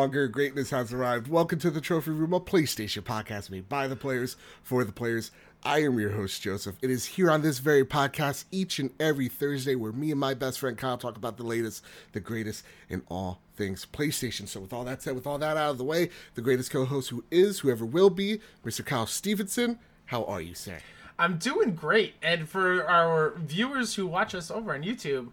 longer. 0.00 0.28
Greatness 0.28 0.70
has 0.70 0.94
arrived. 0.94 1.28
Welcome 1.28 1.58
to 1.58 1.70
the 1.70 1.82
Trophy 1.82 2.12
Room, 2.12 2.32
a 2.32 2.40
PlayStation 2.40 3.02
podcast 3.02 3.50
made 3.50 3.68
by 3.68 3.86
the 3.86 3.96
players 3.96 4.34
for 4.62 4.82
the 4.82 4.92
players. 4.92 5.30
I 5.62 5.82
am 5.82 6.00
your 6.00 6.12
host, 6.12 6.40
Joseph. 6.40 6.76
It 6.80 6.88
is 6.88 7.04
here 7.04 7.30
on 7.30 7.42
this 7.42 7.58
very 7.58 7.84
podcast 7.84 8.46
each 8.50 8.78
and 8.78 8.92
every 8.98 9.28
Thursday 9.28 9.74
where 9.74 9.92
me 9.92 10.10
and 10.10 10.18
my 10.18 10.32
best 10.32 10.58
friend 10.58 10.78
Kyle 10.78 10.96
talk 10.96 11.18
about 11.18 11.36
the 11.36 11.42
latest, 11.42 11.84
the 12.12 12.20
greatest 12.20 12.64
in 12.88 13.02
all 13.10 13.42
things 13.56 13.86
PlayStation. 13.92 14.48
So, 14.48 14.60
with 14.60 14.72
all 14.72 14.84
that 14.84 15.02
said, 15.02 15.16
with 15.16 15.26
all 15.26 15.36
that 15.36 15.58
out 15.58 15.72
of 15.72 15.76
the 15.76 15.84
way, 15.84 16.08
the 16.34 16.40
greatest 16.40 16.70
co 16.70 16.86
host 16.86 17.10
who 17.10 17.22
is, 17.30 17.58
whoever 17.58 17.84
will 17.84 18.08
be, 18.08 18.40
Mr. 18.64 18.82
Kyle 18.82 19.06
Stevenson. 19.06 19.78
How 20.06 20.24
are 20.24 20.40
you, 20.40 20.54
sir? 20.54 20.78
I'm 21.18 21.36
doing 21.36 21.74
great. 21.74 22.14
And 22.22 22.48
for 22.48 22.88
our 22.88 23.34
viewers 23.36 23.96
who 23.96 24.06
watch 24.06 24.34
us 24.34 24.50
over 24.50 24.72
on 24.72 24.82
YouTube, 24.82 25.28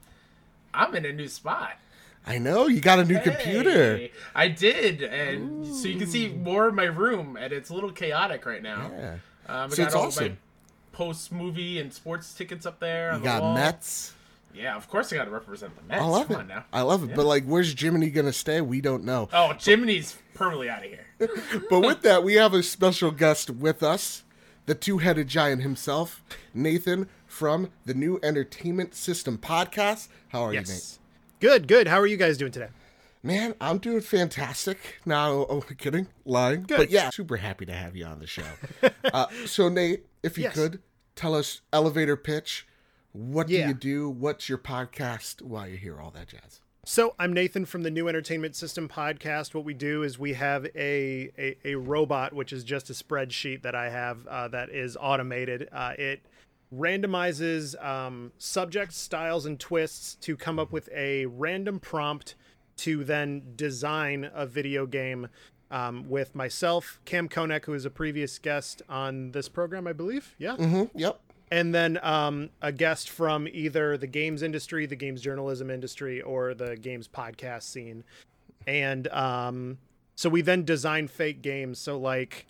I'm 0.74 0.94
in 0.94 1.06
a 1.06 1.14
new 1.14 1.30
spot. 1.30 1.78
I 2.28 2.38
know 2.40 2.68
you 2.68 2.82
got 2.82 3.00
a 3.00 3.06
new 3.06 3.20
computer. 3.22 4.10
I 4.36 4.50
did, 4.50 5.02
and 5.02 5.66
Ooh. 5.66 5.74
so 5.74 5.88
you 5.88 5.98
can 5.98 6.08
see 6.08 6.28
more 6.28 6.68
of 6.68 6.76
my 6.76 6.84
room, 6.84 7.38
and 7.40 7.54
it's 7.54 7.70
a 7.70 7.74
little 7.74 7.92
chaotic 7.92 8.46
right 8.46 8.62
now. 8.62 8.92
Yeah, 8.94 9.12
um, 9.14 9.20
I 9.48 9.68
so 9.70 9.78
got 9.78 9.86
it's 9.86 9.96
all 9.96 10.08
awesome. 10.08 10.26
my 10.26 10.38
post 10.92 11.32
movie 11.32 11.80
and 11.80 11.94
sports 11.94 12.34
tickets 12.34 12.66
up 12.66 12.80
there. 12.80 13.16
You 13.16 13.24
got 13.24 13.42
wall. 13.42 13.54
Mets. 13.54 14.14
Yeah, 14.54 14.76
of 14.76 14.90
course 14.90 15.14
I 15.14 15.16
got 15.16 15.26
to 15.26 15.32
represent 15.32 15.76
the 15.76 15.84
Mets. 15.84 16.02
I 16.02 16.06
love 16.06 16.28
Come 16.28 16.42
it. 16.42 16.48
now. 16.48 16.66
I 16.74 16.82
love 16.82 17.04
it. 17.04 17.10
Yeah. 17.12 17.16
But 17.16 17.26
like, 17.28 17.46
where's 17.46 17.80
Jiminy 17.80 18.10
gonna 18.10 18.34
stay? 18.34 18.60
We 18.60 18.82
don't 18.82 19.06
know. 19.06 19.30
Oh, 19.32 19.54
Jiminy's 19.58 20.18
permanently 20.34 20.70
out 20.70 20.84
of 20.84 20.90
here. 20.90 21.06
but 21.70 21.80
with 21.80 22.02
that, 22.02 22.24
we 22.24 22.34
have 22.34 22.54
a 22.54 22.62
special 22.62 23.12
guest 23.12 23.50
with 23.50 23.82
us, 23.82 24.24
the 24.66 24.76
two-headed 24.76 25.28
giant 25.28 25.62
himself, 25.62 26.24
Nathan 26.54 27.08
from 27.26 27.70
the 27.86 27.94
New 27.94 28.20
Entertainment 28.22 28.96
System 28.96 29.38
podcast. 29.38 30.10
How 30.30 30.42
are 30.42 30.54
yes. 30.54 30.68
you, 30.68 30.74
Nate? 30.74 30.98
Good, 31.40 31.68
good. 31.68 31.88
How 31.88 32.00
are 32.00 32.08
you 32.08 32.18
guys 32.18 32.36
doing 32.38 32.52
today? 32.52 32.70
Man, 33.22 33.54
I'm 33.62 33.78
doing 33.78 34.02
fantastic. 34.02 35.00
Now, 35.06 35.32
oh, 35.50 35.62
kidding, 35.78 36.08
lying. 36.26 36.64
Good. 36.64 36.78
But 36.78 36.90
yeah, 36.90 37.12
super 37.12 37.38
happy 37.38 37.66
to 37.68 37.74
have 37.74 37.96
you 37.96 38.06
on 38.06 38.20
the 38.20 38.26
show. 38.26 38.44
uh, 39.14 39.28
so, 39.46 39.70
Nate, 39.70 40.08
if 40.24 40.38
you 40.38 40.46
yes. 40.46 40.56
could 40.56 40.82
tell 41.16 41.36
us 41.36 41.62
elevator 41.72 42.16
pitch. 42.16 42.66
What 43.12 43.50
yeah. 43.50 43.64
do 43.64 43.68
you 43.68 43.74
do? 43.74 44.10
What's 44.10 44.50
your 44.50 44.58
podcast? 44.58 45.44
Why 45.44 45.68
you 45.68 45.78
hear 45.78 46.00
all 46.00 46.12
that 46.12 46.28
jazz? 46.28 46.60
So 46.86 47.14
I'm 47.20 47.34
Nathan 47.34 47.66
from 47.66 47.84
the 47.84 47.92
New 47.92 48.08
Entertainment 48.08 48.56
System 48.56 48.88
podcast. 48.88 49.54
What 49.54 49.64
we 49.64 49.74
do 49.74 50.04
is 50.04 50.18
we 50.18 50.34
have 50.34 50.66
a 50.76 51.30
a, 51.38 51.58
a 51.66 51.76
robot, 51.76 52.34
which 52.34 52.54
is 52.54 52.64
just 52.64 52.90
a 52.90 52.94
spreadsheet 52.94 53.62
that 53.64 53.76
I 53.76 53.90
have 53.90 54.26
uh, 54.26 54.48
that 54.50 54.70
is 54.70 54.98
automated. 55.00 55.70
Uh, 55.72 55.94
it 56.00 56.22
randomizes 56.74 57.82
um, 57.84 58.32
subjects, 58.38 58.98
styles, 58.98 59.46
and 59.46 59.60
twists 59.60 60.16
to 60.16 60.36
come 60.36 60.60
up 60.60 60.72
with 60.72 60.90
a 60.94 61.26
random 61.28 61.80
prompt 61.80 62.36
to 62.78 63.04
then 63.04 63.54
design 63.56 64.30
a 64.34 64.46
video 64.46 64.86
game 64.86 65.28
um, 65.72 66.08
with 66.10 66.36
myself, 66.36 67.00
Cam 67.06 67.28
Konek, 67.28 67.66
who 67.66 67.74
is 67.74 67.86
a 67.86 67.90
previous 67.90 68.40
guest 68.40 68.82
on 68.88 69.32
this 69.32 69.50
program, 69.50 69.88
I 69.88 69.94
believe. 69.94 70.36
Yeah. 70.38 70.56
Mm-hmm. 70.56 70.98
Yep. 70.98 71.20
And 71.50 71.74
then 71.74 71.98
um, 72.04 72.50
a 72.62 72.72
guest 72.72 73.10
from 73.10 73.48
either 73.48 73.98
the 73.98 74.08
games 74.08 74.44
industry, 74.44 74.86
the 74.86 74.96
games 74.96 75.22
journalism 75.22 75.70
industry, 75.70 76.22
or 76.22 76.54
the 76.54 76.76
games 76.76 77.08
podcast 77.08 77.64
scene. 77.64 78.04
And 78.66 79.08
um, 79.10 79.78
so 80.16 80.30
we 80.30 80.42
then 80.42 80.66
design 80.66 81.08
fake 81.08 81.42
games. 81.42 81.80
So, 81.80 81.98
like, 81.98 82.48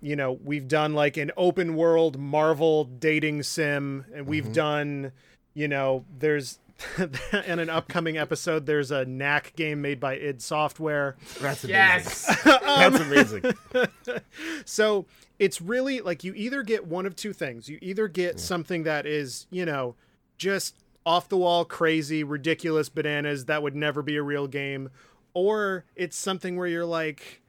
you 0.00 0.16
know, 0.16 0.38
we've 0.44 0.68
done 0.68 0.94
like 0.94 1.16
an 1.16 1.30
open 1.36 1.74
world 1.74 2.18
Marvel 2.18 2.84
dating 2.84 3.42
sim, 3.42 4.04
and 4.14 4.26
we've 4.26 4.44
mm-hmm. 4.44 4.52
done, 4.52 5.12
you 5.54 5.68
know, 5.68 6.04
there's 6.18 6.58
in 7.46 7.58
an 7.58 7.70
upcoming 7.70 8.18
episode, 8.18 8.66
there's 8.66 8.90
a 8.90 9.04
knack 9.04 9.54
game 9.56 9.80
made 9.80 9.98
by 9.98 10.14
id 10.14 10.42
Software. 10.42 11.16
That's 11.40 11.64
amazing. 11.64 11.70
Yes, 11.70 12.42
that's 12.44 13.00
amazing. 13.00 13.42
so 14.64 15.06
it's 15.38 15.60
really 15.60 16.00
like 16.00 16.24
you 16.24 16.34
either 16.34 16.62
get 16.62 16.86
one 16.86 17.06
of 17.06 17.16
two 17.16 17.32
things. 17.32 17.68
You 17.68 17.78
either 17.80 18.08
get 18.08 18.34
yeah. 18.34 18.40
something 18.40 18.82
that 18.82 19.06
is, 19.06 19.46
you 19.50 19.64
know, 19.64 19.94
just 20.36 20.76
off 21.04 21.28
the 21.28 21.36
wall, 21.36 21.64
crazy, 21.64 22.24
ridiculous 22.24 22.88
bananas 22.88 23.46
that 23.46 23.62
would 23.62 23.76
never 23.76 24.02
be 24.02 24.16
a 24.16 24.22
real 24.22 24.46
game, 24.46 24.90
or 25.34 25.84
it's 25.94 26.16
something 26.16 26.56
where 26.56 26.66
you're 26.66 26.84
like 26.84 27.42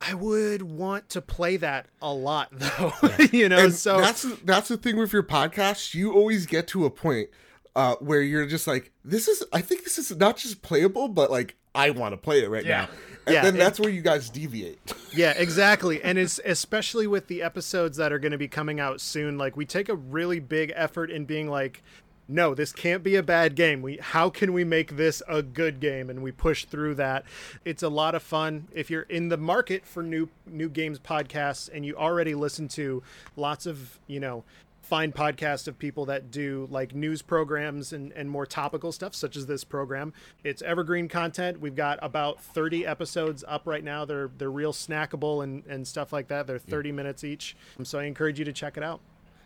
I 0.00 0.14
would 0.14 0.62
want 0.62 1.08
to 1.10 1.22
play 1.22 1.56
that 1.56 1.86
a 2.02 2.12
lot 2.12 2.48
though. 2.52 2.92
Yeah. 3.02 3.26
you 3.32 3.48
know, 3.48 3.58
and 3.58 3.74
so 3.74 4.00
that's 4.00 4.22
that's 4.44 4.68
the 4.68 4.76
thing 4.76 4.96
with 4.96 5.12
your 5.12 5.22
podcast. 5.22 5.94
You 5.94 6.12
always 6.12 6.46
get 6.46 6.68
to 6.68 6.84
a 6.84 6.90
point 6.90 7.30
uh, 7.74 7.96
where 7.96 8.22
you're 8.22 8.46
just 8.46 8.66
like, 8.66 8.92
this 9.04 9.28
is. 9.28 9.44
I 9.52 9.60
think 9.60 9.84
this 9.84 9.98
is 9.98 10.14
not 10.16 10.36
just 10.36 10.62
playable, 10.62 11.08
but 11.08 11.30
like 11.30 11.56
I 11.74 11.90
want 11.90 12.14
to 12.14 12.16
play 12.16 12.42
it 12.42 12.50
right 12.50 12.64
yeah. 12.64 12.82
now. 12.82 12.88
And 13.26 13.34
yeah, 13.34 13.42
then 13.42 13.56
that's 13.56 13.80
where 13.80 13.90
you 13.90 14.02
guys 14.02 14.30
deviate. 14.30 14.78
yeah, 15.12 15.32
exactly. 15.32 16.02
And 16.02 16.16
it's 16.16 16.40
especially 16.44 17.06
with 17.06 17.26
the 17.26 17.42
episodes 17.42 17.96
that 17.98 18.12
are 18.12 18.20
going 18.20 18.32
to 18.32 18.38
be 18.38 18.48
coming 18.48 18.78
out 18.80 19.00
soon. 19.00 19.36
Like 19.36 19.56
we 19.56 19.66
take 19.66 19.88
a 19.88 19.96
really 19.96 20.38
big 20.38 20.72
effort 20.74 21.10
in 21.10 21.24
being 21.24 21.48
like, 21.48 21.82
no, 22.28 22.54
this 22.54 22.72
can't 22.72 23.02
be 23.02 23.14
a 23.14 23.22
bad 23.22 23.54
game. 23.54 23.82
We 23.82 23.98
how 23.98 24.30
can 24.30 24.52
we 24.52 24.64
make 24.64 24.96
this 24.96 25.22
a 25.28 25.42
good 25.42 25.78
game? 25.80 26.10
And 26.10 26.22
we 26.22 26.32
push 26.32 26.64
through 26.64 26.96
that. 26.96 27.24
It's 27.64 27.82
a 27.82 27.88
lot 27.88 28.14
of 28.14 28.22
fun. 28.22 28.68
If 28.72 28.90
you're 28.90 29.02
in 29.02 29.28
the 29.28 29.36
market 29.36 29.86
for 29.86 30.02
new 30.02 30.28
new 30.46 30.68
games 30.68 30.98
podcasts 30.98 31.70
and 31.72 31.86
you 31.86 31.94
already 31.96 32.34
listen 32.34 32.68
to 32.68 33.02
lots 33.36 33.66
of, 33.66 34.00
you 34.08 34.18
know, 34.18 34.44
fine 34.82 35.12
podcasts 35.12 35.66
of 35.66 35.78
people 35.78 36.06
that 36.06 36.30
do 36.30 36.68
like 36.70 36.94
news 36.94 37.20
programs 37.20 37.92
and, 37.92 38.12
and 38.12 38.30
more 38.30 38.46
topical 38.46 38.92
stuff, 38.92 39.14
such 39.14 39.36
as 39.36 39.46
this 39.46 39.64
program. 39.64 40.12
It's 40.44 40.62
evergreen 40.62 41.08
content. 41.08 41.60
We've 41.60 41.74
got 41.74 41.98
about 42.02 42.40
30 42.40 42.86
episodes 42.86 43.44
up 43.46 43.62
right 43.66 43.84
now. 43.84 44.04
They're 44.04 44.30
they're 44.36 44.50
real 44.50 44.72
snackable 44.72 45.44
and, 45.44 45.64
and 45.66 45.86
stuff 45.86 46.12
like 46.12 46.26
that. 46.28 46.48
They're 46.48 46.58
30 46.58 46.90
minutes 46.90 47.22
each. 47.22 47.56
So 47.84 48.00
I 48.00 48.04
encourage 48.04 48.40
you 48.40 48.44
to 48.44 48.52
check 48.52 48.76
it 48.76 48.82
out. 48.82 49.00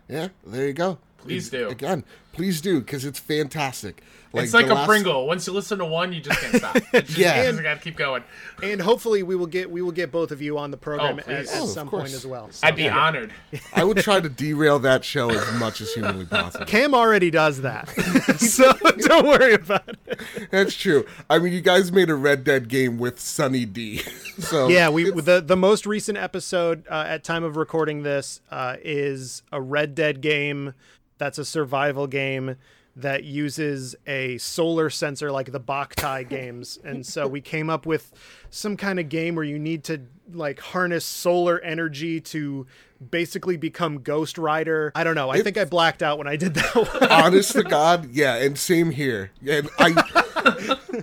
Yeah, 0.08 0.28
there 0.44 0.66
you 0.66 0.72
go. 0.72 0.98
Please 1.22 1.50
do. 1.50 1.68
Again, 1.68 2.04
please 2.32 2.60
do 2.60 2.80
because 2.80 3.04
it's 3.04 3.18
fantastic. 3.18 4.02
Like 4.32 4.44
it's 4.44 4.54
like 4.54 4.68
a 4.68 4.74
last... 4.74 4.86
Pringle. 4.86 5.26
Once 5.26 5.46
you 5.46 5.52
listen 5.52 5.78
to 5.78 5.84
one, 5.84 6.12
you 6.12 6.20
just 6.20 6.40
can't 6.40 6.54
stop. 6.54 6.76
Just, 6.92 7.18
yeah, 7.18 7.50
you 7.50 7.62
got 7.62 7.74
to 7.74 7.80
keep 7.80 7.96
going. 7.96 8.22
And 8.62 8.80
hopefully, 8.80 9.24
we 9.24 9.34
will 9.34 9.48
get 9.48 9.68
we 9.68 9.82
will 9.82 9.90
get 9.90 10.12
both 10.12 10.30
of 10.30 10.40
you 10.40 10.56
on 10.56 10.70
the 10.70 10.76
program 10.76 11.16
oh, 11.26 11.30
at, 11.30 11.46
at 11.46 11.48
oh, 11.54 11.66
some 11.66 11.88
point 11.88 12.12
as 12.12 12.24
well. 12.24 12.48
So, 12.52 12.66
I'd 12.66 12.76
be 12.76 12.84
yeah. 12.84 12.96
honored. 12.96 13.32
I 13.74 13.82
would 13.82 13.96
try 13.98 14.20
to 14.20 14.28
derail 14.28 14.78
that 14.80 15.04
show 15.04 15.30
as 15.30 15.52
much 15.58 15.80
as 15.80 15.92
humanly 15.92 16.26
possible. 16.26 16.64
Cam 16.66 16.94
already 16.94 17.30
does 17.30 17.62
that, 17.62 17.88
so 18.38 18.72
don't 18.98 19.26
worry 19.26 19.54
about 19.54 19.88
it. 19.88 20.20
That's 20.52 20.76
true. 20.76 21.06
I 21.28 21.38
mean, 21.40 21.52
you 21.52 21.60
guys 21.60 21.90
made 21.90 22.08
a 22.08 22.14
Red 22.14 22.44
Dead 22.44 22.68
game 22.68 22.98
with 22.98 23.18
Sunny 23.18 23.64
D. 23.64 23.98
so 24.38 24.68
yeah, 24.68 24.88
we 24.90 25.10
the 25.10 25.40
the 25.40 25.56
most 25.56 25.86
recent 25.86 26.18
episode 26.18 26.86
uh, 26.88 27.04
at 27.08 27.24
time 27.24 27.42
of 27.42 27.56
recording 27.56 28.04
this 28.04 28.42
uh, 28.52 28.76
is 28.80 29.42
a 29.50 29.60
Red 29.60 29.96
Dead 29.96 30.20
game 30.20 30.74
that's 31.20 31.38
a 31.38 31.44
survival 31.44 32.08
game 32.08 32.56
that 32.96 33.22
uses 33.22 33.94
a 34.06 34.36
solar 34.38 34.90
sensor 34.90 35.30
like 35.30 35.52
the 35.52 35.60
Boktai 35.60 36.28
games. 36.28 36.78
And 36.82 37.06
so 37.06 37.28
we 37.28 37.40
came 37.40 37.70
up 37.70 37.86
with 37.86 38.12
some 38.48 38.76
kind 38.76 38.98
of 38.98 39.08
game 39.08 39.36
where 39.36 39.44
you 39.44 39.58
need 39.58 39.84
to 39.84 40.00
like 40.32 40.58
harness 40.58 41.04
solar 41.04 41.60
energy 41.60 42.20
to 42.20 42.66
basically 43.10 43.56
become 43.56 44.00
Ghost 44.00 44.38
Rider. 44.38 44.92
I 44.94 45.04
don't 45.04 45.14
know. 45.14 45.30
I 45.30 45.36
it, 45.36 45.44
think 45.44 45.58
I 45.58 45.64
blacked 45.66 46.02
out 46.02 46.18
when 46.18 46.26
I 46.26 46.36
did 46.36 46.54
that 46.54 46.74
one. 46.74 47.10
honest 47.10 47.52
to 47.52 47.62
God, 47.62 48.10
yeah, 48.12 48.36
and 48.36 48.58
same 48.58 48.90
here. 48.90 49.30
And 49.46 49.68
I 49.78 49.94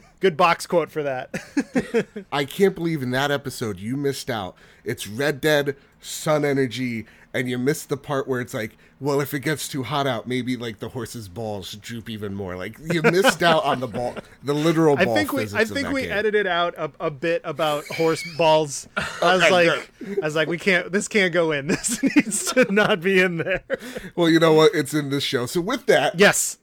Good 0.20 0.36
box 0.36 0.66
quote 0.66 0.90
for 0.90 1.04
that. 1.04 2.26
I 2.32 2.46
can't 2.46 2.74
believe 2.74 3.04
in 3.04 3.12
that 3.12 3.30
episode 3.32 3.80
you 3.80 3.96
missed 3.96 4.30
out. 4.30 4.56
It's 4.84 5.08
Red 5.08 5.40
Dead, 5.42 5.76
Sun 6.02 6.44
Energy, 6.44 7.06
and 7.38 7.48
you 7.48 7.58
missed 7.58 7.90
the 7.90 7.98
part 7.98 8.28
where 8.28 8.42
it's 8.42 8.54
like, 8.54 8.78
well, 9.00 9.22
if 9.22 9.34
it 9.34 9.42
gets 9.42 9.68
too 9.68 9.84
hot 9.84 10.08
out, 10.08 10.28
maybe 10.28 10.58
like 10.58 10.80
the 10.80 10.90
horse's 10.90 11.28
balls 11.30 11.74
droop 11.74 12.10
even 12.10 12.34
more. 12.34 12.56
Like 12.56 12.78
you 12.80 13.02
missed 13.04 13.44
out 13.44 13.64
on 13.64 13.80
the 13.80 13.88
ball, 13.88 14.16
the 14.44 14.54
literal. 14.54 14.96
Ball 14.96 15.12
I 15.12 15.16
think 15.16 15.34
we, 15.34 15.44
I 15.54 15.66
think 15.66 15.90
we 15.92 16.02
game. 16.04 16.12
edited 16.12 16.48
out 16.48 16.74
a, 16.78 16.92
a, 17.00 17.12
bit 17.12 17.42
about 17.44 17.86
horse 17.88 18.24
balls. 18.38 18.88
I 18.98 19.36
was 19.36 19.52
like, 19.52 19.92
I 20.24 20.26
was 20.26 20.36
like, 20.36 20.48
we 20.48 20.58
can't. 20.58 20.92
This 20.92 21.08
can't 21.08 21.32
go 21.34 21.52
in. 21.52 21.68
This 21.78 22.02
needs 22.02 22.54
to 22.54 22.72
not 22.72 23.02
be 23.02 23.20
in 23.22 23.38
there. 23.38 23.64
Well, 24.16 24.30
you 24.30 24.40
know 24.40 24.54
what? 24.54 24.74
It's 24.74 24.96
in 24.96 25.12
this 25.12 25.24
show. 25.24 25.46
So 25.46 25.62
with 25.62 25.86
that, 25.86 26.20
yes, 26.20 26.58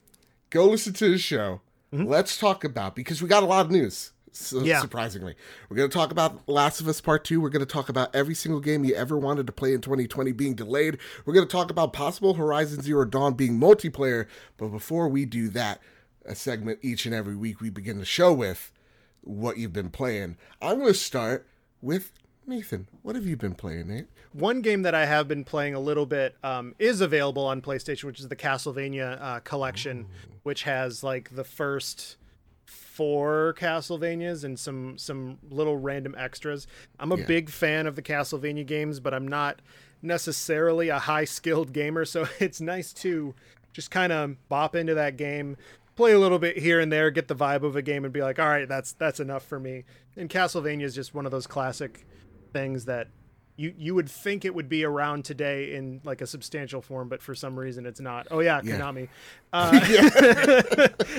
go 0.50 0.67
listen 0.67 0.93
to 0.94 1.09
the 1.09 1.19
show. 1.19 1.61
Mm-hmm. 1.93 2.06
Let's 2.06 2.37
talk 2.37 2.65
about 2.65 2.97
because 2.97 3.23
we 3.23 3.29
got 3.29 3.44
a 3.44 3.47
lot 3.47 3.67
of 3.67 3.71
news. 3.71 4.11
So, 4.36 4.62
yeah. 4.62 4.81
Surprisingly, 4.81 5.36
we're 5.69 5.76
going 5.76 5.88
to 5.88 5.96
talk 5.96 6.10
about 6.10 6.48
Last 6.48 6.81
of 6.81 6.88
Us 6.88 7.00
Part 7.00 7.25
2. 7.25 7.40
We're 7.40 7.50
going 7.50 7.64
to 7.64 7.72
talk 7.72 7.88
about 7.88 8.14
every 8.14 8.34
single 8.34 8.60
game 8.60 8.84
you 8.84 8.92
ever 8.94 9.16
wanted 9.16 9.46
to 9.46 9.52
play 9.52 9.72
in 9.72 9.81
2020 9.81 10.32
being 10.32 10.54
delayed. 10.54 10.98
We're 11.25 11.34
going 11.34 11.46
to 11.46 11.52
talk 11.52 11.70
about 11.70 11.92
possible 11.92 12.34
Horizon 12.34 12.82
Zero 12.82 13.04
Dawn 13.04 13.34
being 13.34 13.60
multiplayer. 13.60 14.26
But 14.56 14.69
before 14.69 15.08
we 15.08 15.25
do 15.25 15.48
that, 15.50 15.81
a 16.25 16.34
segment 16.34 16.81
each 16.82 17.06
and 17.06 17.14
every 17.14 17.36
week 17.36 17.60
we 17.60 17.70
begin 17.70 17.98
the 17.98 18.04
show 18.04 18.32
with 18.32 18.72
what 19.20 19.56
you've 19.56 19.72
been 19.72 19.90
playing. 19.90 20.37
I'm 20.60 20.78
going 20.80 20.92
to 20.92 20.98
start 20.98 21.46
with 21.80 22.10
Nathan. 22.44 22.88
What 23.02 23.14
have 23.14 23.26
you 23.26 23.37
been 23.37 23.54
playing, 23.54 23.87
Nate? 23.87 24.06
One 24.32 24.62
game 24.62 24.82
that 24.82 24.96
I 24.96 25.06
have 25.06 25.28
been 25.28 25.44
playing 25.44 25.75
a 25.75 25.80
little 25.80 26.06
bit 26.06 26.34
um, 26.42 26.75
is 26.80 27.00
available 27.00 27.46
on 27.46 27.62
PlayStation, 27.62 28.04
which 28.04 28.19
is 28.19 28.28
the 28.28 28.37
Castlevania 28.37 29.22
uh, 29.22 29.40
collection, 29.40 30.00
Ooh. 30.00 30.34
which 30.42 30.64
has 30.64 31.04
like 31.04 31.37
the 31.37 31.44
first 31.44 32.16
four 32.64 33.55
Castlevanias 33.58 34.44
and 34.44 34.58
some 34.58 34.96
some 34.99 35.38
little 35.50 35.76
random 35.76 36.14
extras. 36.16 36.66
I'm 36.99 37.12
a 37.12 37.16
yeah. 37.19 37.26
big 37.26 37.50
fan 37.50 37.87
of 37.87 37.96
the 37.96 38.02
Castlevania 38.02 38.66
games, 38.66 39.00
but 39.00 39.14
I'm 39.14 39.28
not 39.28 39.61
necessarily 40.02 40.88
a 40.88 40.99
high 40.99 41.25
skilled 41.25 41.72
gamer, 41.72 42.05
so 42.05 42.26
it's 42.40 42.61
nice 42.61 42.93
to 42.94 43.34
just 43.72 43.90
kind 43.90 44.12
of 44.12 44.37
bop 44.49 44.76
into 44.76 44.94
that 44.94 45.16
game, 45.16 45.56
play 45.96 46.12
a 46.12 46.19
little 46.19 46.38
bit 46.38 46.58
here 46.58 46.81
and 46.81 46.93
there, 46.93 47.11
get 47.11 47.28
the 47.28 47.34
vibe 47.34 47.64
of 47.64 47.76
a 47.76 47.82
game, 47.82 48.05
and 48.05 48.12
be 48.12 48.22
like, 48.22 48.38
all 48.38 48.49
right, 48.49 48.69
that's 48.69 48.93
that's 48.93 49.20
enough 49.20 49.44
for 49.44 49.58
me. 49.58 49.84
And 50.16 50.31
Castlevania 50.31 50.82
is 50.82 50.94
just 50.94 51.14
one 51.14 51.26
of 51.26 51.32
those 51.32 51.46
classic 51.46 52.06
things 52.52 52.84
that 52.84 53.08
you 53.56 53.72
you 53.78 53.94
would 53.94 54.08
think 54.08 54.44
it 54.44 54.54
would 54.54 54.68
be 54.68 54.84
around 54.84 55.24
today 55.24 55.74
in 55.74 56.00
like 56.04 56.20
a 56.20 56.26
substantial 56.26 56.82
form, 56.82 57.08
but 57.08 57.22
for 57.22 57.34
some 57.34 57.58
reason 57.58 57.86
it's 57.86 58.00
not. 58.00 58.26
Oh 58.30 58.40
yeah, 58.40 58.60
yeah. 58.64 58.78
Konami. 58.78 59.08
Uh, 59.54 59.70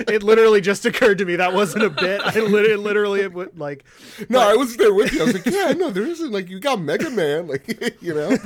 it 0.06 0.22
literally 0.22 0.60
just 0.60 0.84
occurred 0.84 1.16
to 1.16 1.24
me 1.24 1.36
that 1.36 1.54
wasn't 1.54 1.82
a 1.82 1.88
bit. 1.88 2.20
I 2.22 2.38
literally, 2.38 2.76
literally 2.76 3.20
it 3.22 3.32
would 3.32 3.58
like. 3.58 3.82
No, 4.28 4.40
but... 4.40 4.48
I 4.48 4.56
was 4.56 4.76
there 4.76 4.92
with 4.92 5.14
you. 5.14 5.22
I 5.22 5.24
was 5.24 5.32
like, 5.32 5.46
yeah, 5.46 5.72
no, 5.72 5.88
there 5.88 6.04
isn't. 6.04 6.30
Like 6.30 6.50
you 6.50 6.60
got 6.60 6.78
Mega 6.78 7.08
Man, 7.08 7.46
like 7.48 7.66
you 8.02 8.12
know. 8.12 8.36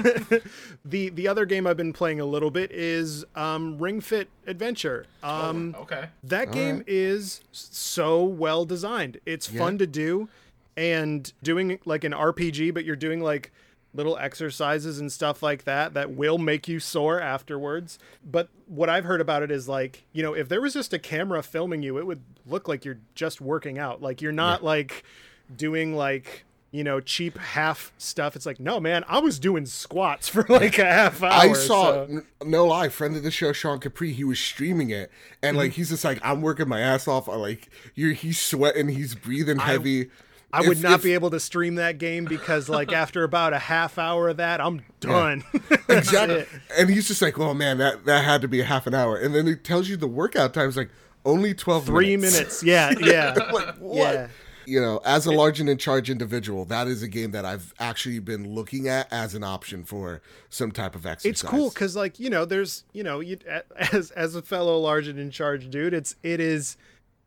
the 0.84 1.08
the 1.08 1.26
other 1.26 1.44
game 1.44 1.66
I've 1.66 1.76
been 1.76 1.92
playing 1.92 2.20
a 2.20 2.24
little 2.24 2.52
bit 2.52 2.70
is 2.70 3.24
um, 3.34 3.78
Ring 3.78 4.00
Fit 4.00 4.28
Adventure. 4.46 5.06
Um, 5.24 5.74
oh, 5.76 5.82
okay. 5.82 6.10
That 6.22 6.46
All 6.46 6.54
game 6.54 6.76
right. 6.76 6.84
is 6.86 7.40
so 7.50 8.22
well 8.22 8.64
designed. 8.64 9.18
It's 9.26 9.50
yeah. 9.50 9.58
fun 9.58 9.78
to 9.78 9.88
do, 9.88 10.28
and 10.76 11.32
doing 11.42 11.80
like 11.84 12.04
an 12.04 12.12
RPG, 12.12 12.72
but 12.74 12.84
you're 12.84 12.94
doing 12.94 13.20
like 13.20 13.50
little 13.92 14.16
exercises 14.18 15.00
and 15.00 15.10
stuff 15.10 15.42
like 15.42 15.64
that 15.64 15.94
that 15.94 16.12
will 16.12 16.38
make 16.38 16.68
you 16.68 16.78
sore 16.78 17.20
afterwards. 17.20 17.98
But 18.24 18.48
what 18.66 18.88
I've 18.88 19.04
heard 19.04 19.20
about 19.20 19.42
it 19.42 19.50
is 19.50 19.68
like, 19.68 20.04
you 20.12 20.22
know, 20.22 20.34
if 20.34 20.48
there 20.48 20.60
was 20.60 20.74
just 20.74 20.92
a 20.92 20.98
camera 20.98 21.42
filming 21.42 21.82
you, 21.82 21.98
it 21.98 22.06
would 22.06 22.22
look 22.46 22.68
like 22.68 22.84
you're 22.84 23.00
just 23.14 23.40
working 23.40 23.78
out. 23.78 24.00
Like 24.00 24.22
you're 24.22 24.32
not 24.32 24.60
yeah. 24.60 24.66
like 24.66 25.04
doing 25.56 25.94
like 25.96 26.44
you 26.72 26.84
know, 26.84 27.00
cheap 27.00 27.36
half 27.36 27.92
stuff. 27.98 28.36
It's 28.36 28.46
like, 28.46 28.60
no, 28.60 28.78
man, 28.78 29.04
I 29.08 29.18
was 29.18 29.38
doing 29.38 29.66
squats 29.66 30.28
for 30.28 30.46
like 30.48 30.78
a 30.78 30.84
half 30.84 31.22
hour. 31.22 31.32
I 31.32 31.52
saw, 31.52 32.06
so. 32.06 32.22
no 32.44 32.66
lie, 32.66 32.88
friend 32.88 33.16
of 33.16 33.22
the 33.22 33.30
show, 33.30 33.52
Sean 33.52 33.80
Capri, 33.80 34.12
he 34.12 34.24
was 34.24 34.38
streaming 34.38 34.90
it, 34.90 35.10
and 35.42 35.56
like 35.56 35.72
mm-hmm. 35.72 35.76
he's 35.76 35.88
just 35.90 36.04
like, 36.04 36.20
I'm 36.22 36.42
working 36.42 36.68
my 36.68 36.80
ass 36.80 37.08
off. 37.08 37.28
I 37.28 37.34
like, 37.34 37.70
you're 37.94 38.12
he's 38.12 38.40
sweating, 38.40 38.88
he's 38.88 39.14
breathing 39.14 39.58
heavy. 39.58 40.02
I, 40.02 40.08
I 40.52 40.66
would 40.66 40.82
not 40.82 40.94
if, 40.94 41.02
be 41.02 41.14
able 41.14 41.30
to 41.30 41.40
stream 41.40 41.76
that 41.76 41.98
game 41.98 42.24
because 42.24 42.68
like 42.68 42.92
after 42.92 43.24
about 43.24 43.52
a 43.52 43.58
half 43.58 43.98
hour 43.98 44.28
of 44.28 44.38
that, 44.38 44.60
I'm 44.60 44.82
done. 45.00 45.44
Yeah. 45.52 45.76
exactly. 45.88 46.46
and 46.76 46.90
he's 46.90 47.08
just 47.08 47.22
like, 47.22 47.38
"Oh 47.38 47.54
man, 47.54 47.78
that 47.78 48.04
that 48.04 48.24
had 48.24 48.42
to 48.42 48.48
be 48.48 48.60
a 48.60 48.64
half 48.64 48.86
an 48.86 48.94
hour." 48.94 49.16
And 49.16 49.34
then 49.34 49.46
it 49.46 49.64
tells 49.64 49.88
you 49.88 49.96
the 49.96 50.08
workout 50.08 50.54
time 50.54 50.68
is 50.68 50.76
like 50.76 50.90
only 51.24 51.54
12 51.54 51.86
3 51.86 52.16
minutes. 52.16 52.34
minutes. 52.34 52.62
Yeah, 52.62 52.94
yeah. 53.00 53.34
like, 53.52 53.76
what? 53.76 53.96
Yeah. 53.96 54.28
You 54.66 54.80
know, 54.80 55.00
as 55.04 55.26
a 55.26 55.32
large 55.32 55.58
and 55.58 55.68
in 55.68 55.78
charge 55.78 56.10
individual, 56.10 56.64
that 56.66 56.86
is 56.86 57.02
a 57.02 57.08
game 57.08 57.32
that 57.32 57.44
I've 57.44 57.74
actually 57.80 58.20
been 58.20 58.54
looking 58.54 58.86
at 58.86 59.12
as 59.12 59.34
an 59.34 59.42
option 59.42 59.84
for 59.84 60.22
some 60.48 60.70
type 60.70 60.94
of 60.94 61.06
exercise. 61.06 61.30
It's 61.30 61.42
cool 61.42 61.70
cuz 61.72 61.96
like, 61.96 62.20
you 62.20 62.30
know, 62.30 62.44
there's, 62.44 62.84
you 62.92 63.02
know, 63.02 63.18
you 63.18 63.38
as 63.92 64.12
as 64.12 64.36
a 64.36 64.42
fellow 64.42 64.78
large 64.78 65.08
and 65.08 65.18
in 65.18 65.32
charge 65.32 65.70
dude, 65.70 65.92
it's 65.92 66.14
it 66.22 66.38
is 66.38 66.76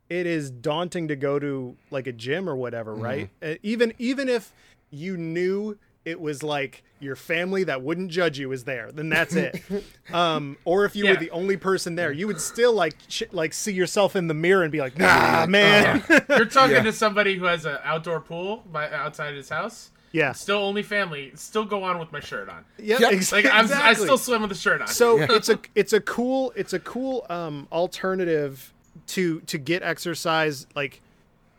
it 0.10 0.26
is 0.26 0.52
daunting 0.52 1.08
to 1.08 1.16
go 1.16 1.40
to 1.40 1.76
like 1.92 2.08
a 2.08 2.12
gym 2.12 2.50
or 2.50 2.56
whatever, 2.56 2.94
mm-hmm. 2.94 3.04
right? 3.04 3.30
Uh, 3.42 3.56
even 3.64 3.94
even 3.98 4.30
if 4.30 4.54
you 4.90 5.18
knew 5.18 5.78
it 6.06 6.20
was 6.20 6.44
like 6.44 6.84
your 7.00 7.16
family 7.16 7.64
that 7.64 7.82
wouldn't 7.82 8.10
judge 8.10 8.38
you 8.40 8.52
is 8.52 8.64
there, 8.64 8.92
then 8.92 9.10
that's 9.10 9.36
it. 9.36 9.62
um, 10.14 10.58
or 10.66 10.86
if 10.86 10.96
you 10.96 11.06
yeah. 11.06 11.12
were 11.12 11.18
the 11.18 11.32
only 11.32 11.58
person 11.58 11.96
there, 11.96 12.12
you 12.12 12.28
would 12.28 12.42
still 12.42 12.74
like 12.74 12.96
ch- 13.08 13.24
like 13.32 13.54
see 13.54 13.74
yourself 13.74 14.16
in 14.16 14.28
the 14.28 14.34
mirror 14.34 14.64
and 14.64 14.72
be 14.72 14.80
like, 14.80 14.98
Nah, 14.98 15.46
man. 15.46 16.04
Uh, 16.10 16.20
you're 16.30 16.46
talking 16.46 16.76
yeah. 16.76 16.84
to 16.84 16.94
somebody 16.94 17.38
who 17.38 17.46
has 17.46 17.66
an 17.66 17.78
outdoor 17.84 18.20
pool 18.20 18.64
by, 18.72 18.90
outside 18.92 19.34
his 19.36 19.50
house. 19.50 19.92
Yeah. 20.12 20.32
Still 20.34 20.60
only 20.60 20.84
family. 20.84 21.32
Still 21.36 21.66
go 21.66 21.84
on 21.84 21.98
with 22.00 22.12
my 22.12 22.20
shirt 22.20 22.48
on. 22.48 22.64
Yeah. 22.78 23.00
Yep, 23.00 23.32
like 23.32 23.46
I'm, 23.46 23.66
exactly. 23.66 23.76
I 23.76 23.94
still 23.94 24.18
swim 24.20 24.42
with 24.42 24.52
the 24.52 24.56
shirt 24.56 24.82
on. 24.82 24.88
So 24.88 25.18
yeah. 25.18 25.28
it's 25.30 25.50
a 25.50 25.60
it's 25.76 25.94
a 25.94 26.02
cool 26.02 26.54
it's 26.56 26.74
a 26.74 26.80
cool 26.80 27.26
um 27.30 27.68
alternative 27.72 28.73
to 29.07 29.42
to 29.42 29.57
get 29.57 29.84
exercise 29.84 30.68
like 30.75 31.01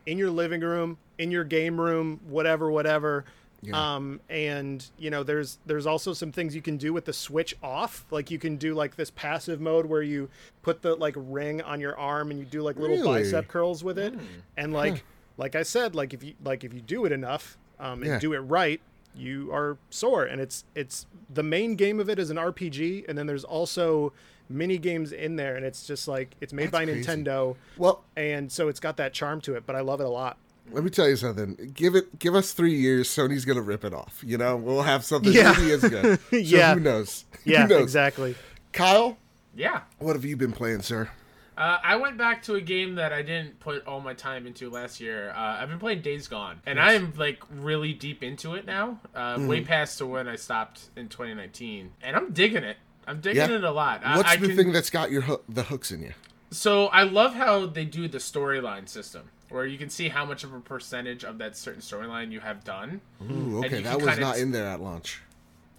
in 0.06 0.19
your 0.19 0.31
living 0.31 0.60
room, 0.60 0.98
in 1.19 1.31
your 1.31 1.44
game 1.44 1.81
room, 1.81 2.20
whatever, 2.28 2.70
whatever. 2.70 3.25
Yeah. 3.62 3.94
Um, 3.94 4.20
and 4.28 4.84
you 4.98 5.10
know, 5.10 5.22
there's 5.22 5.58
there's 5.64 5.86
also 5.86 6.12
some 6.12 6.32
things 6.32 6.54
you 6.54 6.60
can 6.60 6.76
do 6.76 6.92
with 6.92 7.06
the 7.06 7.12
switch 7.12 7.56
off. 7.62 8.04
Like 8.10 8.31
you 8.31 8.38
can 8.38 8.56
do 8.56 8.75
like 8.75 8.96
this 8.96 9.10
passive 9.10 9.60
mode 9.60 9.86
where 9.86 10.02
you 10.02 10.28
put 10.62 10.82
the 10.82 10.94
like 10.96 11.14
ring 11.16 11.62
on 11.62 11.81
your 11.81 11.98
arm 11.98 12.31
and 12.31 12.38
you 12.38 12.44
do 12.44 12.62
like 12.62 12.76
little 12.76 12.96
really? 12.96 13.22
bicep 13.22 13.48
curls 13.48 13.82
with 13.82 13.98
it. 13.98 14.14
Mm. 14.14 14.26
And 14.56 14.72
like 14.72 14.94
huh. 14.94 15.02
like 15.38 15.56
I 15.56 15.62
said, 15.62 15.94
like 15.94 16.12
if 16.12 16.22
you 16.22 16.34
like 16.44 16.62
if 16.62 16.75
you 16.75 16.80
do 16.80 17.06
it 17.06 17.12
enough 17.12 17.56
um, 17.80 18.02
and 18.02 18.12
yeah. 18.12 18.19
do 18.19 18.34
it 18.34 18.40
right, 18.40 18.80
you 19.14 19.50
are 19.52 19.78
sore. 19.88 20.25
And 20.25 20.42
it's 20.42 20.64
it's 20.75 21.06
the 21.32 21.42
main 21.42 21.76
game 21.76 22.00
of 22.00 22.10
it 22.10 22.19
is 22.19 22.28
an 22.30 22.37
RPG, 22.37 23.08
and 23.08 23.16
then 23.16 23.26
there's 23.26 23.44
also 23.44 24.12
mini 24.49 24.79
games 24.79 25.12
in 25.12 25.37
there, 25.37 25.56
and 25.56 25.64
it's 25.64 25.87
just 25.87 26.08
like 26.08 26.35
it's 26.41 26.52
made 26.52 26.64
That's 26.64 26.73
by 26.73 26.85
crazy. 26.85 27.08
Nintendo. 27.08 27.56
Well, 27.76 28.05
and 28.17 28.50
so 28.50 28.69
it's 28.69 28.81
got 28.81 28.96
that 28.99 29.12
charm 29.12 29.41
to 29.43 29.55
it, 29.55 29.64
but 29.67 29.76
I 29.76 29.81
love 29.81 30.00
it 30.00 30.06
a 30.06 30.11
lot. 30.11 30.38
Let 30.70 30.82
me 30.82 30.91
tell 30.91 31.08
you 31.08 31.17
something. 31.17 31.73
Give 31.75 31.94
it, 31.94 32.19
give 32.19 32.35
us 32.35 32.52
three 32.52 32.75
years. 32.75 33.08
Sony's 33.08 33.44
gonna 33.44 33.62
rip 33.62 33.85
it 33.85 33.93
off. 33.93 34.23
You 34.25 34.38
know, 34.38 34.56
we'll 34.56 34.82
have 34.82 35.05
something 35.05 35.32
yeah. 35.32 35.55
really 35.56 35.73
as 35.73 35.82
good. 35.82 36.19
So 36.31 36.37
yeah. 36.37 36.75
Who 36.75 36.81
knows? 36.81 37.25
Yeah. 37.44 37.64
Who 37.64 37.69
knows? 37.69 37.82
Exactly. 37.82 38.35
Kyle. 38.73 39.19
Yeah. 39.55 39.82
What 39.99 40.17
have 40.17 40.25
you 40.25 40.35
been 40.35 40.52
playing, 40.52 40.81
sir? 40.81 41.11
Uh, 41.56 41.79
I 41.82 41.97
went 41.97 42.17
back 42.17 42.43
to 42.44 42.55
a 42.55 42.61
game 42.61 42.97
that 42.97 43.12
I 43.12 43.23
didn't 43.23 43.61
put 43.61 43.87
all 43.87 44.00
my 44.00 44.14
time 44.14 44.47
into 44.47 44.70
last 44.70 45.00
year. 45.00 45.31
Uh, 45.31 45.58
I've 45.61 45.69
been 45.69 45.79
playing 45.79 46.02
Days 46.02 46.26
Gone, 46.26 46.61
and 46.67 46.79
yes. 46.79 46.88
I 46.88 46.94
am 46.94 47.12
like 47.17 47.43
really 47.50 47.93
deep 47.93 48.23
into 48.23 48.55
it 48.55 48.67
now, 48.67 48.99
uh, 49.14 49.37
mm-hmm. 49.37 49.47
way 49.47 49.61
past 49.61 49.99
to 49.99 50.06
when 50.06 50.26
I 50.26 50.37
stopped 50.37 50.88
in 50.97 51.08
2019, 51.08 51.93
and 52.02 52.17
I'm 52.17 52.32
digging 52.32 52.64
it. 52.64 52.79
I'm 53.06 53.20
digging 53.20 53.50
yeah. 53.50 53.56
it 53.56 53.64
a 53.64 53.70
lot. 53.70 54.02
What's 54.02 54.28
I, 54.28 54.36
the 54.36 54.48
can... 54.48 54.56
thing 54.56 54.72
that's 54.72 54.90
got 54.90 55.10
your 55.10 55.22
ho- 55.22 55.42
the 55.48 55.64
hooks 55.64 55.90
in 55.90 56.02
you? 56.02 56.12
So 56.50 56.86
I 56.86 57.02
love 57.02 57.34
how 57.34 57.66
they 57.66 57.84
do 57.84 58.06
the 58.08 58.18
storyline 58.18 58.88
system, 58.88 59.30
where 59.48 59.66
you 59.66 59.78
can 59.78 59.90
see 59.90 60.08
how 60.08 60.24
much 60.24 60.44
of 60.44 60.54
a 60.54 60.60
percentage 60.60 61.24
of 61.24 61.38
that 61.38 61.56
certain 61.56 61.82
storyline 61.82 62.30
you 62.30 62.40
have 62.40 62.64
done. 62.64 63.00
Ooh, 63.23 63.64
okay, 63.64 63.82
that 63.82 64.00
was 64.00 64.18
not 64.18 64.38
in 64.38 64.52
there 64.52 64.66
at 64.66 64.80
launch. 64.80 65.20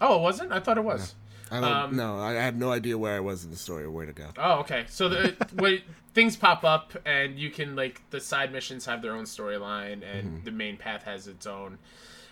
Oh, 0.01 0.19
it 0.19 0.21
wasn't. 0.21 0.51
I 0.51 0.59
thought 0.59 0.77
it 0.77 0.83
was. 0.83 1.15
No. 1.51 1.57
I 1.57 1.61
don't. 1.61 1.71
Um, 1.71 1.95
no, 1.95 2.19
I 2.19 2.33
had 2.33 2.59
no 2.59 2.71
idea 2.71 2.97
where 2.97 3.15
I 3.15 3.19
was 3.19 3.45
in 3.45 3.51
the 3.51 3.57
story 3.57 3.83
or 3.83 3.91
where 3.91 4.05
to 4.05 4.11
go. 4.11 4.29
Oh, 4.37 4.59
okay. 4.59 4.85
So 4.89 5.09
the 5.09 5.35
when 5.53 5.81
things 6.13 6.35
pop 6.35 6.63
up 6.63 6.93
and 7.05 7.37
you 7.37 7.49
can 7.51 7.75
like 7.75 8.01
the 8.09 8.19
side 8.19 8.51
missions 8.51 8.85
have 8.85 9.01
their 9.01 9.15
own 9.15 9.25
storyline 9.25 10.01
and 10.03 10.27
mm-hmm. 10.27 10.43
the 10.43 10.51
main 10.51 10.77
path 10.77 11.03
has 11.03 11.27
its 11.27 11.45
own. 11.45 11.77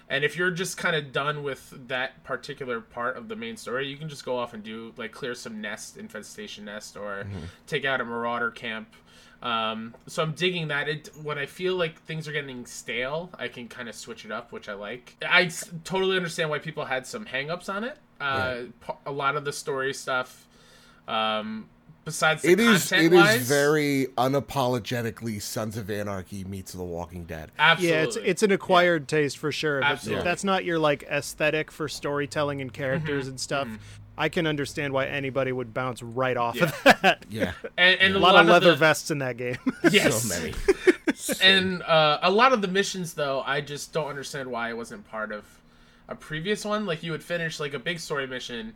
And 0.10 0.24
if 0.24 0.38
you're 0.38 0.52
just 0.52 0.78
kind 0.78 0.96
of 0.96 1.12
done 1.12 1.44
with 1.44 1.74
that 1.88 2.24
particular 2.24 2.82
part 2.82 3.18
of 3.18 3.28
the 3.28 3.36
main 3.36 3.58
story, 3.58 3.88
you 3.88 3.98
can 3.98 4.10
just 4.10 4.26
go 4.26 4.38
off 4.38 4.54
and 4.54 4.64
do 4.64 4.94
like 4.98 5.12
clear 5.12 5.34
some 5.34 5.62
nest, 5.62 5.98
infestation 5.98 6.66
nest, 6.66 6.98
or 6.98 7.24
mm-hmm. 7.24 7.46
take 7.68 7.86
out 7.86 8.02
a 8.02 8.06
marauder 8.06 8.52
camp. 8.52 8.94
Um, 9.42 9.94
so 10.08 10.24
I'm 10.24 10.34
digging 10.34 10.70
that. 10.70 10.88
It 10.88 11.10
when 11.22 11.38
I 11.38 11.46
feel 11.46 11.76
like 11.76 12.02
things 12.02 12.28
are 12.28 12.32
getting 12.32 12.66
stale, 12.66 13.30
I 13.38 13.48
can 13.48 13.68
kind 13.68 13.90
of 13.90 13.96
switch 13.96 14.24
it 14.24 14.32
up, 14.32 14.52
which 14.52 14.70
I 14.70 14.74
like. 14.74 15.18
I 15.28 15.44
s- 15.44 15.70
totally 15.84 16.16
understand 16.16 16.50
why 16.50 16.60
people 16.60 16.86
had 16.86 17.06
some 17.06 17.26
hangups 17.26 17.68
on 17.68 17.84
it. 17.84 17.98
Uh, 18.22 18.56
yeah. 18.88 18.96
A 19.06 19.12
lot 19.12 19.36
of 19.36 19.44
the 19.44 19.52
story 19.52 19.94
stuff 19.94 20.48
um, 21.08 21.68
besides 22.06 22.44
it 22.46 22.60
is 22.60 22.92
it 22.92 23.12
wise, 23.12 23.42
is 23.42 23.48
very 23.48 24.08
unapologetically 24.18 25.42
Sons 25.42 25.78
of 25.78 25.90
Anarchy 25.90 26.44
meets 26.44 26.74
The 26.74 26.84
Walking 26.84 27.26
Dead. 27.26 27.52
Absolutely, 27.58 27.98
yeah, 27.98 28.04
it's 28.04 28.16
it's 28.18 28.44
an 28.44 28.52
acquired 28.52 29.04
yeah. 29.04 29.20
taste 29.20 29.38
for 29.38 29.52
sure. 29.52 29.84
Absolutely, 29.84 30.20
if 30.20 30.24
that's 30.24 30.44
not 30.44 30.66
your 30.66 30.80
like 30.80 31.04
aesthetic 31.04 31.72
for 31.72 31.88
storytelling 31.88 32.62
and 32.62 32.74
characters 32.74 33.24
mm-hmm. 33.24 33.32
and 33.32 33.40
stuff. 33.40 33.68
Mm-hmm. 33.68 33.78
I 34.16 34.30
can 34.30 34.46
understand 34.46 34.94
why 34.94 35.08
anybody 35.08 35.52
would 35.52 35.74
bounce 35.74 36.04
right 36.04 36.38
off 36.38 36.56
yeah. 36.56 36.66
of 36.66 37.02
that. 37.02 37.26
Yeah, 37.30 37.54
and, 37.78 38.00
and 38.00 38.16
a, 38.16 38.18
a, 38.18 38.20
lot, 38.20 38.36
lot 38.36 38.44
of 38.44 38.50
leather 38.50 38.72
the... 38.72 38.78
vests 38.78 39.10
in 39.10 39.20
that 39.20 39.38
game. 39.38 39.58
Yes, 39.92 40.24
so 40.24 40.40
many. 40.40 40.54
and 41.42 41.82
uh, 41.84 42.20
a 42.22 42.30
lot 42.30 42.54
of 42.54 42.62
the 42.62 42.68
missions, 42.68 43.16
though, 43.16 43.42
I 43.42 43.62
just 43.62 43.92
don't 43.92 44.08
understand 44.08 44.52
why 44.52 44.70
it 44.70 44.78
wasn't 44.78 45.10
part 45.10 45.32
of 45.32 45.46
a 46.08 46.16
previous 46.16 46.64
one. 46.64 46.86
Like 46.86 47.02
you 47.02 47.12
would 47.12 47.24
finish 47.24 47.60
like 47.60 47.74
a 47.74 47.80
big 47.80 48.00
story 48.00 48.28
mission, 48.28 48.74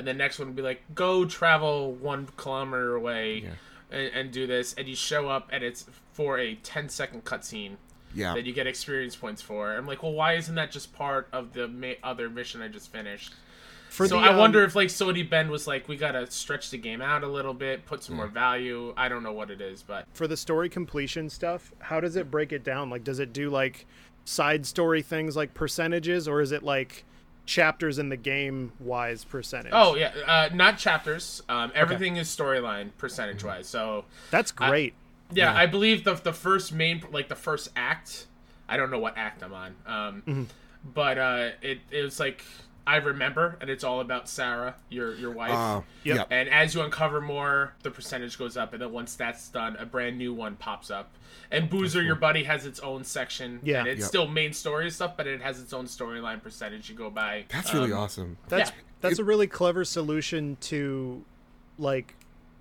and 0.00 0.08
the 0.08 0.14
next 0.14 0.38
one 0.38 0.48
would 0.48 0.56
be 0.56 0.62
like 0.62 0.82
go 0.94 1.26
travel 1.26 1.92
one 1.92 2.26
kilometer 2.38 2.96
away 2.96 3.42
yeah. 3.44 3.50
and, 3.98 4.12
and, 4.14 4.32
do 4.32 4.46
this 4.46 4.72
and 4.74 4.88
you 4.88 4.96
show 4.96 5.28
up 5.28 5.48
and 5.52 5.62
it's 5.62 5.84
for 6.12 6.38
a 6.38 6.54
10 6.54 6.88
second 6.88 7.24
cutscene 7.24 7.76
yeah 8.14 8.32
that 8.32 8.46
you 8.46 8.52
get 8.52 8.66
experience 8.66 9.14
points 9.14 9.42
for 9.42 9.76
i'm 9.76 9.86
like 9.86 10.02
well 10.02 10.12
why 10.12 10.34
isn't 10.34 10.54
that 10.54 10.70
just 10.70 10.92
part 10.94 11.28
of 11.32 11.52
the 11.52 11.68
ma- 11.68 11.92
other 12.02 12.30
mission 12.30 12.62
i 12.62 12.68
just 12.68 12.90
finished 12.90 13.34
for 13.90 14.06
so 14.06 14.20
the, 14.20 14.26
I 14.26 14.36
wonder 14.36 14.60
um, 14.60 14.66
if 14.66 14.76
like 14.76 14.86
Sony 14.86 15.28
Bend 15.28 15.50
was 15.50 15.66
like, 15.66 15.88
we 15.88 15.96
gotta 15.96 16.30
stretch 16.30 16.70
the 16.70 16.78
game 16.78 17.02
out 17.02 17.24
a 17.24 17.26
little 17.26 17.52
bit, 17.52 17.86
put 17.86 18.04
some 18.04 18.14
yeah. 18.14 18.22
more 18.22 18.28
value. 18.28 18.94
I 18.96 19.08
don't 19.08 19.24
know 19.24 19.32
what 19.32 19.50
it 19.50 19.60
is, 19.60 19.82
but 19.82 20.06
for 20.12 20.28
the 20.28 20.36
story 20.36 20.68
completion 20.68 21.28
stuff, 21.28 21.72
how 21.80 21.98
does 21.98 22.14
it 22.14 22.30
break 22.30 22.52
it 22.52 22.62
down? 22.62 22.88
Like, 22.88 23.02
does 23.02 23.18
it 23.18 23.32
do 23.32 23.50
like 23.50 23.86
side 24.24 24.64
story 24.64 25.02
things 25.02 25.36
like 25.36 25.54
percentages, 25.54 26.28
or 26.28 26.40
is 26.40 26.52
it 26.52 26.62
like 26.62 27.04
chapters 27.46 27.98
in 27.98 28.08
the 28.08 28.16
game 28.16 28.72
wise 28.78 29.24
percentage. 29.24 29.72
Oh 29.74 29.94
yeah, 29.96 30.12
uh, 30.26 30.48
not 30.54 30.78
chapters. 30.78 31.42
Um, 31.48 31.72
everything 31.74 32.12
okay. 32.12 32.20
is 32.20 32.28
storyline 32.28 32.90
percentage 32.98 33.42
wise. 33.44 33.66
So 33.66 34.04
that's 34.30 34.52
great. 34.52 34.94
yeah, 35.32 35.54
I 35.54 35.66
believe 35.66 36.04
the 36.04 36.14
the 36.14 36.32
first 36.32 36.72
main 36.72 37.02
like 37.12 37.28
the 37.28 37.34
first 37.36 37.68
act. 37.76 38.26
I 38.68 38.76
don't 38.76 38.90
know 38.90 38.98
what 39.00 39.16
act 39.18 39.42
I'm 39.42 39.52
on. 39.52 39.74
Um, 39.86 40.22
Mm-hmm. 40.26 40.42
but 40.94 41.18
uh, 41.18 41.48
it 41.62 41.80
it 41.90 42.02
was 42.02 42.20
like 42.20 42.44
I 42.86 42.96
remember, 42.96 43.56
and 43.60 43.68
it's 43.70 43.84
all 43.84 44.00
about 44.00 44.28
Sarah, 44.28 44.74
your 44.88 45.14
your 45.14 45.30
wife. 45.30 45.52
Uh, 45.52 45.80
Yep. 46.04 46.16
yep. 46.16 46.26
And 46.30 46.48
as 46.48 46.74
you 46.74 46.80
uncover 46.82 47.20
more, 47.20 47.74
the 47.82 47.90
percentage 47.90 48.38
goes 48.38 48.56
up, 48.56 48.72
and 48.72 48.80
then 48.82 48.90
once 48.92 49.14
that's 49.14 49.48
done, 49.48 49.76
a 49.76 49.84
brand 49.86 50.16
new 50.18 50.32
one 50.34 50.56
pops 50.56 50.90
up. 50.90 51.12
And 51.50 51.68
Boozer, 51.68 52.02
your 52.02 52.14
buddy, 52.16 52.44
has 52.44 52.64
its 52.66 52.80
own 52.80 53.04
section. 53.04 53.60
Yeah. 53.62 53.80
and 53.80 53.88
it's 53.88 54.00
Yep. 54.00 54.08
still 54.08 54.26
main 54.28 54.52
story 54.52 54.90
stuff, 54.90 55.16
but 55.16 55.26
it 55.26 55.40
has 55.42 55.60
its 55.60 55.72
own 55.72 55.86
storyline 55.86 56.42
percentage 56.42 56.88
you 56.88 56.96
go 56.96 57.10
by. 57.10 57.44
That's 57.48 57.72
really 57.74 57.92
Um, 57.92 57.98
awesome. 57.98 58.38
That's 58.48 58.70
Yeah. 58.70 58.76
that's 59.00 59.18
a 59.18 59.24
really 59.24 59.46
clever 59.46 59.84
solution 59.84 60.56
to 60.62 61.24
like 61.78 62.14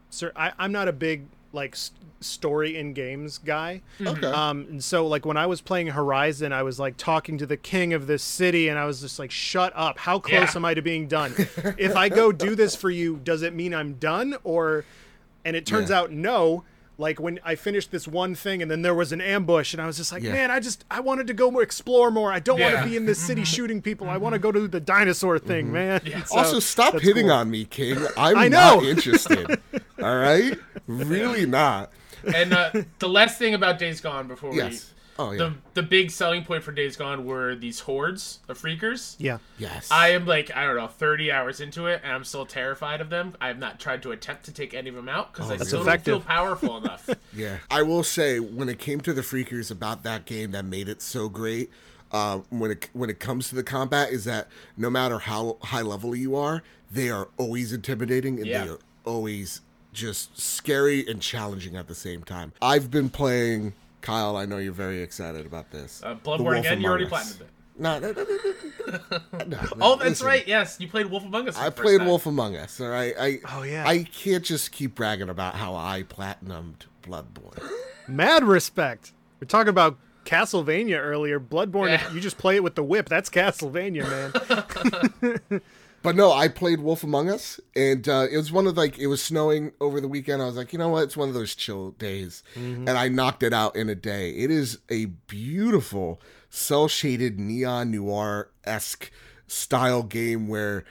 sir 0.09 0.31
I, 0.35 0.53
I'm 0.57 0.71
not 0.71 0.87
a 0.87 0.93
big 0.93 1.27
like 1.51 1.73
s- 1.73 1.91
story 2.21 2.77
in 2.77 2.93
games 2.93 3.37
guy. 3.37 3.81
Okay. 4.05 4.27
Um 4.27 4.67
and 4.69 4.83
so 4.83 5.07
like 5.07 5.25
when 5.25 5.37
I 5.37 5.45
was 5.45 5.61
playing 5.61 5.87
Horizon 5.87 6.51
I 6.53 6.63
was 6.63 6.79
like 6.79 6.95
talking 6.97 7.37
to 7.39 7.45
the 7.45 7.57
king 7.57 7.93
of 7.93 8.07
this 8.07 8.21
city 8.23 8.67
and 8.69 8.77
I 8.77 8.85
was 8.85 9.01
just 9.01 9.17
like 9.19 9.31
shut 9.31 9.71
up. 9.75 9.97
How 9.97 10.19
close 10.19 10.53
Yeah. 10.53 10.57
am 10.57 10.65
I 10.65 10.73
to 10.73 10.81
being 10.81 11.07
done? 11.07 11.33
if 11.77 11.95
I 11.95 12.09
go 12.09 12.31
do 12.31 12.55
this 12.55 12.75
for 12.75 12.89
you 12.89 13.17
does 13.23 13.41
it 13.41 13.53
mean 13.53 13.73
I'm 13.73 13.93
done 13.93 14.35
or 14.43 14.85
and 15.45 15.55
it 15.55 15.65
turns 15.65 15.89
Yeah. 15.89 15.99
out 16.01 16.11
no. 16.11 16.63
Like 16.99 17.19
when 17.19 17.39
I 17.45 17.55
finished 17.55 17.91
this 17.91 18.07
one 18.07 18.35
thing 18.35 18.61
and 18.61 18.69
then 18.69 18.81
there 18.81 18.93
was 18.93 19.11
an 19.13 19.21
ambush 19.21 19.73
and 19.73 19.81
I 19.81 19.87
was 19.87 19.95
just 19.97 20.11
like, 20.11 20.21
Yeah. 20.21 20.33
man, 20.33 20.51
I 20.51 20.59
just 20.59 20.83
I 20.91 20.99
wanted 20.99 21.27
to 21.27 21.33
go 21.33 21.49
more 21.49 21.63
explore 21.63 22.11
more. 22.11 22.31
I 22.31 22.39
don't 22.39 22.59
want 22.59 22.75
to 22.77 22.83
be 22.83 22.97
in 22.97 23.05
this 23.05 23.17
city 23.17 23.43
shooting 23.55 23.81
people. 23.81 24.09
I 24.09 24.17
want 24.17 24.33
to 24.33 24.39
go 24.39 24.51
to 24.51 24.67
the 24.67 24.81
dinosaur 24.81 25.39
thing, 25.39 25.71
man. 25.71 26.01
Yeah. 26.05 26.23
So, 26.25 26.37
also, 26.37 26.59
stop 26.59 26.99
hitting 26.99 27.27
cool. 27.27 27.35
on 27.35 27.49
me, 27.49 27.63
King. 27.65 27.97
I'm 28.17 28.37
I 28.37 28.47
not 28.49 28.83
know. 28.83 28.89
interested. 28.89 29.59
All 30.03 30.15
right, 30.17 30.57
really 30.87 31.45
not. 31.45 31.91
and 32.35 32.51
uh, 32.53 32.71
the 32.99 33.07
last 33.09 33.39
thing 33.39 33.53
about 33.53 33.79
Days 33.79 34.01
Gone 34.01 34.27
before 34.27 34.53
Yes. 34.53 34.93
Oh 35.19 35.31
yeah. 35.31 35.37
the 35.37 35.53
the 35.75 35.83
big 35.83 36.09
selling 36.11 36.45
point 36.45 36.63
for 36.63 36.71
Days 36.71 36.95
Gone 36.95 37.25
were 37.25 37.53
these 37.53 37.81
hordes 37.81 38.39
of 38.47 38.57
freakers. 38.59 39.15
Yeah. 39.19 39.39
yes. 39.57 39.89
I 39.91 40.09
am 40.11 40.25
like 40.25 40.55
I 40.55 40.65
don't 40.65 40.77
know, 40.77 40.87
thirty 40.87 41.31
hours 41.31 41.59
into 41.59 41.87
it, 41.87 42.01
and 42.03 42.11
I'm 42.13 42.23
still 42.23 42.45
terrified 42.45 43.01
of 43.01 43.09
them. 43.09 43.35
I 43.41 43.47
have 43.47 43.59
not 43.59 43.79
tried 43.79 44.01
to 44.03 44.11
attempt 44.11 44.45
to 44.45 44.53
take 44.53 44.73
any 44.73 44.89
of 44.89 44.95
them 44.95 45.09
out 45.09 45.33
because 45.33 45.51
I 45.51 45.57
that's 45.57 45.67
still 45.69 45.81
effective. 45.81 46.13
don't 46.13 46.21
feel 46.21 46.27
powerful 46.27 46.77
enough. 46.77 47.09
Yeah, 47.33 47.57
I 47.69 47.83
will 47.83 48.03
say 48.03 48.39
when 48.39 48.69
it 48.69 48.79
came 48.79 49.01
to 49.01 49.13
the 49.13 49.21
freakers 49.21 49.69
about 49.69 50.03
that 50.03 50.25
game 50.25 50.49
that 50.51 50.65
made 50.65 50.89
it 50.89 51.01
so 51.01 51.29
great. 51.29 51.69
Uh, 52.11 52.39
when 52.49 52.71
it 52.71 52.89
when 52.93 53.09
it 53.09 53.19
comes 53.19 53.49
to 53.49 53.55
the 53.55 53.61
combat, 53.63 54.09
is 54.11 54.23
that 54.25 54.47
no 54.75 54.89
matter 54.89 55.19
how 55.19 55.57
high 55.61 55.83
level 55.83 56.15
you 56.15 56.35
are, 56.35 56.63
they 56.89 57.09
are 57.11 57.27
always 57.37 57.71
intimidating 57.71 58.37
and 58.37 58.47
Yeah. 58.47 58.63
they 58.65 58.71
are 58.71 58.79
always 59.05 59.61
just 59.93 60.39
scary 60.39 61.05
and 61.07 61.21
challenging 61.21 61.75
at 61.75 61.87
the 61.87 61.93
same 61.93 62.23
time. 62.23 62.51
I've 62.61 62.89
been 62.89 63.09
playing 63.09 63.73
Kyle. 64.09 64.35
I 64.37 64.45
know 64.45 64.57
you're 64.57 64.73
very 64.73 65.01
excited 65.01 65.45
about 65.45 65.71
this. 65.71 66.01
Uh, 66.03 66.15
Bloodborne 66.15 66.39
Wolf 66.45 66.57
again, 66.57 66.81
you 66.81 66.87
already 66.87 67.05
Us. 67.05 67.11
platinumed 67.11 67.41
it. 67.41 67.49
No, 67.81 67.97
no, 67.99 68.11
no, 68.11 68.23
no, 68.25 68.99
no, 68.99 69.19
no, 69.31 69.45
no, 69.45 69.57
Oh, 69.81 69.95
that's 69.95 70.09
listen. 70.09 70.27
right. 70.27 70.45
Yes, 70.47 70.77
you 70.81 70.87
played 70.89 71.05
Wolf 71.05 71.23
Among 71.23 71.47
Us. 71.47 71.55
for 71.55 71.61
I 71.61 71.65
the 71.69 71.71
first 71.71 71.81
played 71.85 71.97
time. 71.99 72.07
Wolf 72.07 72.25
Among 72.25 72.55
Us. 72.57 72.81
All 72.81 72.89
right. 72.89 73.13
I 73.17 73.39
Oh, 73.55 73.63
yeah. 73.63 73.87
I 73.87 74.03
can't 74.03 74.43
just 74.43 74.71
keep 74.73 74.95
bragging 74.95 75.29
about 75.29 75.55
how 75.55 75.75
I 75.75 76.03
platinumed 76.03 76.87
Bloodborne. 77.03 77.61
Mad 78.09 78.43
respect. 78.43 79.13
We're 79.39 79.47
talking 79.47 79.69
about 79.69 79.97
Castlevania 80.25 80.99
earlier. 80.99 81.39
Bloodborne, 81.39 81.89
Yeah. 81.89 82.11
you 82.11 82.19
just 82.19 82.37
play 82.37 82.57
it 82.57 82.63
with 82.63 82.75
the 82.75 82.83
whip. 82.83 83.07
That's 83.07 83.29
Castlevania, 83.29 84.03
man. 85.21 85.61
But 86.01 86.15
no, 86.15 86.31
I 86.31 86.47
played 86.47 86.79
Wolf 86.79 87.03
Among 87.03 87.29
Us, 87.29 87.59
and 87.75 88.07
uh, 88.07 88.27
it 88.31 88.37
was 88.37 88.51
one 88.51 88.67
of 88.67 88.77
like 88.77 88.97
it 88.97 89.07
was 89.07 89.21
snowing 89.21 89.73
over 89.81 89.99
the 89.99 90.07
weekend. 90.07 90.41
I 90.41 90.45
was 90.45 90.55
like, 90.55 90.71
you 90.71 90.79
know 90.79 90.89
what? 90.89 91.03
It's 91.03 91.17
one 91.17 91.27
of 91.27 91.33
those 91.33 91.55
chill 91.55 91.91
days, 91.91 92.43
and 92.55 92.89
I 92.89 93.09
knocked 93.09 93.43
it 93.43 93.53
out 93.53 93.75
in 93.75 93.89
a 93.89 93.95
day. 93.95 94.31
It 94.31 94.49
is 94.49 94.79
a 94.89 95.05
beautiful, 95.05 96.21
cell 96.49 96.87
shaded 96.87 97.39
neon 97.39 97.91
noir 97.91 98.49
esque 98.63 99.11
style 99.47 100.03
game 100.03 100.47
where 100.47 100.85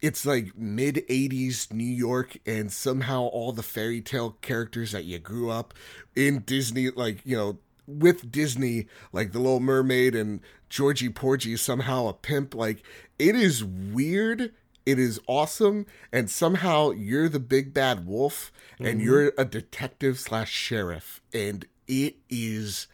it's 0.00 0.24
like 0.26 0.56
mid 0.56 0.96
80s 1.08 1.72
New 1.72 1.84
York 1.84 2.38
and 2.46 2.72
somehow 2.72 3.22
all 3.22 3.52
the 3.52 3.62
fairy 3.62 4.00
tale 4.00 4.36
characters 4.40 4.92
that 4.92 5.04
you 5.04 5.18
grew 5.18 5.50
up 5.50 5.74
in 6.16 6.40
Disney 6.40 6.90
like 6.90 7.20
you 7.24 7.36
know 7.36 7.58
with 7.86 8.30
Disney 8.30 8.86
like 9.12 9.32
the 9.32 9.38
little 9.38 9.60
mermaid 9.60 10.14
and 10.14 10.40
Georgie 10.70 11.08
Porgy 11.10 11.52
is 11.54 11.60
somehow 11.60 12.06
a 12.06 12.14
pimp. 12.14 12.54
Like 12.54 12.82
it 13.18 13.34
is 13.36 13.62
weird. 13.62 14.52
It 14.86 14.98
is 14.98 15.20
awesome. 15.26 15.84
And 16.12 16.30
somehow 16.30 16.90
you're 16.92 17.28
the 17.28 17.38
big 17.40 17.74
bad 17.74 18.06
wolf 18.06 18.50
and 18.78 19.02
you're 19.02 19.32
a 19.36 19.44
detective 19.44 20.18
slash 20.18 20.50
sheriff. 20.50 21.20
And 21.34 21.66
it 21.86 22.16
is 22.30 22.86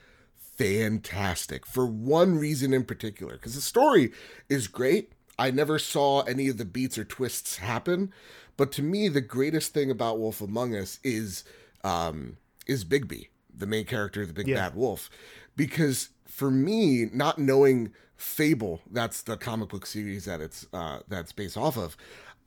fantastic 0.59 1.66
for 1.66 1.87
one 1.87 2.38
reason 2.38 2.73
in 2.73 2.85
particular 2.85 3.35
because 3.35 3.54
the 3.54 3.61
story 3.61 4.12
is 4.49 4.66
great. 4.68 5.12
I 5.38 5.50
never 5.50 5.78
saw 5.78 6.23
any 6.23 6.49
of 6.49 6.56
the 6.56 6.64
beats 6.64 6.97
or 6.99 7.04
twists 7.04 7.59
happen. 7.59 8.12
But 8.56 8.73
to 8.73 8.83
me 8.83 9.09
the 9.09 9.21
greatest 9.21 9.75
thing 9.75 9.90
about 9.90 10.18
wolf 10.18 10.40
among 10.40 10.75
us 10.75 10.99
is 11.04 11.45
um 11.85 12.38
is 12.66 12.85
bigby 12.85 13.28
the 13.54 13.66
main 13.66 13.85
character 13.85 14.26
the 14.26 14.33
big 14.33 14.49
Yeah. 14.49 14.56
bad 14.68 14.75
wolf. 14.75 15.09
Because 15.56 16.09
for 16.26 16.50
me 16.50 17.06
not 17.12 17.38
knowing 17.38 17.92
fable 18.16 18.80
that's 18.90 19.23
the 19.23 19.37
comic 19.37 19.68
book 19.68 19.85
series 19.85 20.25
that 20.25 20.40
it's 20.40 20.66
uh 20.73 21.00
that's 21.09 21.33
based 21.33 21.56
off 21.56 21.76
of 21.76 21.97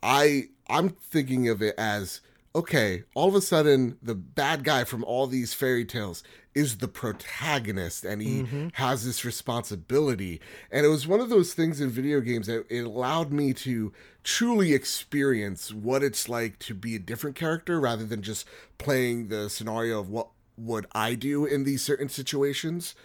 i 0.02 0.48
i'm 0.68 0.90
thinking 0.90 1.48
of 1.48 1.62
it 1.62 1.76
as 1.78 2.22
okay, 2.56 3.04
all 3.14 3.30
of 3.30 3.36
a 3.36 3.42
sudden 3.42 3.98
the 4.02 4.16
bad 4.16 4.64
guy 4.64 4.84
from 4.84 5.04
all 5.04 5.28
these 5.28 5.54
fairy 5.54 5.86
tales 5.86 6.24
is 6.56 6.78
the 6.78 6.88
protagonist 6.88 8.04
and 8.04 8.22
he 8.22 8.46
has 8.74 9.06
this 9.06 9.24
responsibility. 9.24 10.42
And 10.72 10.86
it 10.86 10.90
was 10.90 11.08
one 11.08 11.20
of 11.20 11.30
those 11.30 11.54
things 11.54 11.80
in 11.80 11.90
video 11.90 12.22
games 12.22 12.48
that 12.48 12.66
it 12.70 12.82
allowed 12.82 13.32
me 13.32 13.54
to 13.54 13.94
truly 14.24 14.74
experience 14.74 15.72
what 15.72 16.04
it's 16.04 16.28
like 16.28 16.60
to 16.60 16.74
be 16.74 16.96
a 16.96 17.00
different 17.00 17.36
character 17.36 17.80
rather 17.80 18.06
than 18.06 18.22
just 18.22 18.48
playing 18.78 19.28
the 19.28 19.50
scenario 19.50 20.00
of 20.00 20.10
what 20.10 20.30
would 20.58 20.88
I 20.92 21.14
do 21.14 21.46
in 21.46 21.64
these 21.64 21.84
certain 21.84 22.10
situations. 22.10 22.96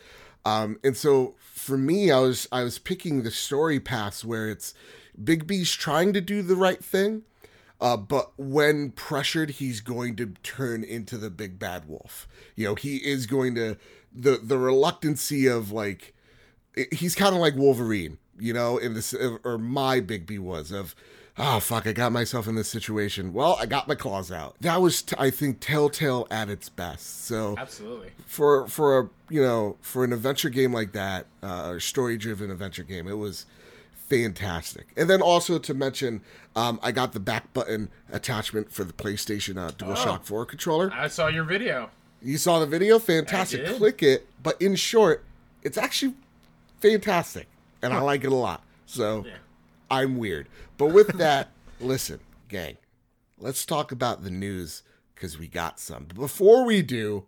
Um, 0.44 0.78
and 0.84 0.96
so 0.96 1.34
for 1.38 1.76
me, 1.78 2.10
I 2.10 2.18
was 2.20 2.46
I 2.52 2.62
was 2.64 2.78
picking 2.78 3.22
the 3.22 3.30
story 3.30 3.80
paths 3.80 4.24
where 4.24 4.48
it's 4.48 4.74
Bigby's 5.22 5.72
trying 5.72 6.12
to 6.12 6.20
do 6.20 6.42
the 6.42 6.56
right 6.56 6.84
thing, 6.84 7.22
uh, 7.80 7.96
but 7.96 8.32
when 8.36 8.90
pressured, 8.90 9.50
he's 9.50 9.80
going 9.80 10.16
to 10.16 10.34
turn 10.42 10.84
into 10.84 11.16
the 11.16 11.30
big 11.30 11.58
bad 11.58 11.88
wolf. 11.88 12.28
You 12.56 12.66
know, 12.66 12.74
he 12.74 12.96
is 12.96 13.26
going 13.26 13.54
to 13.54 13.76
the 14.12 14.38
the 14.42 14.58
reluctancy 14.58 15.46
of 15.46 15.72
like 15.72 16.14
he's 16.92 17.14
kind 17.14 17.34
of 17.34 17.40
like 17.40 17.56
Wolverine. 17.56 18.18
You 18.38 18.52
know, 18.52 18.78
in 18.78 18.94
this 18.94 19.14
or 19.44 19.58
my 19.58 20.00
Bigby 20.00 20.38
was 20.38 20.70
of. 20.70 20.94
Oh 21.36 21.58
fuck! 21.58 21.86
I 21.86 21.92
got 21.92 22.12
myself 22.12 22.46
in 22.46 22.54
this 22.54 22.68
situation. 22.68 23.32
Well, 23.32 23.56
I 23.60 23.66
got 23.66 23.88
my 23.88 23.96
claws 23.96 24.30
out. 24.30 24.54
That 24.60 24.80
was, 24.80 25.02
t- 25.02 25.16
I 25.18 25.30
think, 25.30 25.58
Telltale 25.58 26.28
at 26.30 26.48
its 26.48 26.68
best. 26.68 27.24
So, 27.26 27.56
Absolutely. 27.58 28.10
for 28.24 28.68
for 28.68 28.98
a 29.00 29.08
you 29.28 29.42
know 29.42 29.76
for 29.80 30.04
an 30.04 30.12
adventure 30.12 30.48
game 30.48 30.72
like 30.72 30.92
that, 30.92 31.26
uh, 31.42 31.70
or 31.70 31.80
story 31.80 32.16
driven 32.16 32.52
adventure 32.52 32.84
game, 32.84 33.08
it 33.08 33.18
was 33.18 33.46
fantastic. 33.94 34.86
And 34.96 35.10
then 35.10 35.20
also 35.22 35.58
to 35.58 35.74
mention, 35.74 36.20
um, 36.54 36.78
I 36.82 36.92
got 36.92 37.12
the 37.14 37.20
back 37.20 37.52
button 37.52 37.88
attachment 38.12 38.70
for 38.70 38.84
the 38.84 38.92
PlayStation 38.92 39.56
uh, 39.58 39.72
DualShock 39.72 40.20
Oh. 40.20 40.24
4 40.24 40.46
controller. 40.46 40.92
I 40.94 41.08
saw 41.08 41.26
your 41.28 41.44
video. 41.44 41.90
You 42.22 42.38
saw 42.38 42.60
the 42.60 42.66
video, 42.66 42.98
fantastic. 43.00 43.66
Click 43.76 44.02
it, 44.02 44.28
but 44.42 44.60
in 44.62 44.76
short, 44.76 45.24
it's 45.62 45.76
actually 45.76 46.14
fantastic, 46.80 47.48
and 47.82 47.92
I 47.92 48.00
like 48.00 48.22
it 48.24 48.30
a 48.30 48.36
lot. 48.36 48.62
So 48.86 49.24
Yeah. 49.26 49.32
I'm 49.94 50.16
weird, 50.16 50.48
but 50.76 50.86
with 50.86 51.18
that, 51.18 51.50
listen, 51.80 52.18
gang, 52.48 52.78
let's 53.38 53.64
talk 53.64 53.92
about 53.92 54.24
the 54.24 54.30
news 54.30 54.82
because 55.14 55.38
we 55.38 55.46
got 55.46 55.78
some. 55.78 56.06
But 56.08 56.16
before 56.16 56.64
we 56.64 56.82
do, 56.82 57.26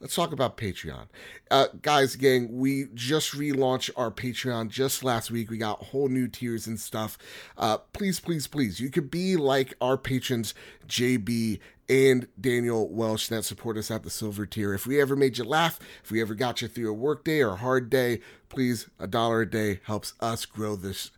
let's 0.00 0.14
talk 0.14 0.32
about 0.32 0.56
Patreon. 0.56 1.08
Uh, 1.50 1.66
guys, 1.82 2.16
gang, 2.16 2.58
we 2.58 2.86
just 2.94 3.32
relaunched 3.32 3.90
our 3.94 4.10
Patreon 4.10 4.70
just 4.70 5.04
last 5.04 5.30
week. 5.30 5.50
We 5.50 5.58
got 5.58 5.84
whole 5.84 6.08
new 6.08 6.28
tiers 6.28 6.66
and 6.66 6.80
stuff. 6.80 7.18
Uh, 7.58 7.76
please, 7.92 8.20
please, 8.20 8.46
please, 8.46 8.80
you 8.80 8.88
could 8.88 9.10
be 9.10 9.36
like 9.36 9.74
our 9.82 9.98
patrons, 9.98 10.54
JB 10.86 11.60
and 11.90 12.26
Daniel 12.40 12.88
Welsh, 12.88 13.28
that 13.28 13.44
support 13.44 13.76
us 13.76 13.90
at 13.90 14.02
the 14.02 14.10
silver 14.10 14.46
tier. 14.46 14.72
If 14.72 14.86
we 14.86 14.98
ever 14.98 15.14
made 15.14 15.36
you 15.36 15.44
laugh, 15.44 15.78
if 16.02 16.10
we 16.10 16.22
ever 16.22 16.34
got 16.34 16.62
you 16.62 16.68
through 16.68 16.88
a 16.88 16.94
work 16.94 17.22
day 17.22 17.42
or 17.42 17.50
a 17.50 17.56
hard 17.56 17.90
day, 17.90 18.20
please, 18.48 18.88
a 18.98 19.06
dollar 19.06 19.42
a 19.42 19.50
day 19.50 19.80
helps 19.84 20.14
us 20.20 20.46
grow 20.46 20.74
this 20.74 21.10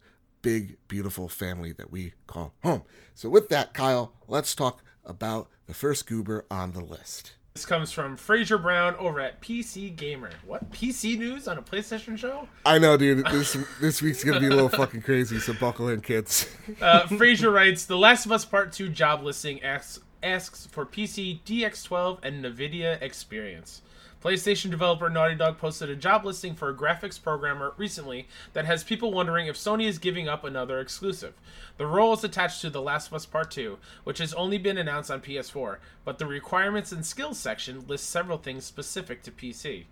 big, 0.42 0.76
beautiful 0.88 1.28
family 1.28 1.72
that 1.72 1.90
we 1.90 2.14
call 2.26 2.54
home. 2.62 2.82
So, 3.14 3.28
with 3.28 3.48
that, 3.50 3.74
Kyle, 3.74 4.12
let's 4.28 4.54
talk 4.54 4.82
about 5.04 5.48
the 5.66 5.74
first 5.74 6.06
goober 6.06 6.46
on 6.50 6.72
the 6.72 6.80
list. 6.80 7.34
This 7.54 7.66
comes 7.66 7.90
from 7.90 8.16
Fraser 8.16 8.58
Brown 8.58 8.94
over 8.96 9.20
at 9.20 9.40
PC 9.42 9.94
Gamer. 9.94 10.30
What 10.46 10.70
PC 10.70 11.18
news 11.18 11.48
on 11.48 11.58
a 11.58 11.62
PlayStation 11.62 12.16
show? 12.16 12.48
I 12.64 12.78
know, 12.78 12.96
dude. 12.96 13.26
This 13.26 13.56
this 13.80 14.00
week's 14.00 14.22
gonna 14.22 14.38
be 14.38 14.46
a 14.46 14.50
little 14.50 14.68
fucking 14.68 15.02
crazy, 15.02 15.40
so 15.40 15.52
buckle 15.54 15.88
in, 15.88 16.00
kids. 16.00 16.48
Uh, 16.80 17.06
Fraser 17.08 17.50
writes, 17.50 17.86
"The 17.86 17.98
Last 17.98 18.24
of 18.24 18.32
Us 18.32 18.44
Part 18.44 18.72
Two 18.72 18.88
job 18.88 19.24
listing 19.24 19.62
asks 19.62 19.98
asks 20.22 20.66
for 20.66 20.86
PC 20.86 21.40
DX12 21.44 22.20
and 22.22 22.44
NVIDIA 22.44 23.00
Experience. 23.02 23.82
PlayStation 24.22 24.70
developer 24.70 25.08
Naughty 25.08 25.34
Dog 25.34 25.56
posted 25.56 25.88
a 25.88 25.96
job 25.96 26.26
listing 26.26 26.54
for 26.54 26.68
a 26.68 26.74
graphics 26.74 27.20
programmer 27.20 27.72
recently 27.78 28.28
that 28.52 28.66
has 28.66 28.84
people 28.84 29.14
wondering 29.14 29.46
if 29.46 29.56
Sony 29.56 29.86
is 29.86 29.96
giving 29.96 30.28
up 30.28 30.44
another 30.44 30.78
exclusive. 30.78 31.32
The 31.78 31.86
role 31.86 32.12
is 32.12 32.22
attached 32.22 32.60
to 32.60 32.68
The 32.68 32.82
Last 32.82 33.06
of 33.06 33.14
Us 33.14 33.24
Part 33.24 33.50
2, 33.50 33.78
which 34.04 34.18
has 34.18 34.34
only 34.34 34.58
been 34.58 34.76
announced 34.76 35.10
on 35.10 35.22
PS4, 35.22 35.78
but 36.04 36.18
the 36.18 36.26
requirements 36.26 36.92
and 36.92 37.06
skills 37.06 37.38
section 37.38 37.86
lists 37.86 38.06
several 38.06 38.36
things 38.36 38.66
specific 38.66 39.22
to 39.22 39.30
PC. 39.30 39.84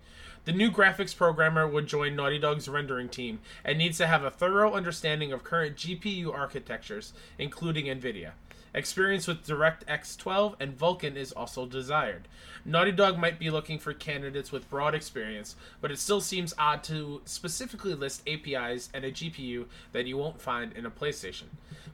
The 0.44 0.52
new 0.52 0.70
graphics 0.70 1.16
programmer 1.16 1.66
would 1.66 1.86
join 1.86 2.14
Naughty 2.14 2.38
Dog's 2.38 2.68
rendering 2.68 3.08
team 3.08 3.40
and 3.64 3.78
needs 3.78 3.96
to 3.96 4.06
have 4.06 4.24
a 4.24 4.30
thorough 4.30 4.74
understanding 4.74 5.32
of 5.32 5.42
current 5.42 5.76
GPU 5.76 6.34
architectures, 6.34 7.14
including 7.38 7.86
NVIDIA. 7.86 8.32
Experience 8.74 9.26
with 9.26 9.46
DirectX 9.46 10.16
12 10.18 10.56
and 10.60 10.78
Vulkan 10.78 11.16
is 11.16 11.32
also 11.32 11.66
desired. 11.66 12.28
Naughty 12.64 12.92
Dog 12.92 13.18
might 13.18 13.38
be 13.38 13.50
looking 13.50 13.78
for 13.78 13.94
candidates 13.94 14.52
with 14.52 14.68
broad 14.68 14.94
experience, 14.94 15.56
but 15.80 15.90
it 15.90 15.98
still 15.98 16.20
seems 16.20 16.54
odd 16.58 16.84
to 16.84 17.22
specifically 17.24 17.94
list 17.94 18.22
APIs 18.28 18.90
and 18.92 19.04
a 19.04 19.12
GPU 19.12 19.66
that 19.92 20.06
you 20.06 20.18
won't 20.18 20.40
find 20.40 20.72
in 20.74 20.84
a 20.84 20.90
PlayStation. 20.90 21.44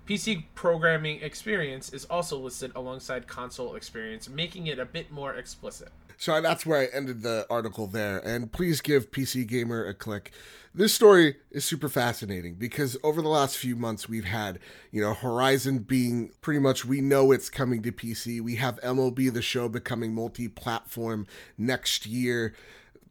PC 0.06 0.44
programming 0.54 1.22
experience 1.22 1.92
is 1.92 2.04
also 2.06 2.38
listed 2.38 2.72
alongside 2.74 3.26
console 3.26 3.74
experience, 3.74 4.28
making 4.28 4.66
it 4.66 4.78
a 4.78 4.84
bit 4.84 5.10
more 5.12 5.34
explicit. 5.34 5.90
So 6.16 6.40
that's 6.40 6.64
where 6.64 6.80
I 6.80 6.86
ended 6.86 7.22
the 7.22 7.46
article 7.50 7.86
there. 7.86 8.18
And 8.18 8.52
please 8.52 8.80
give 8.80 9.10
PC 9.10 9.46
Gamer 9.46 9.84
a 9.84 9.94
click. 9.94 10.32
This 10.76 10.92
story 10.92 11.36
is 11.52 11.64
super 11.64 11.88
fascinating 11.88 12.54
because 12.54 12.96
over 13.04 13.22
the 13.22 13.28
last 13.28 13.56
few 13.56 13.76
months, 13.76 14.08
we've 14.08 14.24
had, 14.24 14.58
you 14.90 15.00
know, 15.00 15.14
Horizon 15.14 15.78
being 15.78 16.32
pretty 16.40 16.58
much, 16.58 16.84
we 16.84 17.00
know 17.00 17.30
it's 17.30 17.48
coming 17.48 17.80
to 17.82 17.92
PC. 17.92 18.40
We 18.40 18.56
have 18.56 18.80
MLB 18.80 19.32
The 19.32 19.42
Show 19.42 19.68
becoming 19.68 20.14
multi 20.14 20.48
platform 20.48 21.26
next 21.56 22.06
year. 22.06 22.54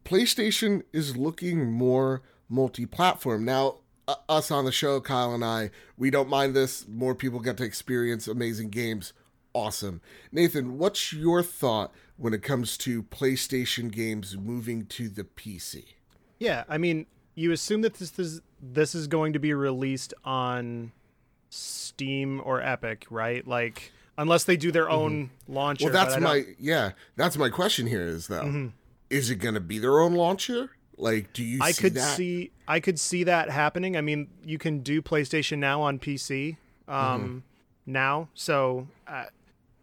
PlayStation 0.04 0.82
is 0.92 1.16
looking 1.16 1.72
more 1.72 2.22
multi 2.50 2.84
platform. 2.84 3.46
Now, 3.46 3.76
us 4.28 4.50
on 4.50 4.64
the 4.66 4.72
show, 4.72 5.00
Kyle 5.00 5.32
and 5.32 5.44
I, 5.44 5.70
we 5.96 6.10
don't 6.10 6.28
mind 6.28 6.54
this. 6.54 6.86
More 6.86 7.14
people 7.14 7.40
get 7.40 7.56
to 7.56 7.64
experience 7.64 8.28
amazing 8.28 8.68
games. 8.68 9.14
Awesome. 9.54 10.00
Nathan, 10.32 10.78
what's 10.78 11.12
your 11.12 11.42
thought 11.42 11.92
when 12.16 12.34
it 12.34 12.42
comes 12.42 12.76
to 12.78 13.02
PlayStation 13.02 13.90
games 13.90 14.36
moving 14.36 14.86
to 14.86 15.08
the 15.08 15.24
PC? 15.24 15.84
Yeah, 16.38 16.64
I 16.68 16.78
mean, 16.78 17.06
you 17.34 17.52
assume 17.52 17.82
that 17.82 17.94
this 17.94 18.18
is 18.18 18.40
this 18.62 18.94
is 18.94 19.06
going 19.06 19.32
to 19.32 19.38
be 19.38 19.52
released 19.54 20.14
on 20.24 20.92
Steam 21.50 22.40
or 22.44 22.60
Epic, 22.60 23.06
right? 23.10 23.46
Like 23.46 23.92
unless 24.16 24.44
they 24.44 24.56
do 24.56 24.70
their 24.70 24.84
mm-hmm. 24.84 24.92
own 24.92 25.30
launcher. 25.48 25.86
Well, 25.86 25.92
that's 25.92 26.20
my 26.20 26.44
yeah, 26.58 26.92
that's 27.16 27.36
my 27.36 27.48
question 27.48 27.86
here 27.86 28.02
is 28.02 28.28
though. 28.28 28.42
Mm-hmm. 28.42 28.68
Is 29.10 29.30
it 29.30 29.36
going 29.36 29.54
to 29.54 29.60
be 29.60 29.78
their 29.78 30.00
own 30.00 30.14
launcher? 30.14 30.70
Like 30.96 31.32
do 31.32 31.42
you 31.42 31.58
I 31.60 31.72
could 31.72 31.94
that? 31.94 32.16
see 32.16 32.50
I 32.68 32.80
could 32.80 33.00
see 33.00 33.24
that 33.24 33.50
happening. 33.50 33.96
I 33.96 34.00
mean, 34.00 34.28
you 34.44 34.58
can 34.58 34.80
do 34.80 35.02
PlayStation 35.02 35.58
Now 35.58 35.82
on 35.82 35.98
PC 35.98 36.56
um 36.86 36.96
mm-hmm. 36.96 37.38
now. 37.86 38.28
So 38.34 38.88
uh, 39.06 39.24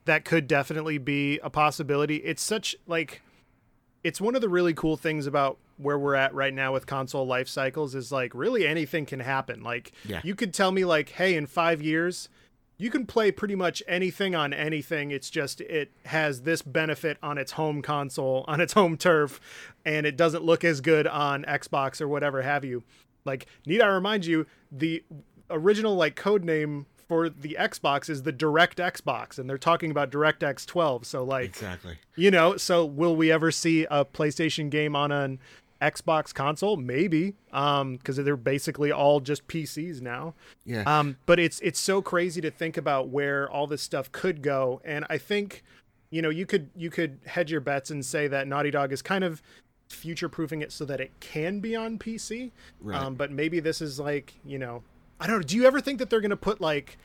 that 0.05 0.25
could 0.25 0.47
definitely 0.47 0.97
be 0.97 1.39
a 1.39 1.49
possibility. 1.49 2.17
It's 2.17 2.41
such 2.41 2.75
like 2.87 3.21
it's 4.03 4.19
one 4.19 4.35
of 4.35 4.41
the 4.41 4.49
really 4.49 4.73
cool 4.73 4.97
things 4.97 5.27
about 5.27 5.57
where 5.77 5.97
we're 5.97 6.15
at 6.15 6.33
right 6.33 6.53
now 6.53 6.73
with 6.73 6.85
console 6.85 7.25
life 7.25 7.47
cycles 7.47 7.95
is 7.95 8.11
like 8.11 8.33
really 8.33 8.67
anything 8.67 9.05
can 9.05 9.19
happen. 9.19 9.63
Like 9.63 9.91
yeah. 10.05 10.21
you 10.23 10.35
could 10.35 10.53
tell 10.53 10.71
me 10.71 10.85
like, 10.85 11.09
hey, 11.09 11.35
in 11.35 11.47
five 11.47 11.81
years, 11.81 12.29
you 12.77 12.89
can 12.89 13.05
play 13.05 13.31
pretty 13.31 13.55
much 13.55 13.83
anything 13.87 14.33
on 14.33 14.53
anything. 14.53 15.11
It's 15.11 15.29
just 15.29 15.61
it 15.61 15.91
has 16.05 16.41
this 16.41 16.61
benefit 16.61 17.17
on 17.21 17.37
its 17.37 17.53
home 17.53 17.81
console, 17.81 18.43
on 18.47 18.59
its 18.59 18.73
home 18.73 18.97
turf, 18.97 19.39
and 19.85 20.05
it 20.05 20.17
doesn't 20.17 20.43
look 20.43 20.63
as 20.63 20.81
good 20.81 21.07
on 21.07 21.43
Xbox 21.43 22.01
or 22.01 22.07
whatever 22.07 22.41
have 22.41 22.65
you. 22.65 22.83
Like, 23.23 23.45
need 23.67 23.81
I 23.81 23.87
remind 23.87 24.25
you, 24.25 24.47
the 24.71 25.03
original 25.51 25.95
like 25.95 26.15
code 26.15 26.43
name 26.43 26.87
for 27.11 27.27
the 27.27 27.57
Xbox 27.59 28.09
is 28.09 28.23
the 28.23 28.31
Direct 28.31 28.77
Xbox, 28.77 29.37
and 29.37 29.49
they're 29.49 29.57
talking 29.57 29.91
about 29.91 30.11
DirectX 30.11 30.65
12. 30.65 31.05
So 31.05 31.25
like, 31.25 31.43
exactly, 31.43 31.97
you 32.15 32.31
know, 32.31 32.55
so 32.55 32.85
will 32.85 33.17
we 33.17 33.29
ever 33.33 33.51
see 33.51 33.85
a 33.91 34.05
PlayStation 34.05 34.69
game 34.69 34.95
on 34.95 35.11
an 35.11 35.37
Xbox 35.81 36.33
console? 36.33 36.77
Maybe, 36.77 37.35
um, 37.51 37.97
because 37.97 38.15
they're 38.15 38.37
basically 38.37 38.93
all 38.93 39.19
just 39.19 39.45
PCs 39.49 39.99
now. 39.99 40.35
Yeah. 40.63 40.83
Um, 40.83 41.17
but 41.25 41.37
it's 41.37 41.59
it's 41.59 41.81
so 41.81 42.01
crazy 42.01 42.39
to 42.39 42.49
think 42.49 42.77
about 42.77 43.09
where 43.09 43.51
all 43.51 43.67
this 43.67 43.81
stuff 43.81 44.09
could 44.13 44.41
go, 44.41 44.79
and 44.85 45.05
I 45.09 45.17
think, 45.17 45.65
you 46.11 46.21
know, 46.21 46.29
you 46.29 46.45
could 46.45 46.69
you 46.77 46.89
could 46.89 47.19
hedge 47.25 47.51
your 47.51 47.59
bets 47.59 47.91
and 47.91 48.05
say 48.05 48.29
that 48.29 48.47
Naughty 48.47 48.71
Dog 48.71 48.93
is 48.93 49.01
kind 49.01 49.25
of 49.25 49.41
future 49.89 50.29
proofing 50.29 50.61
it 50.61 50.71
so 50.71 50.85
that 50.85 51.01
it 51.01 51.11
can 51.19 51.59
be 51.59 51.75
on 51.75 51.99
PC. 51.99 52.51
Right. 52.79 52.97
Um, 52.97 53.15
but 53.15 53.31
maybe 53.31 53.59
this 53.59 53.81
is 53.81 53.99
like, 53.99 54.33
you 54.45 54.57
know, 54.57 54.83
I 55.21 55.27
don't 55.27 55.37
know. 55.37 55.43
Do 55.43 55.55
you 55.55 55.65
ever 55.65 55.79
think 55.79 55.99
that 55.99 56.09
they're 56.09 56.21
going 56.21 56.31
to 56.31 56.37
put 56.37 56.59
like, 56.59 56.97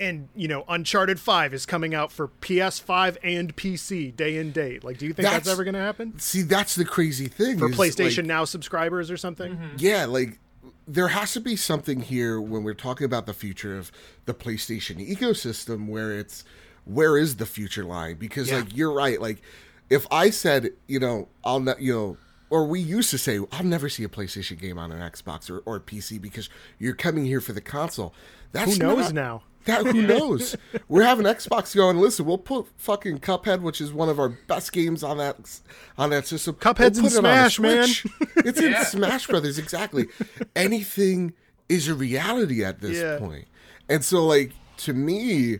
and 0.00 0.28
you 0.34 0.48
know, 0.48 0.64
Uncharted 0.68 1.20
Five 1.20 1.52
is 1.52 1.66
coming 1.66 1.94
out 1.94 2.10
for 2.10 2.28
PS5 2.40 3.18
and 3.22 3.54
PC 3.54 4.14
day 4.14 4.38
and 4.38 4.52
date. 4.52 4.84
Like, 4.84 4.98
do 4.98 5.06
you 5.06 5.12
think 5.12 5.28
that's, 5.28 5.44
that's 5.44 5.48
ever 5.48 5.64
going 5.64 5.74
to 5.74 5.80
happen? 5.80 6.18
See, 6.18 6.42
that's 6.42 6.74
the 6.74 6.84
crazy 6.84 7.28
thing 7.28 7.58
for 7.58 7.68
PlayStation 7.68 8.18
like, 8.18 8.26
Now 8.26 8.44
subscribers 8.44 9.10
or 9.10 9.16
something. 9.16 9.52
Mm-hmm. 9.52 9.76
Yeah, 9.78 10.06
like 10.06 10.38
there 10.86 11.08
has 11.08 11.34
to 11.34 11.40
be 11.40 11.54
something 11.56 12.00
here 12.00 12.40
when 12.40 12.64
we're 12.64 12.74
talking 12.74 13.04
about 13.04 13.26
the 13.26 13.34
future 13.34 13.76
of 13.76 13.92
the 14.24 14.34
PlayStation 14.34 15.06
ecosystem 15.06 15.88
where 15.88 16.18
it's 16.18 16.44
where 16.84 17.18
is 17.18 17.36
the 17.36 17.46
future 17.46 17.84
lying? 17.84 18.16
Because 18.16 18.50
yeah. 18.50 18.58
like 18.58 18.76
you're 18.76 18.92
right, 18.92 19.20
like 19.20 19.42
if 19.90 20.06
I 20.10 20.30
said, 20.30 20.70
you 20.86 20.98
know, 20.98 21.28
I'll 21.44 21.60
not, 21.60 21.80
you 21.80 21.94
know, 21.94 22.16
or 22.50 22.66
we 22.66 22.80
used 22.80 23.10
to 23.10 23.18
say, 23.18 23.38
I'll 23.52 23.64
never 23.64 23.88
see 23.88 24.04
a 24.04 24.08
PlayStation 24.08 24.58
game 24.58 24.78
on 24.78 24.92
an 24.92 25.00
Xbox 25.00 25.50
or, 25.50 25.58
or 25.60 25.76
a 25.76 25.80
PC 25.80 26.20
because 26.20 26.48
you're 26.78 26.94
coming 26.94 27.24
here 27.24 27.40
for 27.40 27.52
the 27.52 27.60
console. 27.60 28.14
That's 28.52 28.76
who 28.76 28.82
knows 28.82 29.12
not, 29.12 29.14
now. 29.14 29.42
That 29.64 29.86
who 29.86 30.02
knows? 30.06 30.56
We're 30.88 31.02
having 31.02 31.26
Xbox 31.26 31.76
going. 31.76 31.98
Listen, 31.98 32.24
we'll 32.24 32.38
put 32.38 32.66
fucking 32.78 33.18
Cuphead, 33.18 33.60
which 33.60 33.80
is 33.80 33.92
one 33.92 34.08
of 34.08 34.18
our 34.18 34.30
best 34.30 34.72
games 34.72 35.04
on 35.04 35.18
that 35.18 35.60
on 35.98 36.10
that 36.10 36.26
system. 36.26 36.54
Cuphead's 36.54 37.00
we'll 37.00 37.12
in 37.12 37.18
Smash, 37.18 37.60
man. 37.60 37.88
it's 38.36 38.60
yeah. 38.60 38.78
in 38.78 38.84
Smash 38.86 39.26
Brothers, 39.26 39.58
exactly. 39.58 40.06
Anything 40.56 41.34
is 41.68 41.86
a 41.86 41.94
reality 41.94 42.64
at 42.64 42.80
this 42.80 42.98
yeah. 42.98 43.18
point. 43.18 43.46
And 43.90 44.02
so, 44.02 44.24
like 44.24 44.52
to 44.78 44.94
me, 44.94 45.58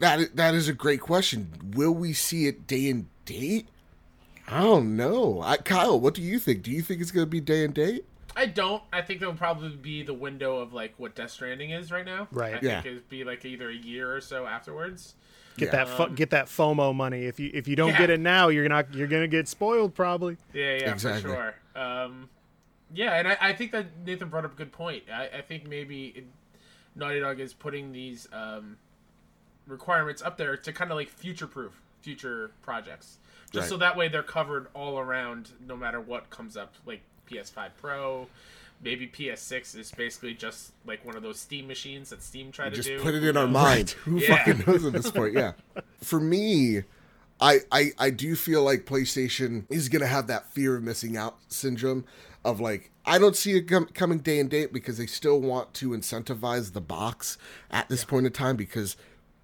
that 0.00 0.34
that 0.34 0.54
is 0.54 0.68
a 0.68 0.72
great 0.72 1.00
question. 1.00 1.72
Will 1.74 1.94
we 1.94 2.12
see 2.12 2.48
it 2.48 2.66
day 2.66 2.90
and 2.90 3.06
date? 3.24 3.68
I 4.48 4.62
don't 4.62 4.96
know. 4.96 5.40
I, 5.42 5.56
Kyle, 5.56 5.98
what 5.98 6.14
do 6.14 6.22
you 6.22 6.38
think? 6.38 6.62
Do 6.62 6.70
you 6.70 6.82
think 6.82 7.00
it's 7.00 7.10
going 7.10 7.26
to 7.26 7.30
be 7.30 7.40
day 7.40 7.64
and 7.64 7.72
date? 7.72 8.04
I 8.34 8.46
don't. 8.46 8.82
I 8.92 9.02
think 9.02 9.22
it'll 9.22 9.34
probably 9.34 9.76
be 9.76 10.02
the 10.02 10.14
window 10.14 10.58
of 10.58 10.72
like 10.72 10.94
what 10.96 11.14
Death 11.14 11.30
Stranding 11.30 11.70
is 11.70 11.92
right 11.92 12.04
now. 12.04 12.28
Right. 12.30 12.54
I 12.54 12.58
yeah. 12.62 12.82
think 12.82 12.86
it'd 12.86 13.08
be 13.08 13.24
like 13.24 13.44
either 13.44 13.70
a 13.70 13.74
year 13.74 14.14
or 14.14 14.20
so 14.20 14.46
afterwards. 14.46 15.14
Get 15.56 15.66
yeah. 15.66 15.84
that 15.84 15.88
fo- 15.88 16.04
um, 16.04 16.14
get 16.14 16.30
that 16.30 16.46
FOMO 16.46 16.94
money. 16.94 17.24
If 17.26 17.38
you 17.38 17.50
if 17.52 17.68
you 17.68 17.76
don't 17.76 17.90
yeah. 17.90 17.98
get 17.98 18.10
it 18.10 18.20
now, 18.20 18.48
you're 18.48 18.68
not 18.68 18.94
you're 18.94 19.06
gonna 19.06 19.28
get 19.28 19.48
spoiled 19.48 19.94
probably. 19.94 20.38
Yeah, 20.54 20.76
yeah, 20.76 20.92
exactly. 20.92 21.30
for 21.30 21.54
sure. 21.74 21.82
Um, 21.82 22.30
yeah, 22.94 23.14
and 23.16 23.28
I, 23.28 23.36
I 23.40 23.52
think 23.52 23.72
that 23.72 23.86
Nathan 24.04 24.28
brought 24.28 24.46
up 24.46 24.54
a 24.54 24.56
good 24.56 24.72
point. 24.72 25.04
I, 25.12 25.28
I 25.38 25.40
think 25.42 25.68
maybe 25.68 26.14
it, 26.16 26.24
Naughty 26.94 27.20
Dog 27.20 27.38
is 27.38 27.52
putting 27.52 27.92
these 27.92 28.28
um, 28.32 28.78
requirements 29.66 30.22
up 30.22 30.38
there 30.38 30.56
to 30.56 30.72
kind 30.72 30.90
of 30.90 30.96
like 30.96 31.10
future 31.10 31.46
proof 31.46 31.72
future 32.00 32.50
projects 32.62 33.18
just 33.52 33.62
right. 33.64 33.68
so 33.68 33.76
that 33.76 33.96
way 33.96 34.08
they're 34.08 34.22
covered 34.22 34.66
all 34.74 34.98
around 34.98 35.50
no 35.66 35.76
matter 35.76 36.00
what 36.00 36.30
comes 36.30 36.56
up 36.56 36.74
like 36.86 37.02
ps5 37.30 37.70
pro 37.80 38.26
maybe 38.82 39.06
ps6 39.06 39.78
is 39.78 39.92
basically 39.92 40.34
just 40.34 40.72
like 40.86 41.04
one 41.04 41.16
of 41.16 41.22
those 41.22 41.38
steam 41.38 41.66
machines 41.66 42.10
that 42.10 42.22
steam 42.22 42.50
tried 42.50 42.70
to 42.70 42.76
just 42.76 42.88
do 42.88 43.00
put 43.00 43.14
it 43.14 43.24
in 43.24 43.36
our 43.36 43.46
mind 43.48 43.90
who 43.90 44.18
yeah. 44.18 44.36
fucking 44.36 44.64
knows 44.66 44.84
at 44.84 44.92
this 44.92 45.10
point 45.10 45.34
yeah 45.34 45.52
for 46.02 46.20
me 46.20 46.82
I, 47.40 47.60
I 47.70 47.90
i 47.98 48.10
do 48.10 48.36
feel 48.36 48.62
like 48.62 48.84
playstation 48.84 49.64
is 49.68 49.88
gonna 49.88 50.06
have 50.06 50.26
that 50.28 50.48
fear 50.50 50.76
of 50.76 50.82
missing 50.82 51.16
out 51.16 51.36
syndrome 51.48 52.04
of 52.44 52.60
like 52.60 52.90
I 53.04 53.18
don't 53.18 53.36
see 53.36 53.52
it 53.52 53.62
com- 53.62 53.86
coming 53.86 54.18
day 54.18 54.38
and 54.38 54.48
date 54.48 54.72
because 54.72 54.98
they 54.98 55.06
still 55.06 55.40
want 55.40 55.74
to 55.74 55.90
incentivize 55.90 56.72
the 56.72 56.80
box 56.80 57.36
at 57.70 57.88
this 57.88 58.02
yeah. 58.02 58.10
point 58.10 58.26
in 58.26 58.32
time 58.32 58.56
because 58.56 58.96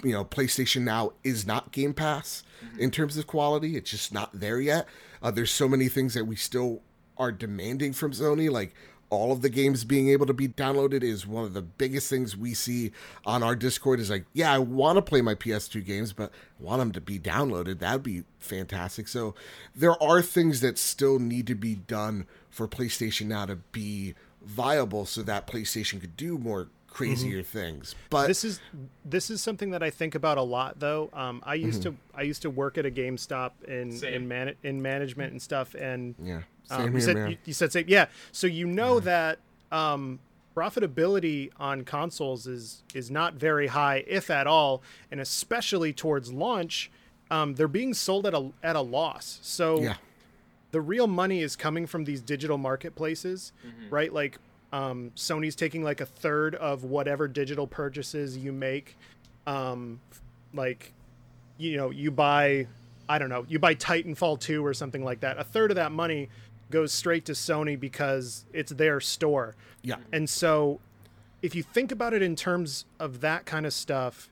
you 0.03 0.13
know 0.13 0.25
PlayStation 0.25 0.83
Now 0.83 1.13
is 1.25 1.47
not 1.47 1.73
Game 1.73 1.95
Pass 1.95 2.45
mm-hmm. 2.65 2.81
in 2.81 2.91
terms 2.91 3.17
of 3.17 3.27
quality. 3.27 3.77
It's 3.77 3.91
just 3.91 4.13
not 4.13 4.31
there 4.39 4.61
yet. 4.61 4.87
Uh, 5.23 5.31
there's 5.31 5.51
so 5.51 5.69
many 5.69 5.89
things 5.89 6.15
that 6.15 6.27
we 6.27 6.37
still 6.37 6.83
are 7.17 7.33
demanding 7.33 7.93
from 7.93 8.13
Sony, 8.13 8.51
like 8.51 8.75
all 9.11 9.33
of 9.33 9.41
the 9.41 9.49
games 9.49 9.85
being 9.85 10.09
able 10.11 10.27
to 10.27 10.35
be 10.35 10.49
downloaded 10.49 11.03
is 11.03 11.27
one 11.27 11.45
of 11.45 11.55
the 11.55 11.63
biggest 11.63 12.11
things 12.11 12.37
we 12.37 12.55
see 12.55 12.93
on 13.25 13.43
our 13.43 13.57
Discord. 13.57 14.01
Is 14.01 14.11
like, 14.11 14.27
yeah, 14.33 14.53
I 14.53 14.59
want 14.59 14.97
to 14.97 15.03
play 15.03 15.23
my 15.23 15.35
PS2 15.35 15.85
games, 15.85 16.13
but 16.13 16.31
I 16.61 16.63
want 16.63 16.81
them 16.81 16.93
to 16.93 17.01
be 17.01 17.19
downloaded. 17.19 17.79
That'd 17.79 18.03
be 18.03 18.25
fantastic. 18.39 19.09
So 19.09 19.35
there 19.75 20.01
are 20.03 20.23
things 20.23 20.61
that 20.61 20.79
still 20.79 21.19
need 21.19 21.47
to 21.47 21.55
be 21.55 21.75
done 21.75 22.27
for 22.51 22.69
PlayStation 22.69 23.27
now 23.27 23.47
to 23.47 23.57
be 23.57 24.15
viable, 24.43 25.07
so 25.07 25.23
that 25.23 25.47
PlayStation 25.47 26.01
could 26.01 26.17
do 26.17 26.39
more 26.39 26.69
crazier 26.99 27.43
mm-hmm. 27.43 27.59
things. 27.59 27.95
But 28.11 28.27
this 28.27 28.45
is 28.45 28.61
this 29.05 29.31
is 29.31 29.41
something 29.41 29.71
that 29.71 29.83
I 29.83 29.91
think 29.91 30.15
about 30.15 30.37
a 30.37 30.43
lot, 30.43 30.81
though. 30.81 31.11
Um, 31.13 31.43
I 31.47 31.55
used 31.55 31.83
mm-hmm. 31.83 31.95
to 31.95 32.19
I 32.19 32.23
used 32.23 32.43
to 32.43 32.51
work 32.51 32.77
at 32.77 32.87
a 32.87 32.91
GameStop 32.91 33.53
in 33.67 33.93
Same. 33.93 34.15
in 34.15 34.29
man 34.29 34.55
in 34.63 34.83
management 34.83 35.33
and 35.33 35.41
stuff, 35.41 35.75
and 35.75 36.15
yeah, 36.23 36.37
um, 36.37 36.43
Same 36.65 36.81
um, 36.81 36.95
you 36.95 37.01
said 37.01 37.31
you, 37.31 37.37
you, 37.45 37.53
said 37.53 37.73
same, 37.73 37.85
yeah. 37.89 38.07
So 38.33 38.47
you 38.47 38.67
know 38.67 38.95
yeah. 38.95 39.01
that 39.01 39.39
um, 39.71 40.19
profitability 40.57 41.51
on 41.59 41.85
consoles 41.85 42.47
is 42.47 42.83
is 42.95 43.11
not 43.11 43.35
very 43.35 43.69
high, 43.69 44.05
if 44.07 44.29
at 44.29 44.47
all, 44.47 44.83
and 45.11 45.21
especially 45.21 45.93
towards 45.93 46.33
launch, 46.33 46.91
um, 47.31 47.55
they're 47.55 47.69
being 47.69 47.95
sold 47.95 48.27
at 48.27 48.35
a 48.35 48.51
at 48.63 48.75
a 48.75 48.81
loss. 48.81 49.39
So 49.43 49.81
yeah. 49.81 49.95
the 50.73 50.81
real 50.81 51.07
money 51.07 51.43
is 51.43 51.55
coming 51.55 51.87
from 51.87 52.05
these 52.05 52.21
digital 52.21 52.59
marketplaces, 52.59 53.53
mm-hmm. 53.65 53.95
right? 53.95 54.13
Like 54.13 54.39
um, 54.73 55.13
Sony's 55.17 55.55
taking 55.55 55.83
like 55.83 56.01
a 56.01 56.07
third 56.07 56.55
of 56.55 56.85
whatever 56.85 57.29
digital 57.29 57.67
purchases 57.67 58.37
you 58.37 58.53
make. 58.53 58.97
Um, 59.47 60.01
like, 60.53 60.93
you 61.57 61.77
know, 61.77 61.91
you 61.91 62.11
buy, 62.11 62.67
I 63.09 63.19
don't 63.19 63.31
know, 63.31 63.47
you 63.49 63.59
buy 63.59 63.75
Titanfall 63.75 64.41
2 64.41 64.65
or 64.65 64.75
something 64.75 65.05
like 65.05 65.21
that. 65.21 65.39
A 65.39 65.45
third 65.45 65.71
of 65.71 65.77
that 65.77 65.93
money 65.93 66.29
goes 66.71 66.93
straight 66.93 67.25
to 67.27 67.33
Sony 67.33 67.79
because 67.79 68.45
it's 68.53 68.73
their 68.73 69.01
store. 69.01 69.57
Yeah. 69.83 69.97
And 70.13 70.29
so 70.29 70.81
if 71.43 71.55
you 71.55 71.63
think 71.63 71.93
about 71.93 72.13
it 72.15 72.23
in 72.23 72.37
terms 72.37 72.85
of 72.99 73.21
that 73.21 73.47
kind 73.47 73.65
of 73.65 73.73
stuff, 73.73 74.29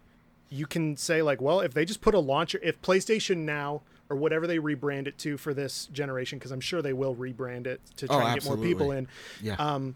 you 0.50 0.66
can 0.66 0.96
say 0.96 1.22
like, 1.22 1.40
well, 1.40 1.60
if 1.60 1.72
they 1.74 1.84
just 1.84 2.00
put 2.00 2.14
a 2.14 2.18
launcher, 2.18 2.60
if 2.62 2.80
PlayStation 2.82 3.38
Now 3.38 3.82
or 4.08 4.16
whatever 4.16 4.46
they 4.46 4.58
rebrand 4.58 5.06
it 5.06 5.18
to 5.18 5.36
for 5.36 5.54
this 5.54 5.86
generation, 5.86 6.38
because 6.38 6.52
I'm 6.52 6.60
sure 6.60 6.82
they 6.82 6.92
will 6.92 7.14
rebrand 7.14 7.66
it 7.66 7.80
to 7.96 8.06
try 8.06 8.22
oh, 8.22 8.26
and 8.26 8.34
get 8.40 8.44
more 8.44 8.56
people 8.56 8.92
in. 8.92 9.08
Yeah. 9.42 9.54
Um, 9.54 9.94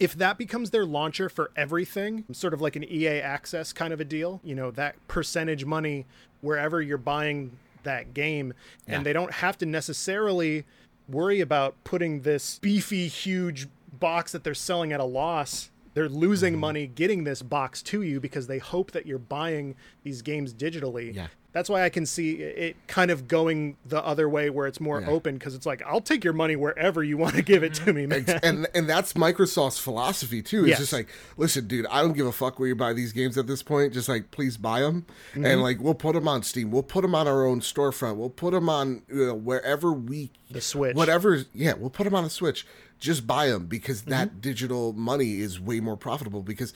if 0.00 0.14
that 0.14 0.38
becomes 0.38 0.70
their 0.70 0.86
launcher 0.86 1.28
for 1.28 1.50
everything, 1.54 2.24
sort 2.32 2.54
of 2.54 2.60
like 2.60 2.74
an 2.74 2.82
EA 2.82 3.20
access 3.20 3.72
kind 3.72 3.92
of 3.92 4.00
a 4.00 4.04
deal, 4.04 4.40
you 4.42 4.54
know, 4.54 4.70
that 4.72 4.96
percentage 5.06 5.66
money 5.66 6.06
wherever 6.40 6.80
you're 6.80 6.98
buying 6.98 7.58
that 7.82 8.14
game, 8.14 8.54
yeah. 8.88 8.96
and 8.96 9.06
they 9.06 9.12
don't 9.12 9.34
have 9.34 9.58
to 9.58 9.66
necessarily 9.66 10.64
worry 11.06 11.40
about 11.40 11.74
putting 11.84 12.22
this 12.22 12.58
beefy, 12.60 13.08
huge 13.08 13.68
box 13.98 14.32
that 14.32 14.42
they're 14.42 14.54
selling 14.54 14.90
at 14.92 15.00
a 15.00 15.04
loss. 15.04 15.70
They're 15.92 16.08
losing 16.08 16.54
mm-hmm. 16.54 16.60
money 16.60 16.86
getting 16.86 17.24
this 17.24 17.42
box 17.42 17.82
to 17.82 18.00
you 18.00 18.20
because 18.20 18.46
they 18.46 18.58
hope 18.58 18.92
that 18.92 19.06
you're 19.06 19.18
buying 19.18 19.74
these 20.02 20.22
games 20.22 20.54
digitally. 20.54 21.14
Yeah 21.14 21.26
that's 21.52 21.68
why 21.68 21.82
I 21.82 21.88
can 21.88 22.06
see 22.06 22.34
it 22.34 22.76
kind 22.86 23.10
of 23.10 23.26
going 23.26 23.76
the 23.84 24.04
other 24.04 24.28
way 24.28 24.50
where 24.50 24.66
it's 24.66 24.80
more 24.80 25.00
yeah. 25.00 25.08
open 25.08 25.36
because 25.36 25.54
it's 25.54 25.66
like 25.66 25.82
I'll 25.84 26.00
take 26.00 26.22
your 26.22 26.32
money 26.32 26.54
wherever 26.54 27.02
you 27.02 27.16
want 27.16 27.34
to 27.34 27.42
give 27.42 27.64
it 27.64 27.74
to 27.74 27.92
me, 27.92 28.06
man. 28.06 28.24
And 28.42 28.68
and 28.74 28.88
that's 28.88 29.14
Microsoft's 29.14 29.78
philosophy 29.78 30.42
too. 30.42 30.60
It's 30.60 30.70
yes. 30.70 30.78
just 30.78 30.92
like, 30.92 31.08
listen, 31.36 31.66
dude, 31.66 31.86
I 31.86 32.02
don't 32.02 32.12
give 32.12 32.26
a 32.26 32.32
fuck 32.32 32.58
where 32.58 32.68
you 32.68 32.76
buy 32.76 32.92
these 32.92 33.12
games 33.12 33.36
at 33.36 33.46
this 33.46 33.62
point. 33.62 33.92
Just 33.92 34.08
like, 34.08 34.30
please 34.30 34.56
buy 34.56 34.80
them, 34.80 35.06
mm-hmm. 35.32 35.44
and 35.44 35.62
like 35.62 35.80
we'll 35.80 35.94
put 35.94 36.14
them 36.14 36.28
on 36.28 36.42
Steam, 36.42 36.70
we'll 36.70 36.82
put 36.82 37.02
them 37.02 37.14
on 37.14 37.26
our 37.26 37.44
own 37.44 37.60
storefront, 37.60 38.16
we'll 38.16 38.30
put 38.30 38.52
them 38.52 38.68
on 38.68 39.02
you 39.08 39.26
know, 39.26 39.34
wherever 39.34 39.92
we 39.92 40.30
the 40.50 40.60
Switch, 40.60 40.94
whatever. 40.94 41.44
Yeah, 41.52 41.74
we'll 41.74 41.90
put 41.90 42.04
them 42.04 42.14
on 42.14 42.24
the 42.24 42.30
Switch. 42.30 42.66
Just 42.98 43.26
buy 43.26 43.48
them 43.48 43.66
because 43.66 44.02
that 44.02 44.28
mm-hmm. 44.28 44.40
digital 44.40 44.92
money 44.92 45.40
is 45.40 45.58
way 45.58 45.80
more 45.80 45.96
profitable. 45.96 46.42
Because 46.42 46.74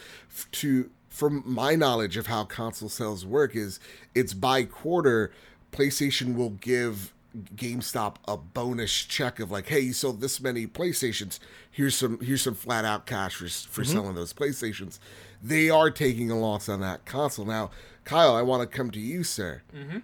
to 0.53 0.91
from 1.15 1.45
my 1.47 1.77
knowledge 1.77 2.17
of 2.17 2.27
how 2.27 2.43
console 2.45 2.89
sales 2.89 3.25
work 3.25 3.55
is 3.55 3.79
it's 4.17 4.35
by 4.35 4.65
quarter 4.65 5.31
PlayStation 5.71 6.35
will 6.35 6.51
give 6.51 7.13
GameStop 7.55 8.17
a 8.27 8.37
bonus 8.37 8.93
check 8.93 9.39
of 9.39 9.51
like, 9.51 9.69
hey, 9.69 9.81
you 9.81 9.93
sold 9.93 10.21
this 10.21 10.41
many 10.41 10.67
PlayStations. 10.67 11.39
Here's 11.71 11.95
some 11.95 12.19
here's 12.21 12.43
some 12.43 12.55
flat 12.55 12.85
out 12.85 13.07
cash 13.07 13.37
for, 13.37 13.49
for 13.49 13.83
mm-hmm. 13.83 13.93
selling 13.93 14.15
those 14.17 14.33
PlayStations. 14.33 14.99
They 15.41 15.71
are 15.71 15.91
taking 15.91 16.33
a 16.33 16.39
loss 16.39 16.69
on 16.69 16.81
that 16.81 17.05
console. 17.07 17.45
Now, 17.45 17.71
Kyle, 18.05 18.35
I 18.35 18.43
want 18.43 18.69
to 18.69 18.77
come 18.77 18.91
to 18.91 19.01
you, 19.01 19.23
sir. 19.23 19.63
Mm-hmm. 19.75 19.99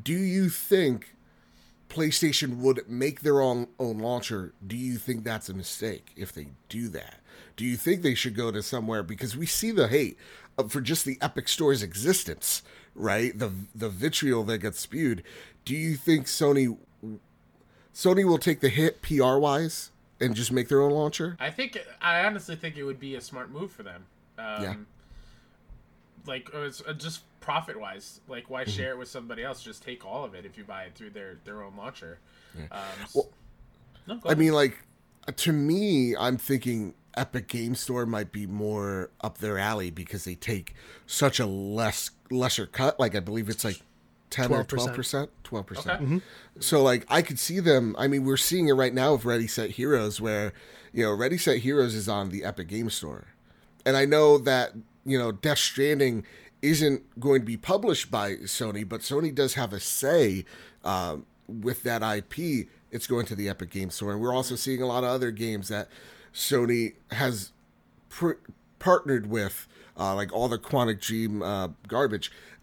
Do 0.00 0.12
you 0.12 0.48
think 0.48 1.14
PlayStation 1.88 2.58
would 2.58 2.88
make 2.88 3.22
their 3.22 3.40
own 3.40 3.66
own 3.80 3.98
launcher? 3.98 4.52
Do 4.64 4.76
you 4.76 4.96
think 4.96 5.24
that's 5.24 5.48
a 5.48 5.54
mistake 5.54 6.12
if 6.16 6.32
they 6.32 6.48
do 6.68 6.88
that? 6.90 7.20
Do 7.56 7.64
you 7.64 7.76
think 7.76 8.02
they 8.02 8.14
should 8.14 8.36
go 8.36 8.50
to 8.50 8.62
somewhere 8.62 9.02
because 9.02 9.36
we 9.36 9.46
see 9.46 9.70
the 9.70 9.88
hate 9.88 10.18
for 10.68 10.80
just 10.80 11.04
the 11.04 11.18
Epic 11.20 11.48
Store's 11.48 11.82
existence, 11.82 12.62
right? 12.94 13.36
The 13.36 13.52
the 13.74 13.88
vitriol 13.88 14.44
that 14.44 14.58
gets 14.58 14.80
spewed. 14.80 15.22
Do 15.64 15.74
you 15.74 15.96
think 15.96 16.26
Sony 16.26 16.76
Sony 17.94 18.24
will 18.24 18.38
take 18.38 18.60
the 18.60 18.68
hit 18.68 19.02
PR 19.02 19.36
wise 19.36 19.90
and 20.20 20.34
just 20.34 20.52
make 20.52 20.68
their 20.68 20.82
own 20.82 20.92
launcher? 20.92 21.36
I 21.40 21.50
think 21.50 21.78
I 22.00 22.24
honestly 22.24 22.56
think 22.56 22.76
it 22.76 22.84
would 22.84 23.00
be 23.00 23.14
a 23.14 23.20
smart 23.20 23.50
move 23.50 23.70
for 23.70 23.82
them. 23.82 24.06
Um, 24.38 24.62
yeah. 24.62 24.74
Like 26.26 26.50
uh, 26.54 26.60
it's 26.62 26.82
just 26.96 27.20
profit 27.40 27.80
wise, 27.80 28.20
like 28.28 28.50
why 28.50 28.62
mm-hmm. 28.62 28.70
share 28.70 28.90
it 28.90 28.98
with 28.98 29.08
somebody 29.08 29.44
else? 29.44 29.62
Just 29.62 29.82
take 29.82 30.04
all 30.04 30.24
of 30.24 30.34
it 30.34 30.44
if 30.44 30.58
you 30.58 30.64
buy 30.64 30.82
it 30.82 30.94
through 30.94 31.10
their 31.10 31.38
their 31.44 31.62
own 31.62 31.76
launcher. 31.76 32.18
Yeah. 32.58 32.64
Um, 32.70 33.08
well, 33.14 33.28
no, 34.06 34.20
I 34.26 34.34
mean, 34.34 34.52
like 34.52 34.76
to 35.36 35.52
me, 35.52 36.16
I'm 36.16 36.36
thinking 36.36 36.94
Epic 37.16 37.48
Game 37.48 37.74
Store 37.74 38.06
might 38.06 38.32
be 38.32 38.46
more 38.46 39.10
up 39.20 39.38
their 39.38 39.58
alley 39.58 39.90
because 39.90 40.24
they 40.24 40.34
take 40.34 40.74
such 41.06 41.40
a 41.40 41.46
less 41.46 42.10
lesser 42.30 42.66
cut. 42.66 43.00
Like 43.00 43.14
I 43.14 43.20
believe 43.20 43.48
it's 43.48 43.64
like 43.64 43.80
ten 44.30 44.50
12%. 44.50 44.58
or 44.58 44.64
twelve 44.64 44.94
percent, 44.94 45.30
twelve 45.44 45.66
percent. 45.66 46.02
Mm-hmm. 46.02 46.18
So 46.60 46.82
like 46.82 47.06
I 47.08 47.22
could 47.22 47.38
see 47.38 47.60
them. 47.60 47.94
I 47.98 48.08
mean, 48.08 48.24
we're 48.24 48.36
seeing 48.36 48.68
it 48.68 48.74
right 48.74 48.92
now 48.92 49.12
with 49.12 49.24
Ready 49.24 49.46
Set 49.46 49.70
Heroes, 49.70 50.20
where 50.20 50.52
you 50.92 51.04
know 51.04 51.12
Ready 51.12 51.38
Set 51.38 51.58
Heroes 51.58 51.94
is 51.94 52.08
on 52.08 52.30
the 52.30 52.44
Epic 52.44 52.68
Game 52.68 52.90
Store, 52.90 53.28
and 53.84 53.96
I 53.96 54.04
know 54.04 54.38
that 54.38 54.72
you 55.04 55.18
know 55.18 55.32
Death 55.32 55.58
Stranding 55.58 56.24
isn't 56.62 57.20
going 57.20 57.40
to 57.42 57.46
be 57.46 57.56
published 57.56 58.10
by 58.10 58.34
Sony, 58.36 58.86
but 58.88 59.00
Sony 59.00 59.34
does 59.34 59.54
have 59.54 59.72
a 59.72 59.80
say 59.80 60.44
uh, 60.84 61.16
with 61.46 61.82
that 61.84 62.02
IP. 62.02 62.68
It's 62.90 63.06
going 63.06 63.26
to 63.26 63.34
the 63.34 63.48
Epic 63.48 63.70
Game 63.70 63.90
Store, 63.90 64.12
and 64.12 64.20
we're 64.20 64.34
also 64.34 64.56
seeing 64.56 64.82
a 64.82 64.86
lot 64.86 65.04
of 65.04 65.10
other 65.10 65.30
games 65.30 65.68
that 65.68 65.88
Sony 66.36 66.94
has 67.10 67.52
pr- 68.10 68.32
partnered 68.78 69.26
with. 69.28 69.66
Uh, 69.98 70.14
like 70.14 70.30
all 70.30 70.46
the 70.46 70.58
Quantic 70.58 71.00
Dream 71.00 71.40
uh, 71.40 71.68
garbage 71.88 72.30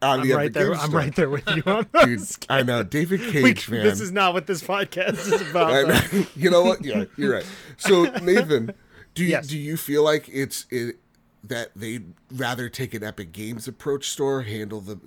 on 0.00 0.20
I'm 0.20 0.30
right 0.30 0.50
there. 0.50 0.74
I'm 0.74 0.90
right 0.90 1.14
there 1.14 1.28
with 1.28 1.46
you 1.50 1.62
on 1.66 1.86
Dude, 2.04 2.22
I 2.48 2.62
know 2.62 2.82
David 2.82 3.20
Cage, 3.32 3.68
we, 3.68 3.76
man. 3.76 3.86
This 3.86 4.00
is 4.00 4.12
not 4.12 4.32
what 4.32 4.46
this 4.46 4.62
podcast 4.62 5.18
is 5.30 5.50
about. 5.50 6.34
You 6.34 6.48
know 6.48 6.62
what? 6.62 6.82
Yeah, 6.82 7.04
you're 7.18 7.34
right. 7.34 7.46
So 7.76 8.04
Nathan, 8.04 8.72
do 9.14 9.24
you, 9.24 9.30
yes. 9.30 9.46
do 9.46 9.58
you 9.58 9.76
feel 9.76 10.02
like 10.02 10.26
it's 10.30 10.64
it, 10.70 10.96
that 11.44 11.72
they'd 11.76 12.14
rather 12.32 12.70
take 12.70 12.94
an 12.94 13.04
Epic 13.04 13.32
Games 13.32 13.68
approach 13.68 14.08
store, 14.08 14.40
handle 14.40 14.80
the 14.80 14.98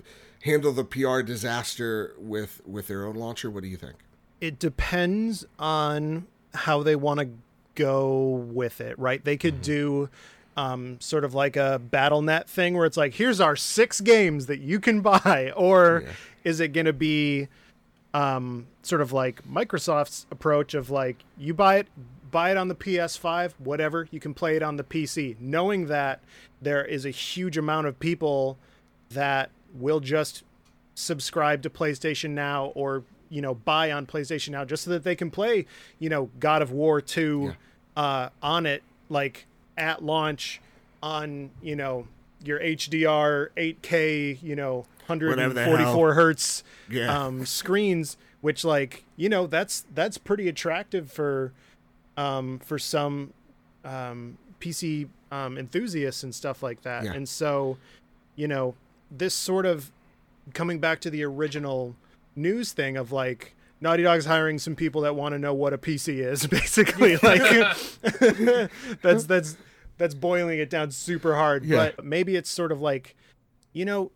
handle 0.42 0.72
the 0.72 0.84
PR 0.84 1.22
disaster 1.22 2.14
with 2.18 2.60
with 2.64 2.86
their 2.86 3.04
own 3.04 3.16
launcher? 3.16 3.50
What 3.50 3.64
do 3.64 3.68
you 3.68 3.76
think? 3.76 3.96
It 4.40 4.60
depends 4.60 5.44
on 5.58 6.28
how 6.54 6.82
they 6.82 6.96
want 6.96 7.20
to 7.20 7.28
go 7.74 8.46
with 8.52 8.80
it, 8.80 8.98
right? 8.98 9.24
They 9.24 9.36
could 9.36 9.54
mm-hmm. 9.54 9.62
do 9.62 10.08
um, 10.56 11.00
sort 11.00 11.24
of 11.24 11.34
like 11.34 11.56
a 11.56 11.80
BattleNet 11.90 12.46
thing 12.46 12.76
where 12.76 12.86
it's 12.86 12.96
like, 12.96 13.14
here's 13.14 13.40
our 13.40 13.56
six 13.56 14.00
games 14.00 14.46
that 14.46 14.60
you 14.60 14.80
can 14.80 15.00
buy, 15.02 15.52
or 15.56 16.04
yeah. 16.04 16.12
is 16.44 16.60
it 16.60 16.68
going 16.68 16.86
to 16.86 16.92
be 16.92 17.48
um, 18.12 18.66
sort 18.82 19.00
of 19.00 19.12
like 19.12 19.46
Microsoft's 19.48 20.26
approach 20.30 20.74
of 20.74 20.90
like, 20.90 21.24
you 21.38 21.54
buy 21.54 21.76
it, 21.76 21.88
buy 22.30 22.50
it 22.50 22.56
on 22.56 22.68
the 22.68 22.74
PS5, 22.74 23.52
whatever, 23.58 24.08
you 24.10 24.20
can 24.20 24.34
play 24.34 24.56
it 24.56 24.62
on 24.62 24.76
the 24.76 24.84
PC, 24.84 25.36
knowing 25.40 25.86
that 25.86 26.20
there 26.60 26.84
is 26.84 27.04
a 27.04 27.10
huge 27.10 27.56
amount 27.56 27.86
of 27.86 27.98
people 27.98 28.58
that 29.10 29.50
will 29.74 30.00
just 30.00 30.44
subscribe 30.94 31.62
to 31.62 31.70
PlayStation 31.70 32.30
Now 32.30 32.66
or 32.74 33.04
you 33.30 33.40
know 33.40 33.54
buy 33.54 33.90
on 33.92 34.06
PlayStation 34.06 34.50
now 34.50 34.64
just 34.64 34.84
so 34.84 34.90
that 34.90 35.04
they 35.04 35.16
can 35.16 35.30
play 35.30 35.64
you 35.98 36.10
know 36.10 36.28
God 36.38 36.60
of 36.60 36.70
War 36.72 37.00
2 37.00 37.54
yeah. 37.96 38.02
uh, 38.02 38.28
on 38.42 38.66
it 38.66 38.82
like 39.08 39.46
at 39.78 40.04
launch 40.04 40.60
on 41.02 41.50
you 41.62 41.76
know 41.76 42.06
your 42.44 42.60
HDR 42.60 43.48
8K 43.56 44.42
you 44.42 44.56
know 44.56 44.84
144 45.06 46.14
hertz 46.14 46.62
yeah. 46.90 47.24
um, 47.24 47.46
screens 47.46 48.16
which 48.40 48.64
like 48.64 49.04
you 49.16 49.28
know 49.28 49.46
that's 49.46 49.84
that's 49.94 50.18
pretty 50.18 50.48
attractive 50.48 51.10
for 51.10 51.52
um, 52.16 52.58
for 52.58 52.78
some 52.78 53.32
um, 53.84 54.36
PC 54.60 55.08
um, 55.32 55.56
enthusiasts 55.56 56.22
and 56.22 56.34
stuff 56.34 56.62
like 56.62 56.82
that 56.82 57.04
yeah. 57.04 57.12
and 57.12 57.28
so 57.28 57.78
you 58.36 58.48
know 58.48 58.74
this 59.10 59.34
sort 59.34 59.66
of 59.66 59.90
coming 60.54 60.78
back 60.78 61.00
to 61.00 61.10
the 61.10 61.22
original 61.24 61.94
news 62.40 62.72
thing 62.72 62.96
of 62.96 63.12
like 63.12 63.54
Naughty 63.80 64.02
Dog's 64.02 64.26
hiring 64.26 64.58
some 64.58 64.76
people 64.76 65.02
that 65.02 65.16
want 65.16 65.32
to 65.34 65.38
know 65.38 65.54
what 65.54 65.72
a 65.72 65.78
PC 65.78 66.18
is, 66.18 66.46
basically. 66.46 67.16
like 67.18 67.42
that's 69.02 69.24
that's 69.24 69.56
that's 69.96 70.14
boiling 70.14 70.58
it 70.58 70.70
down 70.70 70.90
super 70.90 71.34
hard. 71.34 71.64
Yeah. 71.64 71.92
But 71.96 72.04
maybe 72.04 72.36
it's 72.36 72.50
sort 72.50 72.72
of 72.72 72.80
like, 72.80 73.16
you 73.72 73.84
know, 73.84 74.10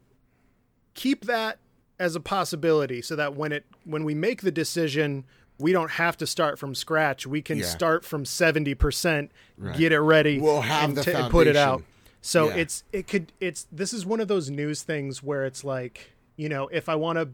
keep 0.94 1.26
that 1.26 1.58
as 1.98 2.16
a 2.16 2.20
possibility 2.20 3.00
so 3.02 3.16
that 3.16 3.34
when 3.34 3.52
it 3.52 3.64
when 3.84 4.04
we 4.04 4.14
make 4.14 4.42
the 4.42 4.50
decision, 4.50 5.24
we 5.58 5.72
don't 5.72 5.92
have 5.92 6.16
to 6.18 6.26
start 6.26 6.58
from 6.58 6.74
scratch. 6.74 7.26
We 7.26 7.42
can 7.42 7.58
yeah. 7.58 7.66
start 7.66 8.04
from 8.04 8.24
70%, 8.24 9.28
right. 9.56 9.76
get 9.76 9.92
it 9.92 10.00
ready, 10.00 10.40
we'll 10.40 10.62
have 10.62 10.90
and, 10.90 10.98
the 10.98 11.04
t- 11.04 11.28
put 11.30 11.46
it 11.46 11.56
out. 11.56 11.82
So 12.20 12.48
yeah. 12.48 12.56
it's 12.56 12.84
it 12.92 13.06
could 13.06 13.32
it's 13.38 13.66
this 13.70 13.92
is 13.92 14.06
one 14.06 14.20
of 14.20 14.28
those 14.28 14.48
news 14.50 14.82
things 14.82 15.22
where 15.22 15.44
it's 15.44 15.62
like, 15.64 16.14
you 16.37 16.48
know, 16.48 16.68
if 16.68 16.88
I 16.88 16.94
want 16.94 17.18
to 17.18 17.28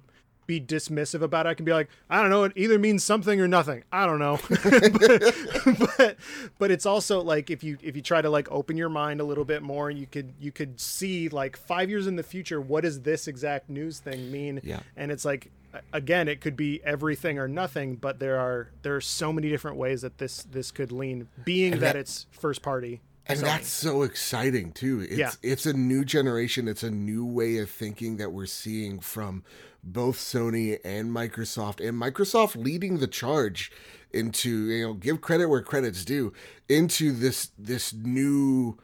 be 0.50 0.60
dismissive 0.60 1.22
about 1.22 1.46
it. 1.46 1.50
I 1.50 1.54
can 1.54 1.64
be 1.64 1.72
like, 1.72 1.88
I 2.08 2.20
don't 2.20 2.28
know, 2.28 2.42
it 2.42 2.52
either 2.56 2.76
means 2.76 3.04
something 3.04 3.40
or 3.40 3.46
nothing. 3.46 3.84
I 3.92 4.04
don't 4.04 4.18
know. 4.18 4.40
but, 4.48 5.88
but, 5.96 6.16
but 6.58 6.70
it's 6.72 6.86
also 6.86 7.22
like 7.22 7.50
if 7.50 7.62
you 7.62 7.78
if 7.82 7.94
you 7.94 8.02
try 8.02 8.20
to 8.20 8.28
like 8.28 8.50
open 8.50 8.76
your 8.76 8.88
mind 8.88 9.20
a 9.20 9.24
little 9.24 9.44
bit 9.44 9.62
more, 9.62 9.92
you 9.92 10.06
could 10.06 10.34
you 10.40 10.50
could 10.50 10.80
see 10.80 11.28
like 11.28 11.56
five 11.56 11.88
years 11.88 12.08
in 12.08 12.16
the 12.16 12.24
future, 12.24 12.60
what 12.60 12.82
does 12.82 13.02
this 13.02 13.28
exact 13.28 13.70
news 13.70 14.00
thing 14.00 14.32
mean? 14.32 14.60
Yeah. 14.64 14.80
And 14.96 15.12
it's 15.12 15.24
like 15.24 15.52
again, 15.92 16.26
it 16.26 16.40
could 16.40 16.56
be 16.56 16.80
everything 16.84 17.38
or 17.38 17.46
nothing, 17.46 17.94
but 17.94 18.18
there 18.18 18.40
are 18.40 18.70
there 18.82 18.96
are 18.96 19.00
so 19.00 19.32
many 19.32 19.48
different 19.50 19.76
ways 19.76 20.02
that 20.02 20.18
this 20.18 20.42
this 20.42 20.72
could 20.72 20.90
lean, 20.90 21.28
being 21.44 21.72
that, 21.72 21.80
that 21.80 21.96
it's 21.96 22.26
first 22.32 22.60
party 22.60 23.00
and 23.30 23.40
that's 23.40 23.68
so 23.68 24.02
exciting 24.02 24.72
too. 24.72 25.06
It's 25.08 25.18
yeah. 25.18 25.30
it's 25.42 25.66
a 25.66 25.72
new 25.72 26.04
generation. 26.04 26.68
It's 26.68 26.82
a 26.82 26.90
new 26.90 27.24
way 27.24 27.58
of 27.58 27.70
thinking 27.70 28.16
that 28.16 28.32
we're 28.32 28.46
seeing 28.46 29.00
from 29.00 29.44
both 29.82 30.16
Sony 30.16 30.78
and 30.84 31.10
Microsoft, 31.10 31.86
and 31.86 32.00
Microsoft 32.00 32.56
leading 32.56 32.98
the 32.98 33.06
charge 33.06 33.72
into 34.12 34.70
you 34.70 34.86
know 34.86 34.94
give 34.94 35.20
credit 35.20 35.48
where 35.48 35.62
credit's 35.62 36.04
due 36.04 36.32
into 36.68 37.12
this 37.12 37.50
this 37.58 37.92
new 37.92 38.76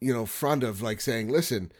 you 0.00 0.12
know 0.12 0.24
front 0.24 0.62
of 0.62 0.80
like 0.80 1.00
saying 1.00 1.28
listen 1.28 1.70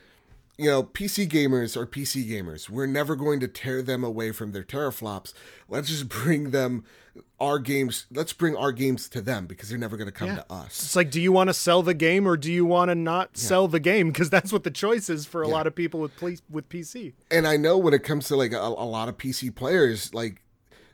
you 0.61 0.71
know, 0.71 0.83
PC 0.83 1.27
gamers 1.27 1.77
are 1.77 1.87
PC 1.87 2.29
gamers. 2.29 2.69
We're 2.69 2.87
never 2.87 3.17
going 3.17 3.41
to 3.41 3.49
tear 3.49 3.81
them 3.81 4.05
away 4.05 4.31
from 4.31 4.53
their 4.53 4.63
teraflops. 4.63 5.33
Let's 5.69 5.89
just 5.89 6.09
bring 6.11 6.51
them 6.51 6.85
our 7.41 7.59
games. 7.59 8.07
Let's 8.11 8.35
bring 8.35 8.55
our 8.55 8.71
games 8.71 9.09
to 9.11 9.23
them 9.23 9.47
because 9.47 9.71
they're 9.71 9.79
never 9.79 9.97
going 9.97 10.09
to 10.09 10.13
come 10.13 10.29
yeah. 10.29 10.37
to 10.37 10.53
us. 10.53 10.83
It's 10.83 10.97
like, 10.97 11.11
do 11.11 11.21
you 11.21 11.33
want 11.33 11.49
to 11.49 11.55
sell 11.55 11.83
the 11.83 11.95
game 11.95 12.29
or 12.29 12.37
do 12.37 12.53
you 12.53 12.67
want 12.67 12.91
to 12.91 12.95
not 12.95 13.31
yeah. 13.33 13.41
sell 13.41 13.69
the 13.69 13.81
game? 13.81 14.09
Because 14.09 14.29
that's 14.29 14.53
what 14.53 14.65
the 14.65 14.71
choice 14.71 15.09
is 15.09 15.25
for 15.25 15.43
a 15.43 15.49
yeah. 15.49 15.55
lot 15.55 15.67
of 15.67 15.75
people 15.75 16.01
with 16.01 16.13
with 16.51 16.69
PC. 16.69 17.15
And 17.31 17.49
I 17.49 17.57
know 17.57 17.79
when 17.79 17.95
it 17.95 18.05
comes 18.05 18.29
to 18.29 18.37
like 18.37 18.53
a, 18.53 18.59
a 18.59 18.87
lot 18.87 19.09
of 19.09 19.17
PC 19.17 19.55
players, 19.55 20.13
like 20.13 20.43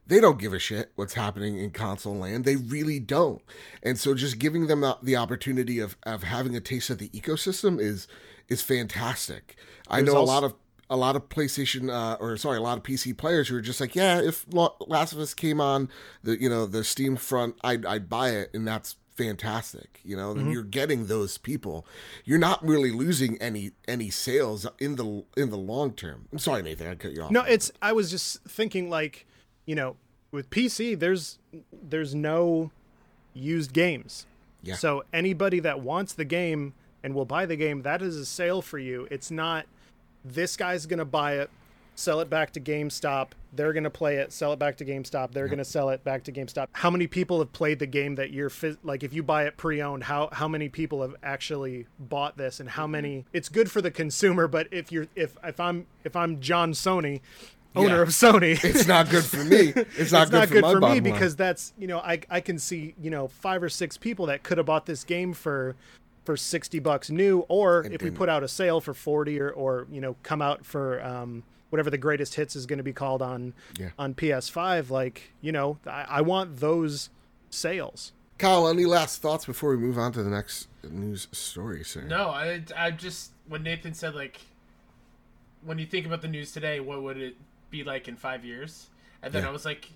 they 0.06 0.20
don't 0.20 0.38
give 0.38 0.52
a 0.52 0.58
shit 0.60 0.92
what's 0.94 1.14
happening 1.14 1.58
in 1.58 1.70
console 1.70 2.14
land. 2.14 2.44
They 2.44 2.56
really 2.56 3.00
don't. 3.00 3.42
And 3.82 3.98
so 3.98 4.14
just 4.14 4.38
giving 4.38 4.68
them 4.68 4.84
the 5.02 5.16
opportunity 5.16 5.80
of, 5.80 5.96
of 6.04 6.22
having 6.22 6.54
a 6.54 6.60
taste 6.60 6.90
of 6.90 6.98
the 6.98 7.08
ecosystem 7.08 7.80
is 7.80 8.06
is 8.48 8.62
fantastic. 8.62 9.56
There's 9.90 10.00
I 10.00 10.02
know 10.02 10.16
also- 10.16 10.32
a 10.32 10.34
lot 10.34 10.44
of 10.44 10.54
a 10.88 10.96
lot 10.96 11.16
of 11.16 11.28
PlayStation 11.28 11.90
uh, 11.90 12.16
or 12.20 12.36
sorry, 12.36 12.58
a 12.58 12.60
lot 12.60 12.78
of 12.78 12.84
PC 12.84 13.16
players 13.16 13.48
who 13.48 13.56
are 13.56 13.60
just 13.60 13.80
like, 13.80 13.96
yeah, 13.96 14.20
if 14.20 14.46
Last 14.52 15.12
of 15.12 15.18
Us 15.18 15.34
came 15.34 15.60
on 15.60 15.88
the 16.22 16.40
you 16.40 16.48
know 16.48 16.66
the 16.66 16.84
Steam 16.84 17.16
front, 17.16 17.56
I'd 17.62 17.84
I'd 17.84 18.08
buy 18.08 18.30
it, 18.30 18.50
and 18.54 18.66
that's 18.66 18.96
fantastic. 19.16 20.00
You 20.04 20.16
know, 20.16 20.34
mm-hmm. 20.34 20.50
you're 20.50 20.62
getting 20.62 21.06
those 21.06 21.38
people. 21.38 21.86
You're 22.24 22.38
not 22.38 22.64
really 22.64 22.92
losing 22.92 23.36
any 23.38 23.72
any 23.88 24.10
sales 24.10 24.66
in 24.78 24.96
the 24.96 25.24
in 25.36 25.50
the 25.50 25.58
long 25.58 25.92
term. 25.92 26.28
I'm 26.32 26.38
sorry, 26.38 26.62
Nathan, 26.62 26.86
I 26.88 26.94
cut 26.94 27.12
you 27.12 27.22
off. 27.22 27.30
No, 27.30 27.42
it's 27.42 27.72
I 27.82 27.92
was 27.92 28.10
just 28.10 28.44
thinking 28.44 28.88
like, 28.88 29.26
you 29.64 29.74
know, 29.74 29.96
with 30.30 30.50
PC, 30.50 30.98
there's 30.98 31.38
there's 31.72 32.14
no 32.14 32.70
used 33.34 33.72
games. 33.72 34.26
Yeah. 34.62 34.74
So 34.74 35.04
anybody 35.12 35.60
that 35.60 35.80
wants 35.80 36.12
the 36.12 36.24
game 36.24 36.74
and 37.06 37.14
will 37.14 37.24
buy 37.24 37.46
the 37.46 37.54
game, 37.54 37.82
that 37.82 38.02
is 38.02 38.16
a 38.16 38.26
sale 38.26 38.60
for 38.60 38.80
you. 38.80 39.06
It's 39.12 39.30
not 39.30 39.66
this 40.24 40.56
guy's 40.56 40.86
going 40.86 40.98
to 40.98 41.04
buy 41.04 41.34
it, 41.34 41.50
sell 41.94 42.18
it 42.18 42.28
back 42.28 42.50
to 42.54 42.60
GameStop. 42.60 43.28
They're 43.52 43.72
going 43.72 43.84
to 43.84 43.90
play 43.90 44.16
it, 44.16 44.32
sell 44.32 44.52
it 44.52 44.58
back 44.58 44.76
to 44.78 44.84
GameStop. 44.84 45.30
They're 45.30 45.46
going 45.46 45.58
to 45.58 45.64
sell 45.64 45.88
it 45.90 46.02
back 46.02 46.24
to 46.24 46.32
GameStop. 46.32 46.66
How 46.72 46.90
many 46.90 47.06
people 47.06 47.38
have 47.38 47.52
played 47.52 47.78
the 47.78 47.86
game 47.86 48.16
that 48.16 48.32
you're 48.32 48.50
like 48.82 49.04
if 49.04 49.14
you 49.14 49.22
buy 49.22 49.44
it 49.44 49.56
pre-owned, 49.56 50.02
how 50.02 50.30
how 50.32 50.48
many 50.48 50.68
people 50.68 51.00
have 51.02 51.14
actually 51.22 51.86
bought 52.00 52.36
this 52.36 52.58
and 52.58 52.68
how 52.70 52.82
mm-hmm. 52.82 52.92
many 52.92 53.24
It's 53.32 53.48
good 53.48 53.70
for 53.70 53.80
the 53.80 53.92
consumer, 53.92 54.48
but 54.48 54.66
if 54.72 54.90
you're 54.90 55.06
if 55.14 55.36
if 55.44 55.60
I'm 55.60 55.86
if 56.02 56.16
I'm 56.16 56.40
John 56.40 56.72
Sony 56.72 57.20
owner 57.76 57.96
yeah. 57.96 58.02
of 58.02 58.08
Sony. 58.08 58.58
it's 58.64 58.88
not 58.88 59.10
good 59.10 59.24
for 59.24 59.44
me. 59.44 59.72
It's 59.96 60.10
not, 60.10 60.22
it's 60.22 60.30
good, 60.30 60.38
not 60.38 60.48
for, 60.48 60.54
good 60.54 60.64
for, 60.64 60.80
me 60.80 60.98
because 60.98 61.36
that's 61.36 61.72
you 61.78 61.86
know 61.86 62.00
I 62.00 62.18
I 62.28 62.40
can 62.40 62.58
see 62.58 62.96
you 63.00 63.10
know 63.10 63.28
five 63.28 63.62
or 63.62 63.68
six 63.68 63.96
people 63.96 64.26
that 64.26 64.42
could 64.42 64.58
have 64.58 64.66
bought 64.66 64.86
this 64.86 65.04
game 65.04 65.34
for 65.34 65.76
for 66.26 66.36
60 66.36 66.80
bucks 66.80 67.08
new 67.08 67.40
or 67.48 67.84
if 67.84 68.02
we 68.02 68.10
put 68.10 68.28
out 68.28 68.42
a 68.42 68.48
sale 68.48 68.80
for 68.80 68.92
40 68.92 69.40
or 69.40 69.50
or 69.50 69.86
you 69.90 70.00
know 70.00 70.16
come 70.24 70.42
out 70.42 70.66
for 70.66 71.02
um, 71.02 71.44
whatever 71.70 71.88
the 71.88 71.98
greatest 71.98 72.34
hits 72.34 72.56
is 72.56 72.66
going 72.66 72.78
to 72.78 72.82
be 72.82 72.92
called 72.92 73.22
on 73.22 73.54
yeah. 73.78 73.90
on 73.98 74.12
PS5 74.12 74.90
like 74.90 75.30
you 75.40 75.52
know 75.52 75.78
I, 75.86 76.06
I 76.08 76.20
want 76.22 76.58
those 76.58 77.10
sales 77.48 78.12
Kyle 78.38 78.68
any 78.68 78.84
last 78.84 79.22
thoughts 79.22 79.46
before 79.46 79.70
we 79.70 79.76
move 79.76 79.96
on 79.96 80.12
to 80.12 80.22
the 80.22 80.28
next 80.28 80.68
news 80.82 81.28
story 81.30 81.84
sir 81.84 82.02
no 82.02 82.28
I 82.30 82.62
I 82.76 82.90
just 82.90 83.30
when 83.48 83.62
Nathan 83.62 83.94
said 83.94 84.14
like 84.14 84.40
when 85.64 85.78
you 85.78 85.86
think 85.86 86.06
about 86.06 86.22
the 86.22 86.28
news 86.28 86.50
today 86.52 86.80
what 86.80 87.02
would 87.02 87.16
it 87.16 87.36
be 87.70 87.84
like 87.84 88.08
in 88.08 88.16
5 88.16 88.44
years 88.44 88.88
and 89.22 89.32
then 89.32 89.44
yeah. 89.44 89.48
I 89.48 89.52
was 89.52 89.64
like 89.64 89.90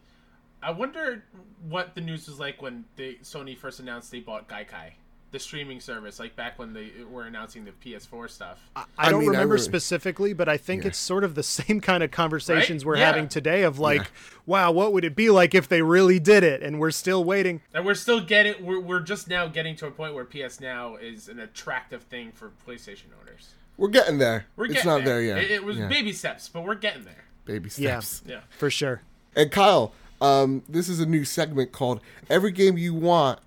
I 0.63 0.71
wonder 0.71 1.25
what 1.69 1.95
the 1.95 2.01
news 2.01 2.29
was 2.29 2.39
like 2.39 2.63
when 2.63 2.85
they 2.97 3.15
Sony 3.15 3.57
first 3.57 3.81
announced 3.81 4.11
they 4.11 4.21
bought 4.21 4.49
Gaikai 4.49 4.93
the 5.31 5.39
streaming 5.39 5.81
service, 5.81 6.19
like 6.19 6.35
back 6.35 6.59
when 6.59 6.73
they 6.73 6.91
were 7.09 7.25
announcing 7.25 7.65
the 7.65 7.71
PS4 7.71 8.29
stuff. 8.29 8.59
I, 8.75 8.85
I 8.99 9.11
don't 9.11 9.21
mean, 9.21 9.31
remember 9.31 9.55
I 9.55 9.57
really, 9.57 9.65
specifically, 9.65 10.33
but 10.33 10.49
I 10.49 10.57
think 10.57 10.83
yeah. 10.83 10.89
it's 10.89 10.99
sort 10.99 11.25
of 11.25 11.35
the 11.35 11.43
same 11.45 11.81
kind 11.81 12.03
of 12.03 12.11
conversations 12.11 12.85
right? 12.85 12.89
we're 12.89 12.97
yeah. 12.97 13.07
having 13.07 13.29
today 13.29 13.63
of 13.63 13.79
like, 13.79 14.01
yeah. 14.01 14.07
wow, 14.47 14.71
what 14.73 14.93
would 14.93 15.05
it 15.05 15.15
be 15.15 15.31
like 15.31 15.55
if 15.55 15.69
they 15.69 15.83
really 15.83 16.19
did 16.19 16.43
it? 16.43 16.63
And 16.63 16.81
we're 16.81 16.91
still 16.91 17.23
waiting. 17.23 17.61
And 17.73 17.85
we're 17.85 17.95
still 17.95 18.21
getting, 18.21 18.65
we're, 18.65 18.81
we're 18.81 19.01
just 19.01 19.29
now 19.29 19.47
getting 19.47 19.77
to 19.77 19.87
a 19.87 19.91
point 19.91 20.15
where 20.15 20.25
PS 20.25 20.61
Now 20.61 20.97
is 20.97 21.29
an 21.29 21.39
attractive 21.39 22.03
thing 22.03 22.33
for 22.33 22.51
PlayStation 22.67 23.07
owners. 23.21 23.55
We're 23.77 23.89
getting 23.89 24.19
there. 24.19 24.47
We're 24.57 24.67
getting 24.67 24.79
it's 24.79 24.85
not 24.85 25.05
there, 25.05 25.23
there 25.23 25.23
yet. 25.23 25.39
It, 25.39 25.51
it 25.51 25.65
was 25.65 25.79
baby 25.79 26.13
steps, 26.13 26.49
but 26.49 26.65
we're 26.65 26.75
getting 26.75 27.05
there. 27.05 27.25
Baby 27.45 27.71
steps. 27.71 28.23
Yeah, 28.27 28.35
yeah. 28.35 28.41
for 28.51 28.71
sure. 28.71 29.03
And 29.35 29.51
Kyle, 29.51 29.93
um, 30.21 30.63
this 30.69 30.89
is 30.89 31.01
a 31.01 31.07
new 31.07 31.25
segment 31.25 31.73
called 31.73 32.01
Every 32.29 32.51
Game 32.51 32.77
You 32.77 32.95
Want 32.95 33.39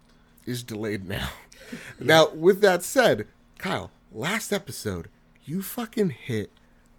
is 0.45 0.63
Delayed 0.63 1.07
Now. 1.07 1.29
now, 1.99 2.29
with 2.31 2.61
that 2.61 2.83
said, 2.83 3.27
Kyle, 3.57 3.91
last 4.11 4.51
episode, 4.51 5.09
you 5.45 5.61
fucking 5.61 6.11
hit 6.11 6.51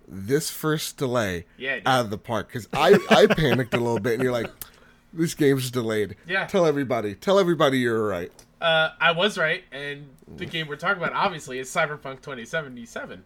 this 0.07 0.51
first 0.51 0.97
delay 0.97 1.47
yeah, 1.57 1.81
out 1.87 2.05
of 2.05 2.11
the 2.11 2.19
park 2.19 2.49
because 2.49 2.69
I, 2.73 2.99
I 3.11 3.27
panicked 3.35 3.75
a 3.75 3.79
little 3.79 4.01
bit 4.01 4.15
and 4.15 4.23
you're 4.23 4.33
like, 4.33 4.51
this 5.13 5.35
game's 5.35 5.71
delayed. 5.71 6.17
Yeah. 6.27 6.47
Tell 6.47 6.67
everybody. 6.67 7.15
Tell 7.15 7.39
everybody 7.39 7.79
you're 7.79 8.07
right. 8.07 8.33
Uh, 8.61 8.91
I 8.99 9.13
was 9.13 9.37
right, 9.37 9.63
and 9.73 10.09
the 10.37 10.47
game 10.47 10.69
we're 10.69 10.77
talking 10.77 11.03
about 11.03 11.13
obviously 11.13 11.59
is 11.59 11.69
Cyberpunk 11.69 12.23
2077. 12.23 13.23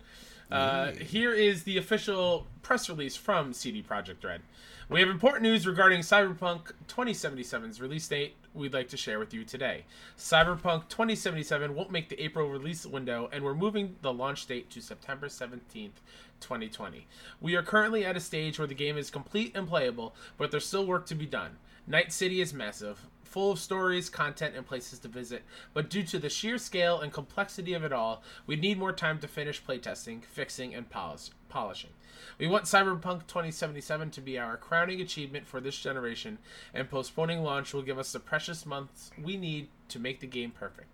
Uh, 0.51 0.92
here 0.92 1.33
is 1.33 1.62
the 1.62 1.79
official 1.79 2.46
press 2.62 2.88
release 2.88 3.14
from 3.14 3.53
CD 3.53 3.83
Projekt 3.83 4.24
Red. 4.24 4.40
We 4.88 5.01
have 5.01 5.09
important 5.09 5.42
news 5.42 5.66
regarding 5.66 6.01
Cyberpunk 6.01 6.72
2077's 6.88 7.81
release 7.81 8.09
date 8.09 8.35
we'd 8.59 8.75
like 8.75 8.88
to 8.88 8.97
share 8.97 9.18
with 9.18 9.33
you 9.33 9.44
today. 9.44 9.85
Cyberpunk 10.18 10.88
2077 10.88 11.75
won't 11.75 11.90
make 11.90 12.09
the 12.09 12.23
April 12.23 12.49
release 12.49 12.85
window, 12.85 13.29
and 13.33 13.44
we're 13.44 13.55
moving 13.55 13.97
the 14.03 14.12
launch 14.12 14.47
date 14.47 14.68
to 14.71 14.81
September 14.81 15.29
17th, 15.29 16.01
2020. 16.40 17.07
We 17.40 17.55
are 17.55 17.62
currently 17.62 18.05
at 18.05 18.16
a 18.16 18.21
stage 18.21 18.59
where 18.59 18.68
the 18.68 18.75
game 18.75 18.99
is 18.99 19.11
complete 19.11 19.57
and 19.57 19.68
playable, 19.68 20.14
but 20.37 20.51
there's 20.51 20.66
still 20.66 20.87
work 20.87 21.07
to 21.07 21.14
be 21.14 21.27
done. 21.27 21.57
Night 21.87 22.12
City 22.12 22.40
is 22.40 22.53
massive, 22.53 23.07
full 23.25 23.53
of 23.53 23.59
stories, 23.59 24.11
content, 24.11 24.57
and 24.57 24.66
places 24.66 24.99
to 25.01 25.09
visit, 25.09 25.44
but 25.73 25.88
due 25.88 26.03
to 26.03 26.18
the 26.18 26.29
sheer 26.29 26.59
scale 26.59 27.01
and 27.01 27.12
complexity 27.12 27.75
of 27.75 27.85
it 27.85 27.92
all, 27.92 28.23
we 28.47 28.57
need 28.57 28.79
more 28.79 28.92
time 28.92 29.18
to 29.21 29.29
finish 29.29 29.62
playtesting, 29.62 30.25
fixing, 30.25 30.75
and 30.75 30.90
polish- 30.90 31.31
polishing. 31.48 31.90
We 32.38 32.46
want 32.46 32.64
Cyberpunk 32.64 33.26
2077 33.26 34.11
to 34.12 34.20
be 34.20 34.38
our 34.38 34.56
crowning 34.56 35.00
achievement 35.00 35.46
for 35.46 35.61
this 35.61 35.78
generation, 35.78 36.38
and 36.72 36.90
postponing 36.90 37.42
launch 37.42 37.72
will 37.72 37.82
give 37.82 37.98
us 37.98 38.12
the 38.12 38.20
precious 38.20 38.64
months 38.64 39.11
we 39.22 39.37
need 39.37 39.68
to 39.88 39.98
make 39.98 40.20
the 40.20 40.26
game 40.26 40.50
perfect. 40.50 40.88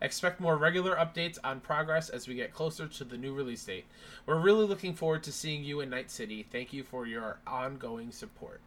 Expect 0.00 0.40
more 0.40 0.56
regular 0.56 0.96
updates 0.96 1.38
on 1.42 1.60
progress 1.60 2.10
as 2.10 2.28
we 2.28 2.34
get 2.34 2.52
closer 2.52 2.86
to 2.86 3.04
the 3.04 3.16
new 3.16 3.32
release 3.32 3.64
date. 3.64 3.86
We're 4.26 4.38
really 4.38 4.66
looking 4.66 4.94
forward 4.94 5.22
to 5.24 5.32
seeing 5.32 5.64
you 5.64 5.80
in 5.80 5.90
Night 5.90 6.10
City. 6.10 6.46
Thank 6.50 6.72
you 6.72 6.82
for 6.82 7.06
your 7.06 7.38
ongoing 7.46 8.10
support. 8.10 8.60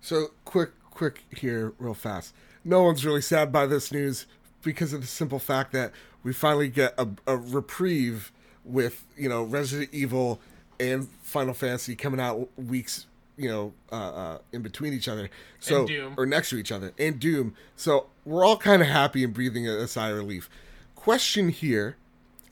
So, 0.00 0.28
quick, 0.44 0.70
quick 0.90 1.24
here, 1.36 1.74
real 1.78 1.94
fast. 1.94 2.34
No 2.64 2.82
one's 2.84 3.04
really 3.04 3.20
sad 3.20 3.52
by 3.52 3.66
this 3.66 3.92
news 3.92 4.26
because 4.62 4.92
of 4.92 5.00
the 5.00 5.06
simple 5.06 5.38
fact 5.38 5.72
that 5.72 5.92
we 6.22 6.32
finally 6.32 6.68
get 6.68 6.94
a, 6.96 7.08
a 7.26 7.36
reprieve 7.36 8.32
with, 8.64 9.04
you 9.16 9.28
know, 9.28 9.42
Resident 9.42 9.90
Evil 9.92 10.40
and 10.82 11.08
Final 11.22 11.54
Fantasy 11.54 11.94
coming 11.94 12.20
out 12.20 12.48
weeks, 12.58 13.06
you 13.36 13.48
know, 13.48 13.72
uh, 13.90 13.94
uh, 13.94 14.38
in 14.52 14.62
between 14.62 14.92
each 14.92 15.08
other. 15.08 15.30
So 15.60 15.86
or 16.16 16.26
next 16.26 16.50
to 16.50 16.56
each 16.56 16.72
other, 16.72 16.92
and 16.98 17.20
Doom. 17.20 17.54
So 17.76 18.06
we're 18.24 18.44
all 18.44 18.56
kind 18.56 18.82
of 18.82 18.88
happy 18.88 19.22
and 19.22 19.32
breathing 19.32 19.68
a, 19.68 19.78
a 19.78 19.88
sigh 19.88 20.10
of 20.10 20.16
relief. 20.16 20.50
Question 20.94 21.48
here. 21.48 21.96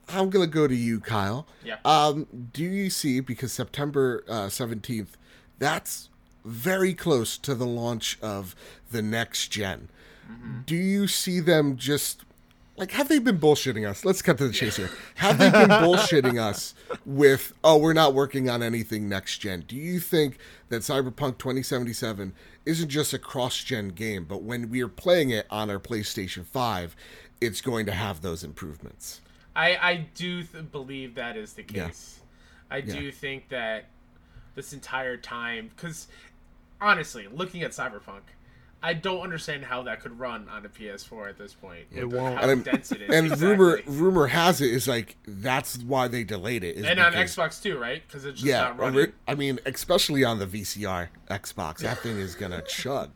I'm 0.08 0.30
gonna 0.30 0.46
go 0.46 0.66
to 0.66 0.74
you, 0.74 1.00
Kyle. 1.00 1.46
Yeah. 1.64 1.76
Um, 1.84 2.26
do 2.52 2.64
you 2.64 2.90
see 2.90 3.20
because 3.20 3.52
September 3.52 4.24
uh, 4.28 4.48
seventeenth, 4.48 5.16
that's 5.58 6.08
very 6.44 6.94
close 6.94 7.36
to 7.38 7.54
the 7.54 7.66
launch 7.66 8.18
of 8.22 8.56
the 8.90 9.02
next 9.02 9.48
general 9.48 9.88
mm-hmm. 10.30 10.60
Do 10.66 10.74
you 10.74 11.06
see 11.06 11.38
them 11.38 11.76
just 11.76 12.24
like 12.80 12.92
have 12.92 13.08
they 13.08 13.18
been 13.18 13.38
bullshitting 13.38 13.88
us? 13.88 14.04
Let's 14.04 14.22
cut 14.22 14.38
to 14.38 14.48
the 14.48 14.54
chase 14.54 14.76
here. 14.76 14.90
Have 15.16 15.38
they 15.38 15.50
been 15.50 15.68
bullshitting 15.68 16.40
us 16.40 16.74
with 17.04 17.52
oh 17.62 17.76
we're 17.76 17.92
not 17.92 18.14
working 18.14 18.48
on 18.48 18.62
anything 18.62 19.08
next 19.08 19.38
gen? 19.38 19.64
Do 19.68 19.76
you 19.76 20.00
think 20.00 20.38
that 20.70 20.80
Cyberpunk 20.80 21.38
2077 21.38 22.32
isn't 22.64 22.88
just 22.88 23.12
a 23.12 23.18
cross 23.18 23.62
gen 23.62 23.90
game, 23.90 24.24
but 24.24 24.42
when 24.42 24.70
we 24.70 24.82
are 24.82 24.88
playing 24.88 25.30
it 25.30 25.46
on 25.50 25.70
our 25.70 25.78
PlayStation 25.78 26.44
5, 26.44 26.96
it's 27.40 27.60
going 27.60 27.84
to 27.86 27.92
have 27.92 28.22
those 28.22 28.42
improvements? 28.42 29.20
I 29.54 29.76
I 29.76 29.96
do 30.14 30.42
th- 30.42 30.72
believe 30.72 31.14
that 31.16 31.36
is 31.36 31.52
the 31.52 31.62
case. 31.62 32.20
Yeah. 32.70 32.76
I 32.76 32.78
yeah. 32.78 32.94
do 32.94 33.12
think 33.12 33.50
that 33.50 33.90
this 34.54 34.72
entire 34.72 35.18
time 35.18 35.70
cuz 35.76 36.08
honestly, 36.80 37.28
looking 37.30 37.62
at 37.62 37.72
Cyberpunk 37.72 38.22
I 38.82 38.94
don't 38.94 39.20
understand 39.20 39.64
how 39.64 39.82
that 39.82 40.00
could 40.00 40.18
run 40.18 40.48
on 40.48 40.64
a 40.64 40.68
PS4 40.68 41.28
at 41.28 41.38
this 41.38 41.52
point. 41.52 41.84
It 41.92 42.06
won't. 42.06 42.38
How 42.38 42.48
and, 42.48 42.64
dense 42.64 42.92
it 42.92 43.02
is. 43.02 43.14
And 43.14 43.26
exactly. 43.26 43.48
rumor 43.48 43.80
rumor 43.86 44.26
has 44.28 44.60
it 44.60 44.72
is 44.72 44.88
like 44.88 45.16
that's 45.26 45.78
why 45.78 46.08
they 46.08 46.24
delayed 46.24 46.64
it. 46.64 46.76
and 46.76 46.96
because, 46.96 47.38
on 47.38 47.48
Xbox 47.48 47.62
too, 47.62 47.78
right? 47.78 48.02
Because 48.06 48.24
it's 48.24 48.40
just 48.40 48.46
yeah, 48.46 48.60
not 48.62 48.78
running. 48.78 49.12
I 49.28 49.34
mean, 49.34 49.58
especially 49.66 50.24
on 50.24 50.38
the 50.38 50.46
VCR 50.46 51.08
Xbox, 51.30 51.78
that 51.78 51.98
thing 51.98 52.18
is 52.18 52.34
gonna 52.34 52.62
chug 52.68 53.10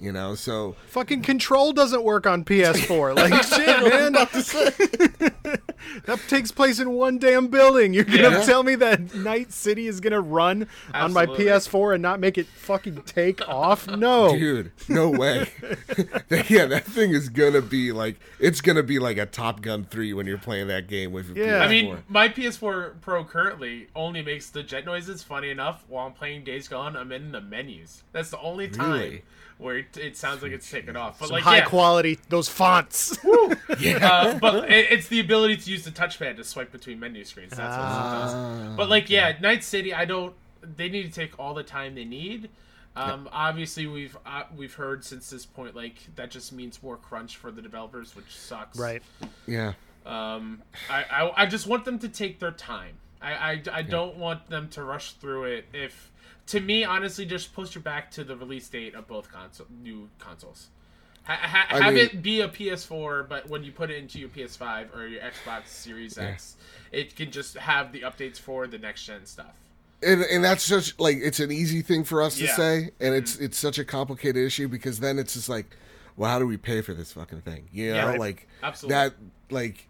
you 0.00 0.12
know 0.12 0.34
so 0.34 0.76
fucking 0.86 1.22
control 1.22 1.72
doesn't 1.72 2.04
work 2.04 2.26
on 2.26 2.44
ps4 2.44 3.16
like 3.16 3.42
shit 3.42 3.82
man 3.92 5.58
that 6.04 6.18
takes 6.28 6.50
place 6.50 6.78
in 6.78 6.90
one 6.90 7.18
damn 7.18 7.48
building 7.48 7.92
you're 7.92 8.04
gonna 8.04 8.30
yeah. 8.30 8.42
tell 8.42 8.62
me 8.62 8.74
that 8.74 9.14
night 9.14 9.52
city 9.52 9.86
is 9.86 10.00
gonna 10.00 10.20
run 10.20 10.66
Absolutely. 10.92 11.00
on 11.00 11.12
my 11.12 11.26
ps4 11.26 11.94
and 11.94 12.02
not 12.02 12.20
make 12.20 12.38
it 12.38 12.46
fucking 12.46 13.02
take 13.02 13.46
off 13.48 13.86
no 13.86 14.32
dude 14.32 14.72
no 14.88 15.10
way 15.10 15.50
yeah 16.48 16.66
that 16.66 16.84
thing 16.84 17.10
is 17.10 17.28
gonna 17.28 17.62
be 17.62 17.92
like 17.92 18.18
it's 18.38 18.60
gonna 18.60 18.82
be 18.82 18.98
like 18.98 19.16
a 19.16 19.26
top 19.26 19.60
gun 19.60 19.84
3 19.84 20.12
when 20.14 20.26
you're 20.26 20.38
playing 20.38 20.68
that 20.68 20.86
game 20.88 21.12
with 21.12 21.36
your 21.36 21.46
yeah. 21.46 21.60
PS4. 21.60 21.62
i 21.62 21.68
mean 21.68 22.04
my 22.08 22.28
ps4 22.28 23.00
pro 23.00 23.24
currently 23.24 23.88
only 23.94 24.22
makes 24.22 24.50
the 24.50 24.62
jet 24.62 24.84
noises 24.84 25.22
funny 25.22 25.50
enough 25.50 25.84
while 25.88 26.06
i'm 26.06 26.12
playing 26.12 26.44
days 26.44 26.68
gone 26.68 26.96
i'm 26.96 27.12
in 27.12 27.32
the 27.32 27.40
menus 27.40 28.02
that's 28.12 28.30
the 28.30 28.40
only 28.40 28.68
time 28.68 28.92
really? 28.92 29.22
Where 29.58 29.78
it, 29.78 29.96
it 29.96 30.16
sounds 30.16 30.42
like 30.42 30.52
it's 30.52 30.70
taken 30.70 30.96
off. 30.96 31.18
But 31.18 31.26
Some 31.26 31.34
like 31.34 31.44
high 31.44 31.58
yeah. 31.58 31.64
quality, 31.64 32.18
those 32.28 32.48
fonts. 32.48 33.18
yeah, 33.78 34.08
uh, 34.08 34.38
but 34.38 34.70
it, 34.70 34.92
it's 34.92 35.08
the 35.08 35.20
ability 35.20 35.56
to 35.58 35.70
use 35.70 35.84
the 35.84 35.90
touchpad 35.90 36.36
to 36.36 36.44
swipe 36.44 36.72
between 36.72 37.00
menu 37.00 37.24
screens. 37.24 37.50
That's 37.50 37.76
what 37.76 37.84
it 37.84 37.92
does. 37.92 38.34
Ah, 38.34 38.74
but 38.76 38.88
like, 38.88 39.10
yeah, 39.10 39.36
Night 39.40 39.64
City, 39.64 39.92
I 39.92 40.04
don't. 40.04 40.34
They 40.62 40.88
need 40.88 41.04
to 41.04 41.12
take 41.12 41.38
all 41.38 41.54
the 41.54 41.62
time 41.62 41.94
they 41.94 42.04
need. 42.04 42.50
Um, 42.96 43.24
yep. 43.24 43.32
Obviously, 43.32 43.86
we've 43.86 44.16
uh, 44.26 44.44
we've 44.56 44.74
heard 44.74 45.04
since 45.04 45.30
this 45.30 45.46
point 45.46 45.76
like 45.76 45.96
that 46.16 46.30
just 46.30 46.52
means 46.52 46.82
more 46.82 46.96
crunch 46.96 47.36
for 47.36 47.50
the 47.50 47.62
developers, 47.62 48.16
which 48.16 48.36
sucks. 48.36 48.78
Right. 48.78 49.02
Yeah. 49.46 49.74
Um, 50.06 50.62
I, 50.90 51.04
I, 51.10 51.42
I 51.42 51.46
just 51.46 51.66
want 51.66 51.84
them 51.84 51.98
to 52.00 52.08
take 52.08 52.38
their 52.38 52.50
time. 52.50 52.96
I 53.20 53.32
I, 53.32 53.50
I 53.50 53.54
yeah. 53.80 53.82
don't 53.82 54.16
want 54.16 54.48
them 54.48 54.68
to 54.70 54.82
rush 54.82 55.12
through 55.12 55.44
it 55.44 55.66
if 55.72 56.10
to 56.48 56.60
me, 56.60 56.84
honestly, 56.84 57.26
just 57.26 57.52
push 57.54 57.76
it 57.76 57.84
back 57.84 58.10
to 58.12 58.24
the 58.24 58.36
release 58.36 58.68
date 58.68 58.94
of 58.94 59.06
both 59.06 59.30
console 59.30 59.66
new 59.82 60.08
consoles. 60.18 60.68
Ha- 61.24 61.34
ha- 61.42 61.66
have 61.82 61.94
mean, 61.94 62.04
it 62.04 62.22
be 62.22 62.40
a 62.40 62.48
PS4, 62.48 63.28
but 63.28 63.48
when 63.50 63.62
you 63.62 63.70
put 63.70 63.90
it 63.90 63.98
into 63.98 64.18
your 64.18 64.30
PS5 64.30 64.96
or 64.96 65.06
your 65.06 65.20
Xbox 65.20 65.66
Series 65.66 66.16
yeah. 66.16 66.24
X, 66.24 66.56
it 66.90 67.14
can 67.14 67.30
just 67.30 67.58
have 67.58 67.92
the 67.92 68.00
updates 68.00 68.38
for 68.38 68.66
the 68.66 68.78
next 68.78 69.04
gen 69.04 69.26
stuff. 69.26 69.54
And, 70.02 70.22
and 70.22 70.42
that's 70.42 70.66
just 70.66 70.98
like 70.98 71.18
it's 71.20 71.40
an 71.40 71.52
easy 71.52 71.82
thing 71.82 72.04
for 72.04 72.22
us 72.22 72.38
to 72.38 72.46
say, 72.46 72.90
and 73.00 73.14
it's 73.14 73.34
mm-hmm. 73.34 73.44
it's 73.44 73.58
such 73.58 73.78
a 73.78 73.84
complicated 73.84 74.42
issue 74.42 74.68
because 74.68 75.00
then 75.00 75.18
it's 75.18 75.34
just 75.34 75.48
like, 75.48 75.76
well, 76.16 76.30
how 76.30 76.38
do 76.38 76.46
we 76.46 76.56
pay 76.56 76.80
for 76.82 76.94
this 76.94 77.12
fucking 77.12 77.40
thing? 77.40 77.68
You 77.72 77.90
know, 77.90 78.12
yeah, 78.12 78.18
like 78.18 78.48
Absolutely. 78.62 78.94
that 78.94 79.14
like 79.50 79.87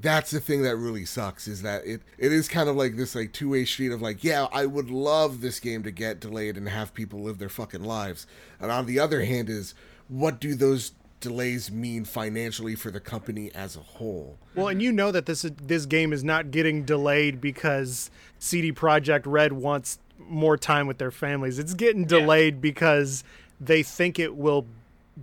that's 0.00 0.30
the 0.30 0.40
thing 0.40 0.62
that 0.62 0.76
really 0.76 1.04
sucks 1.04 1.46
is 1.46 1.62
that 1.62 1.84
it 1.84 2.02
it 2.18 2.32
is 2.32 2.48
kind 2.48 2.68
of 2.68 2.76
like 2.76 2.96
this 2.96 3.14
like 3.14 3.32
two-way 3.32 3.64
street 3.64 3.92
of 3.92 4.00
like 4.00 4.22
yeah 4.24 4.46
i 4.52 4.64
would 4.64 4.90
love 4.90 5.40
this 5.40 5.60
game 5.60 5.82
to 5.82 5.90
get 5.90 6.20
delayed 6.20 6.56
and 6.56 6.68
have 6.68 6.94
people 6.94 7.20
live 7.20 7.38
their 7.38 7.48
fucking 7.48 7.84
lives. 7.84 8.26
And 8.60 8.70
on 8.70 8.86
the 8.86 8.98
other 8.98 9.24
hand 9.24 9.48
is 9.48 9.74
what 10.08 10.40
do 10.40 10.54
those 10.54 10.92
delays 11.20 11.70
mean 11.70 12.04
financially 12.04 12.74
for 12.74 12.90
the 12.90 13.00
company 13.00 13.50
as 13.54 13.76
a 13.76 13.80
whole? 13.80 14.38
Well 14.54 14.68
and 14.68 14.80
you 14.82 14.92
know 14.92 15.12
that 15.12 15.26
this 15.26 15.42
this 15.62 15.86
game 15.86 16.12
is 16.12 16.24
not 16.24 16.50
getting 16.50 16.84
delayed 16.84 17.40
because 17.40 18.10
cd 18.38 18.72
projekt 18.72 19.22
red 19.26 19.52
wants 19.52 19.98
more 20.18 20.56
time 20.56 20.86
with 20.86 20.98
their 20.98 21.10
families. 21.10 21.58
It's 21.58 21.74
getting 21.74 22.04
delayed 22.04 22.54
yeah. 22.54 22.60
because 22.60 23.24
they 23.60 23.82
think 23.82 24.18
it 24.18 24.36
will 24.36 24.66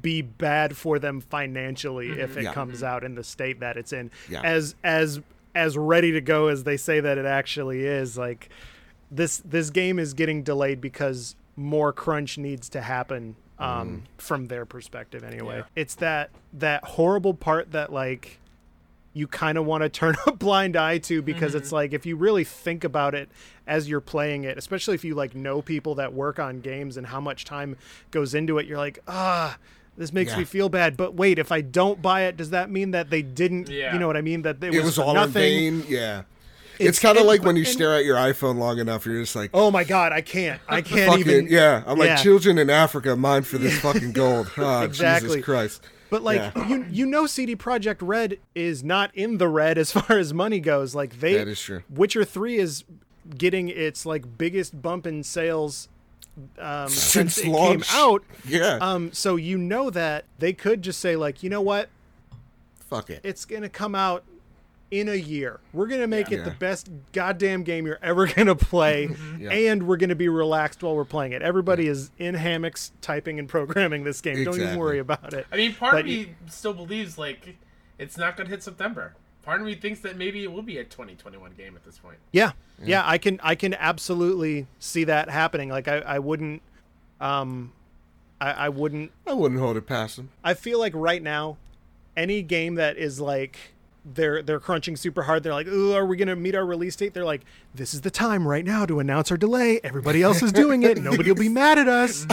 be 0.02 0.22
bad 0.22 0.76
for 0.76 1.00
them 1.00 1.22
financially 1.22 2.10
mm-hmm. 2.10 2.20
if 2.20 2.38
it 2.38 2.44
yeah. 2.44 2.54
comes 2.54 2.84
out 2.84 3.04
in 3.04 3.16
the 3.16 3.24
state 3.24 3.60
that 3.60 3.78
it's 3.78 3.94
in. 3.94 4.12
Yeah. 4.30 4.42
As 4.44 4.76
as 4.84 5.22
as 5.56 5.78
ready 5.78 6.12
to 6.12 6.22
go 6.22 6.48
as 6.48 6.64
they 6.64 6.78
say 6.78 7.00
that 7.00 7.18
it 7.18 7.26
actually 7.26 7.86
is, 7.86 8.18
like 8.18 8.50
this 9.12 9.38
this 9.40 9.70
game 9.70 10.00
is 10.00 10.14
getting 10.14 10.44
delayed 10.44 10.82
because 10.82 11.36
more 11.56 11.92
crunch 11.92 12.38
needs 12.38 12.70
to 12.70 12.82
happen 12.82 13.36
um, 13.60 14.04
mm. 14.18 14.22
from 14.22 14.48
their 14.48 14.66
perspective 14.66 15.24
anyway. 15.24 15.58
Yeah. 15.58 15.64
It's 15.76 15.96
that 15.96 16.30
that 16.54 16.84
horrible 16.84 17.34
part 17.34 17.72
that 17.72 17.92
like 17.92 18.40
you 19.14 19.28
kind 19.28 19.58
of 19.58 19.66
want 19.66 19.82
to 19.82 19.90
turn 20.00 20.16
a 20.28 20.32
blind 20.32 20.76
eye 20.76 21.00
to 21.00 21.22
because 21.22 21.52
mm-hmm. 21.52 21.58
it's 21.58 21.72
like 21.72 21.94
if 21.94 22.06
you 22.06 22.16
really 22.16 22.44
think 22.44 22.84
about 22.84 23.16
it 23.16 23.30
as 23.66 23.90
you're 23.90 24.02
playing 24.02 24.44
it, 24.44 24.58
especially 24.58 24.96
if 24.96 25.04
you 25.04 25.16
like 25.16 25.36
know 25.36 25.62
people 25.62 25.96
that 25.96 26.14
work 26.14 26.40
on 26.40 26.62
games 26.62 26.98
and 26.98 27.08
how 27.08 27.20
much 27.20 27.44
time 27.44 27.76
goes 28.12 28.34
into 28.34 28.58
it, 28.58 28.68
you're 28.68 28.78
like, 28.78 29.00
ah, 29.08 29.58
this 29.98 30.14
makes 30.14 30.32
yeah. 30.32 30.40
me 30.40 30.44
feel 30.46 30.70
bad. 30.70 30.96
But 30.96 31.16
wait, 31.16 31.40
if 31.40 31.52
I 31.52 31.62
don't 31.62 32.02
buy 32.02 32.24
it, 32.24 32.38
does 32.38 32.52
that 32.52 32.70
mean 32.70 32.92
that 32.92 33.10
they 33.10 33.22
didn't? 33.22 33.68
Yeah. 33.70 33.94
You 33.94 34.00
know 34.00 34.08
what 34.08 34.16
I 34.16 34.22
mean? 34.22 34.44
That 34.44 34.64
it, 34.64 34.76
it 34.76 34.78
was, 34.78 34.98
was 34.98 35.00
all 35.00 35.14
nothing? 35.14 35.66
in 35.66 35.82
vain. 35.82 35.86
Yeah. 35.90 36.24
It's, 36.80 36.90
it's 36.90 37.00
kind 37.00 37.18
of 37.18 37.26
like 37.26 37.42
when 37.42 37.56
you 37.56 37.64
and, 37.64 37.72
stare 37.72 37.96
at 37.96 38.06
your 38.06 38.18
iPhone 38.18 38.60
long 38.60 38.78
enough, 38.78 39.06
you're 39.08 39.20
just 39.20 39.36
like, 39.36 39.50
"Oh 39.52 39.72
my 39.72 39.84
god, 39.84 40.12
I 40.12 40.22
can't, 40.22 40.62
I 40.68 40.82
can't 40.82 41.10
fucking, 41.10 41.22
even." 41.22 41.48
Yeah, 41.48 41.82
I'm 41.88 41.98
like, 41.98 42.10
yeah. 42.10 42.16
children 42.18 42.60
in 42.60 42.70
Africa, 42.70 43.16
mine 43.16 43.42
for 43.42 43.58
this 43.58 43.80
fucking 43.82 44.12
gold. 44.12 44.52
Oh, 44.58 44.84
exactly. 44.84 45.30
Jesus 45.30 45.44
Christ. 45.44 45.82
But 46.12 46.22
like 46.22 46.38
yeah. 46.56 46.68
you, 46.68 46.86
you 46.90 47.06
know, 47.08 47.26
CD 47.26 47.56
Projekt 47.56 47.98
Red 48.02 48.38
is 48.54 48.84
not 48.84 49.10
in 49.16 49.40
the 49.40 49.48
red 49.48 49.80
as 49.80 49.92
far 49.94 50.20
as 50.20 50.36
money 50.36 50.60
goes. 50.60 50.94
Like 50.94 51.20
they, 51.20 51.38
that 51.38 51.48
is 51.48 51.60
true. 51.60 51.82
Witcher 51.90 52.24
Three 52.24 52.58
is 52.58 52.84
getting 53.36 53.70
its 53.70 54.06
like 54.06 54.38
biggest 54.38 54.80
bump 54.80 55.08
in 55.08 55.24
sales 55.24 55.90
um, 56.60 56.89
since, 56.89 57.36
since 57.36 57.38
it 57.39 57.50
launch. 57.50 57.88
came 57.88 58.00
out. 58.00 58.23
Yeah. 58.47 58.78
Um, 58.82 59.12
so 59.13 59.36
you 59.36 59.58
know 59.58 59.89
that 59.89 60.26
they 60.39 60.54
could 60.54 60.82
just 60.82 61.00
say 61.00 61.15
like, 61.15 61.43
you 61.43 61.50
know 61.50 61.62
what? 61.62 61.89
Fuck 62.80 63.10
it. 63.10 63.21
It's 63.23 63.45
gonna 63.45 63.69
come 63.69 63.95
out 63.95 64.23
in 64.91 65.10
a 65.10 65.15
year. 65.15 65.60
We're 65.73 65.88
gonna 65.88 66.08
make 66.08 66.30
yeah. 66.30 66.39
it 66.39 66.45
the 66.45 66.52
best 66.52 66.89
goddamn 67.12 67.63
game 67.63 67.86
you're 67.86 68.00
ever 68.02 68.28
gonna 68.34 68.56
play, 68.56 69.10
yeah. 69.39 69.52
and 69.52 69.88
we're 69.88 69.97
gonna 69.97 70.15
be 70.15 70.30
relaxed 70.30 70.84
while 70.84 70.95
we're 70.95 71.06
playing 71.06 71.34
it. 71.34 71.41
Everybody 71.41 71.86
yeah. 71.86 71.91
is 71.91 72.12
in 72.17 72.36
hammocks 72.36 72.91
typing 73.02 73.39
and 73.39 73.50
programming 73.50 74.04
this 74.04 74.21
game. 74.21 74.38
Exactly. 74.38 74.60
Don't 74.60 74.67
even 74.67 74.80
worry 74.80 75.00
about 75.00 75.34
it. 75.34 75.45
I 75.52 75.58
mean, 75.58 75.73
part 75.73 75.93
but 75.93 76.00
of 76.02 76.06
me 76.06 76.13
you, 76.13 76.36
still 76.50 76.73
believes 76.73 77.17
like 77.17 77.58
it's 77.97 78.17
not 78.17 78.38
gonna 78.38 78.50
hit 78.50 78.63
September 78.63 79.15
part 79.48 79.62
of 79.62 79.66
me 79.66 79.76
thinks 79.76 80.02
that 80.02 80.18
maybe 80.18 80.44
it 80.44 80.52
will 80.52 80.62
be 80.62 80.78
a 80.78 80.84
2021 80.84 81.54
game 81.58 81.78
at 81.78 81.86
this 81.86 81.98
point. 81.98 82.18
Yeah. 82.34 82.52
yeah, 82.80 82.86
yeah, 82.86 83.04
I 83.06 83.18
can 83.18 83.40
I 83.42 83.56
can 83.56 83.74
absolutely 83.76 84.68
see 84.78 85.06
that 85.06 85.30
happening. 85.30 85.70
Like 85.70 85.88
I, 85.88 86.00
I 86.00 86.20
wouldn't, 86.20 86.62
um, 87.22 87.72
I, 88.42 88.52
I 88.52 88.70
wouldn't. 88.70 89.12
I 89.26 89.32
wouldn't 89.32 89.62
hold 89.62 89.78
it 89.78 89.88
past 89.88 90.18
them. 90.18 90.32
I 90.44 90.54
feel 90.54 90.80
like 90.80 90.92
right 90.94 91.24
now, 91.24 91.56
any 92.18 92.42
game 92.42 92.76
that 92.76 92.98
is 92.98 93.22
like 93.22 93.58
they're 94.04 94.44
they're 94.44 94.60
crunching 94.60 94.98
super 94.98 95.24
hard. 95.24 95.44
They're 95.44 95.54
like, 95.54 95.68
"Ooh, 95.68 95.94
are 95.94 96.06
we 96.06 96.18
gonna 96.18 96.36
meet 96.36 96.54
our 96.54 96.66
release 96.66 96.98
date?" 96.98 97.14
They're 97.14 97.24
like, 97.24 97.44
"This 97.74 97.94
is 97.94 98.02
the 98.02 98.12
time 98.12 98.46
right 98.46 98.66
now 98.66 98.86
to 98.86 99.00
announce 99.00 99.32
our 99.32 99.38
delay. 99.38 99.80
Everybody 99.82 100.22
else 100.22 100.44
is 100.44 100.52
doing 100.52 100.84
it. 100.84 101.02
Nobody 101.02 101.32
will 101.32 101.40
be 101.40 101.50
mad 101.63 101.80
at 101.80 101.88
us." 101.88 102.28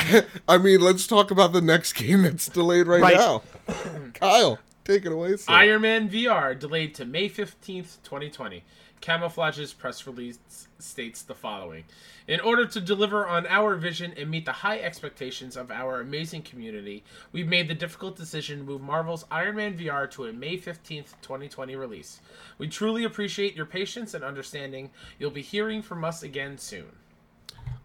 I 0.49 0.59
mean, 0.59 0.81
let's 0.81 1.07
talk 1.07 1.31
about 1.31 1.53
the 1.53 1.61
next 1.61 1.93
game 1.95 2.23
that's 2.23 2.49
delayed 2.49 2.89
right, 2.89 3.03
right. 3.03 3.17
now. 3.17 3.43
Kyle. 4.15 4.59
Take 4.85 5.07
it 5.07 5.13
away, 5.13 5.37
sir. 5.37 5.53
Iron 5.53 5.83
Man 5.83 6.09
VR 6.11 6.59
delayed 6.59 6.95
to 6.97 7.05
May 7.07 7.29
15th, 7.29 8.03
2020. 8.03 8.63
Camouflaj's 9.01 9.75
press 9.75 10.07
release 10.07 10.39
states 10.79 11.21
the 11.21 11.35
following 11.35 11.85
In 12.27 12.41
order 12.41 12.65
to 12.67 12.81
deliver 12.81 13.27
on 13.27 13.47
our 13.49 13.77
vision 13.77 14.15
and 14.17 14.31
meet 14.31 14.47
the 14.47 14.53
high 14.53 14.79
expectations 14.79 15.59
of 15.59 15.71
our 15.71 16.01
amazing 16.01 16.41
community, 16.41 17.05
we've 17.31 17.49
made 17.49 17.69
the 17.69 17.75
difficult 17.75 18.17
decision 18.17 18.61
to 18.61 18.65
move 18.65 18.81
Marvel's 18.81 19.27
Iron 19.31 19.57
Man 19.57 19.77
VR 19.77 20.11
to 20.13 20.25
a 20.25 20.33
May 20.33 20.57
15th, 20.57 21.13
2020 21.21 21.77
release. 21.77 22.21
We 22.57 22.69
truly 22.69 23.05
appreciate 23.05 23.55
your 23.55 23.67
patience 23.67 24.15
and 24.15 24.25
understanding. 24.25 24.91
You'll 25.19 25.31
be 25.31 25.43
hearing 25.43 25.83
from 25.83 26.03
us 26.03 26.23
again 26.23 26.57
soon. 26.57 26.93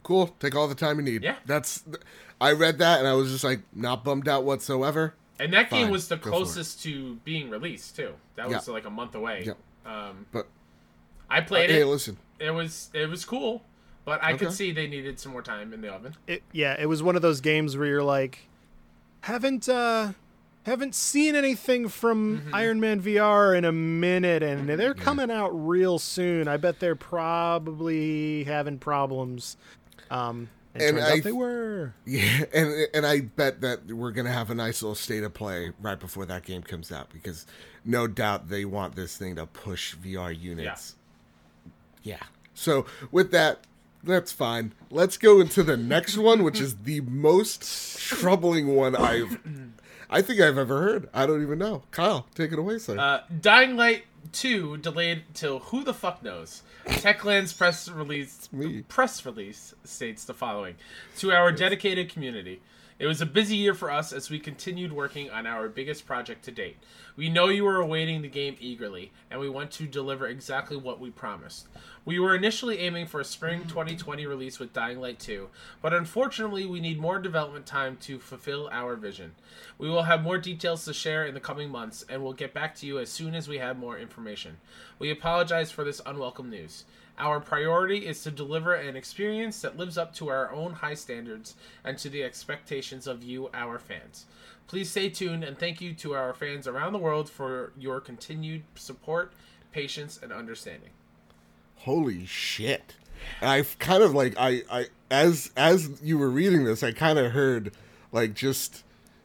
Cool. 0.04 0.28
Take 0.40 0.56
all 0.56 0.68
the 0.68 0.76
time 0.76 0.98
you 0.98 1.04
need. 1.04 1.24
Yeah. 1.24 1.36
That's. 1.46 1.84
I 2.40 2.54
read 2.54 2.78
that 2.80 3.00
and 3.00 3.08
I 3.08 3.14
was 3.14 3.32
just 3.32 3.44
like, 3.44 3.62
not 3.74 4.06
bummed 4.06 4.30
out 4.30 4.46
whatsoever. 4.46 5.16
And 5.40 5.54
that 5.54 5.70
Fine. 5.70 5.84
game 5.84 5.92
was 5.92 6.08
the 6.08 6.18
Go 6.18 6.30
closest 6.30 6.84
to 6.84 7.16
being 7.24 7.50
released 7.50 7.96
too. 7.96 8.14
That 8.36 8.50
was 8.50 8.68
like 8.68 8.86
a 8.86 8.90
month 8.90 9.16
away. 9.16 9.44
Yeah. 9.46 9.54
Um, 9.86 10.26
but 10.32 10.48
I 11.30 11.42
played 11.42 11.70
uh, 11.70 11.74
it. 11.74 11.78
Hey, 11.78 11.84
listen. 11.84 12.18
It 12.40 12.52
was 12.52 12.90
it 12.94 13.10
was 13.10 13.26
cool, 13.26 13.64
But 14.06 14.24
I 14.24 14.34
okay. 14.34 14.46
could 14.46 14.54
see 14.54 14.72
they 14.72 14.88
needed 14.88 15.20
some 15.20 15.32
more 15.32 15.42
time 15.42 15.74
in 15.74 15.82
the 15.82 15.90
oven. 15.94 16.16
It, 16.28 16.44
yeah, 16.52 16.76
it 16.80 16.88
was 16.88 17.04
one 17.04 17.16
of 17.16 17.22
those 17.22 17.42
games 17.42 17.78
where 17.78 17.88
you're 17.88 18.04
like, 18.04 18.48
haven't 19.22 19.68
uh, 19.68 20.14
haven't 20.64 20.96
seen 20.96 21.36
anything 21.36 21.88
from 21.88 22.40
mm-hmm. 22.40 22.56
Iron 22.56 22.80
Man 22.80 23.02
VR 23.02 23.58
in 23.58 23.66
a 23.66 23.72
minute, 23.72 24.44
and 24.44 24.70
they're 24.70 24.94
coming 24.94 25.32
out 25.32 25.50
real 25.50 26.00
soon. 26.00 26.48
I 26.48 26.58
bet 26.58 26.80
they're 26.80 26.96
probably 26.96 28.44
having 28.46 28.78
problems. 28.78 29.58
Um, 30.12 30.50
and, 30.76 30.98
and 30.98 31.00
I, 31.00 31.20
they 31.20 31.32
were. 31.32 31.94
Yeah, 32.06 32.46
and 32.54 32.88
and 32.94 33.06
I 33.06 33.22
bet 33.22 33.62
that 33.62 33.88
we're 33.88 34.12
gonna 34.12 34.32
have 34.32 34.50
a 34.50 34.56
nice 34.56 34.82
little 34.82 34.96
state 34.96 35.24
of 35.24 35.34
play 35.34 35.72
right 35.82 36.00
before 36.00 36.26
that 36.26 36.44
game 36.44 36.64
comes 36.64 36.92
out 36.92 37.10
because 37.12 37.46
no 37.86 38.08
doubt 38.08 38.50
they 38.50 38.66
want 38.66 38.96
this 38.96 39.18
thing 39.18 39.36
to 39.36 39.46
push 39.46 39.96
VR 39.96 40.38
units. 40.38 40.96
Yeah. 42.04 42.16
yeah. 42.16 42.24
So 42.54 42.86
with 43.12 43.32
that, 43.32 43.60
that's 44.04 44.32
fine. 44.32 44.74
Let's 44.90 45.18
go 45.18 45.40
into 45.40 45.64
the 45.64 45.78
next 45.78 46.18
one, 46.18 46.44
which 46.44 46.60
is 46.60 46.76
the 46.78 47.02
most 47.02 47.98
troubling 48.00 48.76
one 48.76 48.96
I've 48.96 49.40
I 50.10 50.22
think 50.22 50.42
I've 50.42 50.58
ever 50.58 50.82
heard. 50.82 51.10
I 51.14 51.28
don't 51.28 51.44
even 51.44 51.60
know. 51.60 51.84
Kyle, 51.92 52.28
take 52.34 52.52
it 52.52 52.58
away, 52.58 52.80
sir. 52.80 52.98
Uh, 52.98 53.22
Dying 53.42 53.76
Light 53.76 54.04
2 54.32 54.78
delayed 54.78 55.24
till 55.34 55.60
who 55.60 55.84
the 55.84 55.94
fuck 55.94 56.24
knows. 56.24 56.64
Techland's 56.86 57.54
press 57.54 57.90
release 57.90 58.50
press 58.88 59.26
release 59.26 59.74
states 59.84 60.26
the 60.26 60.34
following: 60.34 60.76
To 61.18 61.32
our 61.32 61.52
dedicated 61.52 62.10
community, 62.10 62.62
it 63.00 63.08
was 63.08 63.22
a 63.22 63.26
busy 63.26 63.56
year 63.56 63.74
for 63.74 63.90
us 63.90 64.12
as 64.12 64.30
we 64.30 64.40
continued 64.40 64.92
working 64.92 65.30
on 65.30 65.48
our 65.48 65.70
biggest 65.70 66.06
project 66.06 66.44
to 66.44 66.52
date. 66.52 66.76
We 67.16 67.30
know 67.30 67.48
you 67.48 67.66
are 67.66 67.80
awaiting 67.80 68.22
the 68.22 68.28
game 68.28 68.58
eagerly, 68.60 69.14
and 69.32 69.40
we 69.40 69.48
want 69.48 69.72
to 69.72 69.88
deliver 69.88 70.28
exactly 70.28 70.76
what 70.76 71.00
we 71.00 71.10
promised. 71.10 71.70
We 72.04 72.20
were 72.20 72.36
initially 72.36 72.80
aiming 72.80 73.08
for 73.08 73.22
a 73.22 73.26
spring 73.26 73.62
2020 73.70 74.26
release 74.26 74.60
with 74.60 74.74
Dying 74.74 75.00
Light 75.00 75.18
2, 75.18 75.48
but 75.82 75.94
unfortunately, 75.94 76.66
we 76.66 76.82
need 76.82 77.00
more 77.00 77.20
development 77.20 77.66
time 77.66 77.98
to 78.02 78.20
fulfill 78.20 78.68
our 78.70 78.98
vision. 78.98 79.34
We 79.78 79.90
will 79.90 80.04
have 80.04 80.22
more 80.22 80.38
details 80.38 80.84
to 80.84 80.94
share 80.94 81.26
in 81.26 81.34
the 81.34 81.40
coming 81.40 81.70
months, 81.70 82.04
and 82.10 82.22
we'll 82.22 82.34
get 82.34 82.54
back 82.54 82.76
to 82.76 82.86
you 82.86 83.00
as 83.00 83.10
soon 83.10 83.34
as 83.34 83.48
we 83.48 83.60
have 83.60 83.80
more 83.80 83.98
information. 83.98 84.58
We 84.98 85.10
apologize 85.10 85.72
for 85.72 85.86
this 85.86 86.02
unwelcome 86.06 86.50
news. 86.50 86.84
Our 87.20 87.40
priority 87.40 88.08
is 88.08 88.24
to 88.24 88.32
deliver 88.32 88.74
an 88.74 88.96
experience 88.96 89.62
that 89.62 89.78
lives 89.78 89.98
up 89.98 90.14
to 90.16 90.30
our 90.30 90.52
own 90.52 90.74
high 90.74 90.94
standards 90.94 91.56
and 91.84 91.98
to 92.00 92.10
the 92.10 92.24
expectations 92.24 93.08
of 93.08 93.24
you, 93.24 93.50
our 93.54 93.78
fans. 93.78 94.26
Please 94.68 94.90
stay 94.90 95.10
tuned 95.10 95.44
and 95.44 95.58
thank 95.58 95.82
you 95.82 95.94
to 95.96 96.14
our 96.14 96.34
fans 96.34 96.68
around 96.68 96.94
the 96.94 97.00
world 97.00 97.30
for 97.30 97.74
your 97.78 98.00
continued 98.00 98.64
support, 98.76 99.34
patience, 99.72 100.20
and 100.22 100.32
understanding 100.32 100.92
holy 101.80 102.26
shit. 102.26 102.96
I 103.42 103.66
kind 103.80 104.04
of 104.04 104.14
like 104.14 104.36
I 104.38 104.64
I 104.70 104.86
as 105.12 105.52
as 105.58 106.02
you 106.02 106.18
were 106.18 106.30
reading 106.30 106.64
this, 106.64 106.84
I 106.84 106.92
kind 106.92 107.20
of 107.20 107.32
heard 107.32 107.74
like 108.12 108.34
just 108.34 108.84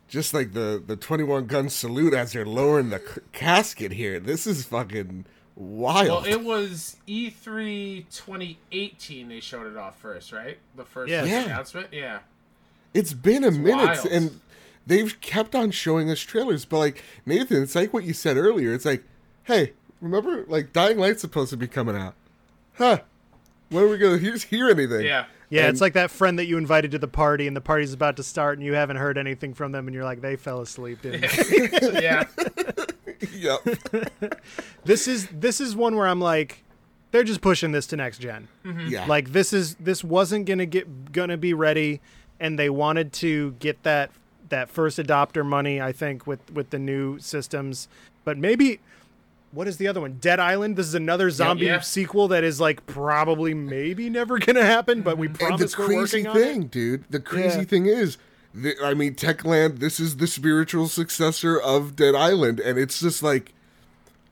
just 0.09 0.34
like 0.34 0.53
the 0.53 0.82
the 0.84 0.97
21 0.97 1.47
gun 1.47 1.68
salute 1.68 2.14
as 2.14 2.32
they're 2.32 2.47
lowering 2.47 2.90
the 2.90 2.99
c- 2.99 3.20
casket 3.32 3.92
here. 3.92 4.18
This 4.18 4.47
is 4.47 4.64
fucking 4.64 5.26
wild. 5.57 6.24
Well, 6.24 6.24
it 6.24 6.42
was 6.42 6.96
E3 7.07 8.05
2018 8.11 9.28
they 9.28 9.40
showed 9.40 9.66
it 9.66 9.76
off 9.76 9.98
first, 9.98 10.32
right? 10.32 10.59
The 10.76 10.84
first 10.84 11.11
yeah. 11.11 11.24
announcement. 11.24 11.88
Yeah. 11.92 12.20
It's 12.92 13.12
been 13.12 13.44
a 13.44 13.48
it's 13.48 13.57
minute 13.57 13.98
wild. 13.98 14.07
and 14.07 14.40
they've 14.86 15.20
kept 15.20 15.55
on 15.55 15.70
showing 15.70 16.11
us 16.11 16.20
trailers, 16.20 16.64
but 16.64 16.78
like 16.78 17.02
Nathan, 17.26 17.62
it's 17.62 17.74
like 17.74 17.92
what 17.92 18.05
you 18.05 18.12
said 18.12 18.36
earlier. 18.36 18.72
It's 18.72 18.84
like, 18.84 19.05
"Hey, 19.44 19.72
remember 20.00 20.44
like 20.48 20.72
Dying 20.72 20.98
Light's 20.98 21.20
supposed 21.20 21.50
to 21.50 21.57
be 21.57 21.66
coming 21.66 21.96
out 21.96 22.14
huh, 22.76 22.98
when 23.70 23.84
are 23.84 23.88
we 23.88 23.98
going 23.98 24.18
to 24.18 24.38
hear 24.38 24.68
anything? 24.68 25.05
Yeah. 25.05 25.26
Yeah, 25.50 25.66
and, 25.66 25.70
it's 25.70 25.80
like 25.80 25.92
that 25.92 26.11
friend 26.11 26.38
that 26.38 26.46
you 26.46 26.59
invited 26.59 26.90
to 26.92 26.98
the 26.98 27.07
party 27.07 27.46
and 27.46 27.55
the 27.55 27.61
party's 27.61 27.92
about 27.92 28.16
to 28.16 28.24
start 28.24 28.59
and 28.59 28.66
you 28.66 28.74
haven't 28.74 28.96
heard 28.96 29.18
anything 29.18 29.55
from 29.55 29.72
them 29.72 29.86
and 29.86 29.94
you're 29.94 30.02
like, 30.02 30.20
they 30.20 30.36
fell 30.36 30.61
asleep, 30.61 31.02
didn't 31.02 31.20
they? 31.20 32.02
yeah. 32.02 32.24
yep. 33.33 33.61
this 34.85 35.09
is 35.09 35.29
this 35.29 35.61
is 35.61 35.77
one 35.77 35.97
where 35.97 36.07
I'm 36.07 36.20
like, 36.20 36.62
they're 37.11 37.25
just 37.25 37.41
pushing 37.41 37.72
this 37.72 37.87
to 37.89 37.97
next 37.97 38.18
gen. 38.18 38.49
Mm-hmm. 38.64 38.89
Yeah. 38.89 39.07
Like 39.07 39.33
this 39.33 39.53
is 39.53 39.77
this 39.77 40.03
wasn't 40.03 40.47
gonna 40.47 40.66
get 40.66 41.12
gonna 41.12 41.37
be 41.37 41.55
ready, 41.55 42.01
and 42.41 42.59
they 42.59 42.70
wanted 42.70 43.12
to 43.14 43.53
get 43.53 43.83
that 43.85 44.11
that 44.49 44.68
first 44.68 44.99
adopter 44.99 45.45
money. 45.45 45.81
I 45.81 45.93
think 45.93 46.27
with 46.27 46.53
with 46.53 46.70
the 46.70 46.79
new 46.79 47.18
systems, 47.18 47.89
but 48.25 48.37
maybe 48.37 48.81
what 49.55 49.68
is 49.68 49.77
the 49.77 49.87
other 49.87 50.01
one? 50.01 50.18
Dead 50.20 50.41
Island. 50.41 50.77
This 50.77 50.87
is 50.87 50.95
another 50.95 51.31
zombie 51.31 51.66
yeah, 51.66 51.75
yeah. 51.75 51.81
sequel 51.81 52.29
that 52.29 52.43
is 52.43 52.61
like 52.61 52.85
probably 52.87 53.55
maybe 53.55 54.11
never 54.11 54.39
gonna 54.39 54.64
happen, 54.64 55.03
but 55.03 55.16
we 55.16 55.29
promise 55.29 55.61
and 55.61 55.70
the 55.70 55.95
we're 55.95 56.07
crazy 56.07 56.25
thing, 56.25 56.66
dude. 56.66 57.05
The 57.11 57.20
crazy 57.20 57.61
yeah. 57.61 57.64
thing 57.64 57.87
is, 57.87 58.18
the, 58.55 58.74
I 58.82 58.94
mean, 58.94 59.14
Techland. 59.14 59.80
This 59.80 59.98
is 59.98 60.16
the 60.16 60.26
spiritual 60.26 60.88
successor 60.88 61.61
of 61.61 61.96
Dead 61.96 62.14
Island, 62.14 62.61
and 62.61 62.78
it's 62.78 63.00
just 63.00 63.22
like, 63.22 63.52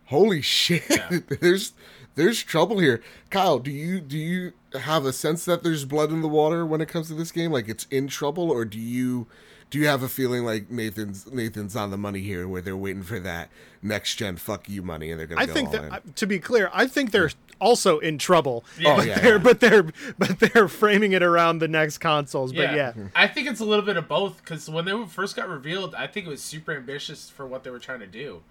holy 0.07 0.41
shit. 0.41 1.29
there's 1.41 1.73
there's 2.15 2.43
trouble 2.43 2.79
here. 2.79 3.03
Kyle, 3.31 3.59
do 3.59 3.71
you 3.71 4.01
do 4.01 4.17
you 4.17 4.53
have 4.81 5.05
a 5.05 5.13
sense 5.13 5.45
that 5.45 5.63
there's 5.63 5.85
blood 5.85 6.11
in 6.11 6.23
the 6.23 6.29
water 6.29 6.65
when 6.65 6.81
it 6.81 6.89
comes 6.89 7.09
to 7.09 7.15
this 7.15 7.33
game? 7.33 7.51
Like 7.51 7.69
it's 7.69 7.87
in 7.91 8.09
trouble, 8.09 8.51
or 8.51 8.65
do 8.65 8.79
you? 8.79 9.27
Do 9.73 9.79
you 9.79 9.87
have 9.87 10.03
a 10.03 10.09
feeling 10.09 10.45
like 10.45 10.71
Nathan's 10.71 11.33
Nathan's 11.33 11.75
on 11.75 11.91
the 11.91 11.97
money 11.97 12.21
here, 12.21 12.47
where 12.47 12.61
they're 12.61 12.77
waiting 12.77 13.03
for 13.03 13.19
that 13.21 13.49
next 13.81 14.17
gen 14.17 14.37
fuck 14.37 14.69
you 14.69 14.83
money, 14.83 15.11
and 15.11 15.19
they're 15.19 15.27
gonna? 15.27 15.41
I 15.41 15.47
go 15.47 15.55
think 15.55 15.69
all 15.69 15.81
that 15.81 16.05
in? 16.05 16.13
To 16.13 16.27
be 16.27 16.39
clear, 16.39 16.69
I 16.75 16.87
think 16.87 17.11
they're 17.11 17.31
also 17.59 17.99
in 17.99 18.19
trouble. 18.19 18.67
Yeah. 18.79 18.93
Oh, 18.93 18.97
but 18.97 19.07
yeah, 19.07 19.19
they're 19.19 19.33
yeah. 19.37 19.39
but 19.39 19.61
they're 19.61 19.83
but 20.19 20.39
they're 20.41 20.69
framing 20.69 21.13
it 21.13 21.23
around 21.23 21.61
the 21.61 21.69
next 21.69 21.99
consoles. 21.99 22.53
But 22.53 22.75
yeah, 22.75 22.93
I 23.17 23.27
think 23.27 23.49
it's 23.49 23.61
a 23.61 23.65
little 23.65 23.85
bit 23.85 23.97
of 23.97 24.07
both 24.07 24.37
because 24.45 24.69
when 24.69 24.85
they 24.85 25.07
first 25.07 25.37
got 25.37 25.49
revealed, 25.49 25.95
I 25.95 26.07
think 26.07 26.27
it 26.27 26.29
was 26.29 26.43
super 26.43 26.77
ambitious 26.77 27.31
for 27.31 27.47
what 27.47 27.65
they 27.65 27.71
were 27.71 27.79
trying 27.79 28.01
to 28.01 28.07
do. 28.07 28.43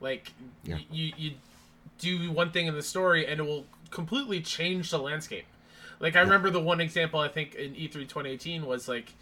Like 0.00 0.32
y- 0.66 0.86
you 0.90 1.12
you 1.18 1.32
do 1.98 2.32
one 2.32 2.52
thing 2.52 2.68
in 2.68 2.74
the 2.74 2.82
story, 2.82 3.26
and 3.26 3.38
it 3.38 3.42
will 3.42 3.66
completely 3.90 4.40
change 4.40 4.90
the 4.90 4.98
landscape. 4.98 5.44
Like 5.98 6.16
I 6.16 6.20
remember 6.20 6.48
the 6.48 6.62
one 6.62 6.80
example 6.80 7.20
I 7.20 7.28
think 7.28 7.54
in 7.54 7.74
E3 7.74 7.92
2018 7.92 8.64
was 8.64 8.88
like 8.88 9.12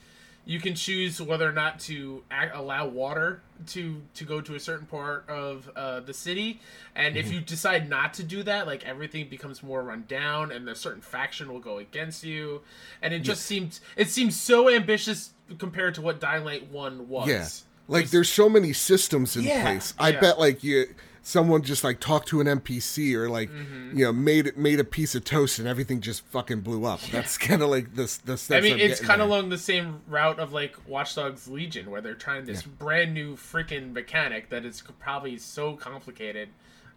you 0.49 0.59
can 0.59 0.74
choose 0.74 1.20
whether 1.20 1.46
or 1.46 1.53
not 1.53 1.78
to 1.78 2.24
act, 2.30 2.57
allow 2.57 2.86
water 2.86 3.42
to 3.66 4.01
to 4.14 4.24
go 4.24 4.40
to 4.40 4.55
a 4.55 4.61
certain 4.61 4.86
part 4.86 5.28
of 5.28 5.70
uh, 5.76 6.01
the 6.01 6.14
city. 6.14 6.59
And 6.96 7.14
mm-hmm. 7.14 7.26
if 7.26 7.30
you 7.30 7.42
decide 7.42 7.90
not 7.90 8.14
to 8.14 8.22
do 8.22 8.42
that 8.44 8.66
like 8.66 8.82
everything 8.86 9.28
becomes 9.28 9.62
more 9.62 9.82
run 9.82 10.07
down 10.09 10.51
and 10.51 10.66
a 10.66 10.74
certain 10.74 11.03
faction 11.03 11.53
will 11.53 11.61
go 11.61 11.76
against 11.76 12.24
you. 12.24 12.62
And 13.03 13.12
it 13.12 13.20
just 13.20 13.44
seemed 13.44 13.78
it 13.94 14.09
seems 14.09 14.40
so 14.40 14.70
ambitious 14.70 15.34
compared 15.59 15.94
to 15.96 16.01
what 16.01 16.18
Dying 16.18 16.44
Light 16.44 16.70
1 16.70 17.09
was. 17.11 17.28
Yeah. 17.28 17.46
Like 17.86 18.09
there's 18.09 18.30
so 18.30 18.49
many 18.49 18.72
systems 18.72 19.36
in 19.36 19.44
yeah, 19.44 19.62
place. 19.62 19.92
I 19.99 20.12
yeah. 20.12 20.20
bet 20.20 20.38
like 20.38 20.64
you 20.64 20.86
someone 21.23 21.62
just 21.62 21.85
like 21.85 22.01
talked 22.01 22.29
to 22.29 22.41
an 22.41 22.47
NPC 22.47 23.14
or 23.14 23.29
like 23.29 23.51
mm-hmm. 23.51 23.97
you 23.97 24.05
know 24.05 24.12
made 24.12 24.57
made 24.57 24.81
a 24.81 24.85
piece 24.85 25.14
of 25.14 25.25
toast 25.25 25.59
and 25.59 25.69
everything 25.69 26.01
just 26.01 26.25
fucking 26.27 26.61
blew 26.61 26.85
up. 26.85 27.01
That's 27.12 27.39
kind 27.39 27.62
of 27.62 27.69
like 27.69 27.95
this 27.95 28.19
the 28.19 28.39
I 28.51 28.61
mean, 28.61 28.75
I'm 28.75 28.81
it's 28.81 29.01
kind 29.01 29.21
of 29.21 29.29
along 29.29 29.51
the 29.51 29.59
same 29.59 30.01
route 30.09 30.39
of 30.39 30.53
like 30.53 30.77
Watch 30.87 31.14
Dogs 31.14 31.49
Legion, 31.49 31.91
where 31.91 32.01
they're 32.01 32.14
trying 32.14 32.45
this 32.45 32.62
yeah. 32.62 32.73
brand 32.79 33.14
new 33.14 33.37
freaking 33.37 33.93
mechanic 33.93 34.51
that 34.51 34.64
is 34.64 34.83
probably 34.99 35.39
so 35.39 35.75
complicated 35.75 36.49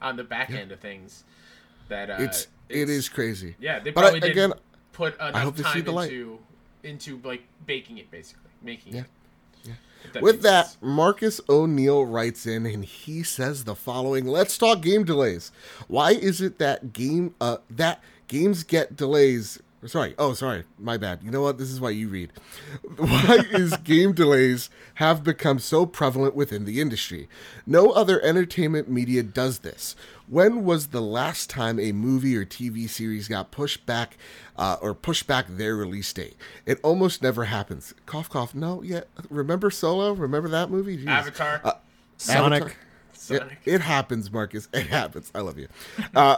on 0.02 0.16
the 0.16 0.24
back 0.24 0.50
yeah. 0.50 0.60
end 0.60 0.72
of 0.72 0.80
things 0.80 1.24
that 1.90 2.10
uh, 2.10 2.18
it's, 2.20 2.48
it's 2.70 2.80
it 2.82 2.90
is 2.90 3.10
crazy. 3.10 3.56
Yeah, 3.60 3.80
they 3.80 3.92
probably 3.92 4.20
but 4.20 4.30
I, 4.30 4.32
again 4.32 4.54
put 4.94 5.16
enough 5.20 5.56
time 5.58 5.88
into 5.88 6.40
into 6.84 7.22
like 7.24 7.44
baking 7.66 7.98
it 7.98 8.10
basically, 8.12 8.52
making 8.62 8.96
yeah. 8.96 9.02
it. 9.02 9.08
That 10.14 10.24
With 10.24 10.42
that, 10.42 10.68
sense. 10.68 10.78
Marcus 10.82 11.42
O'Neill 11.50 12.06
writes 12.06 12.46
in 12.46 12.66
and 12.66 12.84
he 12.86 13.24
says 13.24 13.64
the 13.64 13.76
following: 13.76 14.26
Let's 14.26 14.58
talk 14.58 14.82
game 14.82 15.04
delays. 15.04 15.52
Why 15.88 16.12
is 16.12 16.42
it 16.42 16.60
that 16.60 16.94
game 16.94 17.36
uh 17.40 17.58
that 17.70 18.04
games 18.28 18.64
get 18.64 18.96
delays? 18.96 19.60
Sorry, 19.86 20.14
oh 20.20 20.34
sorry, 20.34 20.64
my 20.78 20.98
bad. 20.98 21.24
You 21.24 21.32
know 21.32 21.42
what? 21.42 21.58
This 21.58 21.72
is 21.72 21.82
why 21.82 21.90
you 21.90 22.08
read. 22.08 22.32
Why 22.98 23.40
is 23.52 23.76
game 23.78 24.14
delays 24.14 24.70
have 24.96 25.24
become 25.24 25.58
so 25.58 25.88
prevalent 25.88 26.36
within 26.36 26.66
the 26.66 26.80
industry? 26.80 27.28
No 27.66 27.90
other 27.90 28.22
entertainment 28.22 28.92
media 28.92 29.24
does 29.24 29.60
this. 29.60 29.96
When 30.32 30.64
was 30.64 30.88
the 30.88 31.02
last 31.02 31.50
time 31.50 31.78
a 31.78 31.92
movie 31.92 32.38
or 32.38 32.46
TV 32.46 32.88
series 32.88 33.28
got 33.28 33.52
pushed 33.52 33.86
back 33.86 34.16
uh, 34.56 34.78
or 34.82 34.94
pushed 34.94 35.28
back 35.28 35.46
their 35.50 35.76
release 35.76 36.14
date? 36.14 36.38
It 36.66 36.80
almost 36.84 37.22
never 37.22 37.44
happens. 37.44 37.94
Cough, 38.06 38.30
cough. 38.30 38.56
No, 38.56 38.82
yeah. 38.82 39.02
Remember 39.30 39.70
Solo? 39.70 40.14
Remember 40.14 40.48
that 40.48 40.70
movie? 40.70 41.00
Jeez. 41.00 41.08
Avatar. 41.08 41.60
Uh, 41.66 41.74
Sonic. 42.16 42.62
Avatar. 42.62 42.78
Sonic. 43.12 43.58
It, 43.66 43.74
it, 43.74 43.82
happens, 43.82 44.32
Marcus. 44.32 44.70
It 44.74 44.88
happens. 44.88 45.34
I 45.36 45.42
love 45.42 45.58
you. 45.58 45.68
Uh, 46.16 46.38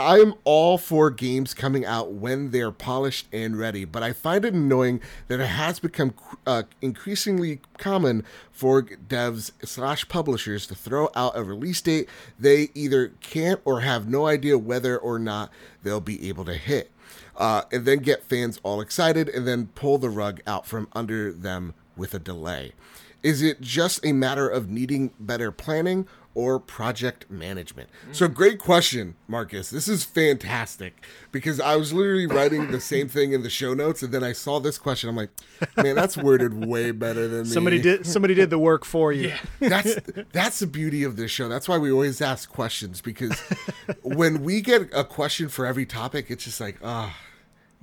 I'm 0.00 0.34
all 0.44 0.76
for 0.76 1.10
games 1.10 1.54
coming 1.54 1.84
out 1.84 2.12
when 2.12 2.50
they're 2.50 2.72
polished 2.72 3.28
and 3.32 3.56
ready, 3.56 3.84
but 3.84 4.02
I 4.02 4.12
find 4.12 4.44
it 4.44 4.52
annoying 4.54 5.00
that 5.28 5.38
it 5.40 5.46
has 5.46 5.78
become 5.78 6.14
uh, 6.46 6.64
increasingly 6.82 7.60
common 7.78 8.24
for 8.50 8.82
devs 8.82 9.52
slash 9.64 10.08
publishers 10.08 10.66
to 10.66 10.74
throw 10.74 11.10
out 11.14 11.36
a 11.36 11.44
release 11.44 11.80
date 11.80 12.08
they 12.38 12.70
either 12.74 13.12
can't 13.20 13.60
or 13.64 13.80
have 13.80 14.08
no 14.08 14.26
idea 14.26 14.58
whether 14.58 14.98
or 14.98 15.18
not 15.18 15.50
they'll 15.82 16.00
be 16.00 16.28
able 16.28 16.44
to 16.44 16.54
hit. 16.54 16.90
uh, 17.36 17.62
and 17.72 17.84
then 17.84 17.98
get 17.98 18.22
fans 18.24 18.60
all 18.62 18.80
excited 18.80 19.28
and 19.28 19.46
then 19.46 19.66
pull 19.74 19.98
the 19.98 20.08
rug 20.10 20.40
out 20.46 20.66
from 20.66 20.88
under 20.92 21.32
them 21.32 21.74
with 21.96 22.14
a 22.14 22.18
delay. 22.18 22.72
Is 23.22 23.42
it 23.42 23.60
just 23.60 24.04
a 24.04 24.12
matter 24.12 24.48
of 24.48 24.68
needing 24.68 25.10
better 25.18 25.50
planning 25.50 26.06
or 26.34 26.58
project 26.58 27.30
management? 27.30 27.88
Mm. 28.08 28.14
So, 28.14 28.28
great 28.28 28.58
question, 28.58 29.16
Marcus. 29.28 29.70
This 29.70 29.88
is 29.88 30.04
fantastic 30.04 31.04
because 31.32 31.60
I 31.60 31.76
was 31.76 31.92
literally 31.92 32.26
writing 32.26 32.70
the 32.70 32.80
same 32.80 33.08
thing 33.08 33.32
in 33.32 33.42
the 33.42 33.50
show 33.50 33.74
notes, 33.74 34.02
and 34.02 34.12
then 34.12 34.22
I 34.22 34.32
saw 34.32 34.60
this 34.60 34.78
question. 34.78 35.08
I'm 35.10 35.16
like, 35.16 35.30
man, 35.76 35.94
that's 35.94 36.16
worded 36.16 36.66
way 36.66 36.90
better 36.90 37.28
than 37.28 37.42
me. 37.42 37.48
somebody 37.48 37.80
did. 37.80 38.06
Somebody 38.06 38.34
did 38.34 38.50
the 38.50 38.58
work 38.58 38.84
for 38.84 39.12
you. 39.12 39.28
Yeah. 39.28 39.38
that's 39.68 39.96
that's 40.32 40.58
the 40.58 40.66
beauty 40.66 41.04
of 41.04 41.16
this 41.16 41.30
show. 41.30 41.48
That's 41.48 41.68
why 41.68 41.78
we 41.78 41.90
always 41.90 42.20
ask 42.20 42.48
questions 42.48 43.00
because 43.00 43.38
when 44.02 44.42
we 44.42 44.60
get 44.60 44.88
a 44.92 45.04
question 45.04 45.48
for 45.48 45.66
every 45.66 45.86
topic, 45.86 46.26
it's 46.30 46.44
just 46.44 46.60
like, 46.60 46.78
ah. 46.82 47.14
Oh, 47.14 47.30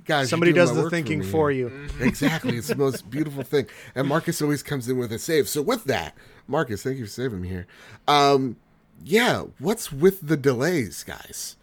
guys, 0.04 0.28
somebody 0.28 0.52
does 0.52 0.74
the 0.74 0.90
thinking 0.90 1.22
for, 1.22 1.30
for 1.30 1.50
you. 1.50 1.68
Mm-hmm. 1.68 2.04
Exactly, 2.04 2.56
it's 2.56 2.68
the 2.68 2.76
most 2.76 3.08
beautiful 3.10 3.42
thing. 3.42 3.66
And 3.94 4.08
Marcus 4.08 4.42
always 4.42 4.62
comes 4.62 4.88
in 4.88 4.98
with 4.98 5.12
a 5.12 5.18
save. 5.18 5.48
So 5.48 5.62
with 5.62 5.84
that, 5.84 6.16
Marcus, 6.46 6.82
thank 6.82 6.98
you 6.98 7.04
for 7.04 7.10
saving 7.10 7.40
me 7.40 7.48
here. 7.48 7.66
Um, 8.06 8.56
yeah, 9.04 9.44
what's 9.58 9.92
with 9.92 10.26
the 10.26 10.36
delays, 10.36 11.04
guys? 11.04 11.56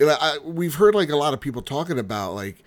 I, 0.00 0.38
we've 0.44 0.74
heard 0.74 0.94
like 0.94 1.08
a 1.08 1.16
lot 1.16 1.34
of 1.34 1.40
people 1.40 1.62
talking 1.62 1.98
about 1.98 2.34
like, 2.34 2.62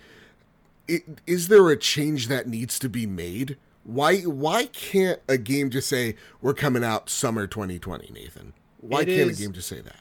it, 0.86 1.02
is 1.26 1.48
there 1.48 1.68
a 1.68 1.76
change 1.76 2.28
that 2.28 2.48
needs 2.48 2.78
to 2.78 2.88
be 2.88 3.06
made? 3.06 3.56
Why 3.84 4.20
why 4.20 4.66
can't 4.66 5.20
a 5.28 5.38
game 5.38 5.70
just 5.70 5.88
say 5.88 6.16
we're 6.40 6.54
coming 6.54 6.84
out 6.84 7.08
summer 7.10 7.46
2020, 7.46 8.10
Nathan? 8.12 8.52
Why 8.80 9.02
it 9.02 9.06
can't 9.06 9.30
is, 9.30 9.38
a 9.38 9.42
game 9.42 9.52
just 9.52 9.68
say 9.68 9.80
that? 9.80 10.00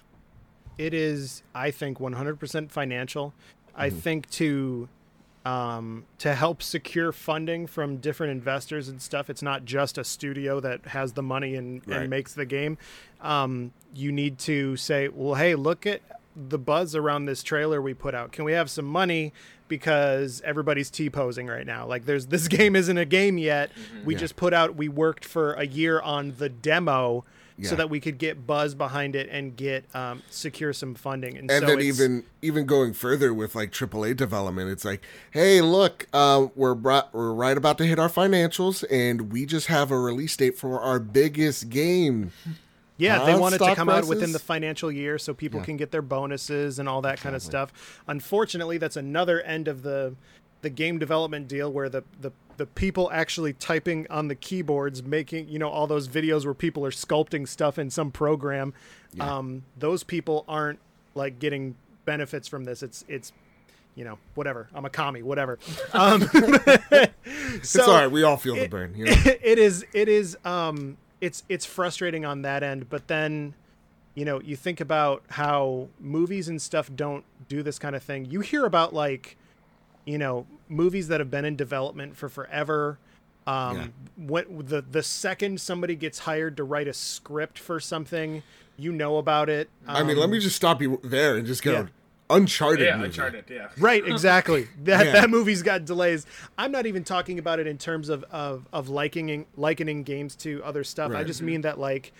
It 0.78 0.94
is, 0.94 1.44
I 1.56 1.72
think, 1.72 2.00
100% 2.00 2.70
financial. 2.70 3.28
Mm-hmm. 3.28 3.82
I 3.82 3.90
think 3.90 4.30
to 4.32 4.90
um, 5.48 6.04
to 6.18 6.36
help 6.36 6.62
secure 6.62 7.14
funding 7.14 7.68
from 7.68 7.98
different 7.98 8.32
investors 8.32 8.90
and 8.90 9.02
stuff. 9.02 9.30
It's 9.30 9.42
not 9.42 9.64
just 9.64 9.98
a 9.98 10.04
studio 10.04 10.60
that 10.60 10.88
has 10.88 11.14
the 11.14 11.24
money 11.24 11.56
and, 11.56 11.88
right. 11.88 12.02
and 12.02 12.10
makes 12.10 12.34
the 12.34 12.46
game. 12.46 12.78
Um, 13.22 13.72
you 13.96 14.12
need 14.12 14.40
to 14.40 14.76
say, 14.76 15.08
well, 15.08 15.36
hey, 15.36 15.56
look 15.56 15.86
at 15.86 16.02
the 16.36 16.58
buzz 16.58 16.96
around 16.96 17.28
this 17.28 17.44
trailer 17.44 17.82
we 17.82 17.94
put 17.94 18.14
out. 18.14 18.34
Can 18.34 18.44
we 18.44 18.52
have 18.52 18.70
some 18.70 18.84
money 18.84 19.32
because 19.70 20.42
everybody's 20.44 20.90
T 20.90 21.10
posing 21.10 21.48
right 21.48 21.66
now? 21.66 21.88
Like, 21.88 22.06
there's 22.06 22.26
this 22.36 22.50
game 22.50 22.76
isn't 22.76 22.98
a 22.98 23.06
game 23.06 23.38
yet. 23.38 23.70
Mm-hmm. 23.70 24.06
We 24.06 24.16
yeah. 24.16 24.20
just 24.20 24.36
put 24.36 24.54
out. 24.54 24.76
We 24.76 24.90
worked 24.90 25.24
for 25.24 25.54
a 25.54 25.66
year 25.66 26.02
on 26.02 26.34
the 26.38 26.50
demo 26.50 27.24
yeah. 27.58 27.70
so 27.70 27.76
that 27.76 27.90
we 27.90 28.00
could 28.00 28.18
get 28.18 28.46
buzz 28.46 28.76
behind 28.76 29.16
it 29.16 29.30
and 29.30 29.56
get 29.56 29.84
um, 29.96 30.22
secure 30.30 30.74
some 30.74 30.96
funding. 30.96 31.38
And, 31.38 31.50
and 31.50 31.62
so 31.62 31.68
then 31.68 31.82
even 31.82 32.24
even 32.42 32.66
going 32.66 32.94
further 32.94 33.34
with 33.34 33.56
like 33.56 33.72
AAA 33.72 34.16
development, 34.16 34.70
it's 34.70 34.86
like, 34.86 35.04
hey, 35.32 35.62
look, 35.62 36.08
uh, 36.14 36.48
we're 36.56 36.76
brought, 36.76 37.14
we're 37.14 37.34
right 37.34 37.58
about 37.58 37.78
to 37.80 37.86
hit 37.86 38.00
our 38.00 38.10
financials, 38.10 38.84
and 38.92 39.32
we 39.32 39.46
just 39.46 39.68
have 39.68 39.92
a 39.92 40.00
release 40.00 40.36
date 40.38 40.58
for 40.58 40.80
our 40.80 41.00
biggest 41.00 41.70
game. 41.70 42.32
Yeah, 42.98 43.26
they 43.26 43.36
want 43.36 43.56
it 43.56 43.60
to 43.60 43.76
come 43.76 43.88
prices? 43.88 44.10
out 44.10 44.10
within 44.10 44.32
the 44.32 44.40
financial 44.40 44.92
year 44.92 45.20
so 45.20 45.34
people 45.34 45.60
yeah. 45.60 45.66
can 45.66 45.78
get 45.78 45.92
their 45.92 46.02
bonuses 46.02 46.80
and 46.80 46.90
all 46.90 47.02
that 47.04 47.20
kind 47.20 47.36
of 47.36 47.44
stuff. 47.44 48.02
Unfortunately, 48.08 48.78
that's 48.80 48.96
another 48.96 49.42
end 49.42 49.68
of 49.68 49.84
the 49.84 50.16
the 50.62 50.70
game 50.70 50.98
development 50.98 51.48
deal 51.48 51.72
where 51.72 51.88
the, 51.88 52.04
the 52.20 52.32
the 52.58 52.66
people 52.66 53.10
actually 53.12 53.54
typing 53.54 54.08
on 54.10 54.28
the 54.28 54.36
keyboards 54.36 55.04
making 55.04 55.48
you 55.48 55.60
know 55.60 55.70
all 55.70 55.88
those 55.88 56.08
videos 56.08 56.44
where 56.44 56.54
people 56.54 56.86
are 56.86 56.92
sculpting 56.92 57.48
stuff 57.48 57.80
in 57.80 57.90
some 57.90 58.12
program 58.12 58.74
yeah. 59.14 59.38
um, 59.38 59.64
those 59.78 60.04
people 60.04 60.44
aren't 60.48 60.80
like 61.16 61.40
getting 61.40 61.76
benefits 62.06 62.48
from 62.48 62.64
this. 62.64 62.82
It's 62.82 63.06
it's 63.08 63.32
you 63.94 64.04
know 64.04 64.18
whatever. 64.34 64.68
I'm 64.74 64.86
a 64.86 64.90
commie 64.90 65.22
whatever. 65.22 65.60
Um, 65.94 66.22
so 66.22 67.10
it's 67.54 67.78
all 67.78 67.94
right. 67.94 68.12
We 68.12 68.24
all 68.24 68.38
feel 68.38 68.56
it, 68.56 68.62
the 68.62 68.68
burn 68.68 68.96
you 68.96 69.06
know? 69.06 69.14
it 69.26 69.60
is 69.60 69.86
it 69.94 70.08
is 70.08 70.38
um 70.46 70.98
it's 71.22 71.44
it's 71.50 71.66
frustrating 71.66 72.26
on 72.26 72.44
that 72.44 72.62
end 72.62 72.90
but 72.90 73.08
then 73.08 73.56
you 74.14 74.24
know 74.24 74.40
you 74.42 74.56
think 74.56 74.80
about 74.80 75.24
how 75.30 75.88
movies 76.00 76.48
and 76.48 76.62
stuff 76.62 76.90
don't 76.96 77.26
do 77.48 77.62
this 77.62 77.78
kind 77.78 77.96
of 77.96 78.04
thing. 78.04 78.26
You 78.26 78.42
hear 78.42 78.66
about 78.66 78.94
like 78.94 79.38
you 80.08 80.18
know 80.18 80.48
movies 80.70 81.10
that 81.10 81.20
have 81.20 81.30
been 81.30 81.46
in 81.46 81.56
development 81.56 82.16
for 82.16 82.30
forever 82.30 82.98
um, 83.46 83.78
yeah. 83.78 83.88
what 84.16 84.68
the 84.68 84.82
the 84.82 85.04
second 85.04 85.62
somebody 85.62 85.96
gets 85.96 86.20
hired 86.20 86.58
to 86.58 86.64
write 86.64 86.88
a 86.88 86.94
script 86.94 87.60
for 87.60 87.80
something 87.80 88.42
you 88.78 88.92
know 88.92 89.18
about 89.18 89.50
it 89.50 89.70
um, 89.88 89.98
i 89.98 90.04
mean 90.04 90.18
let 90.18 90.30
me 90.30 90.38
um, 90.38 90.42
just 90.42 90.56
stop 90.56 90.82
you 90.82 91.00
there 91.04 91.38
and 91.38 91.46
just 91.46 91.62
go 91.62 91.74
yeah. 91.74 91.88
Uncharted. 92.30 92.86
Yeah, 92.86 92.98
movie. 92.98 93.06
Uncharted. 93.06 93.46
Yeah. 93.50 93.70
Right. 93.78 94.06
Exactly. 94.06 94.68
That 94.84 95.06
yeah. 95.06 95.12
that 95.14 95.30
movie's 95.30 95.64
got 95.64 95.86
delays. 95.86 96.26
I'm 96.58 96.72
not 96.72 96.86
even 96.86 97.04
talking 97.04 97.40
about 97.40 97.60
it 97.60 97.68
in 97.68 97.78
terms 97.78 98.10
of 98.10 98.24
of 98.26 98.68
of 98.74 98.90
likening 98.90 99.46
likening 99.56 100.04
games 100.04 100.36
to 100.38 100.62
other 100.64 100.84
stuff. 100.84 101.12
Right. 101.12 101.22
I 101.22 101.24
just 101.24 101.42
mean 101.42 101.62
that 101.62 101.80
like 101.80 102.12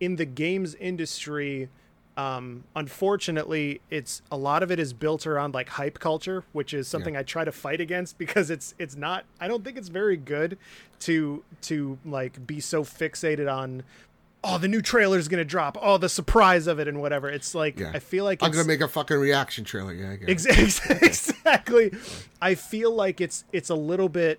in 0.00 0.16
the 0.16 0.26
games 0.26 0.74
industry, 0.74 1.68
um, 2.16 2.62
unfortunately, 2.76 3.80
it's 3.90 4.22
a 4.30 4.36
lot 4.36 4.62
of 4.62 4.70
it 4.70 4.78
is 4.78 4.92
built 4.92 5.26
around 5.26 5.52
like 5.52 5.68
hype 5.70 5.98
culture, 5.98 6.44
which 6.52 6.72
is 6.72 6.86
something 6.86 7.14
yeah. 7.14 7.20
I 7.20 7.22
try 7.24 7.44
to 7.44 7.50
fight 7.50 7.80
against 7.80 8.18
because 8.18 8.50
it's 8.50 8.74
it's 8.78 8.94
not. 8.94 9.24
I 9.40 9.48
don't 9.48 9.64
think 9.64 9.76
it's 9.76 9.88
very 9.88 10.16
good 10.16 10.56
to 11.00 11.42
to 11.62 11.98
like 12.04 12.46
be 12.46 12.60
so 12.60 12.84
fixated 12.84 13.52
on. 13.52 13.82
Oh, 14.44 14.58
the 14.58 14.68
new 14.68 14.80
trailer 14.80 15.18
is 15.18 15.26
gonna 15.26 15.44
drop. 15.44 15.76
Oh, 15.80 15.98
the 15.98 16.08
surprise 16.08 16.68
of 16.68 16.78
it 16.78 16.86
and 16.86 17.00
whatever. 17.00 17.28
It's 17.28 17.52
like 17.52 17.80
yeah. 17.80 17.90
I 17.92 17.98
feel 17.98 18.24
like 18.24 18.42
I'm 18.42 18.52
gonna 18.52 18.64
make 18.64 18.80
a 18.80 18.88
fucking 18.88 19.16
reaction 19.16 19.64
trailer. 19.64 19.92
Yeah, 19.92 20.14
ex- 20.28 20.46
exactly. 20.90 21.92
I 22.40 22.54
feel 22.54 22.94
like 22.94 23.20
it's 23.20 23.44
it's 23.52 23.70
a 23.70 23.74
little 23.74 24.08
bit. 24.08 24.38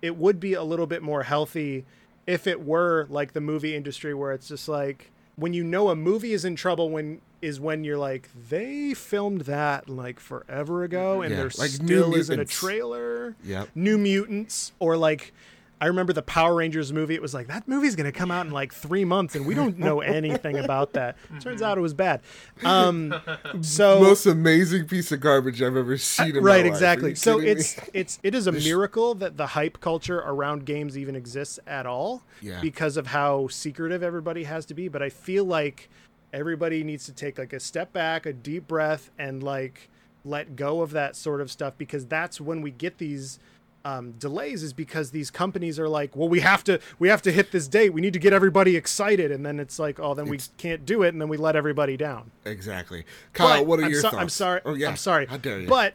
It 0.00 0.16
would 0.16 0.38
be 0.38 0.52
a 0.52 0.62
little 0.62 0.86
bit 0.86 1.02
more 1.02 1.24
healthy 1.24 1.84
if 2.26 2.46
it 2.46 2.64
were 2.64 3.08
like 3.10 3.32
the 3.32 3.40
movie 3.40 3.74
industry, 3.74 4.14
where 4.14 4.32
it's 4.32 4.46
just 4.46 4.68
like 4.68 5.10
when 5.36 5.52
you 5.52 5.62
know 5.62 5.88
a 5.90 5.96
movie 5.96 6.32
is 6.32 6.44
in 6.44 6.56
trouble 6.56 6.90
when 6.90 7.20
is 7.42 7.60
when 7.60 7.84
you're 7.84 7.98
like 7.98 8.28
they 8.48 8.94
filmed 8.94 9.42
that 9.42 9.88
like 9.88 10.18
forever 10.18 10.82
ago 10.82 11.22
and 11.22 11.30
yeah, 11.30 11.36
there 11.36 11.50
like 11.58 11.70
still 11.70 12.14
isn't 12.14 12.40
a 12.40 12.44
trailer. 12.44 13.36
Yeah. 13.44 13.66
New 13.74 13.98
Mutants 13.98 14.72
or 14.78 14.96
like 14.96 15.32
I 15.80 15.86
remember 15.86 16.12
the 16.12 16.22
Power 16.22 16.54
Rangers 16.54 16.92
movie. 16.92 17.14
It 17.14 17.20
was 17.20 17.34
like 17.34 17.48
that 17.48 17.68
movie's 17.68 17.96
going 17.96 18.10
to 18.10 18.18
come 18.18 18.30
out 18.30 18.46
in 18.46 18.52
like 18.52 18.72
three 18.72 19.04
months, 19.04 19.34
and 19.34 19.44
we 19.44 19.54
don't 19.54 19.78
know 19.78 20.00
anything 20.00 20.56
about 20.58 20.94
that. 20.94 21.16
Turns 21.40 21.60
out 21.60 21.76
it 21.76 21.82
was 21.82 21.92
bad. 21.92 22.22
Um, 22.64 23.14
so 23.60 24.00
most 24.00 24.24
amazing 24.24 24.86
piece 24.86 25.12
of 25.12 25.20
garbage 25.20 25.60
I've 25.60 25.76
ever 25.76 25.98
seen. 25.98 26.38
right, 26.38 26.64
exactly. 26.64 27.14
So 27.14 27.38
it's 27.40 27.76
me? 27.76 27.84
it's 27.92 28.18
it 28.22 28.34
is 28.34 28.46
a 28.46 28.52
miracle 28.52 29.14
that 29.16 29.36
the 29.36 29.48
hype 29.48 29.80
culture 29.80 30.20
around 30.20 30.64
games 30.64 30.96
even 30.96 31.14
exists 31.14 31.58
at 31.66 31.84
all. 31.84 32.22
Yeah. 32.40 32.60
Because 32.60 32.96
of 32.96 33.08
how 33.08 33.48
secretive 33.48 34.02
everybody 34.02 34.44
has 34.44 34.64
to 34.66 34.74
be, 34.74 34.88
but 34.88 35.02
I 35.02 35.10
feel 35.10 35.44
like 35.44 35.90
everybody 36.32 36.84
needs 36.84 37.04
to 37.06 37.12
take 37.12 37.38
like 37.38 37.52
a 37.52 37.60
step 37.60 37.92
back, 37.92 38.24
a 38.24 38.32
deep 38.32 38.66
breath, 38.66 39.10
and 39.18 39.42
like 39.42 39.90
let 40.24 40.56
go 40.56 40.80
of 40.80 40.90
that 40.90 41.16
sort 41.16 41.40
of 41.40 41.50
stuff 41.50 41.74
because 41.78 42.06
that's 42.06 42.40
when 42.40 42.60
we 42.60 42.70
get 42.70 42.98
these 42.98 43.38
um, 43.86 44.14
delays 44.18 44.64
is 44.64 44.72
because 44.72 45.12
these 45.12 45.30
companies 45.30 45.78
are 45.78 45.88
like, 45.88 46.16
well, 46.16 46.28
we 46.28 46.40
have 46.40 46.64
to 46.64 46.80
we 46.98 47.08
have 47.08 47.22
to 47.22 47.30
hit 47.30 47.52
this 47.52 47.68
date. 47.68 47.90
We 47.90 48.00
need 48.00 48.14
to 48.14 48.18
get 48.18 48.32
everybody 48.32 48.74
excited, 48.74 49.30
and 49.30 49.46
then 49.46 49.60
it's 49.60 49.78
like, 49.78 50.00
oh, 50.00 50.12
then 50.12 50.26
it's, 50.26 50.50
we 50.50 50.54
can't 50.58 50.84
do 50.84 51.04
it, 51.04 51.10
and 51.10 51.20
then 51.20 51.28
we 51.28 51.36
let 51.36 51.54
everybody 51.54 51.96
down. 51.96 52.32
Exactly, 52.44 53.04
Kyle. 53.32 53.58
But 53.60 53.66
what 53.66 53.78
are 53.78 53.84
I'm 53.84 53.92
your 53.92 54.00
so- 54.00 54.10
thoughts? 54.10 54.20
I'm 54.20 54.28
sorry. 54.28 54.60
Oh 54.64 54.74
yeah, 54.74 54.88
I'm 54.88 54.96
sorry. 54.96 55.26
How 55.26 55.36
dare 55.36 55.60
you? 55.60 55.68
But 55.68 55.94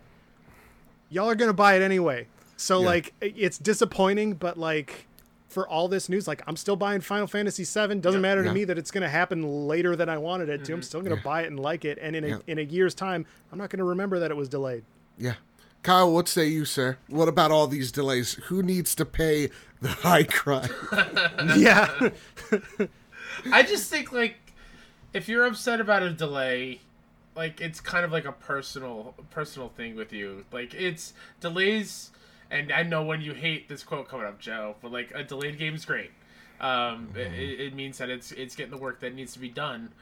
y'all 1.09 1.29
are 1.29 1.35
gonna 1.35 1.51
buy 1.51 1.75
it 1.75 1.81
anyway. 1.81 2.27
So 2.55 2.79
yeah. 2.79 2.85
like, 2.85 3.13
it's 3.19 3.57
disappointing, 3.57 4.35
but 4.35 4.57
like. 4.57 5.07
For 5.49 5.67
all 5.67 5.89
this 5.89 6.07
news, 6.07 6.29
like 6.29 6.41
I'm 6.47 6.55
still 6.55 6.77
buying 6.77 7.01
Final 7.01 7.27
Fantasy 7.27 7.65
VII. 7.65 7.95
Doesn't 7.95 8.13
yeah, 8.13 8.19
matter 8.19 8.41
to 8.41 8.47
yeah. 8.47 8.53
me 8.53 8.63
that 8.63 8.77
it's 8.77 8.89
going 8.89 9.01
to 9.01 9.09
happen 9.09 9.67
later 9.67 9.97
than 9.97 10.07
I 10.07 10.17
wanted 10.17 10.47
it 10.47 10.59
to. 10.59 10.63
Mm-hmm. 10.63 10.73
I'm 10.75 10.81
still 10.81 11.01
going 11.01 11.13
to 11.13 11.21
buy 11.21 11.41
it 11.41 11.47
and 11.47 11.59
like 11.59 11.83
it. 11.83 11.97
And 12.01 12.15
in 12.15 12.23
a, 12.23 12.41
in 12.47 12.57
a 12.57 12.61
year's 12.61 12.95
time, 12.95 13.25
I'm 13.51 13.57
not 13.57 13.69
going 13.69 13.79
to 13.79 13.83
remember 13.83 14.17
that 14.19 14.31
it 14.31 14.37
was 14.37 14.47
delayed. 14.47 14.85
Yeah, 15.17 15.33
Kyle, 15.83 16.11
what 16.13 16.27
say 16.27 16.47
you, 16.47 16.65
sir? 16.65 16.97
What 17.07 17.27
about 17.27 17.51
all 17.51 17.67
these 17.67 17.91
delays? 17.91 18.33
Who 18.45 18.61
needs 18.61 18.93
to 18.95 19.05
pay 19.05 19.49
the 19.81 19.89
high 19.89 20.23
crime? 20.23 20.69
yeah. 21.57 22.09
I 23.51 23.63
just 23.63 23.89
think 23.89 24.11
like 24.11 24.35
if 25.13 25.27
you're 25.27 25.45
upset 25.45 25.79
about 25.79 26.03
a 26.03 26.11
delay, 26.11 26.81
like 27.35 27.61
it's 27.61 27.81
kind 27.81 28.05
of 28.05 28.11
like 28.11 28.25
a 28.25 28.31
personal 28.31 29.15
personal 29.31 29.69
thing 29.69 29.95
with 29.95 30.13
you. 30.13 30.45
Like 30.51 30.75
it's 30.75 31.13
delays 31.39 32.11
and 32.51 32.71
I 32.71 32.83
know 32.83 33.01
when 33.03 33.21
you 33.21 33.33
hate 33.33 33.69
this 33.69 33.81
quote 33.81 34.07
coming 34.07 34.27
up, 34.27 34.39
Joe, 34.39 34.75
but 34.81 34.91
like 34.91 35.11
a 35.15 35.23
delayed 35.23 35.57
game 35.57 35.73
is 35.73 35.85
great. 35.85 36.11
Um, 36.59 37.07
mm-hmm. 37.07 37.17
it, 37.17 37.59
it, 37.59 37.73
means 37.73 37.97
that 37.97 38.09
it's 38.09 38.31
it's 38.33 38.55
getting 38.55 38.69
the 38.69 38.77
work 38.77 38.99
that 38.99 39.15
needs 39.15 39.33
to 39.33 39.39
be 39.39 39.49
done 39.49 39.93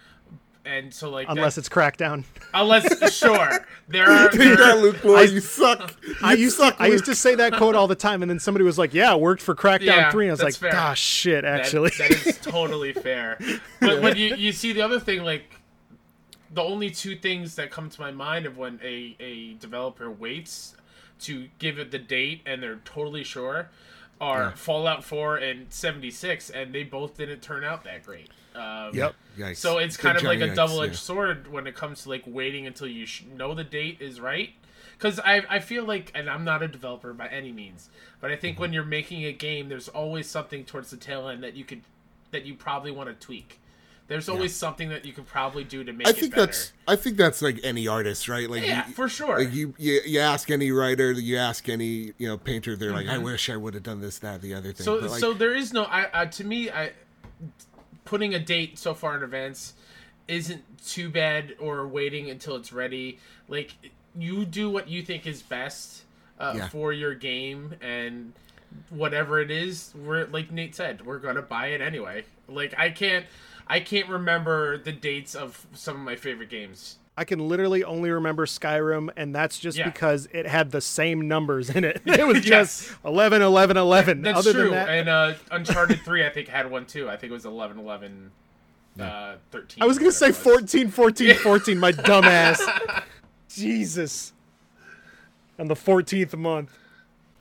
and 0.66 0.94
so 0.94 1.10
like 1.10 1.28
unless 1.30 1.56
that, 1.56 1.62
it's 1.62 1.70
Crackdown. 1.70 2.24
Unless 2.54 3.14
sure, 3.14 3.66
there 3.88 4.06
are. 4.10 4.30
There, 4.30 4.56
that, 4.56 4.80
Luke 4.80 4.98
I, 5.06 5.24
you 5.24 5.40
suck. 5.40 5.96
You 6.06 6.16
I 6.22 6.34
used 6.34 6.58
suck, 6.58 6.78
to, 6.78 6.84
I 6.84 6.88
used 6.88 7.06
to 7.06 7.16
say 7.16 7.36
that 7.36 7.54
quote 7.54 7.76
all 7.76 7.88
the 7.88 7.96
time, 7.96 8.22
and 8.22 8.30
then 8.30 8.40
somebody 8.40 8.66
was 8.66 8.78
like, 8.78 8.94
"Yeah, 8.94 9.14
it 9.14 9.20
worked 9.20 9.42
for 9.42 9.56
Crackdown 9.56 9.86
yeah, 9.86 10.12
3. 10.12 10.26
and 10.26 10.32
I 10.32 10.34
was 10.34 10.44
like, 10.44 10.56
fair. 10.56 10.72
"Gosh, 10.72 11.00
shit, 11.00 11.46
actually." 11.46 11.92
that, 11.92 12.10
that 12.10 12.28
is 12.28 12.38
totally 12.42 12.94
fair. 12.94 13.40
But 13.80 14.02
when 14.02 14.18
you 14.18 14.36
you 14.36 14.52
see 14.52 14.74
the 14.74 14.82
other 14.82 15.00
thing, 15.00 15.24
like 15.24 15.60
the 16.54 16.62
only 16.62 16.90
two 16.90 17.16
things 17.16 17.56
that 17.56 17.72
come 17.72 17.90
to 17.90 18.02
my 18.02 18.12
mind 18.12 18.46
of 18.46 18.58
when 18.58 18.80
a 18.84 19.16
a 19.20 19.54
developer 19.54 20.10
waits 20.12 20.76
to 21.22 21.48
give 21.60 21.80
it 21.80 21.92
the 21.92 22.00
date 22.00 22.42
and 22.46 22.64
they're 22.64 22.80
totally 22.86 23.24
sure 23.24 23.70
are 24.22 24.44
yeah. 24.44 24.52
Fallout 24.52 25.04
4 25.04 25.38
and 25.38 25.72
76, 25.72 26.50
and 26.50 26.74
they 26.74 26.84
both 26.84 27.18
didn't 27.18 27.42
turn 27.42 27.64
out 27.64 27.84
that 27.86 28.04
great. 28.04 28.30
Um, 28.56 28.94
yep. 28.94 29.16
Yikes. 29.38 29.58
So 29.58 29.78
it's 29.78 29.98
kind 29.98 30.16
Big 30.16 30.26
of 30.26 30.28
like 30.28 30.42
a 30.42 30.56
double 30.56 30.82
edged 30.82 30.94
yeah. 30.94 30.98
sword 30.98 31.52
when 31.52 31.68
it 31.68 31.76
comes 31.76 32.04
to 32.04 32.10
like 32.10 32.24
waiting 32.26 32.68
until 32.68 32.88
you 32.88 33.06
sh- 33.06 33.24
know 33.36 33.54
the 33.54 33.64
date 33.64 33.98
is 34.02 34.20
right. 34.20 34.52
Because 34.98 35.18
I, 35.20 35.44
I 35.50 35.60
feel 35.60 35.86
like, 35.86 36.12
and 36.14 36.30
I'm 36.30 36.44
not 36.44 36.62
a 36.62 36.68
developer 36.68 37.14
by 37.14 37.28
any 37.28 37.54
means, 37.54 37.90
but 38.20 38.32
I 38.32 38.36
think 38.36 38.56
mm-hmm. 38.56 38.64
when 38.64 38.74
you're 38.74 38.84
making 38.84 39.24
a 39.24 39.32
game, 39.32 39.70
there's 39.70 39.88
always 39.88 40.30
something 40.30 40.66
towards 40.66 40.90
the 40.90 40.98
tail 40.98 41.30
end 41.30 41.42
that 41.42 41.56
you 41.56 41.64
could, 41.64 41.84
that 42.32 42.46
you 42.46 42.54
probably 42.54 42.92
want 42.92 43.08
to 43.08 43.16
tweak. 43.16 43.60
There's 44.10 44.28
always 44.28 44.52
yeah. 44.52 44.68
something 44.68 44.90
that 44.90 45.06
you 45.06 45.14
can 45.14 45.24
probably 45.24 45.64
do 45.64 45.84
to 45.84 45.94
make. 45.94 46.08
I 46.08 46.12
think 46.12 46.34
that's. 46.34 46.74
I 46.88 46.96
think 46.96 47.16
that's 47.16 47.44
like 47.44 47.60
any 47.64 47.88
artist, 47.88 48.28
right? 48.28 48.50
Like 48.50 48.66
yeah, 48.66 48.88
you, 48.88 48.94
for 48.94 49.08
sure. 49.08 49.38
Like 49.38 49.54
you, 49.54 49.76
you, 49.78 50.02
you 50.04 50.20
ask 50.20 50.50
any 50.50 50.72
writer, 50.72 51.12
you 51.12 51.38
ask 51.38 51.70
any 51.70 52.14
you 52.18 52.28
know 52.28 52.36
painter, 52.36 52.76
they're 52.76 52.90
mm-hmm. 52.90 52.98
like, 52.98 53.08
I 53.08 53.18
mm-hmm. 53.18 53.26
wish 53.26 53.52
I 53.52 53.56
would 53.56 53.76
have 53.76 53.84
done 53.84 54.02
this, 54.02 54.18
that, 54.20 54.42
the 54.42 54.56
other 54.56 54.74
thing. 54.74 54.84
So, 54.84 54.96
like, 54.96 55.20
so 55.20 55.34
there 55.34 55.54
is 55.54 55.74
no. 55.74 55.84
I 55.84 56.06
uh, 56.06 56.26
to 56.26 56.44
me, 56.44 56.72
I 56.72 56.92
putting 58.10 58.34
a 58.34 58.40
date 58.40 58.80
so 58.80 58.96
far 58.96 59.16
in 59.16 59.22
advance 59.22 59.74
isn't 60.28 60.64
too 60.84 61.12
bad, 61.12 61.56
or 61.60 61.88
waiting 61.88 62.32
until 62.32 62.56
it's 62.56 62.74
ready. 62.74 63.20
Like 63.48 63.76
you 64.18 64.46
do 64.46 64.68
what 64.68 64.90
you 64.90 65.04
think 65.04 65.28
is 65.28 65.44
best 65.44 66.04
uh, 66.40 66.54
yeah. 66.58 66.70
for 66.70 66.92
your 66.92 67.14
game, 67.14 67.76
and 67.82 68.34
whatever 68.90 69.40
it 69.40 69.52
is, 69.52 69.94
we're 69.96 70.26
like 70.26 70.52
Nate 70.52 70.74
said, 70.74 71.06
we're 71.06 71.20
gonna 71.20 71.44
buy 71.44 71.68
it 71.68 71.82
anyway. 71.82 72.26
Like 72.48 72.74
I 72.78 72.90
can't. 72.90 73.26
I 73.72 73.80
can't 73.80 74.10
remember 74.10 74.80
the 74.80 74.92
dates 74.92 75.36
of 75.36 75.68
some 75.74 75.96
of 75.96 76.02
my 76.02 76.16
favorite 76.16 76.50
games. 76.50 76.98
I 77.20 77.26
can 77.26 77.50
literally 77.50 77.84
only 77.84 78.12
remember 78.12 78.46
Skyrim, 78.46 79.10
and 79.18 79.36
that's 79.36 79.60
just 79.60 79.78
yeah. 79.78 79.90
because 79.90 80.30
it 80.32 80.48
had 80.48 80.72
the 80.72 80.80
same 80.80 81.28
numbers 81.28 81.70
in 81.70 81.84
it. 81.84 82.02
It 82.06 82.26
was 82.26 82.38
yes. 82.48 82.88
just 82.88 82.98
11, 83.04 83.42
11, 83.42 83.76
11. 83.76 84.22
That's 84.22 84.40
Other 84.40 84.54
true. 84.54 84.70
That... 84.70 84.88
And 84.88 85.10
uh, 85.10 85.34
Uncharted 85.52 86.00
3, 86.00 86.26
I 86.26 86.30
think, 86.30 86.48
had 86.48 86.72
one 86.72 86.86
too. 86.86 87.10
I 87.10 87.18
think 87.18 87.32
it 87.32 87.34
was 87.34 87.46
11, 87.46 87.78
11, 87.78 88.32
uh, 89.02 89.36
13. 89.52 89.84
I 89.84 89.86
was 89.86 90.00
going 90.00 90.10
to 90.10 90.16
say 90.16 90.32
14, 90.32 90.90
14, 90.90 91.36
14, 91.36 91.78
my 91.78 91.92
dumbass. 91.92 93.04
Jesus. 93.50 94.32
And 95.58 95.70
the 95.70 95.76
14th 95.76 96.38
month. 96.38 96.72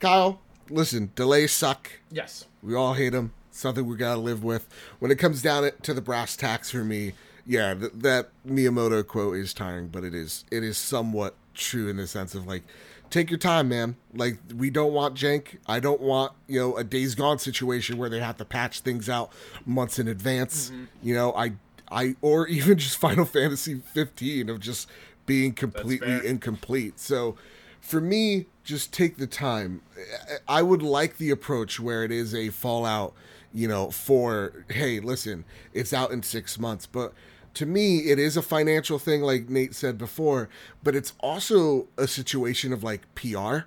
Kyle, 0.01 0.41
listen, 0.69 1.13
delays 1.15 1.53
suck. 1.53 1.93
Yes. 2.11 2.47
We 2.65 2.75
all 2.75 2.95
hate 2.95 3.11
them 3.11 3.33
something 3.53 3.87
we 3.87 3.97
gotta 3.97 4.21
live 4.21 4.43
with. 4.43 4.69
When 4.99 5.11
it 5.11 5.19
comes 5.19 5.43
down 5.43 5.71
to 5.83 5.95
the 5.95 6.01
brass 6.01 6.37
tacks 6.37 6.71
for 6.71 6.85
me, 6.85 7.13
yeah, 7.49 7.73
th- 7.73 7.93
that 7.95 8.29
Miyamoto 8.47 9.05
quote 9.05 9.37
is 9.39 9.55
tiring, 9.55 9.89
but 9.89 10.05
it 10.05 10.15
is 10.15 10.45
it 10.53 10.63
is 10.63 10.77
somewhat 10.77 11.35
true 11.55 11.89
in 11.89 11.97
the 11.97 12.07
sense 12.07 12.35
of 12.35 12.47
like, 12.47 12.63
take 13.09 13.31
your 13.31 13.39
time, 13.39 13.71
man. 13.71 13.97
Like 14.15 14.39
we 14.55 14.69
don't 14.69 14.93
want 14.93 15.15
jank. 15.15 15.57
I 15.67 15.81
don't 15.81 16.03
want 16.03 16.33
you 16.47 16.61
know 16.61 16.77
a 16.77 16.85
Days 16.85 17.15
Gone 17.15 17.39
situation 17.39 17.97
where 17.97 18.11
they 18.11 18.21
have 18.21 18.37
to 18.37 18.45
patch 18.45 18.81
things 18.81 19.09
out 19.09 19.33
months 19.65 19.99
in 19.99 20.09
advance. 20.09 20.69
Mm-hmm. 20.69 20.85
You 21.03 21.15
know, 21.15 21.33
I 21.33 21.53
I 21.91 22.17
or 22.21 22.47
even 22.49 22.77
just 22.77 22.99
Final 22.99 23.25
Fantasy 23.25 23.77
15 23.77 24.51
of 24.51 24.61
just 24.61 24.87
being 25.25 25.55
completely 25.55 26.27
incomplete. 26.27 27.01
So 27.01 27.37
for 27.81 28.01
me, 28.03 28.45
just 28.63 28.93
take 28.93 29.17
the 29.17 29.27
time. 29.27 29.81
I 30.47 30.61
would 30.61 30.83
like 30.83 31.17
the 31.17 31.31
approach 31.31 31.81
where 31.81 32.05
it 32.05 32.11
is 32.11 32.35
a 32.35 32.51
Fallout 32.51 33.15
you 33.53 33.67
know, 33.67 33.91
for, 33.91 34.65
hey, 34.69 35.01
listen, 35.01 35.45
it's 35.73 35.93
out 35.93 36.11
in 36.11 36.23
six 36.23 36.59
months. 36.59 36.87
But 36.87 37.15
to 37.55 37.67
me, 37.67 37.99
it 38.11 38.19
is 38.19 38.37
a 38.37 38.43
financial 38.43 38.99
thing, 38.99 39.23
like 39.23 39.49
Nate 39.49 39.75
said 39.75 39.99
before, 39.99 40.49
but 40.83 40.95
it's 40.95 41.15
also 41.21 41.89
a 41.97 42.07
situation 42.07 42.73
of 42.73 42.83
like 42.83 43.03
PR 43.15 43.61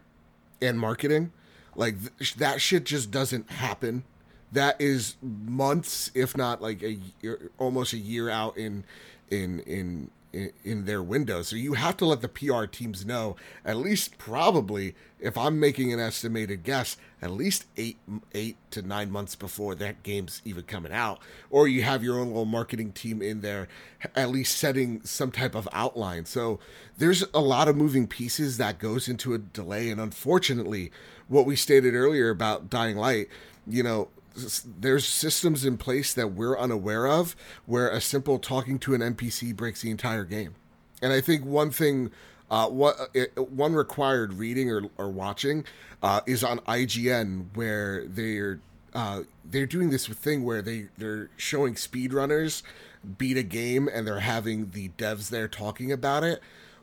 and 0.62 0.80
marketing. 0.80 1.32
Like 1.76 1.96
th- 2.18 2.36
that 2.36 2.62
shit 2.62 2.86
just 2.86 3.12
doesn't 3.12 3.50
happen. 3.50 4.04
That 4.52 4.80
is 4.80 5.16
months, 5.22 6.12
if 6.14 6.36
not 6.36 6.62
like 6.62 6.84
a 6.84 7.00
year, 7.22 7.52
almost 7.58 7.94
a 7.94 7.98
year 7.98 8.30
out 8.30 8.58
in 8.58 8.84
in 9.30 9.62
in 9.62 10.12
in, 10.34 10.86
their 10.86 11.04
window. 11.04 11.42
So 11.42 11.56
you 11.56 11.74
have 11.74 11.98
to 11.98 12.06
let 12.06 12.22
the 12.22 12.28
PR 12.28 12.66
teams 12.66 13.06
know, 13.06 13.36
at 13.66 13.78
least 13.78 14.18
probably, 14.18 14.96
if 15.20 15.38
I'm 15.38 15.60
making 15.60 15.94
an 15.94 16.00
estimated 16.00 16.64
guess, 16.64 16.98
at 17.22 17.32
least 17.32 17.66
eight 17.78 17.98
eight 18.34 18.58
to 18.72 18.82
nine 18.82 19.12
months 19.12 19.36
before 19.36 19.76
that 19.76 20.04
game's 20.04 20.42
even 20.46 20.64
coming 20.64 20.92
out. 20.92 21.20
Or 21.50 21.68
you 21.68 21.84
have 21.84 22.04
your 22.04 22.20
own 22.20 22.28
little 22.28 22.46
marketing 22.46 22.94
team 22.94 23.22
in 23.22 23.42
there, 23.42 23.68
at 24.16 24.30
least 24.30 24.58
setting 24.58 25.02
some 25.04 25.32
type 25.32 25.56
of 25.56 25.70
outline. 25.72 26.26
So 26.26 26.60
there's 26.98 27.24
a 27.34 27.42
lot 27.42 27.68
of 27.68 27.76
moving 27.76 28.08
pieces 28.08 28.58
that 28.58 28.80
goes 28.80 29.08
into 29.08 29.34
a 29.34 29.38
delay. 29.38 29.90
And 29.90 30.02
unfortunately, 30.02 30.92
what 31.28 31.46
we 31.46 31.56
stated 31.56 31.94
earlier 31.94 32.30
about 32.30 32.70
Dying 32.70 32.98
Light, 32.98 33.28
you 33.68 33.84
know, 33.84 34.10
there's 34.80 35.08
systems 35.08 35.66
in 35.66 35.78
place 35.78 36.14
that 36.14 36.34
we're 36.34 36.58
unaware 36.58 37.08
of 37.08 37.36
where 37.66 37.90
a 37.90 38.02
simple 38.02 38.40
talking 38.40 38.80
to 38.80 38.94
an 38.94 39.02
NPC 39.02 39.56
breaks 39.56 39.82
the 39.82 39.92
entire 39.92 40.24
game. 40.24 40.56
And 41.02 41.12
I 41.12 41.22
think 41.22 41.46
one 41.46 41.72
thing, 41.72 42.12
uh, 42.50 42.68
what 42.68 42.96
uh, 43.16 43.42
one 43.42 43.74
required 43.74 44.34
reading 44.34 44.70
or, 44.70 44.84
or 44.98 45.10
watching 45.10 45.66
uh, 46.02 46.22
is 46.26 46.44
on 46.44 46.60
IGN 46.60 47.56
where 47.56 48.06
they're 48.06 48.60
uh, 48.94 49.22
they're 49.46 49.66
doing 49.66 49.90
this 49.90 50.08
thing 50.08 50.44
where 50.44 50.62
they 50.62 50.88
they're 50.98 51.30
showing 51.38 51.76
speedrunners 51.76 52.62
beat 53.18 53.38
a 53.38 53.44
game 53.44 53.90
and 53.92 54.06
they're 54.06 54.20
having 54.20 54.72
the 54.72 54.90
devs 54.90 55.30
there 55.30 55.48
talking 55.48 55.92
about 55.92 56.24
it 56.24 56.42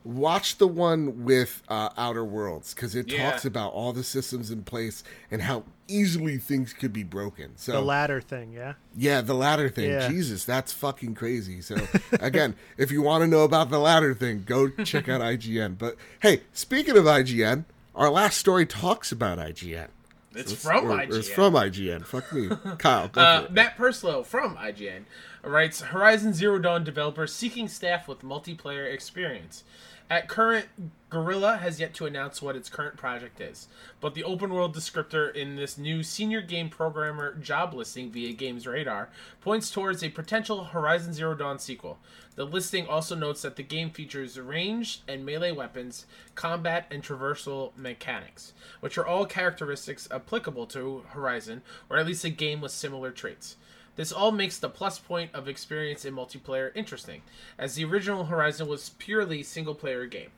watch 0.08 0.56
the 0.56 0.66
one 0.66 1.24
with 1.24 1.62
uh, 1.68 1.90
Outer 1.98 2.24
Worlds 2.24 2.72
because 2.72 2.94
it 2.94 3.12
yeah. 3.12 3.30
talks 3.30 3.44
about 3.44 3.74
all 3.74 3.92
the 3.92 4.02
systems 4.02 4.50
in 4.50 4.64
place 4.64 5.04
and 5.30 5.42
how 5.42 5.64
easily 5.86 6.38
things 6.38 6.72
could 6.72 6.94
be 6.94 7.02
broken. 7.02 7.50
So 7.56 7.72
the 7.72 7.82
ladder 7.82 8.22
thing, 8.22 8.52
yeah, 8.52 8.74
yeah, 8.96 9.20
the 9.20 9.34
ladder 9.34 9.68
thing. 9.68 9.90
Yeah. 9.90 10.08
Jesus, 10.08 10.46
that's 10.46 10.72
fucking 10.72 11.14
crazy. 11.14 11.60
So 11.60 11.76
again, 12.20 12.56
if 12.78 12.90
you 12.90 13.02
want 13.02 13.22
to 13.22 13.28
know 13.28 13.44
about 13.44 13.68
the 13.68 13.78
ladder 13.78 14.14
thing, 14.14 14.44
go 14.46 14.68
check 14.68 15.08
out 15.10 15.20
IGN. 15.20 15.76
But 15.76 15.96
hey, 16.20 16.40
speaking 16.54 16.96
of 16.96 17.04
IGN, 17.04 17.66
our 17.94 18.08
last 18.08 18.38
story 18.38 18.64
talks 18.64 19.12
about 19.12 19.38
IGN. 19.38 19.88
It's 20.34 20.52
so 20.52 20.56
from 20.56 20.86
or, 20.86 20.96
IGN. 20.96 21.12
Or 21.12 21.18
it's 21.18 21.28
from 21.28 21.52
IGN. 21.52 22.06
Fuck 22.06 22.32
me, 22.32 22.48
Kyle. 22.78 23.10
Uh, 23.14 23.46
Matt 23.50 23.76
Purslow 23.76 24.22
from 24.22 24.56
IGN 24.56 25.02
writes: 25.42 25.82
Horizon 25.82 26.32
Zero 26.32 26.58
Dawn 26.58 26.82
developer 26.82 27.26
seeking 27.26 27.68
staff 27.68 28.08
with 28.08 28.22
multiplayer 28.22 28.90
experience. 28.90 29.64
At 30.10 30.26
current, 30.26 30.68
Guerrilla 31.10 31.58
has 31.58 31.78
yet 31.78 31.92
to 31.94 32.06
announce 32.06 32.40
what 32.40 32.56
its 32.56 32.70
current 32.70 32.96
project 32.96 33.42
is, 33.42 33.68
but 34.00 34.14
the 34.14 34.24
open 34.24 34.54
world 34.54 34.74
descriptor 34.74 35.34
in 35.34 35.56
this 35.56 35.76
new 35.76 36.02
senior 36.02 36.40
game 36.40 36.70
programmer 36.70 37.34
job 37.34 37.74
listing 37.74 38.10
via 38.10 38.32
Games 38.32 38.66
Radar 38.66 39.10
points 39.42 39.70
towards 39.70 40.02
a 40.02 40.08
potential 40.08 40.64
Horizon 40.64 41.12
Zero 41.12 41.34
Dawn 41.34 41.58
sequel. 41.58 41.98
The 42.36 42.46
listing 42.46 42.86
also 42.86 43.14
notes 43.14 43.42
that 43.42 43.56
the 43.56 43.62
game 43.62 43.90
features 43.90 44.40
ranged 44.40 45.02
and 45.06 45.26
melee 45.26 45.52
weapons, 45.52 46.06
combat, 46.34 46.86
and 46.90 47.02
traversal 47.02 47.76
mechanics, 47.76 48.54
which 48.80 48.96
are 48.96 49.06
all 49.06 49.26
characteristics 49.26 50.08
applicable 50.10 50.66
to 50.68 51.04
Horizon, 51.08 51.60
or 51.90 51.98
at 51.98 52.06
least 52.06 52.24
a 52.24 52.30
game 52.30 52.62
with 52.62 52.72
similar 52.72 53.10
traits. 53.10 53.56
This 53.98 54.12
all 54.12 54.30
makes 54.30 54.58
the 54.58 54.68
plus 54.68 55.00
point 55.00 55.34
of 55.34 55.48
experience 55.48 56.04
in 56.04 56.14
multiplayer 56.14 56.70
interesting, 56.76 57.22
as 57.58 57.74
the 57.74 57.84
original 57.84 58.26
Horizon 58.26 58.68
was 58.68 58.90
purely 58.90 59.42
single 59.42 59.74
player 59.74 60.06
game. 60.06 60.30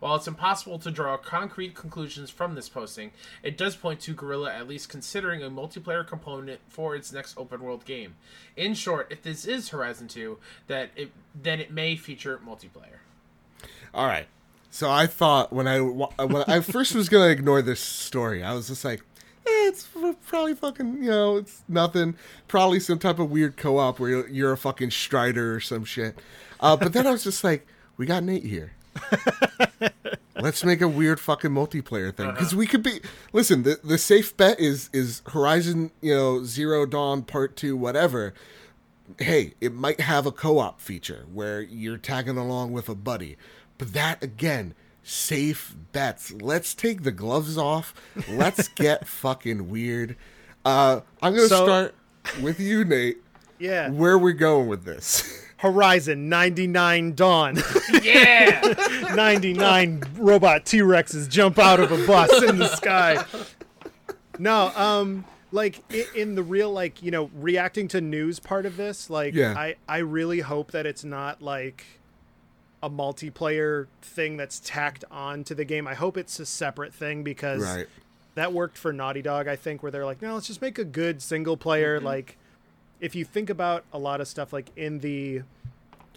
While 0.00 0.16
it's 0.16 0.26
impossible 0.26 0.80
to 0.80 0.90
draw 0.90 1.16
concrete 1.16 1.76
conclusions 1.76 2.28
from 2.28 2.56
this 2.56 2.68
posting, 2.68 3.12
it 3.40 3.56
does 3.56 3.76
point 3.76 4.00
to 4.00 4.14
Guerrilla 4.14 4.52
at 4.52 4.66
least 4.66 4.88
considering 4.88 5.44
a 5.44 5.48
multiplayer 5.48 6.04
component 6.04 6.58
for 6.66 6.96
its 6.96 7.12
next 7.12 7.38
open 7.38 7.62
world 7.62 7.84
game. 7.84 8.16
In 8.56 8.74
short, 8.74 9.06
if 9.12 9.22
this 9.22 9.44
is 9.44 9.68
Horizon 9.68 10.08
2, 10.08 10.36
that 10.66 10.90
it 10.96 11.12
then 11.40 11.60
it 11.60 11.70
may 11.70 11.94
feature 11.94 12.40
multiplayer. 12.44 12.98
All 13.94 14.08
right. 14.08 14.26
So 14.72 14.90
I 14.90 15.06
thought 15.06 15.52
when 15.52 15.68
I 15.68 15.78
when 15.78 16.42
I 16.48 16.58
first 16.58 16.96
was 16.96 17.08
going 17.08 17.28
to 17.28 17.30
ignore 17.30 17.62
this 17.62 17.78
story, 17.78 18.42
I 18.42 18.54
was 18.54 18.66
just 18.66 18.84
like, 18.84 19.04
it's 19.46 19.88
probably 20.26 20.54
fucking, 20.54 21.02
you 21.02 21.10
know, 21.10 21.36
it's 21.36 21.62
nothing. 21.68 22.16
Probably 22.48 22.80
some 22.80 22.98
type 22.98 23.18
of 23.18 23.30
weird 23.30 23.56
co 23.56 23.78
op 23.78 23.98
where 23.98 24.10
you're, 24.10 24.28
you're, 24.28 24.52
a 24.52 24.56
fucking 24.56 24.90
Strider 24.90 25.54
or 25.54 25.60
some 25.60 25.84
shit. 25.84 26.18
Uh, 26.60 26.76
but 26.76 26.92
then 26.92 27.06
I 27.06 27.10
was 27.10 27.24
just 27.24 27.44
like, 27.44 27.66
we 27.96 28.06
got 28.06 28.22
Nate 28.24 28.44
here. 28.44 28.72
Let's 30.36 30.64
make 30.64 30.80
a 30.80 30.88
weird 30.88 31.20
fucking 31.20 31.50
multiplayer 31.50 32.14
thing 32.14 32.30
because 32.30 32.48
uh-huh. 32.48 32.58
we 32.58 32.66
could 32.66 32.82
be. 32.82 33.00
Listen, 33.32 33.62
the 33.62 33.78
the 33.82 33.98
safe 33.98 34.36
bet 34.36 34.60
is 34.60 34.90
is 34.92 35.22
Horizon, 35.28 35.90
you 36.00 36.14
know, 36.14 36.44
Zero 36.44 36.86
Dawn 36.86 37.22
Part 37.22 37.56
Two, 37.56 37.76
whatever. 37.76 38.34
Hey, 39.18 39.54
it 39.60 39.72
might 39.72 40.00
have 40.00 40.26
a 40.26 40.32
co 40.32 40.58
op 40.58 40.80
feature 40.80 41.24
where 41.32 41.62
you're 41.62 41.98
tagging 41.98 42.36
along 42.36 42.72
with 42.72 42.88
a 42.88 42.94
buddy, 42.94 43.36
but 43.78 43.92
that 43.94 44.22
again 44.22 44.74
safe 45.04 45.76
bets. 45.92 46.32
Let's 46.32 46.74
take 46.74 47.04
the 47.04 47.12
gloves 47.12 47.56
off. 47.56 47.94
Let's 48.28 48.68
get 48.74 49.06
fucking 49.06 49.68
weird. 49.70 50.16
Uh, 50.64 51.00
I'm 51.22 51.34
gonna 51.34 51.46
so, 51.48 51.64
start 51.64 51.94
with 52.42 52.58
you, 52.58 52.84
Nate. 52.84 53.18
Yeah. 53.58 53.90
Where 53.90 54.18
we 54.18 54.32
going 54.32 54.66
with 54.66 54.84
this? 54.84 55.42
Horizon 55.58 56.28
99 56.28 57.14
Dawn. 57.14 57.56
Yeah. 58.02 58.60
99 59.14 60.02
robot 60.16 60.66
T-Rexes 60.66 61.28
jump 61.28 61.58
out 61.58 61.80
of 61.80 61.90
a 61.90 62.06
bus 62.06 62.42
in 62.42 62.58
the 62.58 62.68
sky. 62.68 63.24
No, 64.38 64.70
um 64.76 65.24
like 65.52 65.82
in 66.14 66.34
the 66.34 66.42
real 66.42 66.70
like, 66.70 67.02
you 67.02 67.10
know, 67.10 67.30
reacting 67.34 67.88
to 67.88 68.00
news 68.00 68.40
part 68.40 68.66
of 68.66 68.76
this, 68.76 69.08
like 69.08 69.32
Yeah. 69.32 69.54
I 69.56 69.76
I 69.88 69.98
really 69.98 70.40
hope 70.40 70.72
that 70.72 70.84
it's 70.84 71.04
not 71.04 71.40
like 71.40 71.84
a 72.84 72.90
multiplayer 72.90 73.86
thing 74.02 74.36
that's 74.36 74.60
tacked 74.60 75.04
on 75.10 75.42
to 75.44 75.54
the 75.54 75.64
game. 75.64 75.88
I 75.88 75.94
hope 75.94 76.18
it's 76.18 76.38
a 76.38 76.44
separate 76.44 76.92
thing 76.92 77.22
because 77.22 77.62
Right. 77.62 77.86
that 78.34 78.52
worked 78.52 78.76
for 78.76 78.92
Naughty 78.92 79.22
Dog, 79.22 79.48
I 79.48 79.56
think, 79.56 79.82
where 79.82 79.90
they're 79.90 80.04
like, 80.04 80.20
no, 80.20 80.34
let's 80.34 80.46
just 80.46 80.60
make 80.60 80.78
a 80.78 80.84
good 80.84 81.22
single 81.22 81.56
player. 81.56 81.96
Mm-hmm. 81.96 82.06
Like, 82.06 82.36
if 83.00 83.14
you 83.14 83.24
think 83.24 83.48
about 83.48 83.84
a 83.90 83.98
lot 83.98 84.20
of 84.20 84.28
stuff, 84.28 84.52
like 84.52 84.66
in 84.76 84.98
the, 84.98 85.42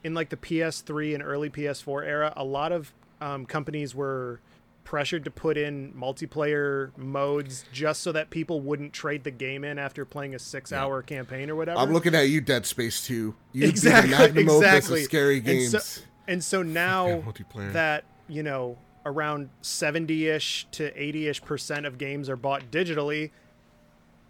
in 0.04 0.14
like 0.14 0.28
the 0.28 0.36
PS3 0.36 1.14
and 1.14 1.24
early 1.24 1.50
PS4 1.50 2.06
era, 2.06 2.34
a 2.36 2.44
lot 2.44 2.74
of 2.74 2.92
um, 3.22 3.46
companies 3.46 3.96
were 3.96 4.42
pressured 4.84 5.24
to 5.24 5.32
put 5.32 5.58
in 5.58 5.94
multiplayer 5.94 6.96
modes 6.98 7.64
just 7.72 8.02
so 8.02 8.12
that 8.12 8.30
people 8.30 8.60
wouldn't 8.60 8.92
trade 8.92 9.24
the 9.24 9.32
game 9.32 9.64
in 9.64 9.80
after 9.80 10.04
playing 10.06 10.36
a 10.36 10.40
six-hour 10.40 11.02
campaign 11.04 11.50
or 11.50 11.56
whatever. 11.56 11.80
I'm 11.80 11.94
looking 11.94 12.14
at 12.14 12.30
you, 12.30 12.42
Dead 12.42 12.66
Space 12.66 13.06
2. 13.06 13.36
You 13.54 13.68
exactly, 13.68 14.10
be 14.10 14.16
the 14.16 14.20
magnum 14.20 14.50
opus 14.50 14.64
exactly. 14.66 15.04
scary 15.04 15.40
games. 15.40 16.04
And 16.28 16.44
so 16.44 16.62
now 16.64 17.22
multiplayer. 17.22 17.72
that 17.74 18.04
you 18.28 18.44
know 18.44 18.78
around 19.06 19.50
70ish 19.64 20.66
to 20.72 20.92
80ish 20.92 21.44
percent 21.44 21.86
of 21.86 21.98
games 21.98 22.30
are 22.30 22.36
bought 22.36 22.70
digitally 22.72 23.32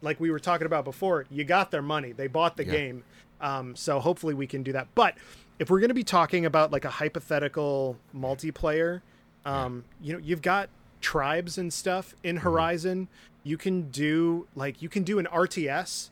like 0.02 0.20
we 0.20 0.30
were 0.30 0.40
talking 0.40 0.68
about 0.68 0.86
before 0.86 1.26
you 1.32 1.44
got 1.44 1.72
their 1.72 1.82
money 1.82 2.12
they 2.12 2.28
bought 2.28 2.58
the 2.58 2.66
Yeah. 2.66 2.72
game 2.72 3.04
um, 3.42 3.76
so 3.76 4.00
hopefully 4.00 4.34
we 4.34 4.48
can 4.48 4.64
do 4.64 4.72
that 4.74 4.88
but 4.96 5.16
if 5.60 5.70
we're 5.70 5.80
going 5.80 5.90
to 5.90 5.96
be 5.96 6.04
talking 6.04 6.46
about 6.46 6.72
like 6.72 6.86
a 6.86 6.90
hypothetical 6.92 7.98
multiplayer 8.16 9.02
um, 9.46 9.84
you 10.02 10.14
know 10.14 10.20
you've 10.20 10.42
got 10.42 10.70
tribes 11.02 11.58
and 11.58 11.72
stuff 11.74 12.10
Mm-hmm. 12.18 12.28
in 12.28 12.38
horizon 12.38 13.08
you 13.44 13.58
can 13.58 13.90
do 13.90 14.48
like 14.56 14.82
you 14.82 14.90
can 14.90 15.04
do 15.04 15.20
an 15.20 15.26
rts 15.28 16.10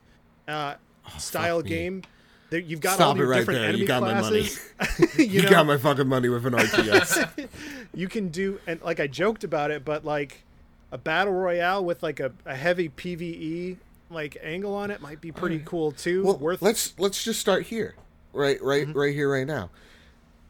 uh, 0.48 0.76
style 1.18 1.62
game 1.62 1.98
me. 1.98 2.04
Game 2.50 2.62
there, 2.62 2.70
you've 2.70 2.82
got 2.82 2.96
Stop 2.96 3.08
all 3.10 3.16
it 3.16 3.20
your 3.20 3.28
right 3.28 3.38
different 3.40 3.60
there. 3.60 3.70
enemy 3.70 3.82
You 3.82 3.88
got 3.88 4.02
my 4.02 4.22
money. 4.22 4.48
classes 4.78 5.18
you 5.20 5.42
know? 5.44 5.50
got 5.50 5.66
my 5.66 5.78
fucking 5.78 6.08
money 6.08 6.30
with 6.30 6.46
an 6.46 6.54
RTS. 6.58 7.48
you 7.94 8.08
can 8.08 8.30
do 8.30 8.60
and 8.68 8.82
like 8.82 9.00
I 9.00 9.08
joked 9.08 9.44
about 9.44 9.72
it, 9.72 9.84
but 9.86 10.06
like 10.06 10.44
a 10.92 10.98
battle 10.98 11.34
royale 11.34 11.84
with 11.84 12.02
like 12.04 12.20
a, 12.20 12.32
a 12.46 12.56
heavy 12.56 12.90
PVE 12.90 13.78
like 14.10 14.38
angle 14.44 14.74
on 14.76 14.92
it 14.92 15.02
might 15.02 15.20
be 15.20 15.32
pretty 15.32 15.62
cool 15.66 15.92
too. 15.92 16.24
well, 16.24 16.38
Worth 16.38 16.62
let's 16.62 16.94
let's 17.00 17.24
just 17.24 17.40
start 17.40 17.64
here, 17.64 17.96
right, 18.34 18.62
right, 18.62 18.88
Mm-hmm. 18.88 18.98
right 19.00 19.14
here, 19.14 19.32
right 19.32 19.48
now. 19.48 19.70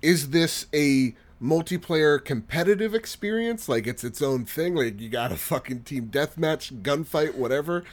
Is 0.02 0.30
this 0.32 0.68
a 0.74 1.16
multiplayer 1.42 2.24
competitive 2.24 2.94
experience? 2.94 3.68
Like 3.70 3.88
it's 3.88 4.04
its 4.04 4.22
own 4.22 4.46
thing. 4.46 4.76
Like 4.76 5.00
you 5.00 5.10
got 5.10 5.32
a 5.32 5.38
fucking 5.38 5.84
team 5.84 6.08
deathmatch, 6.12 6.82
gunfight, 6.82 7.36
whatever, 7.36 7.84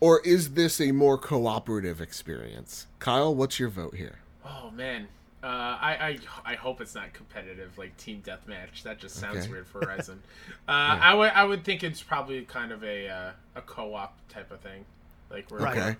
or 0.00 0.20
is 0.20 0.54
this 0.54 0.80
a 0.80 0.92
more 0.92 1.18
cooperative 1.18 2.00
experience? 2.00 2.86
Kyle, 2.98 3.34
what's 3.34 3.58
your 3.60 3.68
vote 3.68 3.94
here? 3.96 4.18
Oh 4.44 4.70
man. 4.70 5.08
Uh, 5.42 5.46
I, 5.46 6.18
I 6.44 6.52
I 6.52 6.54
hope 6.54 6.82
it's 6.82 6.94
not 6.94 7.14
competitive 7.14 7.78
like 7.78 7.96
team 7.96 8.22
deathmatch. 8.26 8.82
That 8.82 8.98
just 8.98 9.16
sounds 9.16 9.38
Okay. 9.38 9.48
weird 9.48 9.66
for 9.66 9.80
Horizon. 9.80 10.22
Uh, 10.68 10.72
I 11.00 11.14
would 11.14 11.30
I 11.32 11.44
would 11.44 11.64
think 11.64 11.82
it's 11.82 12.02
probably 12.02 12.42
kind 12.42 12.70
of 12.72 12.84
a 12.84 13.08
uh, 13.08 13.30
a 13.56 13.62
co-op 13.62 14.16
type 14.28 14.50
of 14.52 14.60
thing. 14.60 14.84
Like 15.30 15.50
we're 15.50 15.58
Right. 15.58 15.76
Okay. 15.76 15.96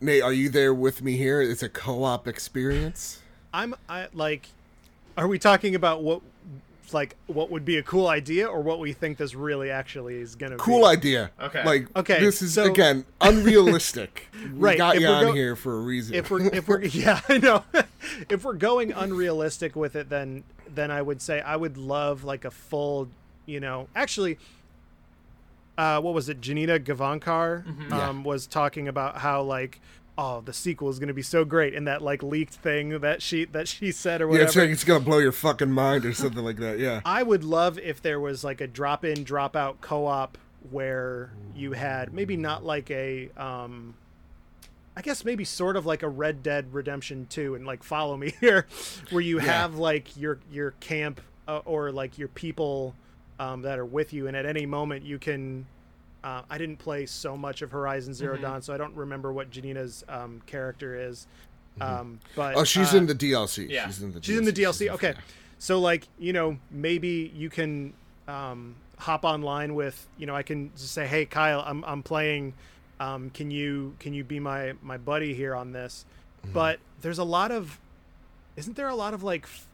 Nate, 0.00 0.22
are 0.22 0.32
you 0.32 0.48
there 0.48 0.72
with 0.72 1.02
me 1.02 1.16
here? 1.16 1.42
It's 1.42 1.62
a 1.62 1.68
co-op 1.68 2.26
experience. 2.28 3.20
I'm 3.52 3.74
I 3.88 4.08
like 4.14 4.48
are 5.16 5.28
we 5.28 5.38
talking 5.38 5.74
about 5.74 6.02
what 6.02 6.22
like 6.92 7.16
what 7.26 7.50
would 7.50 7.64
be 7.64 7.78
a 7.78 7.82
cool 7.82 8.08
idea 8.08 8.46
or 8.46 8.60
what 8.60 8.78
we 8.78 8.92
think 8.92 9.16
this 9.16 9.34
really 9.34 9.70
actually 9.70 10.16
is 10.20 10.34
gonna 10.34 10.56
Cool 10.56 10.78
be? 10.78 10.80
Cool 10.82 10.86
idea. 10.86 11.30
Okay. 11.40 11.64
Like 11.64 11.96
Okay, 11.96 12.20
this 12.20 12.42
is 12.42 12.54
so- 12.54 12.64
again 12.70 13.04
unrealistic. 13.20 14.28
we 14.34 14.48
Right, 14.50 14.76
got 14.78 14.96
if 14.96 15.02
you 15.02 15.08
we're 15.08 15.14
on 15.14 15.24
go- 15.26 15.32
here 15.32 15.56
for 15.56 15.76
a 15.76 15.80
reason. 15.80 16.14
if 16.14 16.30
we're 16.30 16.42
if 16.52 16.68
we're 16.68 16.82
yeah 16.84 17.20
i 17.28 17.38
know 17.38 17.64
if 18.28 18.44
we're 18.44 18.52
going 18.54 18.92
unrealistic 18.92 19.74
with 19.76 19.96
it 19.96 20.08
then 20.10 20.44
then 20.74 20.90
i 20.90 21.00
would 21.00 21.22
say 21.22 21.40
i 21.40 21.56
would 21.56 21.76
love 21.78 22.24
like 22.24 22.44
a 22.44 22.50
full 22.50 23.08
you 23.46 23.60
know 23.60 23.88
actually 23.94 24.38
uh 25.78 26.00
what 26.00 26.14
was 26.14 26.28
it 26.28 26.40
janina 26.40 26.78
gavankar 26.78 27.64
Yeah. 27.90 28.08
um 28.08 28.24
was 28.24 28.46
talking 28.46 28.88
about 28.88 29.18
how 29.18 29.42
like 29.42 29.80
oh 30.16 30.40
the 30.42 30.52
sequel 30.52 30.88
is 30.88 30.98
going 30.98 31.08
to 31.08 31.14
be 31.14 31.22
so 31.22 31.44
great 31.44 31.74
in 31.74 31.84
that 31.84 32.00
like 32.02 32.22
leaked 32.22 32.54
thing 32.54 33.00
that 33.00 33.20
she 33.20 33.44
that 33.46 33.66
she 33.66 33.90
said 33.90 34.20
or 34.20 34.26
yeah, 34.26 34.30
whatever 34.30 34.46
it's 34.48 34.56
like 34.56 34.70
it's 34.70 34.84
gonna 34.84 35.00
blow 35.04 35.18
your 35.18 35.32
fucking 35.32 35.70
mind 35.70 36.04
or 36.06 36.12
something 36.12 36.44
like 36.44 36.56
that. 36.58 36.78
Yeah. 36.78 37.00
I 37.04 37.22
would 37.22 37.42
love 37.44 37.78
if 37.78 38.00
there 38.00 38.20
was 38.20 38.44
like 38.44 38.60
a 38.60 38.66
drop 38.66 39.04
in, 39.04 39.24
drop 39.24 39.56
out 39.56 39.80
co 39.80 40.06
op 40.06 40.38
where 40.70 41.30
you 41.54 41.72
had 41.72 42.12
maybe 42.14 42.36
not 42.36 42.64
like 42.64 42.90
a 42.90 43.28
um 43.36 43.94
I 44.96 45.02
guess 45.02 45.24
maybe 45.24 45.44
sort 45.44 45.76
of 45.76 45.86
like 45.86 46.04
a 46.04 46.08
Red 46.08 46.44
Dead 46.44 46.72
Redemption 46.72 47.26
2 47.28 47.56
and 47.56 47.66
like 47.66 47.82
follow 47.82 48.16
me 48.16 48.32
here 48.40 48.66
where 49.10 49.20
you 49.20 49.38
Yeah. 49.40 49.46
have 49.46 49.74
like 49.76 50.16
your 50.16 50.38
your 50.52 50.70
camp 50.80 51.20
uh, 51.48 51.58
or 51.64 51.90
like 51.90 52.16
your 52.18 52.28
people 52.28 52.94
um, 53.40 53.62
that 53.62 53.80
are 53.80 53.84
with 53.84 54.12
you 54.12 54.28
and 54.28 54.36
at 54.36 54.46
any 54.46 54.64
moment 54.66 55.04
you 55.04 55.18
can 55.18 55.66
uh, 56.24 56.42
I 56.50 56.58
didn't 56.58 56.78
play 56.78 57.06
so 57.06 57.36
much 57.36 57.62
of 57.62 57.70
Horizon 57.70 58.14
0 58.14 58.38
Dawn 58.38 58.62
so 58.62 58.74
I 58.74 58.78
don't 58.78 58.96
remember 58.96 59.32
what 59.32 59.50
Janina's 59.50 60.02
um, 60.08 60.42
character 60.46 61.08
is 61.08 61.26
um, 61.80 62.20
but 62.36 62.56
Oh, 62.56 62.64
she's 62.64 62.94
uh, 62.94 62.98
in 62.98 63.06
the 63.06 63.14
DLC. 63.14 63.68
yeah. 63.68 63.86
She's 63.86 64.02
in 64.02 64.12
the. 64.12 64.22
She's 64.22 64.38
in 64.38 64.44
the 64.44 64.52
DLC. 64.52 64.78
She's 64.78 64.88
Okay. 64.90 65.14
So 65.58 65.80
like, 65.80 66.06
you 66.18 66.32
know, 66.32 66.56
maybe 66.70 67.32
you 67.34 67.50
can 67.50 67.94
um, 68.28 68.76
hop 68.98 69.24
online 69.24 69.74
with, 69.74 70.06
you 70.18 70.26
know, 70.26 70.36
I 70.36 70.42
can 70.42 70.70
just 70.76 70.92
say, 70.92 71.06
"Hey 71.06 71.24
Kyle, 71.26 71.62
I'm 71.66 71.84
I'm 71.84 72.02
playing 72.02 72.54
um, 73.00 73.30
can 73.30 73.50
you 73.50 73.96
can 73.98 74.14
you 74.14 74.22
be 74.24 74.38
my 74.40 74.74
my 74.82 74.98
buddy 74.98 75.34
here 75.34 75.54
on 75.54 75.72
this?" 75.72 76.04
Mm-hmm. 76.44 76.52
But 76.52 76.78
there's 77.00 77.18
a 77.18 77.24
lot 77.24 77.50
of 77.50 77.80
isn't 78.56 78.76
there 78.76 78.88
a 78.88 78.94
lot 78.94 79.14
of 79.14 79.22
like 79.22 79.42
f- 79.44 79.66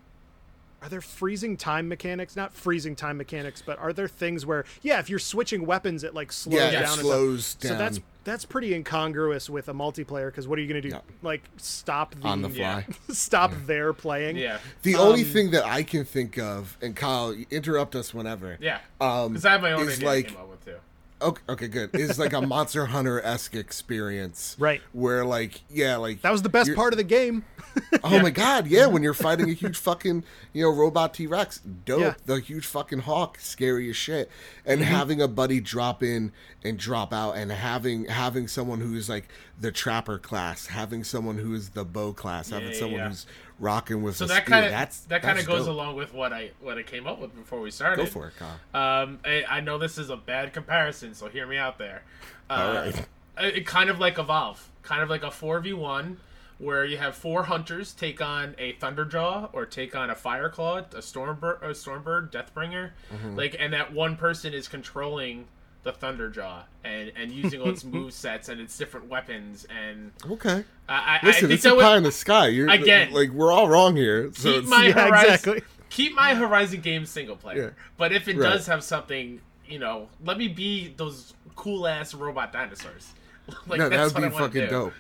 are 0.83 0.89
there 0.89 1.01
freezing 1.01 1.57
time 1.57 1.89
mechanics? 1.89 2.37
Not 2.37 2.53
freezing 2.55 2.97
time 2.97 3.17
mechanics, 3.17 3.63
but 3.65 3.79
are 3.79 3.93
there 3.93 4.09
things 4.09 4.47
where 4.47 4.65
yeah, 4.83 4.99
if 4.99 5.11
you're 5.11 5.19
switching 5.19 5.67
weapons 5.67 6.05
it 6.05 6.15
like 6.15 6.33
slows 6.33 6.55
Yeah, 6.55 6.71
down 6.71 6.83
and 6.83 6.91
stuff. 6.93 7.01
slows 7.03 7.55
down. 7.55 7.73
So 7.73 7.79
that's 7.79 8.01
that's 8.23 8.45
pretty 8.45 8.75
incongruous 8.75 9.49
with 9.49 9.69
a 9.69 9.73
multiplayer 9.73 10.27
because 10.29 10.47
what 10.47 10.59
are 10.59 10.63
you 10.63 10.69
going 10.69 10.83
to 10.83 10.89
do? 10.89 10.95
Yeah. 10.95 11.01
Like 11.23 11.43
stop 11.57 12.15
the, 12.15 12.27
on 12.29 12.43
the 12.43 12.49
Yeah. 12.53 12.81
fly. 12.83 12.95
stop 13.15 13.53
their 13.67 13.93
playing? 13.93 14.37
yeah 14.37 14.59
The 14.83 14.97
only 14.97 15.23
Um, 15.23 15.27
thing 15.29 15.51
that 15.53 15.65
I 15.65 15.83
can 15.83 16.05
think 16.05 16.39
of, 16.39 16.77
and 16.83 16.95
Kyle, 16.95 17.35
interrupt 17.51 17.95
us 17.97 18.13
whenever. 18.13 18.59
yeah. 18.61 18.79
Um, 19.01 19.33
Because 19.33 19.45
I 19.47 19.53
have 19.53 19.63
my 19.63 19.73
own 19.73 19.89
is 19.89 19.97
idea 19.99 20.07
like 20.09 20.27
I 20.27 20.29
came 20.29 20.39
up 20.39 20.51
with 20.51 20.65
too. 20.65 20.77
Okay, 21.21 21.43
okay, 21.49 21.69
good. 21.69 21.91
It's 21.93 22.19
like 22.19 22.33
a 22.33 22.41
Monster 22.47 22.87
Hunter 22.87 23.21
esque 23.21 23.55
experience, 23.55 24.57
Right. 24.59 24.81
Where 24.93 25.25
like, 25.25 25.61
yeah, 25.71 25.97
like 25.97 26.23
That 26.23 26.33
was 26.33 26.43
the 26.43 26.49
best 26.49 26.75
part 26.75 26.93
of 26.93 26.97
the 26.97 27.05
game. 27.05 27.45
Oh 28.03 28.19
my 28.21 28.31
god, 28.31 28.67
yeah, 28.67 28.87
when 28.87 29.05
you're 29.05 29.15
fighting 29.15 29.49
a 29.49 29.53
huge 29.53 29.77
fucking, 29.77 30.25
you 30.53 30.63
know, 30.65 30.71
robot 30.71 31.15
T 31.15 31.29
Rex. 31.29 31.61
Dope. 31.61 32.01
Yeah. 32.01 32.15
The 32.27 32.41
huge 32.41 32.67
fucking 32.67 33.01
hawk, 33.01 33.39
scary 33.39 33.89
as 33.91 33.97
shit. 33.97 34.29
And 34.67 34.81
mm-hmm. 34.81 34.91
having 34.91 35.23
a 35.23 35.29
buddy 35.29 35.61
drop 35.61 36.03
in 36.03 36.33
and 36.65 36.79
drop 36.79 37.13
out 37.13 37.37
and 37.37 37.53
having 37.53 38.07
having 38.07 38.49
someone 38.49 38.81
who's 38.81 39.09
like 39.09 39.29
the 39.61 39.71
trapper 39.71 40.19
class, 40.19 40.67
having 40.67 41.05
someone 41.05 41.39
who 41.39 41.55
is 41.55 41.71
the 41.71 41.85
bow 41.85 42.13
class, 42.13 42.51
having 42.51 42.73
yeah, 42.73 42.79
someone 42.79 43.01
yeah. 43.01 43.09
who's 43.09 43.27
rocking 43.61 44.03
with 44.03 44.17
So 44.17 44.27
that 44.27 44.47
kind 44.47 44.65
of 44.65 44.71
that's 44.73 45.01
that 45.03 45.23
kind 45.23 45.39
of 45.39 45.47
goes 45.47 45.67
dope. 45.67 45.75
along 45.75 45.95
with 45.97 46.13
what 46.13 46.33
I 46.33 46.51
what 46.61 46.79
I 46.79 46.83
came 46.83 47.07
up 47.07 47.21
with 47.21 47.35
before 47.37 47.61
we 47.61 47.71
started. 47.71 47.97
Go 48.03 48.07
for 48.07 48.27
it, 48.29 48.35
Kyle. 48.37 49.03
Um, 49.03 49.21
I, 49.25 49.45
I 49.49 49.61
know 49.61 49.79
this 49.79 49.99
is 49.99 50.11
a 50.11 50.17
bad 50.17 50.53
comparison, 50.53 51.15
so 51.15 51.29
hear 51.29 51.47
me 51.47 51.57
out 51.59 51.79
there. 51.79 52.03
Uh, 52.49 52.53
All 52.53 52.75
right. 52.75 53.07
It, 53.39 53.57
it 53.59 53.67
kind 53.67 53.91
of 53.91 53.99
like 54.01 54.19
Evolve, 54.19 54.69
kind 54.83 55.03
of 55.03 55.09
like 55.11 55.23
a 55.23 55.31
four 55.31 55.61
v 55.61 55.73
one, 55.73 56.19
where 56.59 56.85
you 56.85 56.97
have 56.99 57.15
four 57.15 57.45
hunters 57.45 57.93
take 57.93 58.21
on 58.21 58.55
a 58.59 58.73
Thunderjaw 58.75 59.51
or 59.53 59.65
take 59.67 59.95
on 59.95 60.11
a 60.11 60.15
Fireclaw, 60.15 60.93
a 60.95 60.99
Stormbird, 60.99 61.63
a 61.63 61.69
Stormbird, 61.71 62.31
Deathbringer, 62.33 62.91
Mm-hmm. 63.15 63.37
like, 63.37 63.57
and 63.59 63.73
that 63.73 63.93
one 63.93 64.17
person 64.17 64.53
is 64.53 64.69
controlling 64.69 65.47
the 65.83 65.93
Thunderjaw 65.93 66.63
and 66.85 67.11
and 67.17 67.33
using 67.33 67.61
all 67.61 67.71
its 67.71 67.85
move 67.97 68.13
sets 68.13 68.49
and 68.49 68.61
its 68.61 68.77
different 68.77 69.09
weapons 69.09 69.67
and 69.71 70.13
Okay. 70.31 70.65
I, 70.89 70.95
I, 70.95 71.19
I 71.23 71.27
Listen, 71.27 71.49
think 71.49 71.53
it's 71.59 71.65
a 71.65 71.75
pie 71.75 71.97
in 71.97 72.03
the 72.03 72.13
sky. 72.13 72.49
You're 72.49 72.69
Again. 72.71 73.13
like 73.13 73.31
we're 73.31 73.53
all 73.53 73.69
wrong 73.69 73.97
here. 73.97 74.31
So 74.35 74.61
keep 74.61 74.69
my 74.69 74.87
Yeah, 74.89 74.93
Horizon 75.09 75.35
exactly. 75.35 75.63
keep 75.89 76.15
my 76.15 76.35
Horizon 76.35 76.81
game 76.81 77.07
single 77.07 77.37
player. 77.37 77.63
Yeah. 77.79 77.85
But 77.97 78.13
if 78.13 78.29
it 78.29 78.37
Right. 78.37 78.51
does 78.51 78.67
have 78.67 78.85
something, 78.85 79.41
you 79.67 79.79
know, 79.79 80.09
let 80.25 80.37
me 80.37 80.49
be 80.49 80.93
those 80.97 81.33
cool 81.57 81.87
ass 81.87 82.13
robot 82.15 82.53
dinosaurs. 82.53 83.13
like 83.67 83.79
no, 83.79 83.89
that 83.89 84.13
would 84.15 84.23
be 84.23 84.29
fucking 84.37 84.61
do. 84.63 84.67
dope. 84.69 84.93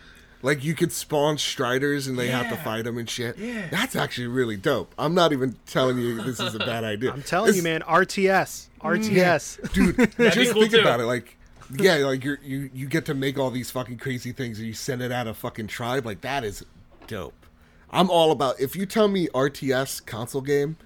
Like 0.43 0.65
you 0.65 0.75
could 0.75 0.91
spawn 0.93 1.37
Striders 1.39 2.07
and 2.07 2.19
they 2.19 2.29
have 2.29 2.49
to 2.49 2.57
fight 2.57 2.85
them 2.85 2.97
and 2.99 3.09
shit. 3.09 3.37
Yeah. 3.37 3.69
That's 3.71 3.95
actually 3.95 4.29
really 4.29 4.57
dope. 4.57 4.95
I'm 4.99 5.15
not 5.15 5.33
even 5.33 5.57
telling 5.67 5.99
you 5.99 6.23
this 6.23 6.41
is 6.41 6.55
a 6.55 6.59
bad 6.59 6.83
idea. 6.85 7.13
I'm 7.13 7.23
telling 7.23 7.49
This- 7.49 7.57
you, 7.57 7.63
man. 7.63 7.83
RTS, 7.83 8.69
RTS. 8.81 9.73
dude. 9.73 9.97
just 10.33 10.53
cool 10.53 10.63
think 10.63 10.75
too. 10.75 10.81
about 10.81 11.01
it, 11.01 11.05
like. 11.07 11.37
Yeah, 11.79 11.97
like 11.99 12.25
you're, 12.25 12.41
you 12.43 12.69
you 12.75 12.89
get 12.89 13.05
to 13.07 13.15
make 13.15 13.39
all 13.39 13.53
these 13.53 13.71
fucking 13.71 13.99
crazy 13.99 14.33
things 14.33 14.59
and 14.59 14.67
you 14.67 14.75
send 14.75 15.03
it 15.03 15.13
out 15.13 15.29
a 15.29 15.35
fucking 15.35 15.69
tribe 15.69 16.05
like 16.05 16.23
that 16.23 16.43
is 16.43 16.65
dope. 17.07 17.47
I'm 17.93 18.11
all 18.11 18.33
about. 18.33 18.59
If 18.59 18.75
you 18.75 18.87
tell 18.87 19.07
me 19.07 19.29
RTS 19.29 20.05
console 20.05 20.41
game, 20.41 20.77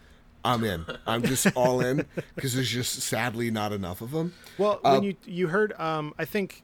I'm 0.44 0.62
in. 0.62 0.84
I'm 1.06 1.22
just 1.22 1.46
all 1.56 1.80
in 1.80 2.04
because 2.34 2.54
there's 2.54 2.68
just 2.68 3.00
sadly 3.00 3.50
not 3.50 3.72
enough 3.72 4.02
of 4.02 4.10
them. 4.10 4.34
Well, 4.58 4.78
when 4.82 4.94
uh, 4.94 5.00
you 5.00 5.16
you 5.24 5.48
heard, 5.48 5.72
um, 5.80 6.12
I 6.18 6.26
think 6.26 6.62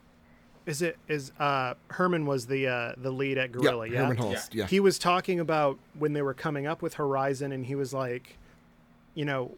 is 0.71 0.83
it 0.83 0.97
is 1.09 1.33
uh 1.39 1.75
Hermen 1.89 2.25
was 2.25 2.47
the 2.47 2.69
uh 2.69 2.93
the 2.97 3.11
lead 3.11 3.37
at 3.37 3.53
Guerrilla, 3.53 3.87
yeah? 3.87 3.93
yeah? 3.93 4.01
Hermen 4.07 4.17
Hulst, 4.17 4.55
yeah. 4.55 4.67
He 4.67 4.81
was 4.81 4.99
talking 4.99 5.41
about 5.41 5.79
when 5.99 6.13
they 6.13 6.23
were 6.23 6.35
coming 6.35 6.67
up 6.67 6.81
with 6.81 6.95
Horizon 6.95 7.53
and 7.53 7.67
he 7.67 7.75
was 7.75 7.93
like, 7.93 8.39
you 9.15 9.25
know, 9.25 9.53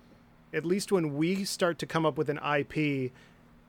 at 0.52 0.64
least 0.64 0.90
when 0.90 1.14
we 1.16 1.44
start 1.44 1.78
to 1.80 1.86
come 1.86 2.06
up 2.06 2.16
with 2.16 2.30
an 2.30 2.38
IP, 2.38 3.12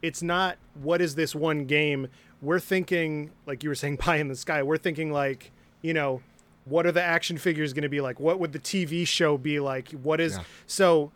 it's 0.01 0.23
not 0.23 0.57
what 0.81 1.01
is 1.01 1.15
this 1.15 1.35
one 1.35 1.65
game. 1.65 2.07
We're 2.41 2.59
thinking 2.59 3.31
like 3.45 3.61
you 3.61 3.69
were 3.69 3.75
saying 3.75 3.97
pie 4.05 4.17
in 4.17 4.29
the 4.29 4.35
sky. 4.35 4.63
We're 4.63 4.77
thinking 4.77 5.11
like, 5.11 5.51
you 5.81 5.93
know, 5.93 6.21
what 6.65 6.85
are 6.85 6.93
the 6.93 7.03
action 7.03 7.37
figures 7.37 7.73
going 7.73 7.83
to 7.83 7.89
be 7.89 7.99
like? 7.99 8.21
What 8.21 8.39
would 8.39 8.53
the 8.53 8.59
TV 8.59 9.05
show 9.05 9.37
be 9.37 9.59
like? 9.59 9.91
What 9.91 10.21
is 10.21 10.37
yeah. 10.37 10.43
so 10.65 11.11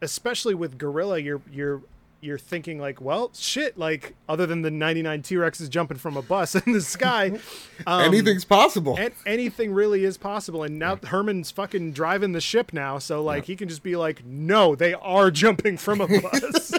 especially 0.00 0.54
with 0.54 0.78
Guerrilla, 0.78 1.18
you're 1.18 1.42
you're 1.52 1.82
you're 2.20 2.38
thinking 2.38 2.78
like, 2.78 3.00
well, 3.00 3.30
shit, 3.34 3.78
like 3.78 4.14
other 4.28 4.46
than 4.46 4.62
the 4.62 4.70
99 4.70 5.22
T-Rexes 5.22 5.68
jumping 5.70 5.98
from 5.98 6.16
a 6.16 6.22
bus 6.22 6.54
in 6.66 6.72
the 6.72 6.80
sky, 6.80 7.38
um, 7.86 8.02
anything's 8.02 8.44
possible. 8.44 8.96
And 8.98 9.12
anything 9.26 9.72
really 9.72 10.04
is 10.04 10.16
possible. 10.16 10.62
And 10.62 10.78
now 10.78 10.98
yeah. 11.02 11.08
Hermen's 11.10 11.50
fucking 11.50 11.92
driving 11.92 12.32
the 12.32 12.40
ship 12.40 12.72
now, 12.72 12.98
so 12.98 13.22
like 13.22 13.44
yeah. 13.44 13.52
he 13.52 13.56
can 13.56 13.68
just 13.68 13.82
be 13.82 13.96
like, 13.96 14.24
no, 14.24 14.74
they 14.74 14.94
are 14.94 15.30
jumping 15.32 15.76
from 15.76 16.00
a 16.00 16.08
bus. 16.20 16.72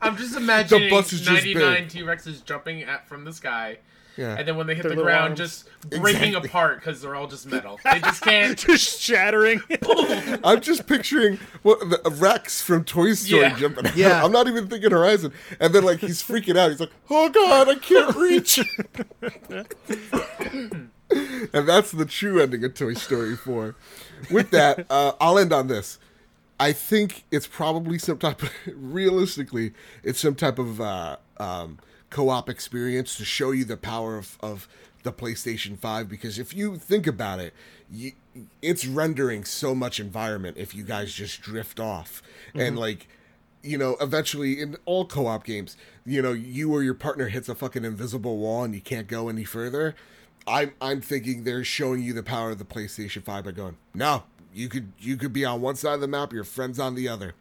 I'm 0.00 0.16
just 0.16 0.36
imagining 0.36 0.84
the 0.84 0.90
bus 0.90 1.12
is 1.12 1.26
99 1.26 1.88
T-Rexes 1.88 2.44
jumping 2.44 2.82
at 2.82 3.08
from 3.08 3.24
the 3.24 3.32
sky 3.32 3.78
yeah. 4.18 4.34
And 4.36 4.48
then 4.48 4.56
when 4.56 4.66
they 4.66 4.74
hit 4.74 4.82
Their 4.82 4.96
the 4.96 5.02
ground, 5.02 5.28
arms. 5.28 5.38
just 5.38 5.68
breaking 5.90 6.30
exactly. 6.30 6.48
apart 6.48 6.80
because 6.80 7.00
they're 7.00 7.14
all 7.14 7.28
just 7.28 7.46
metal. 7.46 7.78
They 7.84 8.00
just 8.00 8.20
can't. 8.20 8.58
just 8.66 9.00
shattering. 9.00 9.62
I'm 10.44 10.60
just 10.60 10.88
picturing 10.88 11.38
what 11.62 11.78
the, 11.78 12.10
Rex 12.18 12.60
from 12.60 12.84
Toy 12.84 13.12
Story 13.14 13.42
yeah. 13.42 13.56
jumping. 13.56 13.86
Out. 13.86 13.96
Yeah. 13.96 14.24
I'm 14.24 14.32
not 14.32 14.48
even 14.48 14.66
thinking 14.66 14.90
Horizon. 14.90 15.32
And 15.60 15.72
then 15.72 15.84
like 15.84 16.00
he's 16.00 16.20
freaking 16.20 16.56
out. 16.56 16.70
He's 16.70 16.80
like, 16.80 16.90
"Oh 17.08 17.28
God, 17.28 17.68
I 17.68 17.76
can't 17.76 18.16
reach." 18.16 18.58
and 21.52 21.68
that's 21.68 21.92
the 21.92 22.04
true 22.04 22.40
ending 22.40 22.64
of 22.64 22.74
Toy 22.74 22.94
Story 22.94 23.36
4. 23.36 23.76
With 24.32 24.50
that, 24.50 24.84
uh, 24.90 25.12
I'll 25.20 25.38
end 25.38 25.52
on 25.52 25.68
this. 25.68 26.00
I 26.58 26.72
think 26.72 27.22
it's 27.30 27.46
probably 27.46 27.98
some 27.98 28.18
type 28.18 28.42
of, 28.42 28.50
realistically, 28.74 29.74
it's 30.02 30.18
some 30.18 30.34
type 30.34 30.58
of 30.58 30.80
uh, 30.80 31.18
um, 31.38 31.78
co-op 32.10 32.48
experience 32.48 33.16
to 33.16 33.24
show 33.24 33.50
you 33.50 33.64
the 33.64 33.76
power 33.76 34.16
of, 34.16 34.38
of 34.40 34.68
the 35.02 35.12
PlayStation 35.12 35.78
5 35.78 36.08
because 36.08 36.38
if 36.38 36.54
you 36.54 36.76
think 36.76 37.06
about 37.06 37.38
it, 37.38 37.54
you, 37.90 38.12
it's 38.62 38.86
rendering 38.86 39.44
so 39.44 39.74
much 39.74 40.00
environment 40.00 40.56
if 40.58 40.74
you 40.74 40.84
guys 40.84 41.12
just 41.12 41.40
drift 41.40 41.80
off. 41.80 42.22
Mm-hmm. 42.48 42.60
And 42.60 42.78
like 42.78 43.08
you 43.62 43.76
know, 43.76 43.96
eventually 44.00 44.60
in 44.60 44.76
all 44.84 45.04
co-op 45.04 45.44
games, 45.44 45.76
you 46.06 46.22
know, 46.22 46.32
you 46.32 46.72
or 46.72 46.82
your 46.82 46.94
partner 46.94 47.28
hits 47.28 47.48
a 47.48 47.54
fucking 47.54 47.84
invisible 47.84 48.38
wall 48.38 48.64
and 48.64 48.74
you 48.74 48.80
can't 48.80 49.08
go 49.08 49.28
any 49.28 49.44
further. 49.44 49.94
I'm 50.46 50.72
I'm 50.80 51.00
thinking 51.00 51.44
they're 51.44 51.64
showing 51.64 52.02
you 52.02 52.12
the 52.12 52.22
power 52.22 52.52
of 52.52 52.58
the 52.58 52.64
PlayStation 52.64 53.22
5 53.22 53.44
by 53.44 53.50
going, 53.50 53.76
"No, 53.94 54.24
you 54.54 54.68
could 54.68 54.92
you 54.98 55.16
could 55.16 55.32
be 55.32 55.44
on 55.44 55.60
one 55.60 55.76
side 55.76 55.94
of 55.94 56.00
the 56.00 56.08
map, 56.08 56.32
your 56.32 56.44
friends 56.44 56.78
on 56.78 56.94
the 56.94 57.08
other." 57.08 57.34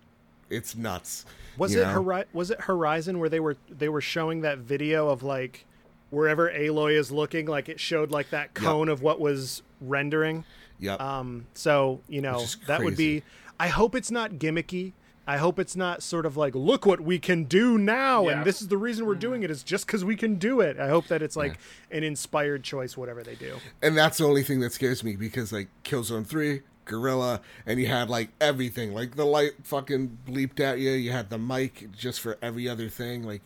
It's 0.49 0.75
nuts. 0.75 1.25
Was 1.57 1.75
it 1.75 1.87
Hori- 1.87 2.25
was 2.33 2.51
it 2.51 2.61
Horizon 2.61 3.19
where 3.19 3.29
they 3.29 3.39
were 3.39 3.57
they 3.69 3.89
were 3.89 4.01
showing 4.01 4.41
that 4.41 4.59
video 4.59 5.09
of 5.09 5.23
like 5.23 5.65
wherever 6.09 6.49
Aloy 6.49 6.97
is 6.97 7.11
looking, 7.11 7.47
like 7.47 7.69
it 7.69 7.79
showed 7.79 8.11
like 8.11 8.29
that 8.29 8.53
cone 8.53 8.87
yep. 8.87 8.93
of 8.93 9.01
what 9.01 9.19
was 9.19 9.63
rendering. 9.81 10.45
Yep. 10.79 11.01
Um. 11.01 11.47
So 11.53 12.01
you 12.07 12.21
know 12.21 12.45
that 12.67 12.83
would 12.83 12.97
be. 12.97 13.23
I 13.59 13.69
hope 13.69 13.95
it's 13.95 14.11
not 14.11 14.33
gimmicky. 14.33 14.93
I 15.29 15.37
hope 15.37 15.59
it's 15.59 15.75
not 15.75 16.01
sort 16.01 16.25
of 16.25 16.37
like, 16.37 16.55
look 16.55 16.85
what 16.85 17.01
we 17.01 17.19
can 17.19 17.43
do 17.43 17.77
now, 17.77 18.23
yeah. 18.23 18.31
and 18.31 18.45
this 18.45 18.61
is 18.61 18.69
the 18.69 18.77
reason 18.77 19.05
we're 19.05 19.15
doing 19.15 19.43
it 19.43 19.51
is 19.51 19.61
just 19.61 19.85
because 19.85 20.05
we 20.05 20.15
can 20.15 20.35
do 20.35 20.61
it. 20.61 20.79
I 20.79 20.87
hope 20.87 21.07
that 21.07 21.21
it's 21.21 21.35
like 21.35 21.59
yeah. 21.91 21.97
an 21.97 22.03
inspired 22.05 22.63
choice, 22.63 22.95
whatever 22.95 23.23
they 23.23 23.35
do. 23.35 23.57
And 23.81 23.97
that's 23.97 24.19
the 24.19 24.23
only 24.23 24.41
thing 24.41 24.61
that 24.61 24.71
scares 24.71 25.03
me 25.03 25.17
because 25.17 25.51
like 25.51 25.67
Killzone 25.83 26.25
Three, 26.25 26.61
Guerrilla, 26.87 27.41
and 27.65 27.79
you 27.79 27.87
had 27.87 28.09
like 28.09 28.29
everything. 28.41 28.93
Like 28.93 29.15
the 29.15 29.25
light 29.25 29.51
fucking 29.63 30.17
bleeped 30.27 30.59
at 30.59 30.79
you. 30.79 30.91
You 30.91 31.11
had 31.11 31.29
the 31.29 31.37
mic 31.37 31.91
just 31.91 32.19
for 32.19 32.37
every 32.41 32.67
other 32.67 32.89
thing. 32.89 33.23
Like 33.23 33.41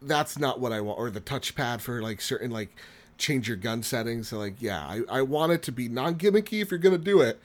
that's 0.00 0.38
not 0.38 0.60
what 0.60 0.72
I 0.72 0.80
want. 0.80 0.98
Or 0.98 1.10
the 1.10 1.20
touchpad 1.20 1.80
for 1.80 2.02
like 2.02 2.20
certain 2.20 2.50
like 2.50 2.74
change 3.18 3.48
your 3.48 3.56
gun 3.56 3.82
settings. 3.82 4.28
So 4.28 4.38
like 4.38 4.60
yeah, 4.60 4.80
I, 4.80 5.02
I 5.08 5.22
want 5.22 5.52
it 5.52 5.62
to 5.64 5.72
be 5.72 5.88
non 5.88 6.16
gimmicky 6.16 6.62
if 6.62 6.70
you're 6.70 6.78
gonna 6.78 6.98
do 6.98 7.20
it. 7.20 7.40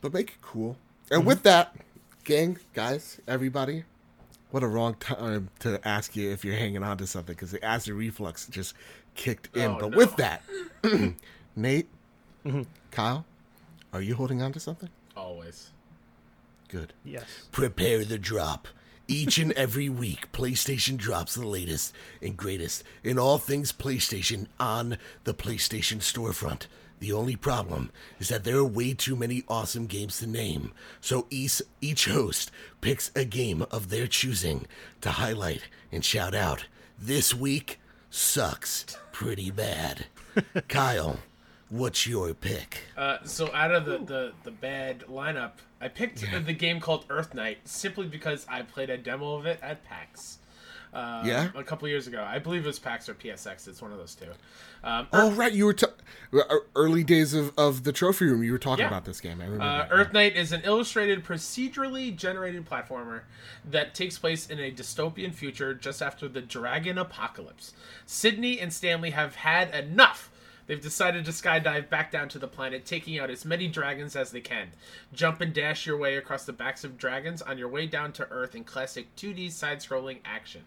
But 0.00 0.12
make 0.12 0.30
it 0.30 0.42
cool. 0.42 0.76
And 1.10 1.20
mm-hmm. 1.20 1.28
with 1.28 1.42
that, 1.44 1.76
gang, 2.24 2.58
guys, 2.74 3.20
everybody, 3.28 3.84
what 4.50 4.62
a 4.62 4.66
wrong 4.66 4.94
time 4.94 5.48
to 5.60 5.80
ask 5.86 6.14
you 6.16 6.30
if 6.30 6.44
you're 6.44 6.56
hanging 6.56 6.82
on 6.82 6.98
to 6.98 7.06
something 7.06 7.34
because 7.34 7.50
the 7.50 7.64
acid 7.64 7.94
reflux 7.94 8.46
just 8.46 8.74
kicked 9.14 9.56
in. 9.56 9.72
Oh, 9.72 9.78
but 9.80 9.90
no. 9.92 9.96
with 9.96 10.16
that, 10.16 10.42
Nate, 11.56 11.88
mm-hmm. 12.44 12.62
Kyle, 12.90 13.24
are 13.92 14.02
you 14.02 14.14
holding 14.14 14.42
on 14.42 14.52
to 14.52 14.60
something? 14.60 14.88
Always. 15.16 15.70
Good. 16.68 16.92
Yes. 17.04 17.24
Prepare 17.52 18.04
the 18.04 18.18
drop. 18.18 18.68
Each 19.08 19.36
and 19.36 19.52
every 19.52 19.88
week, 19.88 20.32
PlayStation 20.32 20.96
drops 20.96 21.34
the 21.34 21.46
latest 21.46 21.92
and 22.22 22.36
greatest 22.36 22.84
in 23.04 23.18
all 23.18 23.36
things 23.36 23.72
PlayStation 23.72 24.46
on 24.58 24.96
the 25.24 25.34
PlayStation 25.34 25.98
storefront. 25.98 26.66
The 27.00 27.12
only 27.12 27.34
problem 27.34 27.90
is 28.20 28.28
that 28.28 28.44
there 28.44 28.56
are 28.56 28.64
way 28.64 28.94
too 28.94 29.16
many 29.16 29.42
awesome 29.48 29.86
games 29.86 30.18
to 30.20 30.26
name, 30.28 30.72
so 31.00 31.26
each, 31.30 31.60
each 31.80 32.06
host 32.06 32.52
picks 32.80 33.10
a 33.16 33.24
game 33.24 33.66
of 33.72 33.90
their 33.90 34.06
choosing 34.06 34.66
to 35.00 35.10
highlight 35.10 35.62
and 35.90 36.04
shout 36.04 36.32
out. 36.32 36.66
This 36.96 37.34
week 37.34 37.80
sucks 38.08 38.86
pretty 39.10 39.50
bad. 39.50 40.06
Kyle, 40.68 41.18
What's 41.72 42.06
your 42.06 42.34
pick? 42.34 42.80
Uh, 42.98 43.16
so 43.24 43.50
out 43.54 43.72
of 43.72 43.86
the, 43.86 43.96
the, 43.96 44.32
the 44.42 44.50
bad 44.50 45.04
lineup, 45.08 45.52
I 45.80 45.88
picked 45.88 46.22
yeah. 46.22 46.38
the 46.38 46.52
game 46.52 46.80
called 46.80 47.06
Earthnight 47.08 47.66
simply 47.66 48.06
because 48.06 48.44
I 48.46 48.60
played 48.60 48.90
a 48.90 48.98
demo 48.98 49.36
of 49.36 49.46
it 49.46 49.58
at 49.62 49.82
PAX. 49.82 50.36
Uh, 50.92 51.22
yeah, 51.24 51.48
a 51.54 51.64
couple 51.64 51.88
years 51.88 52.06
ago. 52.06 52.22
I 52.22 52.38
believe 52.38 52.64
it 52.64 52.66
was 52.66 52.78
PAX 52.78 53.08
or 53.08 53.14
PSX. 53.14 53.66
It's 53.68 53.80
one 53.80 53.90
of 53.90 53.96
those 53.96 54.14
two. 54.14 54.26
Um, 54.84 55.06
oh 55.14 55.30
Earth- 55.30 55.38
right, 55.38 55.52
you 55.54 55.64
were 55.64 55.72
t- 55.72 55.86
uh, 56.34 56.56
early 56.76 57.02
days 57.02 57.32
of, 57.32 57.54
of 57.56 57.84
the 57.84 57.92
trophy 57.92 58.26
room. 58.26 58.42
You 58.42 58.52
were 58.52 58.58
talking 58.58 58.82
yeah. 58.82 58.88
about 58.88 59.06
this 59.06 59.18
game. 59.18 59.40
I 59.40 59.44
remember. 59.44 59.64
Uh, 59.64 59.88
Earthnight 59.90 60.36
is 60.36 60.52
an 60.52 60.60
illustrated, 60.64 61.24
procedurally 61.24 62.14
generated 62.14 62.68
platformer 62.68 63.22
that 63.64 63.94
takes 63.94 64.18
place 64.18 64.46
in 64.46 64.58
a 64.60 64.70
dystopian 64.70 65.32
future 65.32 65.72
just 65.72 66.02
after 66.02 66.28
the 66.28 66.42
dragon 66.42 66.98
apocalypse. 66.98 67.72
Sydney 68.04 68.60
and 68.60 68.70
Stanley 68.70 69.12
have 69.12 69.36
had 69.36 69.74
enough 69.74 70.28
They've 70.66 70.80
decided 70.80 71.24
to 71.24 71.32
skydive 71.32 71.88
back 71.88 72.10
down 72.10 72.28
to 72.30 72.38
the 72.38 72.48
planet, 72.48 72.84
taking 72.84 73.18
out 73.18 73.30
as 73.30 73.44
many 73.44 73.68
dragons 73.68 74.16
as 74.16 74.30
they 74.30 74.40
can. 74.40 74.68
Jump 75.12 75.40
and 75.40 75.52
dash 75.52 75.86
your 75.86 75.96
way 75.96 76.16
across 76.16 76.44
the 76.44 76.52
backs 76.52 76.84
of 76.84 76.96
dragons 76.96 77.42
on 77.42 77.58
your 77.58 77.68
way 77.68 77.86
down 77.86 78.12
to 78.12 78.30
Earth 78.30 78.54
in 78.54 78.64
classic 78.64 79.14
2D 79.16 79.50
side-scrolling 79.50 80.18
action. 80.24 80.62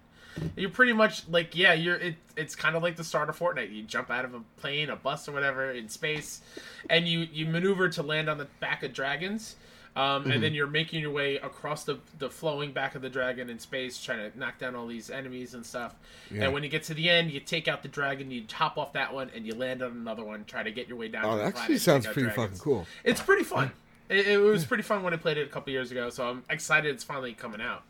You're 0.56 0.70
pretty 0.70 0.94
much 0.94 1.28
like, 1.30 1.56
yeah, 1.56 1.74
you're. 1.74 1.96
It, 1.96 2.16
it's 2.36 2.56
kind 2.56 2.76
of 2.76 2.84
like 2.84 2.98
the 2.98 3.06
start 3.06 3.30
of 3.30 3.40
Fortnite. 3.40 3.74
You 3.74 3.84
jump 3.84 4.12
out 4.12 4.26
of 4.26 4.34
a 4.34 4.42
plane, 4.58 4.90
a 4.90 4.96
bus, 4.98 5.30
or 5.30 5.32
whatever 5.32 5.72
in 5.72 5.88
space, 5.88 6.42
and 6.90 7.08
you 7.08 7.20
you 7.32 7.46
maneuver 7.46 7.88
to 7.88 8.04
land 8.04 8.30
on 8.30 8.38
the 8.38 8.48
back 8.60 8.84
of 8.84 8.92
dragons 8.92 9.56
um, 9.96 10.24
mm-hmm. 10.24 10.32
and 10.32 10.44
then 10.44 10.54
you're 10.54 10.68
making 10.68 11.02
your 11.02 11.12
way 11.12 11.38
across 11.38 11.86
the 11.86 12.00
the 12.20 12.30
flowing 12.30 12.74
back 12.74 12.96
of 12.96 13.02
the 13.02 13.10
dragon 13.10 13.50
in 13.50 13.60
space, 13.60 14.02
trying 14.02 14.30
to 14.30 14.38
knock 14.38 14.60
down 14.60 14.76
all 14.76 14.88
these 14.88 15.10
enemies 15.10 15.54
and 15.54 15.66
stuff. 15.66 15.96
Yeah. 16.30 16.46
And 16.46 16.54
when 16.54 16.64
you 16.64 16.70
get 16.70 16.84
to 16.84 16.94
the 16.94 17.10
end, 17.10 17.32
you 17.32 17.40
take 17.40 17.68
out 17.68 17.82
the 17.82 17.88
dragon, 17.88 18.30
you 18.30 18.44
hop 18.52 18.78
off 18.78 18.94
that 18.94 19.14
one, 19.14 19.32
and 19.34 19.46
you 19.46 19.56
land 19.56 19.82
on 19.82 19.92
another 19.92 20.24
one, 20.24 20.44
try 20.46 20.64
to 20.64 20.72
get 20.72 20.88
your 20.88 20.98
way 20.98 21.08
down. 21.08 21.26
Oh, 21.26 21.38
that 21.38 21.46
actually 21.46 21.78
sounds 21.78 22.06
pretty 22.06 22.24
dragons. 22.24 22.36
fucking 22.36 22.60
cool. 22.60 22.86
It's 23.04 23.22
pretty 23.22 23.44
fun. 23.44 23.72
It, 24.08 24.28
it, 24.28 24.38
was 24.38 24.66
pretty 24.66 24.84
fun 24.84 25.02
when 25.02 25.16
I 25.16 25.18
played 25.18 25.40
it 25.40 25.48
a 25.48 25.50
couple 25.50 25.74
years 25.74 25.90
ago, 25.90 26.12
so 26.12 26.30
I'm 26.30 26.44
excited 26.48 26.94
it's 26.94 27.04
finally 27.04 27.34
coming 27.34 27.60
out. 27.60 27.82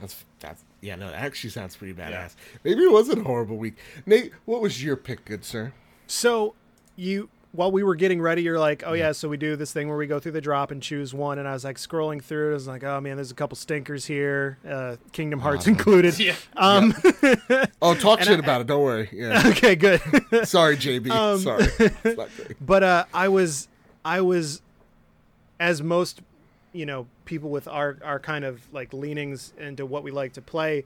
That's 0.00 0.24
that's 0.38 0.62
yeah, 0.80 0.94
no, 0.94 1.10
that 1.10 1.16
actually 1.16 1.50
sounds 1.50 1.74
pretty 1.74 1.94
badass. 1.94 2.10
Yeah. 2.10 2.28
Maybe 2.62 2.82
it 2.82 2.92
wasn't 2.92 3.20
a 3.20 3.24
horrible 3.24 3.56
week. 3.56 3.76
Nate, 4.06 4.30
what 4.44 4.60
was 4.60 4.84
your 4.84 4.94
pick, 4.94 5.24
good 5.24 5.44
sir? 5.44 5.72
So 6.06 6.54
you 6.94 7.28
while 7.52 7.70
we 7.70 7.82
were 7.82 7.94
getting 7.94 8.20
ready, 8.20 8.42
you're 8.42 8.58
like, 8.58 8.82
oh 8.86 8.94
yeah, 8.94 9.12
so 9.12 9.28
we 9.28 9.36
do 9.36 9.56
this 9.56 9.72
thing 9.72 9.86
where 9.88 9.96
we 9.96 10.06
go 10.06 10.18
through 10.18 10.32
the 10.32 10.40
drop 10.40 10.70
and 10.70 10.82
choose 10.82 11.12
one. 11.12 11.38
And 11.38 11.46
I 11.46 11.52
was 11.52 11.64
like 11.64 11.76
scrolling 11.76 12.22
through 12.22 12.48
it. 12.48 12.50
I 12.52 12.54
was 12.54 12.66
like, 12.66 12.82
oh 12.82 12.98
man, 13.00 13.16
there's 13.16 13.30
a 13.30 13.34
couple 13.34 13.56
stinkers 13.56 14.06
here, 14.06 14.58
uh, 14.66 14.96
Kingdom 15.12 15.38
Hearts 15.40 15.66
included. 15.66 16.18
Yeah. 16.22 16.34
Um, 16.56 16.94
yeah. 17.22 17.66
oh, 17.82 17.94
talk 17.94 18.20
shit 18.20 18.36
I, 18.36 18.42
about 18.42 18.60
it. 18.60 18.66
Don't 18.66 18.82
worry. 18.82 19.08
Yeah. 19.12 19.42
Okay, 19.46 19.74
good. 19.74 20.00
Sorry, 20.44 20.76
JB. 20.76 21.10
Um, 21.10 21.38
Sorry. 21.40 21.90
but 22.60 22.82
uh, 22.82 23.04
I 23.12 23.28
was, 23.28 23.68
I 24.04 24.20
was, 24.20 24.62
as 25.58 25.82
most, 25.82 26.20
you 26.72 26.86
know, 26.86 27.06
people 27.24 27.50
with 27.50 27.66
our 27.68 27.98
our 28.04 28.18
kind 28.18 28.44
of 28.44 28.72
like 28.72 28.92
leanings 28.92 29.52
into 29.58 29.84
what 29.84 30.02
we 30.02 30.10
like 30.10 30.32
to 30.34 30.42
play. 30.42 30.84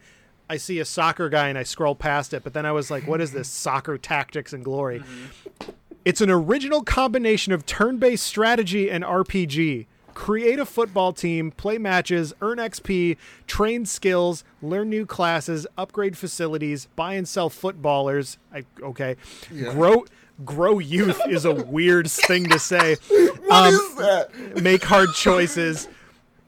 I 0.48 0.56
see 0.56 0.78
a 0.80 0.84
soccer 0.84 1.28
guy 1.28 1.48
and 1.48 1.58
I 1.58 1.62
scroll 1.62 1.94
past 1.94 2.32
it, 2.32 2.42
but 2.42 2.54
then 2.54 2.66
I 2.66 2.72
was 2.72 2.90
like, 2.90 3.06
"What 3.06 3.20
is 3.20 3.32
this? 3.32 3.48
Soccer 3.48 3.98
tactics 3.98 4.52
and 4.52 4.64
glory." 4.64 5.00
Mm-hmm 5.00 5.72
It's 6.06 6.20
an 6.20 6.30
original 6.30 6.84
combination 6.84 7.52
of 7.52 7.66
turn 7.66 7.96
based 7.98 8.24
strategy 8.24 8.88
and 8.88 9.02
RPG. 9.02 9.86
Create 10.14 10.60
a 10.60 10.64
football 10.64 11.12
team, 11.12 11.50
play 11.50 11.78
matches, 11.78 12.32
earn 12.40 12.58
XP, 12.58 13.16
train 13.48 13.84
skills, 13.84 14.44
learn 14.62 14.88
new 14.88 15.04
classes, 15.04 15.66
upgrade 15.76 16.16
facilities, 16.16 16.86
buy 16.94 17.14
and 17.14 17.26
sell 17.26 17.50
footballers. 17.50 18.38
I, 18.54 18.62
okay. 18.80 19.16
Yeah. 19.52 19.72
Grow 19.72 20.04
grow 20.44 20.78
youth 20.78 21.20
is 21.28 21.44
a 21.44 21.52
weird 21.64 22.08
thing 22.08 22.50
to 22.50 22.58
say. 22.60 22.94
What 23.08 23.50
um, 23.50 23.74
is 23.74 23.94
that? 23.96 24.62
Make 24.62 24.84
hard 24.84 25.08
choices. 25.12 25.88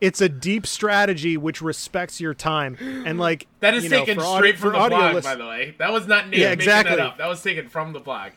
It's 0.01 0.21
a 0.21 0.29
deep 0.29 0.69
strategy 0.69 1.37
which 1.37 1.61
respects 1.61 2.21
your 2.21 2.33
time. 2.33 2.77
And 3.05 3.19
like 3.19 3.49
That 3.59 3.75
is 3.75 3.83
you 3.83 3.91
know, 3.91 4.05
taken 4.05 4.21
straight 4.21 4.29
audi- 4.37 4.53
from 4.53 4.73
the 4.75 4.79
audio 4.79 4.99
blog, 4.99 5.15
lis- 5.17 5.25
by 5.25 5.35
the 5.35 5.47
way. 5.47 5.75
That 5.79 5.93
was 5.93 6.07
not 6.07 6.29
Nate 6.29 6.39
Yeah, 6.39 6.51
making 6.51 6.61
exactly. 6.61 6.95
that 6.97 7.05
up. 7.05 7.19
That 7.19 7.27
was 7.27 7.43
taken 7.43 7.69
from 7.69 7.93
the 7.93 7.99
blog. 7.99 8.31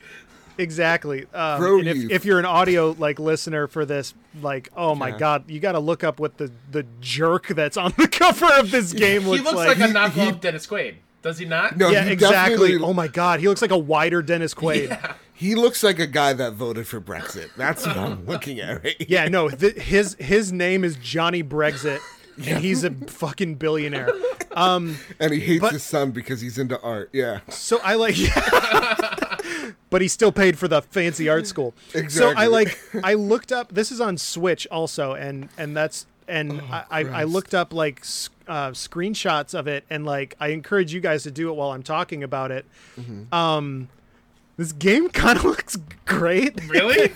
Exactly. 0.61 1.25
Um, 1.33 1.59
Grow 1.59 1.79
and 1.79 1.87
if, 1.87 2.11
if 2.11 2.25
you're 2.25 2.39
an 2.39 2.45
audio 2.45 2.95
like 2.97 3.19
listener 3.19 3.67
for 3.67 3.83
this, 3.85 4.13
like, 4.41 4.69
oh 4.77 4.95
my 4.95 5.09
Yeah. 5.09 5.17
god, 5.17 5.49
you 5.49 5.59
got 5.59 5.71
to 5.73 5.79
look 5.79 6.03
up 6.03 6.19
what 6.19 6.37
the 6.37 6.51
the 6.71 6.85
jerk 7.01 7.47
that's 7.47 7.77
on 7.77 7.93
the 7.97 8.07
cover 8.11 8.47
of 8.59 8.71
this 8.71 8.93
game 8.93 9.23
He 9.23 9.27
looks, 9.29 9.43
looks 9.43 9.55
like, 9.55 9.77
He 9.77 9.83
looks 9.83 9.93
like 9.95 10.15
a 10.15 10.19
knockoff 10.33 10.39
Dennis 10.41 10.67
Quaid. 10.67 10.95
Does 11.23 11.37
he 11.37 11.45
not? 11.45 11.77
No, 11.77 11.89
yeah, 11.89 12.03
he 12.05 12.11
exactly. 12.13 12.77
Oh 12.77 12.93
my 12.93 13.07
god, 13.07 13.39
he 13.41 13.47
looks 13.47 13.61
like 13.61 13.71
a 13.71 13.77
wider 13.77 14.21
Dennis 14.21 14.53
Quaid. 14.53 14.87
Yeah, 14.89 14.99
Yeah. 15.03 15.13
He 15.33 15.55
looks 15.55 15.81
like 15.83 15.97
a 15.97 16.05
guy 16.07 16.33
that 16.33 16.53
voted 16.53 16.85
for 16.87 17.01
Brexit. 17.01 17.49
That's 17.57 17.85
what 17.87 17.97
I'm 17.97 18.25
looking 18.27 18.59
at. 18.59 18.83
Right? 18.83 18.95
Yeah, 18.99 19.27
no, 19.27 19.49
th- 19.49 19.75
his 19.75 20.15
his 20.19 20.51
name 20.53 20.83
is 20.83 20.95
Johnny 20.97 21.43
Brexit, 21.43 21.99
and 22.45 22.63
he's 22.63 22.83
a 22.83 22.91
fucking 22.91 23.55
billionaire. 23.55 24.09
Um, 24.53 24.97
And 25.19 25.31
he 25.33 25.39
hates 25.39 25.61
But- 25.61 25.73
his 25.73 25.83
son 25.83 26.11
because 26.11 26.41
he's 26.41 26.57
into 26.59 26.79
art. 26.81 27.09
Yeah. 27.13 27.39
So 27.49 27.79
I 27.83 27.95
like, 27.95 28.15
but 29.89 30.01
he 30.01 30.07
still 30.07 30.31
paid 30.31 30.57
for 30.57 30.67
the 30.67 30.81
fancy 30.81 31.27
art 31.29 31.47
school. 31.47 31.73
So 32.09 32.33
I 32.35 32.47
like, 32.47 32.77
I 33.03 33.13
looked 33.13 33.51
up. 33.51 33.73
This 33.73 33.91
is 33.91 33.99
on 34.01 34.17
Switch 34.17 34.67
also, 34.71 35.13
and 35.13 35.49
and 35.57 35.75
that's 35.75 36.05
and 36.27 36.61
I, 36.61 36.83
I, 36.89 36.99
I 37.01 37.23
looked 37.25 37.53
up 37.53 37.73
like 37.73 38.01
uh, 38.47 38.71
screenshots 38.71 39.53
of 39.57 39.67
it, 39.67 39.83
and 39.89 40.05
like 40.05 40.35
I 40.39 40.49
encourage 40.49 40.93
you 40.93 40.99
guys 41.01 41.23
to 41.23 41.31
do 41.31 41.49
it 41.49 41.53
while 41.55 41.71
I'm 41.71 41.83
talking 41.83 42.23
about 42.23 42.51
it. 42.51 42.65
Um, 43.31 43.89
this 44.57 44.71
game 44.71 45.09
kind 45.23 45.37
of 45.37 45.43
looks 45.45 45.77
great 46.05 46.59
Really? 46.69 47.07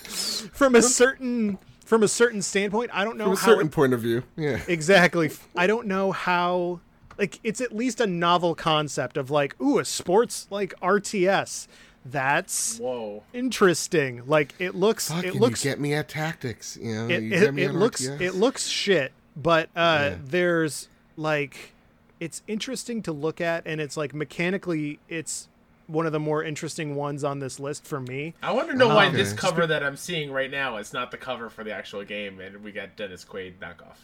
from 0.54 0.76
a 0.76 0.82
certain 0.82 1.58
from 1.86 2.02
a 2.04 2.08
certain 2.08 2.42
standpoint. 2.42 2.90
I 2.94 3.04
don't 3.04 3.18
know 3.18 3.26
From 3.26 3.34
a 3.34 3.38
how 3.38 3.46
certain 3.46 3.68
it- 3.68 3.72
point 3.72 3.94
of 3.94 4.02
view. 4.02 4.24
Yeah. 4.36 4.60
Exactly. 4.68 5.32
I 5.56 5.68
don't 5.68 5.86
know 5.88 6.12
how 6.12 6.80
like 7.18 7.40
it's 7.44 7.62
at 7.62 7.74
least 7.76 8.02
a 8.02 8.08
novel 8.08 8.56
concept 8.56 9.18
of 9.18 9.30
like, 9.30 9.60
ooh, 9.62 9.80
a 9.80 9.86
sports 9.86 10.48
like 10.50 10.74
RTS. 10.82 11.68
That's 12.06 12.78
Whoa. 12.78 13.24
interesting. 13.34 14.22
Like 14.28 14.54
it 14.60 14.76
looks 14.76 15.10
Fucking 15.12 15.30
it 15.30 15.36
looks 15.36 15.66
you 15.66 15.72
get 15.72 15.80
me 15.80 15.94
at 15.96 16.08
tactics. 16.08 16.78
You 16.80 16.94
know, 16.96 17.08
it, 17.08 17.24
you 17.24 17.34
it, 17.34 17.40
get 17.40 17.54
me 17.54 17.64
it 17.64 17.74
looks 17.74 18.06
RTS. 18.06 18.22
it 18.22 18.36
looks 18.36 18.68
shit, 18.68 19.12
but 19.36 19.70
uh 19.76 20.12
Yeah. 20.12 20.16
there's 20.24 20.88
like 21.18 21.72
it's 22.20 22.44
interesting 22.48 23.02
to 23.04 23.12
look 23.12 23.42
at 23.42 23.64
and 23.66 23.82
it's 23.82 23.98
like 23.98 24.14
mechanically 24.14 25.00
it's 25.10 25.48
one 25.88 26.06
of 26.06 26.12
the 26.12 26.20
more 26.20 26.44
interesting 26.44 26.96
ones 26.96 27.24
on 27.24 27.40
this 27.40 27.60
list 27.60 27.86
for 27.86 28.00
me. 28.00 28.34
I 28.42 28.52
want 28.54 28.70
to 28.70 28.76
know 28.76 28.88
why 28.88 29.08
Okay. 29.08 29.18
this 29.18 29.34
cover 29.34 29.68
that 29.68 29.84
I'm 29.84 29.98
seeing 29.98 30.32
right 30.32 30.50
now 30.50 30.78
is 30.78 30.94
not 30.94 31.12
the 31.12 31.18
cover 31.18 31.48
for 31.50 31.64
the 31.64 31.72
actual 31.74 32.04
game, 32.04 32.40
and 32.40 32.64
we 32.64 32.72
got 32.72 32.96
Dennis 32.96 33.24
Quaid 33.24 33.60
knockoff. 33.60 33.98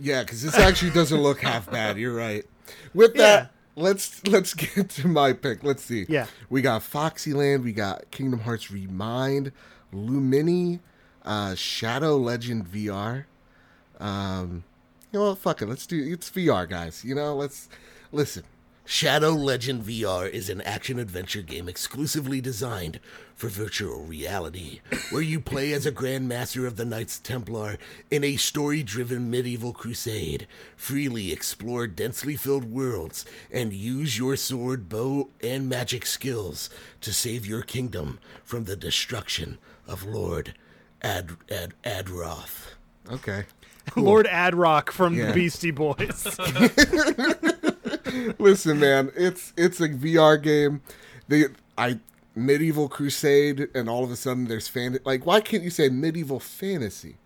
Yeah, 0.00 0.22
because 0.24 0.42
this 0.42 0.56
actually 0.56 0.90
doesn't 0.90 1.20
look 1.20 1.40
half 1.40 1.70
bad. 1.70 1.96
You're 1.96 2.14
right. 2.14 2.44
With 2.92 3.12
Yeah. 3.14 3.22
that, 3.22 3.50
let's 3.78 4.26
let's 4.26 4.54
get 4.74 4.90
to 4.90 5.08
my 5.08 5.32
pick. 5.32 5.64
Let's 5.64 5.82
see. 5.84 6.06
Yeah. 6.08 6.26
we 6.50 6.62
got 6.62 6.82
Foxyland. 6.82 7.62
We 7.62 7.72
got 7.72 8.10
Kingdom 8.10 8.40
Hearts 8.40 8.70
Remind, 8.70 9.52
Lumini, 9.92 10.80
uh, 11.24 11.54
Shadow 11.54 12.16
Legend 12.16 12.66
VR. 12.66 13.24
Um, 14.00 14.64
you 15.12 15.18
know 15.18 15.30
what? 15.30 15.38
Fuck 15.38 15.62
it. 15.62 15.66
Let's 15.66 15.86
do 15.86 16.02
it's 16.12 16.30
VR, 16.30 16.68
guys. 16.68 17.04
You 17.04 17.14
know, 17.14 17.34
let's 17.34 17.68
listen. 18.12 18.44
Shadow 18.90 19.32
Legend 19.32 19.84
VR 19.84 20.30
is 20.30 20.48
an 20.48 20.62
action 20.62 20.98
adventure 20.98 21.42
game 21.42 21.68
exclusively 21.68 22.40
designed 22.40 23.00
for 23.34 23.48
virtual 23.48 24.00
reality, 24.00 24.80
where 25.10 25.20
you 25.20 25.40
play 25.40 25.74
as 25.74 25.84
a 25.84 25.90
Grand 25.90 26.26
Master 26.26 26.66
of 26.66 26.76
the 26.76 26.86
Knights 26.86 27.18
Templar 27.18 27.76
in 28.10 28.24
a 28.24 28.36
story 28.36 28.82
driven 28.82 29.30
medieval 29.30 29.74
crusade. 29.74 30.46
Freely 30.74 31.30
explore 31.32 31.86
densely 31.86 32.34
filled 32.34 32.64
worlds 32.64 33.26
and 33.52 33.74
use 33.74 34.16
your 34.16 34.36
sword, 34.36 34.88
bow, 34.88 35.28
and 35.42 35.68
magic 35.68 36.06
skills 36.06 36.70
to 37.02 37.12
save 37.12 37.44
your 37.44 37.60
kingdom 37.60 38.18
from 38.42 38.64
the 38.64 38.74
destruction 38.74 39.58
of 39.86 40.02
Lord 40.06 40.54
Ad, 41.02 41.32
Ad, 41.50 41.74
Adroth. 41.84 42.68
Okay. 43.12 43.44
Lord 43.96 44.24
Adrock 44.24 44.88
from 44.88 45.12
Yeah. 45.14 45.26
the 45.26 45.32
Beastie 45.34 45.72
Boys. 45.72 46.26
Listen, 48.38 48.80
man, 48.80 49.12
it's 49.16 49.52
it's 49.56 49.80
a 49.80 49.88
VR 49.88 50.40
game. 50.42 50.82
They 51.28 51.46
I 51.76 52.00
medieval 52.34 52.88
crusade, 52.88 53.68
and 53.74 53.88
all 53.88 54.04
of 54.04 54.10
a 54.10 54.16
sudden 54.16 54.46
there's 54.46 54.68
fan. 54.68 54.98
Like, 55.04 55.26
why 55.26 55.40
can't 55.40 55.62
you 55.62 55.70
say 55.70 55.88
medieval 55.88 56.40
fantasy? 56.40 57.16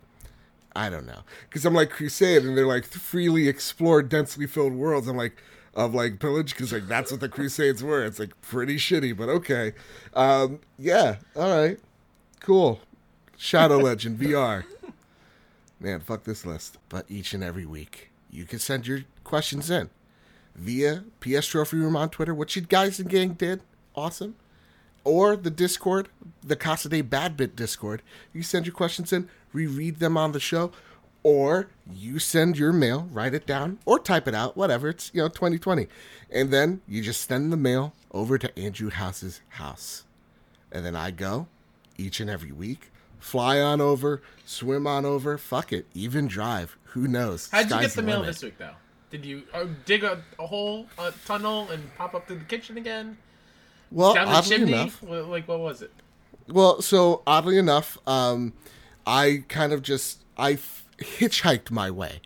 I 0.74 0.88
don't 0.88 1.06
know, 1.06 1.20
because 1.48 1.66
I'm 1.66 1.74
like 1.74 1.90
crusade, 1.90 2.44
and 2.44 2.56
they're 2.56 2.66
like 2.66 2.84
freely 2.84 3.48
explore 3.48 4.02
densely 4.02 4.46
filled 4.46 4.72
worlds. 4.72 5.06
I'm 5.06 5.16
like 5.16 5.36
of 5.74 5.94
like 5.94 6.18
pillage, 6.18 6.54
because 6.54 6.72
like 6.72 6.88
that's 6.88 7.10
what 7.10 7.20
the 7.20 7.28
crusades 7.28 7.82
were. 7.82 8.04
It's 8.04 8.18
like 8.18 8.40
pretty 8.40 8.76
shitty, 8.76 9.16
but 9.16 9.28
okay. 9.28 9.72
Um, 10.14 10.60
yeah, 10.78 11.16
all 11.36 11.62
right, 11.62 11.78
cool. 12.40 12.80
Shadow 13.36 13.78
Legend 13.78 14.18
VR. 14.18 14.64
Man, 15.80 15.98
fuck 15.98 16.22
this 16.22 16.46
list. 16.46 16.78
But 16.88 17.06
each 17.08 17.34
and 17.34 17.42
every 17.42 17.66
week, 17.66 18.10
you 18.30 18.44
can 18.44 18.60
send 18.60 18.86
your 18.86 19.00
questions 19.24 19.68
in 19.68 19.90
via 20.54 21.04
PS 21.20 21.46
Trophy 21.46 21.78
Room 21.78 21.96
on 21.96 22.10
Twitter, 22.10 22.34
which 22.34 22.56
you 22.56 22.62
guys 22.62 22.98
and 22.98 23.08
gang 23.08 23.34
did. 23.34 23.62
Awesome. 23.94 24.36
Or 25.04 25.36
the 25.36 25.50
Discord, 25.50 26.08
the 26.42 26.56
Casa 26.56 26.88
de 26.88 27.00
Bad 27.00 27.36
Bit 27.36 27.56
Discord. 27.56 28.02
You 28.32 28.42
send 28.42 28.66
your 28.66 28.74
questions 28.74 29.12
in, 29.12 29.28
we 29.52 29.66
read 29.66 29.98
them 29.98 30.16
on 30.16 30.32
the 30.32 30.40
show. 30.40 30.72
Or 31.24 31.68
you 31.88 32.18
send 32.18 32.58
your 32.58 32.72
mail, 32.72 33.08
write 33.12 33.32
it 33.32 33.46
down, 33.46 33.78
or 33.84 34.00
type 34.00 34.26
it 34.26 34.34
out, 34.34 34.56
whatever. 34.56 34.88
It's, 34.88 35.10
you 35.14 35.22
know, 35.22 35.28
2020. 35.28 35.86
And 36.30 36.52
then 36.52 36.80
you 36.88 37.00
just 37.00 37.28
send 37.28 37.52
the 37.52 37.56
mail 37.56 37.92
over 38.10 38.38
to 38.38 38.58
Andrew 38.58 38.90
House's 38.90 39.40
house. 39.50 40.04
And 40.72 40.84
then 40.84 40.96
I 40.96 41.12
go 41.12 41.46
each 41.96 42.18
and 42.18 42.28
every 42.28 42.50
week, 42.50 42.90
fly 43.20 43.60
on 43.60 43.80
over, 43.80 44.20
swim 44.44 44.86
on 44.86 45.04
over, 45.04 45.38
fuck 45.38 45.72
it, 45.72 45.86
even 45.94 46.26
drive. 46.26 46.76
Who 46.86 47.06
knows? 47.06 47.48
How'd 47.50 47.64
you 47.64 47.70
Sky's 47.70 47.82
get 47.82 47.92
the 47.94 48.02
mail 48.02 48.20
limit. 48.20 48.34
this 48.34 48.42
week, 48.42 48.58
though? 48.58 48.74
Did 49.12 49.24
you 49.24 49.42
uh, 49.54 49.66
dig 49.84 50.02
a, 50.04 50.20
a 50.40 50.46
hole, 50.46 50.86
a 50.98 51.12
tunnel, 51.26 51.68
and 51.70 51.94
pop 51.96 52.14
up 52.14 52.26
to 52.28 52.34
the 52.34 52.44
kitchen 52.44 52.76
again? 52.78 53.18
Well, 53.90 54.14
Down 54.14 54.26
the 54.26 54.32
oddly 54.32 54.56
chimney? 54.56 54.72
enough, 54.72 55.02
Like, 55.02 55.46
what 55.46 55.60
was 55.60 55.82
it? 55.82 55.92
well, 56.48 56.80
so 56.82 57.22
oddly 57.26 57.58
enough, 57.58 57.98
um, 58.08 58.54
I 59.06 59.44
kind 59.48 59.72
of 59.72 59.82
just 59.82 60.24
I 60.36 60.52
f- 60.52 60.86
hitchhiked 60.98 61.70
my 61.70 61.90
way 61.90 62.20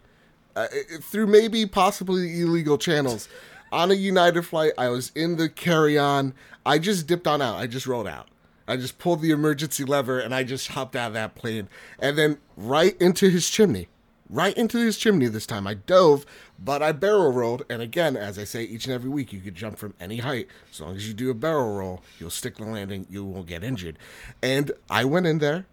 uh, 0.55 0.69
through 1.03 1.27
maybe 1.27 1.67
possibly 1.67 2.41
illegal 2.41 2.79
channels 2.79 3.29
on 3.73 3.91
a 3.91 3.95
United 3.95 4.43
flight. 4.45 4.73
I 4.79 4.89
was 4.89 5.11
in 5.17 5.37
the 5.37 5.49
carry-on. 5.49 6.35
I 6.65 6.79
just 6.79 7.07
dipped 7.09 7.27
on 7.27 7.43
out. 7.43 7.57
I 7.57 7.67
just 7.67 7.87
rolled 7.87 8.07
out. 8.07 8.29
I 8.69 8.77
just 8.77 8.99
pulled 8.99 9.21
the 9.23 9.33
emergency 9.33 9.85
lever 9.85 10.19
and 10.21 10.35
I 10.35 10.45
just 10.45 10.69
hopped 10.69 10.95
out 10.97 11.09
of 11.09 11.13
that 11.15 11.35
plane 11.35 11.69
and 11.99 12.17
then 12.17 12.39
right 12.57 12.97
into 13.01 13.29
his 13.29 13.49
chimney. 13.51 13.89
Right 14.29 14.57
into 14.57 14.79
his 14.79 14.99
chimney 14.99 15.29
this 15.29 15.47
time. 15.47 15.67
I 15.67 15.75
dove, 15.75 16.27
but 16.59 16.83
I 16.83 16.93
barrel 16.93 17.33
rolled. 17.33 17.65
And 17.71 17.81
again, 17.81 18.17
as 18.17 18.39
I 18.39 18.45
say 18.45 18.65
each 18.65 18.87
and 18.87 18.95
every 18.95 19.11
week, 19.11 19.33
you 19.33 19.41
could 19.41 19.55
jump 19.55 19.79
from 19.79 19.95
any 20.01 20.19
height. 20.19 20.49
As 20.73 20.81
long 20.81 20.97
as 20.97 21.07
you 21.07 21.15
do 21.15 21.31
a 21.31 21.35
barrel 21.35 21.77
roll, 21.77 22.03
you'll 22.19 22.31
stick 22.31 22.57
the 22.57 22.65
landing, 22.65 23.07
you 23.09 23.25
won't 23.25 23.47
get 23.47 23.63
injured. 23.63 23.99
And 24.43 24.73
I 24.91 25.05
went 25.05 25.27
in 25.27 25.39
there, 25.39 25.67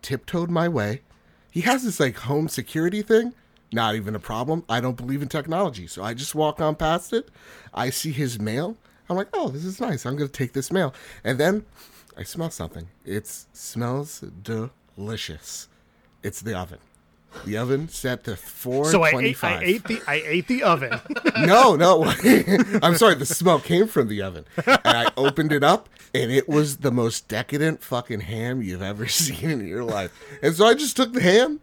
tiptoed 0.00 0.48
my 0.48 0.68
way. 0.68 1.02
He 1.50 1.60
has 1.62 1.84
this 1.84 2.00
like 2.00 2.16
home 2.16 2.48
security 2.48 3.02
thing. 3.02 3.34
Not 3.72 3.94
even 3.94 4.14
a 4.14 4.20
problem. 4.20 4.64
I 4.68 4.80
don't 4.80 4.96
believe 4.96 5.20
in 5.20 5.28
technology. 5.28 5.86
So 5.86 6.02
I 6.02 6.14
just 6.14 6.34
walk 6.34 6.60
on 6.60 6.76
past 6.76 7.12
it. 7.12 7.28
I 7.74 7.90
see 7.90 8.12
his 8.12 8.40
mail. 8.40 8.78
I'm 9.10 9.16
like, 9.16 9.28
oh, 9.34 9.48
this 9.48 9.64
is 9.64 9.80
nice. 9.80 10.06
I'm 10.06 10.16
going 10.16 10.28
to 10.28 10.32
take 10.32 10.54
this 10.54 10.72
mail. 10.72 10.94
And 11.24 11.38
then 11.38 11.66
I 12.16 12.22
smell 12.22 12.50
something. 12.50 12.88
It 13.04 13.26
smells 13.26 14.24
delicious. 14.42 15.68
It's 16.22 16.40
the 16.40 16.58
oven. 16.58 16.78
The 17.44 17.56
oven 17.56 17.88
set 17.88 18.24
to 18.24 18.36
so 18.36 19.02
I 19.02 19.10
ate, 19.10 19.44
I 19.44 19.60
ate 19.62 19.84
the 19.84 20.00
I 20.06 20.14
ate 20.24 20.48
the 20.48 20.62
oven. 20.62 21.00
No, 21.38 21.76
no. 21.76 22.04
I'm 22.82 22.96
sorry. 22.96 23.14
The 23.14 23.26
smell 23.26 23.60
came 23.60 23.86
from 23.86 24.08
the 24.08 24.22
oven. 24.22 24.44
And 24.66 24.80
I 24.84 25.12
opened 25.16 25.52
it 25.52 25.62
up, 25.62 25.88
and 26.12 26.32
it 26.32 26.48
was 26.48 26.78
the 26.78 26.90
most 26.90 27.28
decadent 27.28 27.82
fucking 27.82 28.20
ham 28.20 28.60
you've 28.60 28.82
ever 28.82 29.06
seen 29.08 29.50
in 29.50 29.66
your 29.66 29.84
life. 29.84 30.10
And 30.42 30.54
so 30.54 30.66
I 30.66 30.74
just 30.74 30.96
took 30.96 31.12
the 31.12 31.22
ham, 31.22 31.60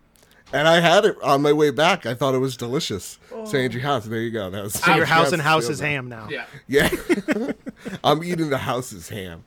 and 0.54 0.68
I 0.68 0.80
had 0.80 1.04
it 1.04 1.22
on 1.22 1.42
my 1.42 1.52
way 1.52 1.72
back. 1.72 2.06
I 2.06 2.14
thought 2.14 2.36
it 2.36 2.40
was 2.40 2.56
delicious. 2.56 3.20
So 3.30 3.44
oh. 3.58 3.58
Andrew 3.58 3.82
House, 3.82 4.06
there 4.06 4.22
you 4.22 4.32
go. 4.32 4.50
That 4.50 4.64
was 4.64 4.74
So 4.76 4.96
your 4.96 5.06
house 5.06 5.34
and 5.34 5.42
house 5.42 5.68
is 5.68 5.80
ham 5.82 6.08
now. 6.08 6.30
Yeah. 6.30 6.46
Yeah. 6.68 6.90
I'm 8.04 8.24
eating 8.24 8.50
the 8.50 8.60
house's 8.60 9.10
ham. 9.10 9.44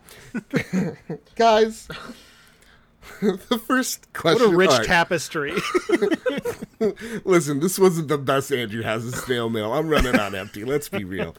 Guys, 1.37 1.89
the 3.21 3.61
first 3.67 4.13
question. 4.13 4.43
What 4.43 4.55
a 4.55 4.57
rich 4.57 4.71
right. 4.71 4.87
tapestry. 4.87 5.55
Listen, 7.25 7.61
this 7.61 7.79
wasn't 7.79 8.09
the 8.09 8.19
best 8.19 8.53
Andrew 8.53 8.83
has 8.83 9.05
a 9.05 9.13
snail 9.13 9.49
mail. 9.49 9.73
I'm 9.73 9.89
running 9.89 10.19
on 10.19 10.35
empty. 10.35 10.65
Let's 10.65 10.89
be 10.89 11.05
real. 11.05 11.35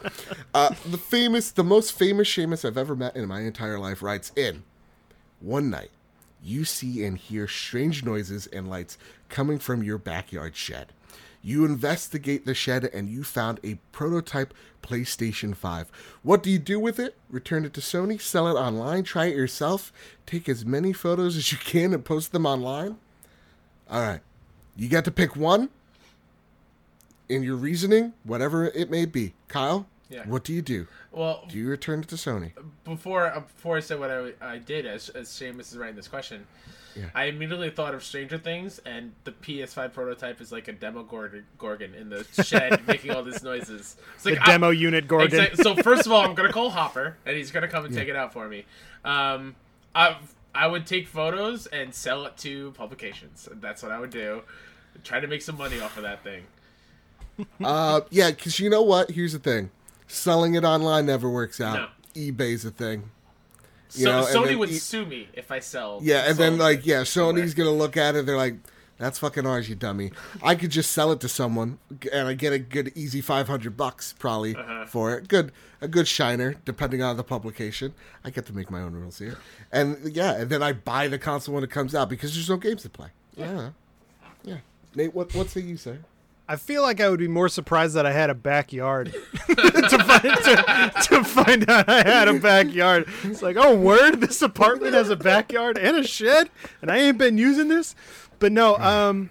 Uh, 0.53 0.69
the 0.89 0.97
famous, 0.97 1.51
the 1.51 1.63
most 1.63 1.93
famous 1.93 2.27
Seamus 2.27 2.65
I've 2.65 2.77
ever 2.77 2.95
met 2.95 3.15
in 3.15 3.27
my 3.27 3.41
entire 3.41 3.79
life 3.79 4.01
writes 4.01 4.31
in 4.35 4.63
one 5.39 5.69
night. 5.69 5.91
You 6.41 6.65
see 6.65 7.03
and 7.03 7.17
hear 7.17 7.47
strange 7.47 8.03
noises 8.03 8.47
and 8.47 8.69
lights 8.69 8.97
coming 9.29 9.59
from 9.59 9.83
your 9.83 9.97
backyard 9.97 10.55
shed. 10.55 10.93
You 11.41 11.65
investigate 11.65 12.45
the 12.45 12.53
shed 12.53 12.89
and 12.93 13.07
you 13.09 13.23
found 13.23 13.59
a 13.63 13.75
prototype 13.91 14.53
PlayStation 14.81 15.55
5. 15.55 15.91
What 16.21 16.43
do 16.43 16.49
you 16.49 16.59
do 16.59 16.79
with 16.79 16.99
it? 16.99 17.15
Return 17.29 17.63
it 17.65 17.73
to 17.75 17.81
Sony, 17.81 18.19
sell 18.19 18.47
it 18.47 18.59
online, 18.59 19.03
try 19.03 19.27
it 19.27 19.35
yourself, 19.35 19.93
take 20.25 20.49
as 20.49 20.65
many 20.65 20.91
photos 20.91 21.37
as 21.37 21.51
you 21.51 21.57
can 21.57 21.93
and 21.93 22.03
post 22.03 22.31
them 22.31 22.45
online? 22.45 22.97
All 23.89 24.01
right. 24.01 24.21
You 24.75 24.89
got 24.89 25.05
to 25.05 25.11
pick 25.11 25.35
one 25.35 25.69
in 27.27 27.43
your 27.43 27.55
reasoning, 27.55 28.13
whatever 28.23 28.65
it 28.65 28.89
may 28.89 29.05
be. 29.05 29.33
Kyle, 29.47 29.87
yeah. 30.09 30.25
what 30.25 30.43
do 30.43 30.53
you 30.53 30.61
do? 30.61 30.87
Well, 31.11 31.45
do 31.47 31.57
you 31.57 31.67
return 31.67 32.01
it 32.01 32.07
to 32.09 32.15
Sony? 32.15 32.51
Before 32.83 33.27
uh, 33.27 33.39
before 33.39 33.77
I 33.77 33.79
said 33.79 33.99
what 33.99 34.11
I, 34.11 34.31
I 34.41 34.57
did, 34.57 34.85
as, 34.85 35.09
as 35.09 35.27
Seamus 35.27 35.71
is 35.71 35.77
writing 35.77 35.95
this 35.95 36.07
question, 36.07 36.45
yeah. 36.99 37.05
I 37.15 37.25
immediately 37.25 37.69
thought 37.69 37.93
of 37.93 38.03
Stranger 38.03 38.37
Things, 38.37 38.79
and 38.85 39.13
the 39.23 39.31
PS5 39.31 39.93
prototype 39.93 40.41
is 40.41 40.51
like 40.51 40.67
a 40.67 40.73
Demogorgon 40.73 41.93
in 41.95 42.09
the 42.09 42.25
shed 42.43 42.81
making 42.87 43.11
all 43.11 43.23
these 43.23 43.43
noises. 43.43 43.97
It's 44.15 44.25
like, 44.25 44.35
the 44.35 44.45
demo 44.45 44.69
unit 44.69 45.07
Gorgon. 45.07 45.55
so 45.55 45.75
first 45.75 46.05
of 46.05 46.11
all, 46.11 46.21
I'm 46.21 46.35
gonna 46.35 46.51
call 46.51 46.69
Hopper, 46.79 47.17
and 47.25 47.35
he's 47.35 47.51
gonna 47.51 47.67
come 47.67 47.85
and 47.85 47.93
yeah. 47.93 47.99
take 47.99 48.09
it 48.09 48.15
out 48.15 48.33
for 48.33 48.47
me. 48.47 48.65
Um, 49.05 49.55
I 49.95 50.17
I 50.53 50.67
would 50.67 50.85
take 50.85 51.07
photos 51.07 51.67
and 51.67 51.93
sell 51.93 52.25
it 52.25 52.37
to 52.37 52.71
publications. 52.71 53.47
That's 53.53 53.81
what 53.83 53.91
I 53.91 53.99
would 53.99 54.09
do. 54.09 54.43
Try 55.03 55.19
to 55.19 55.27
make 55.27 55.41
some 55.41 55.57
money 55.57 55.79
off 55.79 55.95
of 55.97 56.03
that 56.03 56.23
thing. 56.23 56.43
uh, 57.63 58.01
yeah, 58.09 58.31
because 58.31 58.59
you 58.59 58.69
know 58.69 58.81
what? 58.81 59.11
Here's 59.11 59.33
the 59.33 59.39
thing: 59.39 59.71
selling 60.07 60.55
it 60.55 60.63
online 60.63 61.05
never 61.05 61.29
works 61.29 61.61
out. 61.61 61.91
No. 62.15 62.21
eBay's 62.21 62.65
a 62.65 62.71
thing. 62.71 63.11
You 63.95 64.05
so, 64.05 64.11
know, 64.11 64.25
Sony 64.25 64.57
would 64.57 64.69
e- 64.69 64.77
sue 64.77 65.05
me 65.05 65.27
if 65.33 65.51
I 65.51 65.59
sell. 65.59 65.99
Yeah, 66.01 66.29
and 66.29 66.37
then 66.37 66.57
like 66.57 66.85
yeah, 66.85 67.01
Sony's 67.01 67.53
gonna 67.53 67.71
look 67.71 67.97
at 67.97 68.15
it. 68.15 68.25
They're 68.25 68.37
like, 68.37 68.55
"That's 68.97 69.17
fucking 69.17 69.47
ours, 69.47 69.67
you 69.67 69.75
dummy." 69.75 70.11
I 70.43 70.55
could 70.55 70.69
just 70.69 70.91
sell 70.91 71.11
it 71.11 71.19
to 71.21 71.29
someone, 71.29 71.79
and 72.13 72.27
I 72.27 72.33
get 72.33 72.53
a 72.53 72.59
good 72.59 72.91
easy 72.95 73.21
five 73.21 73.47
hundred 73.47 73.77
bucks 73.77 74.13
probably 74.19 74.55
uh-huh. 74.55 74.85
for 74.85 75.15
it. 75.15 75.27
Good, 75.27 75.51
a 75.81 75.87
good 75.87 76.07
shiner, 76.07 76.55
depending 76.65 77.01
on 77.01 77.17
the 77.17 77.23
publication. 77.23 77.95
I 78.23 78.29
get 78.29 78.45
to 78.45 78.53
make 78.53 78.69
my 78.69 78.81
own 78.81 78.93
rules 78.93 79.17
here, 79.17 79.37
and 79.71 79.97
yeah, 80.15 80.33
and 80.33 80.49
then 80.49 80.61
I 80.61 80.73
buy 80.73 81.07
the 81.07 81.17
console 81.17 81.55
when 81.55 81.63
it 81.63 81.71
comes 81.71 81.95
out 81.95 82.09
because 82.09 82.35
there's 82.35 82.49
no 82.49 82.57
games 82.57 82.83
to 82.83 82.89
play. 82.89 83.09
Yeah, 83.35 83.71
yeah. 84.43 84.57
Nate, 84.93 85.15
what 85.15 85.33
what 85.33 85.49
say 85.49 85.61
you 85.61 85.77
say? 85.77 85.97
I 86.49 86.55
feel 86.55 86.81
like 86.81 86.99
I 86.99 87.07
would 87.07 87.19
be 87.19 87.27
more 87.27 87.47
surprised 87.47 87.93
that 87.93 88.07
I 88.07 88.11
had 88.11 88.31
a 88.31 88.33
backyard 88.33 89.13
to, 89.47 89.55
find, 89.55 90.23
to, 90.23 90.91
to, 91.03 91.23
find 91.23 91.69
out 91.69 91.87
I 91.87 92.01
had 92.01 92.27
a 92.27 92.39
backyard. 92.39 93.07
It's 93.23 93.43
like, 93.43 93.55
oh, 93.55 93.75
word, 93.75 94.19
this 94.19 94.41
apartment 94.41 94.95
has 94.95 95.11
a 95.11 95.15
backyard 95.15 95.77
and 95.77 95.95
a 95.97 96.03
shed, 96.03 96.49
and 96.81 96.89
I 96.89 96.97
ain't 96.97 97.19
been 97.19 97.37
using 97.37 97.67
this. 97.67 97.93
But 98.39 98.51
no, 98.51 98.77
um, 98.77 99.29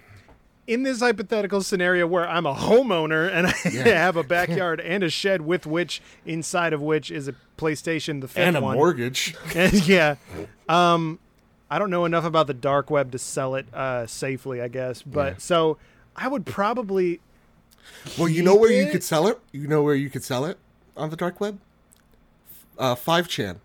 in 0.65 0.83
this 0.83 1.01
hypothetical 1.01 1.61
scenario 1.61 2.07
where 2.07 2.25
I'm 2.25 2.45
a 2.45 2.55
homeowner 2.55 3.29
and 3.29 3.47
I 3.47 3.53
yeah. 3.69 3.83
have 3.97 4.15
a 4.15 4.23
backyard 4.37 4.79
and 4.79 5.03
a 5.03 5.09
shed 5.09 5.41
with 5.41 5.65
which 5.65 6.01
inside 6.25 6.71
of 6.71 6.81
which 6.81 7.11
is 7.11 7.27
a 7.27 7.35
PlayStation, 7.57 8.21
the 8.21 8.29
fifth 8.29 8.37
and 8.37 8.55
a 8.55 8.61
one. 8.61 8.77
mortgage. 8.77 9.35
And, 9.53 9.85
yeah, 9.85 10.15
um, 10.69 11.19
I 11.69 11.79
don't 11.79 11.89
know 11.89 12.05
enough 12.05 12.23
about 12.23 12.47
the 12.47 12.53
dark 12.53 12.89
web 12.89 13.11
to 13.11 13.17
sell 13.17 13.55
it 13.55 13.65
uh, 13.73 14.07
safely, 14.07 14.61
I 14.61 14.69
guess. 14.69 15.01
But 15.01 15.33
yeah. 15.33 15.39
so 15.39 15.77
I 16.19 16.27
would 16.27 16.45
probably. 16.45 17.21
Well, 18.17 18.27
you 18.27 18.43
know 18.43 18.55
where 18.55 18.71
it? 18.71 18.85
you 18.85 18.91
could 18.91 19.03
sell 19.03 19.27
it. 19.27 19.39
You 19.51 19.67
know 19.67 19.81
where 19.81 19.95
you 19.95 20.09
could 20.09 20.23
sell 20.23 20.45
it 20.45 20.57
on 20.97 21.09
the 21.09 21.15
dark 21.15 21.39
web. 21.39 21.59
Uh, 22.77 22.95
five 22.95 23.27
chan. 23.27 23.59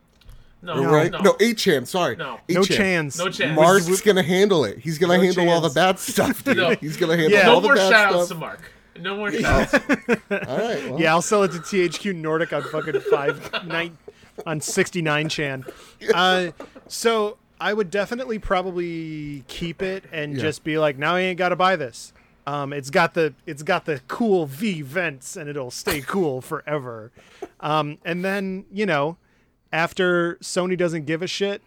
No, 0.62 0.82
right? 0.84 1.10
No, 1.10 1.20
no 1.20 1.36
eight 1.40 1.58
chan. 1.58 1.84
Sorry, 1.84 2.16
no, 2.16 2.40
eight 2.48 2.54
no 2.54 2.62
chance. 2.62 3.18
No 3.18 3.28
chance. 3.28 3.54
Mark's 3.54 4.00
gonna 4.00 4.22
handle 4.22 4.64
it. 4.64 4.78
He's 4.78 4.98
gonna 4.98 5.16
no 5.16 5.22
handle 5.22 5.44
chance. 5.44 5.54
all 5.54 5.60
the 5.60 5.74
bad 5.74 5.98
stuff. 5.98 6.42
Dude. 6.42 6.56
no. 6.56 6.70
He's 6.70 6.96
gonna 6.96 7.16
handle 7.16 7.38
yeah. 7.38 7.50
all 7.50 7.60
no 7.60 7.68
the 7.68 7.74
bad 7.74 7.88
stuff. 7.88 8.10
No 8.10 8.16
more 8.16 8.24
shoutouts 8.24 8.28
to 8.28 8.34
Mark. 8.34 8.72
No 8.98 9.16
more 9.16 9.30
shoutouts. 9.30 10.48
all 10.48 10.58
right. 10.58 10.90
Well. 10.90 11.00
Yeah, 11.00 11.12
I'll 11.12 11.22
sell 11.22 11.42
it 11.42 11.52
to 11.52 11.58
THQ 11.58 12.14
Nordic 12.14 12.52
on 12.54 12.62
fucking 12.62 13.00
five 13.00 13.66
nine 13.66 13.98
on 14.46 14.60
sixty 14.60 15.02
nine 15.02 15.28
chan. 15.28 15.64
Uh, 16.14 16.50
so 16.86 17.38
I 17.60 17.72
would 17.72 17.90
definitely 17.90 18.38
probably 18.38 19.44
keep 19.48 19.82
it 19.82 20.04
and 20.12 20.34
yeah. 20.34 20.40
just 20.40 20.64
be 20.64 20.78
like, 20.78 20.98
now 20.98 21.14
I 21.14 21.20
ain't 21.20 21.38
got 21.38 21.50
to 21.50 21.56
buy 21.56 21.76
this. 21.76 22.13
Um, 22.46 22.72
it's 22.72 22.90
got 22.90 23.14
the 23.14 23.34
it's 23.46 23.62
got 23.62 23.86
the 23.86 24.00
cool 24.06 24.46
V 24.46 24.82
vents 24.82 25.36
and 25.36 25.48
it'll 25.48 25.70
stay 25.70 26.00
cool 26.00 26.40
forever. 26.40 27.10
Um, 27.60 27.98
and 28.04 28.24
then 28.24 28.66
you 28.72 28.86
know, 28.86 29.16
after 29.72 30.36
Sony 30.36 30.76
doesn't 30.76 31.06
give 31.06 31.22
a 31.22 31.26
shit, 31.26 31.62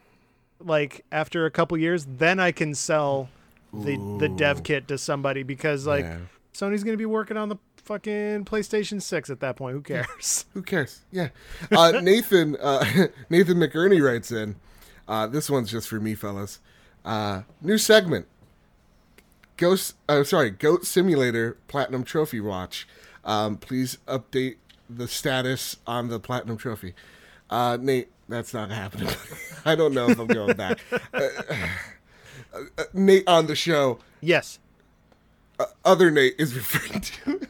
like 0.59 1.03
after 1.11 1.45
a 1.45 1.51
couple 1.51 1.78
years, 1.78 2.05
then 2.05 2.39
I 2.39 2.51
can 2.51 2.75
sell 2.75 3.30
the 3.73 3.95
Ooh. 3.95 4.17
the 4.19 4.30
dev 4.30 4.63
kit 4.63 4.88
to 4.89 4.97
somebody 4.97 5.43
because 5.43 5.88
like 5.88 6.05
yeah. 6.05 6.19
Sony's 6.53 6.84
gonna 6.84 6.97
be 6.97 7.05
working 7.05 7.38
on 7.38 7.49
the 7.49 7.57
fucking 7.84 8.45
PlayStation 8.45 9.01
Six 9.01 9.30
at 9.30 9.39
that 9.39 9.55
point. 9.55 9.73
Who 9.73 9.82
cares? 9.82 10.45
Who 10.53 10.61
cares? 10.61 11.01
Yeah. 11.11 11.30
Uh, 11.71 11.91
Nathan 12.03 12.55
uh, 12.57 12.86
Nathan 13.30 13.57
McErney 13.57 14.03
writes 14.03 14.32
in. 14.32 14.55
Uh, 15.07 15.25
this 15.25 15.49
one's 15.49 15.71
just 15.71 15.88
for 15.88 15.99
me, 15.99 16.13
fellas. 16.13 16.59
Uh, 17.05 17.43
new 17.61 17.78
segment. 17.78 18.28
Ghost, 19.58 19.95
uh, 20.08 20.24
sorry, 20.24 20.51
Goat 20.51 20.86
Simulator 20.86 21.58
Platinum 21.68 22.03
Trophy 22.03 22.39
Watch. 22.39 22.88
Um, 23.26 23.58
please 23.58 23.97
update 24.08 24.58
the 24.89 25.08
status 25.08 25.78
on 25.86 26.10
the 26.10 26.20
Platinum 26.20 26.58
Trophy. 26.58 26.93
Uh, 27.49 27.78
Nate, 27.80 28.10
that's 28.30 28.53
not 28.53 28.70
happening. 28.70 29.10
I 29.66 29.76
don't 29.76 29.93
know 29.93 30.10
if 30.10 30.20
I'm 30.20 30.28
going 30.28 30.55
back. 30.55 30.80
Uh, 32.53 32.60
uh, 32.78 32.84
Nate 32.93 33.28
on 33.28 33.47
the 33.47 33.55
show. 33.55 33.99
Yes. 34.22 34.60
Uh, 35.60 35.66
other 35.84 36.10
Nate 36.10 36.36
is 36.38 36.55
referring 36.55 37.01
to. 37.01 37.47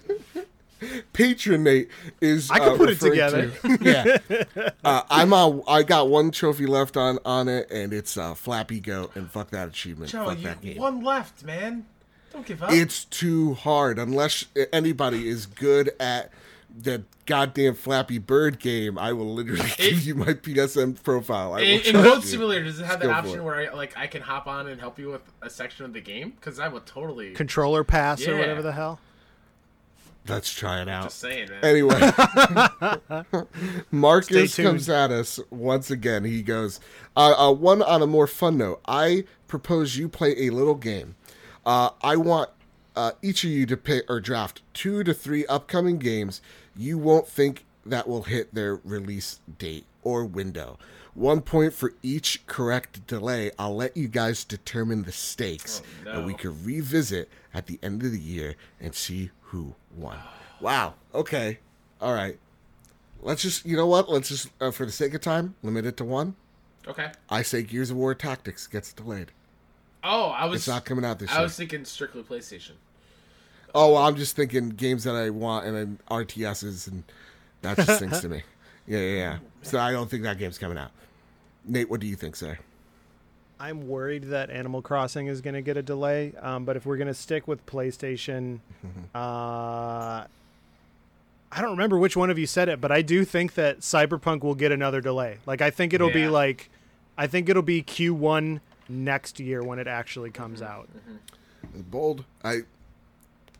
Patron 1.14 1.64
Nate 1.64 1.90
is. 2.22 2.50
I 2.50 2.60
can 2.60 2.70
uh, 2.70 2.78
put 2.78 2.90
it 2.90 3.00
together. 3.00 3.50
To, 3.50 3.78
yeah, 3.82 4.70
uh, 4.84 5.04
I'm 5.10 5.34
on. 5.34 5.62
I 5.68 5.84
got 5.84 6.10
one 6.10 6.32
trophy 6.32 6.66
left 6.66 6.98
on 6.98 7.20
on 7.26 7.48
it, 7.48 7.70
and 7.70 7.94
it's 7.94 8.18
uh, 8.18 8.34
Flappy 8.34 8.80
Goat. 8.80 9.12
And 9.16 9.30
fuck 9.30 9.52
that 9.52 9.68
achievement. 9.68 10.12
Joe, 10.12 10.26
fuck 10.26 10.38
you 10.38 10.44
that 10.46 10.62
game. 10.62 10.78
one 10.78 11.02
left, 11.02 11.44
man. 11.44 11.86
Don't 12.32 12.46
give 12.46 12.62
up. 12.64 12.72
It's 12.72 13.06
too 13.06 13.54
hard 13.54 14.00
unless 14.00 14.46
anybody 14.72 15.28
is 15.28 15.46
good 15.46 15.92
at 16.00 16.32
the 16.76 17.04
goddamn 17.26 17.76
Flappy 17.76 18.18
Bird 18.18 18.60
game. 18.60 18.98
I 18.98 19.14
will 19.14 19.34
literally 19.34 19.62
it, 19.62 19.78
give 19.78 20.02
you 20.02 20.16
my 20.16 20.34
PSN 20.34 21.02
profile. 21.04 21.54
I 21.54 21.62
in, 21.62 21.82
in 21.82 21.94
Goat 21.94 22.24
Simulator, 22.24 22.66
does 22.66 22.80
it 22.80 22.86
have 22.86 23.00
the 23.00 23.12
option 23.12 23.44
where 23.44 23.56
I 23.56 23.74
like 23.74 23.98
I 23.98 24.08
can 24.08 24.22
hop 24.22 24.48
on 24.48 24.68
and 24.68 24.80
help 24.80 25.00
you 25.00 25.10
with 25.12 25.22
a 25.42 25.50
section 25.50 25.86
of 25.86 25.94
the 25.94 26.02
game? 26.02 26.32
Because 26.32 26.60
I 26.60 26.68
would 26.68 26.86
totally 26.86 27.34
controller 27.34 27.84
pass 27.84 28.22
yeah. 28.22 28.32
or 28.32 28.38
whatever 28.38 28.62
the 28.62 28.74
hell. 28.74 29.00
Let's 30.28 30.54
try 30.54 30.82
it 30.82 30.90
out. 30.90 31.04
Just 31.04 31.20
saying, 31.20 31.50
man. 31.50 31.64
Anyway, 31.64 32.12
Marcus 33.92 34.58
comes 34.58 34.90
at 34.90 35.10
us 35.10 35.40
once 35.50 35.90
again. 35.90 36.26
He 36.26 36.42
goes, 36.42 36.82
uh, 37.16 37.34
uh, 37.38 37.54
"One 37.54 37.82
on 37.82 38.02
a 38.02 38.08
more 38.08 38.28
fun 38.28 38.58
note. 38.58 38.82
I 38.86 39.24
propose 39.48 39.96
you 39.96 40.10
play 40.10 40.36
a 40.38 40.50
little 40.50 40.76
game. 40.76 41.16
Uh, 41.68 41.90
I 42.02 42.16
want 42.16 42.50
uh, 42.96 43.12
each 43.22 43.44
of 43.44 43.50
you 43.50 43.66
to 43.66 43.76
pick 43.76 44.10
or 44.10 44.22
draft 44.22 44.62
two 44.74 45.04
to 45.04 45.14
three 45.14 45.46
upcoming 45.48 45.98
games 45.98 46.42
you 46.78 46.98
won't 46.98 47.28
think 47.28 47.66
that 47.86 48.08
will 48.08 48.24
hit 48.24 48.54
their 48.54 48.76
release 48.86 49.42
date 49.58 49.86
or 50.02 50.24
window. 50.24 50.80
One 51.14 51.42
point 51.42 51.74
for 51.74 51.94
each 52.02 52.48
correct 52.48 53.06
delay. 53.06 53.52
I'll 53.60 53.76
let 53.76 53.98
you 53.98 54.08
guys 54.08 54.46
determine 54.46 55.04
the 55.04 55.12
stakes, 55.12 55.82
oh, 55.84 56.04
no. 56.06 56.12
and 56.12 56.26
we 56.26 56.36
can 56.36 56.64
revisit 56.64 57.28
at 57.54 57.68
the 57.68 57.80
end 57.84 58.02
of 58.04 58.14
the 58.14 58.20
year 58.20 58.56
and 58.80 58.96
see 58.96 59.32
who 59.42 59.76
won. 59.94 60.20
Wow. 60.62 60.94
Okay. 61.14 61.60
All 62.00 62.14
right. 62.14 62.40
Let's 63.22 63.42
just, 63.42 63.66
you 63.66 63.76
know 63.76 63.88
what? 63.88 64.10
Let's 64.10 64.30
just, 64.30 64.52
uh, 64.62 64.72
for 64.72 64.86
the 64.86 64.92
sake 64.92 65.14
of 65.16 65.22
time, 65.22 65.56
limit 65.64 65.86
it 65.86 65.98
to 65.98 66.06
one. 66.06 66.36
Okay. 66.88 67.12
I 67.30 67.42
say 67.42 67.64
Gears 67.64 67.92
of 67.92 67.98
War 67.98 68.16
Tactics 68.16 68.68
gets 68.68 68.94
delayed. 68.94 69.34
Oh, 70.04 70.30
I 70.30 70.46
was. 70.46 70.62
It's 70.62 70.68
not 70.68 70.86
coming 70.86 71.06
out 71.06 71.20
this 71.20 71.30
I 71.30 71.34
year. 71.34 71.40
I 71.42 71.44
was 71.44 71.56
thinking 71.56 71.86
strictly 71.86 72.24
PlayStation. 72.24 72.74
Oh, 73.76 73.94
well, 73.94 74.04
I'm 74.04 74.16
just 74.16 74.36
thinking 74.36 74.70
games 74.70 75.04
that 75.04 75.16
I 75.16 75.30
want 75.30 75.66
and 75.66 75.76
then 75.76 76.00
RTSs, 76.10 76.88
and 76.88 77.04
that 77.62 77.78
just 77.78 78.00
sings 78.00 78.22
to 78.22 78.30
me. 78.30 78.44
Yeah, 78.90 79.00
yeah, 79.00 79.16
yeah. 79.16 79.38
So 79.64 79.80
I 79.80 79.92
don't 79.92 80.10
think 80.10 80.24
that 80.24 80.38
game's 80.38 80.58
coming 80.58 80.78
out. 80.78 80.92
Nate, 81.66 81.90
what 81.90 82.00
do 82.00 82.08
you 82.08 82.16
think, 82.16 82.38
sir? 82.38 82.58
I'm 83.60 83.88
worried 83.88 84.24
that 84.26 84.50
Animal 84.50 84.82
Crossing 84.82 85.28
is 85.28 85.42
going 85.42 85.56
to 85.56 85.62
get 85.62 85.76
a 85.76 85.82
delay. 85.82 86.34
Um, 86.40 86.64
but 86.64 86.78
if 86.78 86.86
we're 86.86 86.96
going 86.96 87.10
to 87.10 87.14
stick 87.14 87.50
with 87.50 87.66
PlayStation, 87.66 88.60
uh, 89.16 89.18
I 91.52 91.62
don't 91.62 91.72
remember 91.72 91.98
which 91.98 92.16
one 92.16 92.30
of 92.30 92.38
you 92.38 92.46
said 92.46 92.70
it, 92.70 92.80
but 92.80 92.92
I 92.92 93.02
do 93.02 93.26
think 93.26 93.56
that 93.56 93.80
Cyberpunk 93.80 94.44
will 94.44 94.56
get 94.56 94.72
another 94.72 95.02
delay. 95.02 95.40
Like 95.46 95.62
I 95.62 95.70
think 95.70 95.94
it'll 95.94 96.10
yeah. 96.10 96.14
be 96.14 96.28
like, 96.28 96.70
I 97.18 97.28
think 97.28 97.50
it'll 97.50 97.62
be 97.62 97.82
Q1 97.82 98.60
next 98.90 99.40
year 99.40 99.64
when 99.64 99.80
it 99.80 99.88
actually 99.88 100.32
comes 100.32 100.62
mm-hmm. 100.62 100.72
out. 100.72 100.90
Mm-hmm. 100.96 101.82
Bold. 101.90 102.26
I 102.44 102.62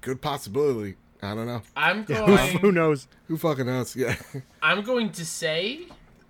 good 0.02 0.22
possibility. 0.22 0.96
I 1.22 1.34
don't 1.34 1.48
know. 1.48 1.62
I'm 1.76 2.04
going. 2.06 2.58
Who 2.60 2.72
knows? 2.72 3.08
Who 3.28 3.38
fucking 3.38 3.66
knows? 3.66 3.96
Yeah. 3.96 4.16
I'm 4.62 4.84
going 4.84 5.12
to 5.14 5.26
say, 5.26 5.88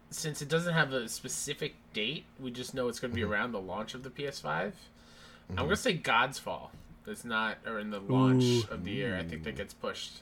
since 0.09 0.41
it 0.41 0.49
doesn't 0.49 0.73
have 0.73 0.93
a 0.93 1.07
specific 1.09 1.75
date, 1.93 2.25
we 2.39 2.51
just 2.51 2.73
know 2.73 2.87
it's 2.87 2.99
going 2.99 3.11
to 3.11 3.15
be 3.15 3.21
mm-hmm. 3.21 3.31
around 3.31 3.51
the 3.51 3.61
launch 3.61 3.93
of 3.93 4.03
the 4.03 4.09
PS5. 4.09 4.43
Mm-hmm. 4.43 4.71
I'm 5.51 5.55
going 5.55 5.69
to 5.69 5.75
say 5.75 5.97
Godfall. 5.97 6.69
That's 7.05 7.23
not, 7.23 7.57
or 7.65 7.79
in 7.79 7.89
the 7.89 8.01
launch 8.01 8.43
Ooh. 8.43 8.63
of 8.69 8.83
the 8.83 8.91
year. 8.91 9.17
I 9.17 9.23
think 9.23 9.43
that 9.43 9.55
gets 9.55 9.73
pushed. 9.73 10.21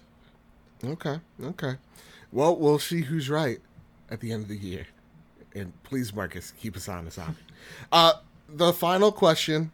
Okay. 0.83 1.19
Okay. 1.43 1.75
Well, 2.31 2.55
we'll 2.55 2.79
see 2.79 3.01
who's 3.01 3.29
right 3.29 3.59
at 4.11 4.19
the 4.19 4.31
end 4.31 4.43
of 4.43 4.49
the 4.49 4.57
year. 4.57 4.85
And 5.55 5.71
please, 5.83 6.13
Marcus, 6.13 6.51
keep 6.51 6.75
us 6.75 6.87
honest 6.87 7.17
on 7.17 7.29
it. 7.29 7.35
Uh, 7.91 8.13
the 8.47 8.73
final 8.73 9.11
question, 9.11 9.71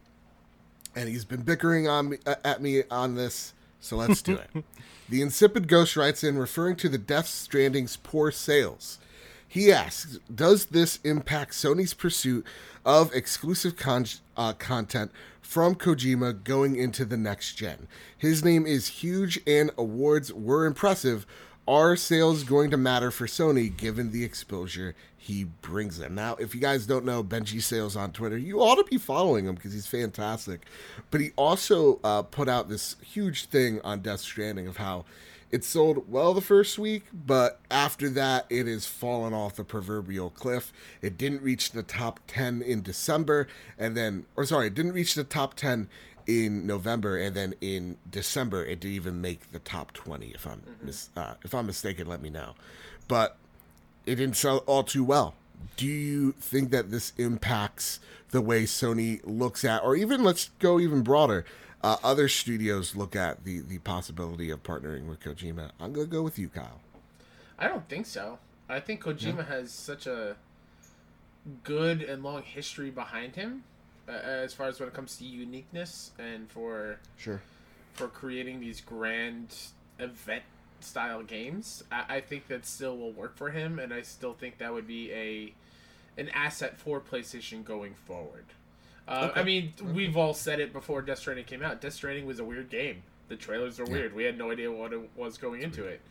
and 0.96 1.10
he's 1.10 1.26
been 1.26 1.42
bickering 1.42 1.88
on 1.88 2.10
me, 2.10 2.18
uh, 2.26 2.36
at 2.44 2.62
me 2.62 2.84
on 2.90 3.16
this, 3.16 3.54
so 3.80 3.98
let's 3.98 4.22
do 4.22 4.36
it. 4.36 4.64
the 5.10 5.22
insipid 5.22 5.68
ghost 5.68 5.96
writes 5.96 6.24
in, 6.24 6.38
referring 6.38 6.76
to 6.78 6.90
the 6.90 6.98
Death 6.98 7.28
Stranding's 7.28 7.98
poor 7.98 8.32
sales. 8.32 9.00
He 9.48 9.72
asks, 9.72 10.18
does 10.34 10.68
this 10.68 11.00
impact 11.04 11.52
Sony's 11.52 11.94
pursuit 11.94 12.46
of 12.86 13.14
exclusive 13.14 13.76
con- 13.76 14.06
uh, 14.38 14.54
content 14.54 15.12
from 15.42 15.76
Kojima 15.76 16.44
going 16.46 16.78
into 16.78 17.04
the 17.04 17.18
next 17.18 17.56
gen? 17.56 17.90
His 18.18 18.46
name 18.46 18.66
is 18.66 18.88
huge 18.88 19.42
and 19.46 19.72
awards 19.78 20.32
were 20.32 20.66
impressive. 20.66 21.26
Are 21.68 21.96
sales 21.96 22.44
going 22.44 22.72
to 22.72 22.78
matter 22.78 23.12
for 23.12 23.28
Sony 23.28 23.76
given 23.76 24.12
the 24.12 24.24
exposure 24.24 24.96
he 25.16 25.44
brings 25.44 26.00
them. 26.00 26.16
Now, 26.16 26.36
if 26.36 26.56
you 26.56 26.60
guys 26.60 26.88
don't 26.88 27.06
know 27.06 27.24
Benji 27.24 27.62
Sales 27.62 27.96
on 27.96 28.12
Twitter, 28.12 28.38
you 28.38 28.60
ought 28.60 28.76
to 28.76 28.84
be 28.84 28.98
following 28.98 29.46
him 29.46 29.54
because 29.54 29.72
he's 29.72 29.86
fantastic. 29.86 30.62
But 31.12 31.22
he 31.22 31.30
also 31.36 32.00
uh, 32.04 32.24
put 32.24 32.50
out 32.50 32.70
this 32.70 32.96
huge 33.02 33.46
thing 33.46 33.80
on 33.84 34.00
Death 34.00 34.22
Stranding 34.22 34.66
of 34.68 34.78
how 34.78 35.06
it 35.52 35.64
sold 35.64 36.10
well 36.10 36.34
the 36.34 36.42
first 36.42 36.80
week, 36.80 37.04
but 37.14 37.60
after 37.70 38.10
that, 38.10 38.46
it 38.50 38.68
has 38.68 38.86
fallen 38.86 39.34
off 39.34 39.58
the 39.58 39.66
proverbial 39.66 40.30
cliff. 40.30 40.72
It 41.02 41.18
didn't 41.18 41.42
reach 41.42 41.72
the 41.72 41.84
top 41.84 42.22
10 42.28 42.62
in 42.62 42.82
December, 42.82 43.48
and 43.78 43.96
then, 43.96 44.26
or 44.38 44.46
sorry, 44.46 44.68
it 44.68 44.74
didn't 44.74 44.94
reach 44.94 45.14
the 45.14 45.26
top 45.26 45.56
10 45.56 45.90
in 46.32 46.66
November, 46.66 47.18
and 47.18 47.36
then 47.36 47.56
in 47.62 47.98
December, 48.10 48.64
it 48.66 48.80
didn't 48.80 48.96
even 48.96 49.22
make 49.22 49.52
the 49.52 49.60
top 49.60 49.92
20. 49.94 50.28
If 50.28 50.48
I'm 50.48 50.60
mm-hmm. 50.60 50.86
mis- 50.86 51.10
uh, 51.16 51.36
if 51.44 51.54
I'm 51.54 51.68
mistaken, 51.68 52.08
let 52.08 52.22
me 52.22 52.30
know. 52.30 52.54
But 53.08 53.38
it 54.06 54.16
didn't 54.16 54.38
sell 54.38 54.60
all 54.60 54.84
too 54.84 55.04
well. 55.04 55.36
Do 55.78 55.86
you 55.86 56.32
think 56.34 56.72
that 56.72 56.92
this 56.92 57.14
impacts 57.18 58.00
the 58.32 58.42
way 58.42 58.64
Sony 58.64 59.22
looks 59.24 59.64
at, 59.64 59.84
or 59.84 59.96
even 59.96 60.24
let's 60.24 60.50
go 60.60 60.80
even 60.80 61.04
broader, 61.04 61.46
uh, 61.84 61.98
other 62.04 62.28
studios 62.28 62.96
look 62.96 63.16
at 63.16 63.44
the 63.44 63.60
the 63.60 63.80
possibility 63.80 64.50
of 64.50 64.64
partnering 64.64 65.08
with 65.08 65.20
Kojima? 65.20 65.72
I'm 65.80 65.94
gonna 65.94 66.08
go 66.08 66.24
with 66.24 66.40
you, 66.40 66.50
Kyle. 66.50 66.82
I 67.60 67.68
don't 67.68 67.88
think 67.88 68.06
so. 68.06 68.40
I 68.68 68.80
think 68.80 69.04
Kojima 69.04 69.38
yeah. 69.38 69.44
has 69.44 69.72
such 69.72 70.08
a 70.08 70.36
good 71.64 72.02
and 72.02 72.24
long 72.24 72.44
history 72.44 72.90
behind 72.90 73.36
him, 73.36 73.64
uh, 74.12 74.44
as 74.44 74.54
far 74.54 74.68
as 74.68 74.80
when 74.80 74.90
it 74.90 74.94
comes 74.94 75.18
to 75.18 75.26
uniqueness 75.26 76.12
and 76.20 76.50
for 76.50 77.00
sure 77.18 77.42
for 77.94 78.08
creating 78.08 78.60
these 78.60 78.82
grand 78.82 79.56
event 80.00 80.44
style 80.80 81.24
games. 81.24 81.84
I, 81.92 82.18
I 82.18 82.22
think 82.22 82.48
that 82.48 82.66
still 82.66 82.98
will 82.98 83.12
work 83.12 83.36
for 83.36 83.50
him, 83.50 83.80
and 83.80 83.94
I 83.94 84.02
still 84.02 84.34
think 84.34 84.58
that 84.58 84.74
would 84.74 84.88
be 84.88 85.12
a 85.12 85.54
an 86.18 86.30
asset 86.30 86.78
for 86.78 87.00
PlayStation 87.00 87.64
going 87.64 87.94
forward. 87.94 88.46
Uh, 89.08 89.30
okay. 89.32 89.40
I 89.40 89.44
mean, 89.44 89.74
okay. 89.82 89.92
we've 89.92 90.18
all 90.18 90.34
said 90.34 90.60
it 90.60 90.74
before 90.74 91.02
Death 91.02 91.20
Stranding 91.20 91.46
came 91.46 91.64
out. 91.64 91.82
Death 91.82 91.94
Stranding 91.94 92.26
was 92.26 92.40
a 92.40 92.44
weird 92.44 92.70
game. 92.70 93.04
The 93.30 93.36
trailers 93.36 93.80
were 93.80 93.86
yeah. 93.86 93.92
weird. 93.94 94.16
We 94.16 94.24
had 94.24 94.38
no 94.38 94.52
idea 94.52 94.72
what 94.72 94.94
it 94.94 95.10
was 95.16 95.38
going 95.38 95.62
into 95.62 95.86
it. 95.86 96.02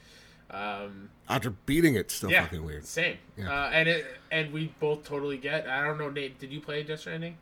Um, 0.51 1.11
After 1.29 1.51
beating 1.51 1.95
it, 1.95 2.11
still 2.11 2.31
yeah, 2.31 2.43
fucking 2.43 2.65
weird. 2.65 2.85
Same. 2.85 3.19
Yeah. 3.37 3.53
Uh, 3.53 3.71
and 3.71 3.89
it 3.89 4.07
and 4.33 4.53
we 4.53 4.75
both 4.81 5.05
totally 5.05 5.37
get. 5.37 5.69
I 5.69 5.85
don't 5.85 5.99
know, 5.99 6.11
Nate. 6.11 6.39
Did 6.39 6.51
you 6.51 6.61
play 6.61 6.83
Death 6.83 7.01
Stranding? 7.01 7.37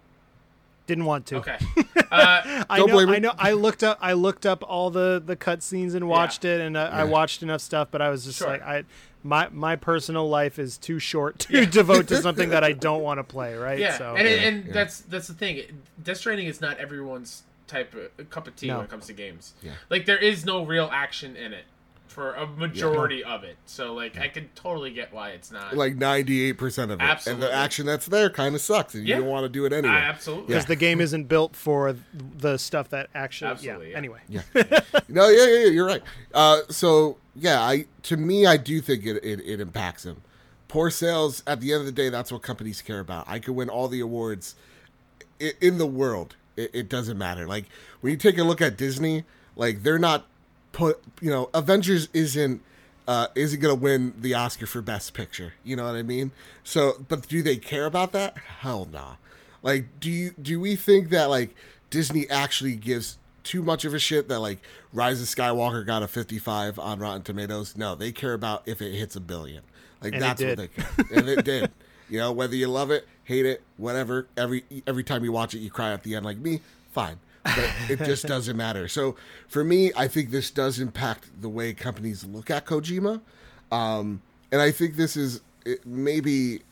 Didn't 0.89 1.05
want 1.05 1.27
to. 1.27 1.37
Okay. 1.37 1.59
Uh, 2.11 2.65
I 2.71 2.79
know. 2.79 2.99
I 3.01 3.19
know. 3.19 3.35
I 3.39 3.53
looked 3.53 3.85
up. 3.85 3.99
I 4.01 4.15
looked 4.15 4.47
up 4.47 4.65
all 4.67 4.89
the 4.89 5.23
the 5.23 5.37
cutscenes 5.37 5.95
and 5.95 6.09
watched 6.09 6.43
yeah. 6.43 6.53
it, 6.53 6.61
and 6.63 6.75
uh, 6.75 6.89
yeah. 6.91 7.01
I 7.01 7.05
watched 7.05 7.43
enough 7.43 7.61
stuff. 7.61 7.89
But 7.91 8.01
I 8.01 8.09
was 8.09 8.25
just 8.25 8.39
sure. 8.39 8.49
like, 8.49 8.63
I 8.63 8.85
my 9.23 9.51
my 9.51 9.77
personal 9.77 10.27
life 10.27 10.59
is 10.59 10.79
too 10.79 10.99
short 10.99 11.39
to 11.41 11.53
yeah. 11.53 11.65
devote 11.71 12.09
to 12.09 12.17
something 12.23 12.49
that 12.49 12.65
I 12.65 12.73
don't 12.73 13.03
want 13.03 13.19
to 13.19 13.25
play. 13.25 13.57
Right. 13.57 13.79
Yeah. 13.79 13.99
So, 13.99 14.17
and 14.17 14.27
and 14.27 14.73
that's 14.73 15.01
that's 15.01 15.29
the 15.29 15.35
thing. 15.35 15.83
Death 16.03 16.17
Stranding 16.17 16.47
is 16.47 16.63
not 16.63 16.79
everyone's 16.79 17.43
type 17.67 17.95
of 17.95 18.31
cup 18.31 18.47
of 18.47 18.57
tea 18.57 18.69
no. 18.69 18.77
when 18.77 18.87
it 18.87 18.91
comes 18.91 19.07
to 19.09 19.13
games. 19.13 19.53
Yeah. 19.63 19.73
Like 19.91 20.07
there 20.07 20.17
is 20.17 20.47
no 20.47 20.65
real 20.65 20.89
action 20.91 21.37
in 21.37 21.53
it 21.53 21.65
for 22.09 22.35
a 22.35 22.47
majority 22.47 23.23
yeah. 23.25 23.35
of 23.35 23.45
it. 23.45 23.57
So 23.67 23.95
like 23.95 24.17
yeah. 24.17 24.23
I 24.23 24.29
can 24.29 24.49
totally 24.55 24.91
get 24.91 25.13
why 25.13 25.31
it's 25.31 25.51
not 25.51 25.77
like 25.77 25.97
ninety 25.97 26.45
eight 26.45 26.55
percent 26.55 26.91
of 26.91 27.01
it. 27.01 27.05
Absolutely. 27.05 27.45
And 27.45 27.53
the 27.53 27.57
action 27.57 27.87
that's 27.87 28.07
there 28.07 28.31
kind 28.31 28.55
of 28.55 28.61
sucks, 28.61 28.95
and 28.95 29.07
you 29.07 29.17
don't 29.17 29.27
want 29.27 29.45
to 29.45 29.49
do 29.49 29.65
it 29.65 29.73
anyway. 29.73 29.95
Uh, 29.95 29.99
absolutely, 29.99 30.47
because 30.49 30.67
the 30.67 30.77
game 30.77 31.01
isn't 31.01 31.25
built 31.25 31.55
for 31.55 31.97
the 32.15 32.57
stuff 32.57 32.89
that 32.91 33.09
actually. 33.15 33.51
Absolutely, 33.51 33.91
yeah. 33.91 33.97
Anyway. 33.97 34.21
Yeah. 34.29 34.43
no, 35.09 35.29
yeah, 35.29 35.47
yeah, 35.47 35.67
you're 35.67 35.87
right. 35.87 36.03
Uh, 36.35 36.61
so 36.69 37.19
yeah, 37.37 37.61
I 37.61 37.87
to 38.05 38.17
me, 38.17 38.47
I 38.47 38.57
do 38.57 38.81
think 38.81 39.05
it, 39.07 39.23
it 39.25 39.41
it 39.41 39.61
impacts 39.61 40.05
him. 40.05 40.23
Poor 40.67 40.91
sales. 40.91 41.43
At 41.47 41.61
the 41.61 41.73
end 41.73 41.81
of 41.81 41.87
the 41.87 41.93
day, 41.93 42.09
that's 42.09 42.33
what 42.33 42.43
companies 42.43 42.83
care 42.83 43.01
about. 43.01 43.29
I 43.29 43.39
could 43.39 43.55
win 43.55 43.69
all 43.69 43.89
the 43.89 44.01
awards 44.01 44.55
in 45.61 45.79
the 45.79 45.87
world. 45.87 46.37
It, 46.57 46.71
it 46.75 46.89
doesn't 46.89 47.19
matter. 47.19 47.47
Like 47.47 47.67
when 48.01 48.11
you 48.11 48.17
take 48.17 48.39
a 48.39 48.45
look 48.45 48.61
at 48.61 48.77
Disney, 48.77 49.25
like 49.57 49.83
they're 49.83 49.99
not 49.99 50.27
put 50.79 51.03
you 51.21 51.29
know 51.29 51.51
Avengers 51.53 52.09
isn't 52.15 52.63
uh, 53.09 53.27
isn't 53.35 53.61
gonna 53.61 53.75
win 53.75 54.15
the 54.19 54.35
Oscar 54.35 54.67
for 54.67 54.81
Best 54.81 55.13
Picture. 55.13 55.55
You 55.65 55.77
know 55.77 55.85
what 55.85 55.97
I 55.97 56.03
mean? 56.03 56.31
So, 56.63 57.05
but 57.09 57.27
do 57.29 57.43
they 57.43 57.57
care 57.57 57.85
about 57.85 58.13
that? 58.13 58.39
Hell 58.61 58.89
nah. 58.91 59.17
Like, 59.63 60.01
do 60.01 60.11
you 60.11 60.31
do 60.41 60.61
we 60.61 60.77
think 60.77 61.11
that 61.11 61.29
like 61.29 61.55
Disney 61.91 62.31
actually 62.31 62.77
gives 62.77 63.19
too 63.43 63.63
much 63.63 63.85
of 63.85 63.93
a 63.93 63.99
shit 63.99 64.29
that 64.29 64.39
like 64.39 64.61
Rise 64.93 65.21
of 65.21 65.27
Skywalker 65.27 65.85
got 65.85 66.03
a 66.03 66.09
55 66.09 66.79
on 66.79 67.01
Rotten 67.01 67.23
Tomatoes? 67.23 67.77
No, 67.77 67.95
they 67.97 68.13
care 68.13 68.35
about 68.35 68.63
if 68.67 68.81
it 68.81 68.95
hits 68.95 69.17
a 69.17 69.21
billion. 69.21 69.63
Like 70.01 70.13
and 70.13 70.23
that's 70.23 70.43
what 70.43 70.57
they 70.57 70.69
care, 70.69 70.87
and 71.13 71.29
it 71.29 71.45
did. 71.45 71.71
You 72.11 72.17
know, 72.17 72.33
whether 72.33 72.57
you 72.57 72.69
love 72.69 72.91
it, 72.91 73.07
hate 73.25 73.45
it, 73.45 73.63
whatever. 73.77 74.29
Every 74.35 74.65
every 74.87 75.05
time 75.05 75.25
you 75.25 75.31
watch 75.31 75.53
it, 75.53 75.59
you 75.59 75.69
cry 75.69 75.93
at 75.93 76.05
the 76.05 76.15
end 76.15 76.25
like 76.25 76.39
me. 76.39 76.63
Fine 76.91 77.19
but 77.57 77.71
it 77.91 78.05
just 78.05 78.27
doesn't 78.27 78.57
matter. 78.57 78.89
So 78.89 79.17
for 79.49 79.65
me, 79.65 79.93
I 79.97 80.09
think 80.09 80.31
this 80.31 80.51
does 80.51 80.79
impact 80.79 81.41
the 81.41 81.49
way 81.49 81.73
companies 81.73 82.25
look 82.25 82.51
at 82.51 82.67
Kojima, 82.67 83.21
um, 83.71 84.23
and 84.51 84.61
I 84.61 84.71
think 84.71 84.97
this 84.97 85.17
is 85.17 85.41
maybe 85.85 86.63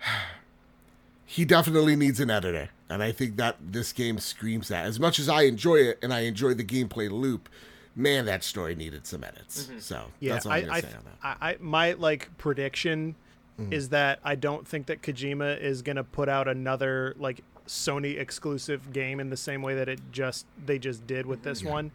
he 1.26 1.44
definitely 1.44 1.96
needs 1.96 2.20
an 2.20 2.30
editor, 2.30 2.70
and 2.88 3.02
I 3.02 3.12
think 3.12 3.36
that 3.36 3.56
this 3.60 3.92
game 3.92 4.18
screams 4.18 4.68
that. 4.68 4.86
As 4.86 5.00
much 5.00 5.18
as 5.18 5.28
I 5.28 5.42
enjoy 5.42 5.76
it 5.76 5.98
and 6.02 6.12
I 6.12 6.20
enjoy 6.20 6.54
the 6.54 6.64
gameplay 6.64 7.10
loop, 7.10 7.48
man, 7.94 8.26
that 8.26 8.44
story 8.44 8.74
needed 8.74 9.06
some 9.06 9.24
edits. 9.24 9.64
Mm-hmm. 9.64 9.78
So 9.80 10.04
yeah, 10.20 10.34
that's 10.34 10.46
all 10.46 10.52
I'm 10.52 10.70
I, 10.70 10.80
say 10.80 10.88
on 10.88 11.04
that. 11.04 11.38
I, 11.40 11.56
my 11.60 11.92
like 11.94 12.36
prediction 12.38 13.16
mm-hmm. 13.60 13.72
is 13.72 13.88
that 13.88 14.20
I 14.22 14.34
don't 14.34 14.66
think 14.68 14.86
that 14.86 15.02
Kojima 15.02 15.60
is 15.60 15.82
gonna 15.82 16.04
put 16.04 16.28
out 16.28 16.46
another 16.46 17.14
like 17.18 17.42
Sony 17.66 18.18
exclusive 18.18 18.92
game 18.92 19.20
in 19.20 19.30
the 19.30 19.36
same 19.36 19.62
way 19.62 19.74
that 19.74 19.88
it 19.88 20.00
just 20.12 20.46
they 20.64 20.78
just 20.78 21.06
did 21.06 21.26
with 21.26 21.42
this 21.42 21.62
yeah. 21.62 21.70
one. 21.70 21.90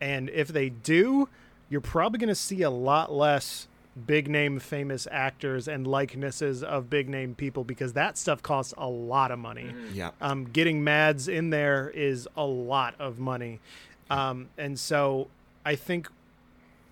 And 0.00 0.30
if 0.30 0.48
they 0.48 0.70
do, 0.70 1.28
you're 1.68 1.80
probably 1.80 2.18
going 2.18 2.28
to 2.28 2.34
see 2.34 2.62
a 2.62 2.70
lot 2.70 3.12
less 3.12 3.68
big 4.06 4.28
name 4.28 4.58
famous 4.58 5.06
actors 5.10 5.68
and 5.68 5.86
likenesses 5.86 6.62
of 6.62 6.88
big 6.88 7.08
name 7.08 7.34
people 7.34 7.64
because 7.64 7.92
that 7.94 8.16
stuff 8.16 8.42
costs 8.42 8.72
a 8.78 8.88
lot 8.88 9.30
of 9.30 9.38
money. 9.38 9.64
Mm-hmm. 9.64 9.94
Yeah. 9.94 10.10
Um, 10.20 10.44
getting 10.44 10.82
Mads 10.82 11.28
in 11.28 11.50
there 11.50 11.90
is 11.90 12.28
a 12.36 12.44
lot 12.44 12.94
of 12.98 13.18
money. 13.18 13.60
Um, 14.08 14.48
and 14.56 14.78
so 14.78 15.28
I 15.64 15.76
think 15.76 16.08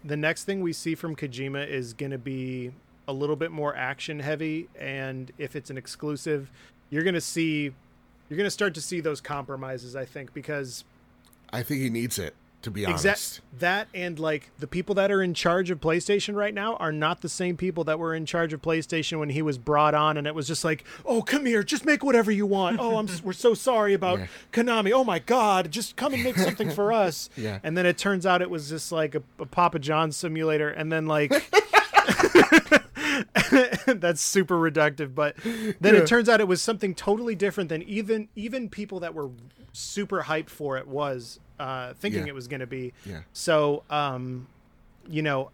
the 0.04 0.16
next 0.16 0.44
thing 0.44 0.60
we 0.60 0.72
see 0.72 0.94
from 0.94 1.16
Kojima 1.16 1.66
is 1.66 1.92
going 1.92 2.12
to 2.12 2.18
be 2.18 2.72
a 3.06 3.12
little 3.12 3.36
bit 3.36 3.50
more 3.50 3.74
action 3.74 4.20
heavy. 4.20 4.68
And 4.78 5.32
if 5.38 5.56
it's 5.56 5.70
an 5.70 5.78
exclusive, 5.78 6.50
you're 6.90 7.04
going 7.04 7.14
to 7.14 7.20
see 7.20 7.72
you're 8.28 8.36
going 8.36 8.46
to 8.46 8.50
start 8.50 8.74
to 8.74 8.80
see 8.80 9.00
those 9.00 9.20
compromises, 9.20 9.96
I 9.96 10.04
think, 10.04 10.34
because 10.34 10.84
I 11.52 11.62
think 11.62 11.80
he 11.80 11.90
needs 11.90 12.18
it 12.18 12.34
to 12.62 12.70
be 12.70 12.84
honest. 12.84 13.04
Exact, 13.04 13.40
that 13.60 13.88
and 13.94 14.18
like 14.18 14.50
the 14.58 14.66
people 14.66 14.94
that 14.96 15.10
are 15.10 15.22
in 15.22 15.34
charge 15.34 15.70
of 15.70 15.80
PlayStation 15.80 16.34
right 16.34 16.52
now 16.52 16.76
are 16.76 16.90
not 16.90 17.20
the 17.20 17.28
same 17.28 17.56
people 17.56 17.84
that 17.84 17.98
were 17.98 18.14
in 18.14 18.26
charge 18.26 18.52
of 18.52 18.60
PlayStation 18.60 19.18
when 19.18 19.30
he 19.30 19.42
was 19.42 19.58
brought 19.58 19.94
on, 19.94 20.16
and 20.16 20.26
it 20.26 20.34
was 20.34 20.46
just 20.46 20.64
like, 20.64 20.84
oh, 21.04 21.22
come 21.22 21.46
here, 21.46 21.62
just 21.62 21.84
make 21.84 22.02
whatever 22.02 22.30
you 22.30 22.46
want. 22.46 22.78
Oh, 22.80 22.96
I'm 22.96 23.08
we're 23.22 23.32
so 23.32 23.54
sorry 23.54 23.94
about 23.94 24.18
yeah. 24.18 24.26
Konami. 24.52 24.92
Oh 24.92 25.04
my 25.04 25.18
God, 25.18 25.70
just 25.70 25.96
come 25.96 26.14
and 26.14 26.22
make 26.24 26.36
something 26.36 26.70
for 26.70 26.92
us. 27.04 27.30
Yeah. 27.36 27.60
And 27.62 27.76
then 27.76 27.86
it 27.86 27.96
turns 27.96 28.26
out 28.26 28.42
it 28.42 28.50
was 28.50 28.68
just 28.68 28.90
like 28.90 29.14
a, 29.14 29.22
a 29.38 29.46
Papa 29.46 29.78
John 29.78 30.12
simulator, 30.12 30.68
and 30.68 30.90
then 30.90 31.06
like. 31.06 31.32
That's 33.86 34.20
super 34.20 34.56
reductive, 34.56 35.14
but 35.14 35.36
then 35.36 35.74
yeah. 35.80 36.00
it 36.00 36.06
turns 36.06 36.28
out 36.28 36.40
it 36.40 36.48
was 36.48 36.62
something 36.62 36.94
totally 36.94 37.34
different 37.34 37.68
than 37.68 37.82
even 37.82 38.28
even 38.36 38.68
people 38.68 39.00
that 39.00 39.14
were 39.14 39.30
super 39.72 40.22
hyped 40.22 40.50
for 40.50 40.76
it 40.76 40.86
was 40.86 41.40
uh, 41.58 41.94
thinking 41.94 42.22
yeah. 42.22 42.28
it 42.28 42.34
was 42.34 42.48
going 42.48 42.60
to 42.60 42.66
be. 42.66 42.92
Yeah. 43.04 43.20
So, 43.32 43.84
um, 43.90 44.48
you 45.08 45.22
know, 45.22 45.50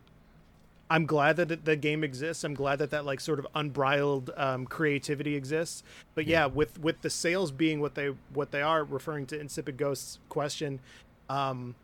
I'm 0.91 1.07
glad 1.07 1.37
that 1.37 1.65
the 1.65 1.77
game 1.77 2.05
exists. 2.05 2.45
I'm 2.45 2.55
glad 2.55 2.79
that 2.79 2.91
that 2.91 3.05
like 3.05 3.21
sort 3.21 3.39
of 3.39 3.47
unbridled 3.55 4.31
um, 4.37 4.67
creativity 4.67 5.35
exists. 5.35 5.83
But 6.15 6.27
yeah, 6.27 6.47
with 6.47 6.79
with 6.79 7.01
the 7.01 7.11
sales 7.11 7.51
being 7.51 7.81
what 7.81 7.95
they 7.95 8.09
what 8.33 8.51
they 8.51 8.63
are, 8.63 8.85
referring 8.85 9.27
to 9.27 9.41
Insipid 9.41 9.77
Ghost's 9.77 10.19
question, 10.29 10.81
um, 11.29 11.75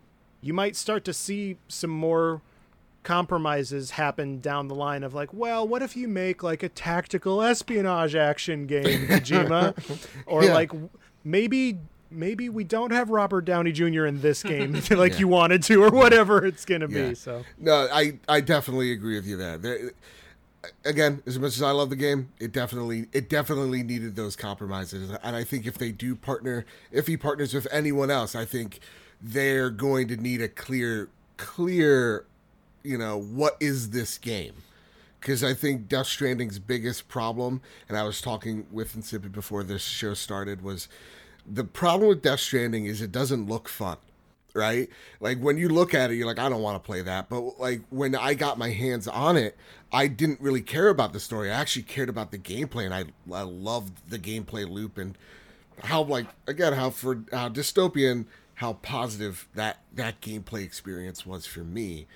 you 0.42 0.52
might 0.52 0.76
start 0.76 1.04
to 1.06 1.12
see 1.12 1.56
some 1.68 1.90
more 1.90 2.42
compromises 3.02 3.92
happen 3.92 4.40
down 4.40 4.68
the 4.68 4.74
line 4.74 5.02
of 5.02 5.14
like, 5.14 5.32
well, 5.32 5.66
what 5.66 5.82
if 5.82 5.96
you 5.96 6.08
make 6.08 6.42
like 6.42 6.62
a 6.62 6.68
tactical 6.68 7.42
espionage 7.42 8.14
action 8.14 8.66
game, 8.66 9.06
Kojima, 9.06 10.08
or 10.26 10.44
yeah. 10.44 10.54
like 10.54 10.72
maybe 11.24 11.78
maybe 12.10 12.48
we 12.48 12.64
don't 12.64 12.90
have 12.90 13.10
Robert 13.10 13.42
Downey 13.42 13.72
Jr. 13.72 14.06
in 14.06 14.20
this 14.20 14.42
game 14.42 14.72
like 14.90 15.12
yeah. 15.12 15.18
you 15.18 15.28
wanted 15.28 15.62
to, 15.64 15.84
or 15.84 15.90
whatever 15.90 16.44
it's 16.44 16.64
gonna 16.64 16.88
yeah. 16.88 17.08
be. 17.08 17.14
So 17.14 17.44
no, 17.58 17.88
I 17.92 18.18
I 18.28 18.40
definitely 18.40 18.92
agree 18.92 19.16
with 19.16 19.26
you 19.26 19.36
there. 19.36 19.58
there. 19.58 19.92
Again, 20.84 21.22
as 21.24 21.38
much 21.38 21.56
as 21.56 21.62
I 21.62 21.70
love 21.70 21.88
the 21.88 21.96
game, 21.96 22.28
it 22.38 22.52
definitely 22.52 23.06
it 23.12 23.30
definitely 23.30 23.82
needed 23.82 24.14
those 24.14 24.36
compromises, 24.36 25.10
and 25.22 25.34
I 25.34 25.42
think 25.42 25.66
if 25.66 25.78
they 25.78 25.90
do 25.90 26.14
partner, 26.14 26.66
if 26.92 27.06
he 27.06 27.16
partners 27.16 27.54
with 27.54 27.66
anyone 27.72 28.10
else, 28.10 28.34
I 28.34 28.44
think 28.44 28.80
they're 29.22 29.70
going 29.70 30.08
to 30.08 30.16
need 30.16 30.42
a 30.42 30.48
clear 30.48 31.08
clear 31.38 32.26
you 32.82 32.98
know, 32.98 33.20
what 33.20 33.56
is 33.60 33.90
this 33.90 34.18
game? 34.18 34.54
Because 35.20 35.44
I 35.44 35.52
think 35.52 35.88
Death 35.88 36.06
Stranding's 36.06 36.58
biggest 36.58 37.08
problem, 37.08 37.60
and 37.88 37.98
I 37.98 38.04
was 38.04 38.20
talking 38.20 38.66
with 38.70 38.94
Insipid 38.94 39.32
before 39.32 39.62
this 39.62 39.82
show 39.82 40.14
started, 40.14 40.62
was 40.62 40.88
the 41.46 41.64
problem 41.64 42.08
with 42.08 42.22
Death 42.22 42.40
Stranding 42.40 42.86
is 42.86 43.02
it 43.02 43.12
doesn't 43.12 43.46
look 43.46 43.68
fun, 43.68 43.98
right? 44.54 44.88
Like 45.20 45.38
when 45.38 45.58
you 45.58 45.68
look 45.68 45.92
at 45.92 46.10
it, 46.10 46.14
you're 46.14 46.26
like, 46.26 46.38
I 46.38 46.48
don't 46.48 46.62
want 46.62 46.82
to 46.82 46.86
play 46.86 47.02
that. 47.02 47.28
But 47.28 47.60
like 47.60 47.82
when 47.90 48.14
I 48.14 48.34
got 48.34 48.56
my 48.56 48.70
hands 48.70 49.06
on 49.06 49.36
it, 49.36 49.56
I 49.92 50.06
didn't 50.06 50.40
really 50.40 50.62
care 50.62 50.88
about 50.88 51.12
the 51.12 51.20
story. 51.20 51.50
I 51.50 51.54
actually 51.54 51.82
cared 51.82 52.08
about 52.08 52.30
the 52.30 52.38
gameplay, 52.38 52.84
and 52.84 52.94
I 52.94 53.04
I 53.34 53.42
loved 53.42 54.08
the 54.08 54.18
gameplay 54.18 54.68
loop 54.68 54.96
and 54.96 55.18
how 55.84 56.02
like 56.02 56.26
again 56.46 56.72
how 56.74 56.90
for 56.90 57.24
how 57.32 57.48
dystopian 57.48 58.26
how 58.60 58.74
positive 58.74 59.48
that 59.54 59.78
that 59.94 60.20
gameplay 60.20 60.62
experience 60.62 61.26
was 61.26 61.46
for 61.46 61.64
me. 61.64 62.06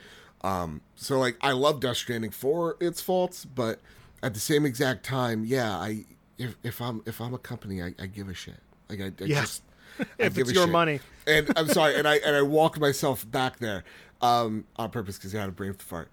Um, 0.45 0.83
so 0.95 1.19
like 1.19 1.39
I 1.41 1.53
love 1.53 1.81
Death 1.81 1.97
Stranding 1.97 2.31
for 2.31 2.77
its 2.79 3.01
faults, 3.01 3.47
but 3.47 3.81
at 4.23 4.35
the 4.35 4.41
same 4.41 4.66
exact 4.66 5.05
time, 5.05 5.45
yeah, 5.47 5.75
I 5.75 6.05
if, 6.37 6.57
if 6.62 6.83
I'm 6.83 7.03
if 7.07 7.21
I'm 7.21 7.33
a 7.33 7.39
company, 7.39 7.83
I, 7.83 7.95
I 7.99 8.07
give 8.07 8.29
a 8.29 8.35
shit. 8.35 8.61
Like 8.91 9.01
I, 9.01 9.07
I 9.07 9.27
yeah. 9.27 9.41
just 9.41 9.62
I 9.99 10.05
if 10.19 10.37
it's 10.37 10.53
your 10.53 10.65
shit. 10.65 10.73
money. 10.73 11.01
And 11.27 11.51
I'm 11.57 11.69
sorry, 11.69 11.97
and 11.97 12.07
I 12.07 12.16
and 12.27 12.37
I 12.37 12.43
walked 12.43 12.79
myself 12.79 13.29
back 13.29 13.59
there 13.59 13.85
um, 14.21 14.66
on 14.77 14.91
purpose 14.91 15.16
because 15.16 15.35
I 15.35 15.41
had 15.41 15.49
a 15.49 15.53
brain 15.53 15.73
fart. 15.73 16.11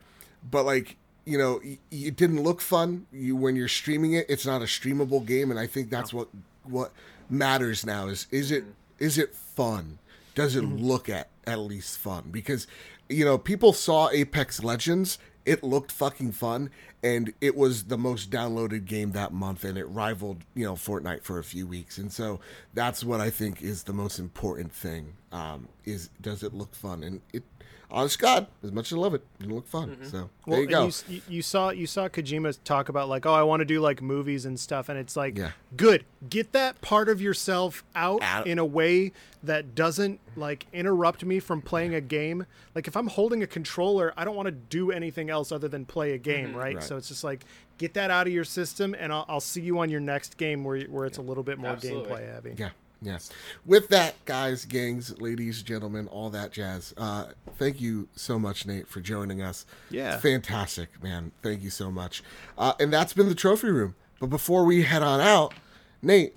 But 0.50 0.66
like 0.66 0.96
you 1.26 1.38
know, 1.38 1.62
it 1.92 2.16
didn't 2.16 2.42
look 2.42 2.62
fun. 2.62 3.08
You 3.12 3.36
when 3.36 3.58
you're 3.58 3.68
streaming 3.68 4.14
it, 4.14 4.26
it's 4.30 4.46
not 4.46 4.62
a 4.62 4.66
streamable 4.66 5.26
game, 5.26 5.52
and 5.52 5.60
I 5.60 5.68
think 5.68 5.90
that's 5.90 6.14
what 6.14 6.30
what 6.64 6.94
matters 7.30 7.86
now 7.86 8.08
is 8.08 8.28
is 8.32 8.50
it 8.50 8.64
is 8.98 9.18
it 9.18 9.36
fun? 9.36 10.00
Does 10.36 10.56
it 10.56 10.64
mm-hmm. 10.64 10.78
look 10.86 11.10
at 11.10 11.28
at 11.46 11.60
least 11.60 11.98
fun? 11.98 12.30
Because 12.32 12.66
you 13.12 13.26
know, 13.26 13.38
people 13.38 13.74
saw 13.74 14.10
Apex 14.10 14.64
Legends. 14.64 15.18
It 15.44 15.64
looked 15.64 15.92
fucking 15.92 16.34
fun, 16.34 16.70
and 17.02 17.34
it 17.42 17.56
was 17.56 17.86
the 17.86 17.98
most 17.98 18.30
downloaded 18.30 18.86
game 18.86 19.12
that 19.14 19.34
month, 19.34 19.64
and 19.64 19.76
it 19.76 19.86
rivaled, 19.86 20.44
you 20.54 20.64
know, 20.66 20.76
Fortnite 20.76 21.24
for 21.24 21.40
a 21.40 21.44
few 21.44 21.66
weeks. 21.66 21.98
And 21.98 22.12
so 22.12 22.40
that's 22.76 23.04
what 23.04 23.20
I 23.20 23.32
think 23.32 23.62
is 23.62 23.84
the 23.84 23.94
most 23.94 24.20
important 24.20 24.72
thing: 24.72 25.14
um, 25.32 25.68
is 25.84 26.10
does 26.22 26.44
it 26.44 26.54
look 26.54 26.76
fun? 26.76 27.04
And 27.04 27.22
it 27.34 27.44
honest 27.92 28.20
God, 28.20 28.48
as 28.64 28.72
much 28.72 28.92
as 28.92 28.98
I 28.98 29.02
love 29.02 29.14
it, 29.14 29.26
it 29.40 29.50
look 29.50 29.68
fun. 29.68 29.90
Mm-hmm. 29.92 30.06
So 30.06 30.30
well, 30.46 30.58
there 30.58 30.62
you 30.62 30.68
go. 30.68 30.90
You, 31.08 31.22
you, 31.28 31.42
saw 31.42 31.70
you 31.70 31.88
saw 31.88 32.08
Kojima 32.08 32.58
talk 32.64 32.90
about 32.90 33.10
like, 33.10 33.26
oh, 33.26 33.34
I 33.34 33.44
want 33.44 33.62
to 33.62 33.66
do 33.66 33.80
like 33.80 34.02
movies 34.02 34.46
and 34.46 34.60
stuff, 34.60 34.90
and 34.90 34.98
it's 34.98 35.16
like, 35.16 35.38
yeah. 35.38 35.52
good, 35.76 36.06
get 36.30 36.52
that 36.54 36.82
part 36.82 37.10
of 37.10 37.22
yourself 37.22 37.84
out, 37.96 38.22
out 38.22 38.48
in 38.48 38.60
a 38.60 38.66
way 38.66 39.12
that 39.44 39.76
doesn't 39.76 40.20
like 40.36 40.68
interrupt 40.72 41.24
me 41.26 41.40
from 41.40 41.62
playing 41.62 41.94
a 41.94 42.02
game. 42.02 42.46
Like 42.76 42.88
if 42.88 42.96
I'm 42.96 43.08
holding 43.08 43.44
a 43.44 43.48
controller, 43.48 44.14
I 44.16 44.26
don't 44.26 44.36
want 44.36 44.48
to 44.48 44.52
do 44.52 44.92
anything 44.92 45.30
else 45.30 45.52
other 45.52 45.68
than 45.68 45.86
play 45.86 46.14
a 46.14 46.18
game, 46.18 46.50
mm-hmm. 46.50 46.58
right? 46.58 46.76
right? 46.76 46.84
So 46.84 46.98
it's 46.98 47.08
just 47.08 47.24
like 47.24 47.46
get 47.78 47.94
that 47.96 48.12
out 48.12 48.28
of 48.28 48.34
your 48.34 48.44
system, 48.44 48.96
and 48.98 49.12
I'll, 49.12 49.26
I'll 49.28 49.40
see 49.40 49.62
you 49.62 49.80
on 49.80 49.90
your 49.90 50.02
next 50.02 50.38
game 50.38 50.64
where 50.64 50.82
where 50.84 51.06
it's 51.06 51.18
a 51.18 51.22
little 51.22 51.44
bit 51.44 51.58
more 51.58 51.72
Absolutely. 51.72 52.12
gameplay 52.12 52.34
heavy. 52.34 52.56
Yeah. 52.58 52.70
Yes. 53.02 53.32
With 53.66 53.88
that, 53.90 54.24
guys, 54.26 54.66
gangs, 54.66 55.20
ladies, 55.20 55.64
gentlemen, 55.64 56.08
all 56.08 56.30
that 56.30 56.52
jazz. 56.52 56.94
Uh, 56.96 57.28
thank 57.58 57.82
you 57.82 58.08
so 58.16 58.38
much, 58.38 58.68
Nate, 58.68 58.88
for 58.88 59.02
joining 59.02 59.42
us. 59.42 59.66
Yeah. 59.90 60.14
It's 60.14 60.22
fantastic, 60.22 61.02
man. 61.02 61.32
Thank 61.42 61.64
you 61.64 61.72
so 61.72 61.90
much. 61.90 62.24
Uh, 62.58 62.74
and 62.80 62.94
that's 62.94 63.14
been 63.14 63.28
the 63.28 63.36
trophy 63.36 63.70
room. 63.70 63.96
But 64.20 64.28
before 64.28 64.66
we 64.66 64.84
head 64.84 65.02
on 65.02 65.20
out, 65.20 65.56
Nate, 66.04 66.36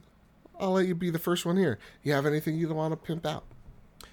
I'll 0.58 0.72
let 0.72 0.86
you 0.86 0.94
be 0.94 1.10
the 1.10 1.18
first 1.18 1.44
one 1.44 1.58
here. 1.58 1.78
You 2.02 2.14
have 2.14 2.24
anything 2.24 2.56
you 2.56 2.72
want 2.72 2.92
to 2.92 2.96
pimp 2.96 3.26
out? 3.26 3.44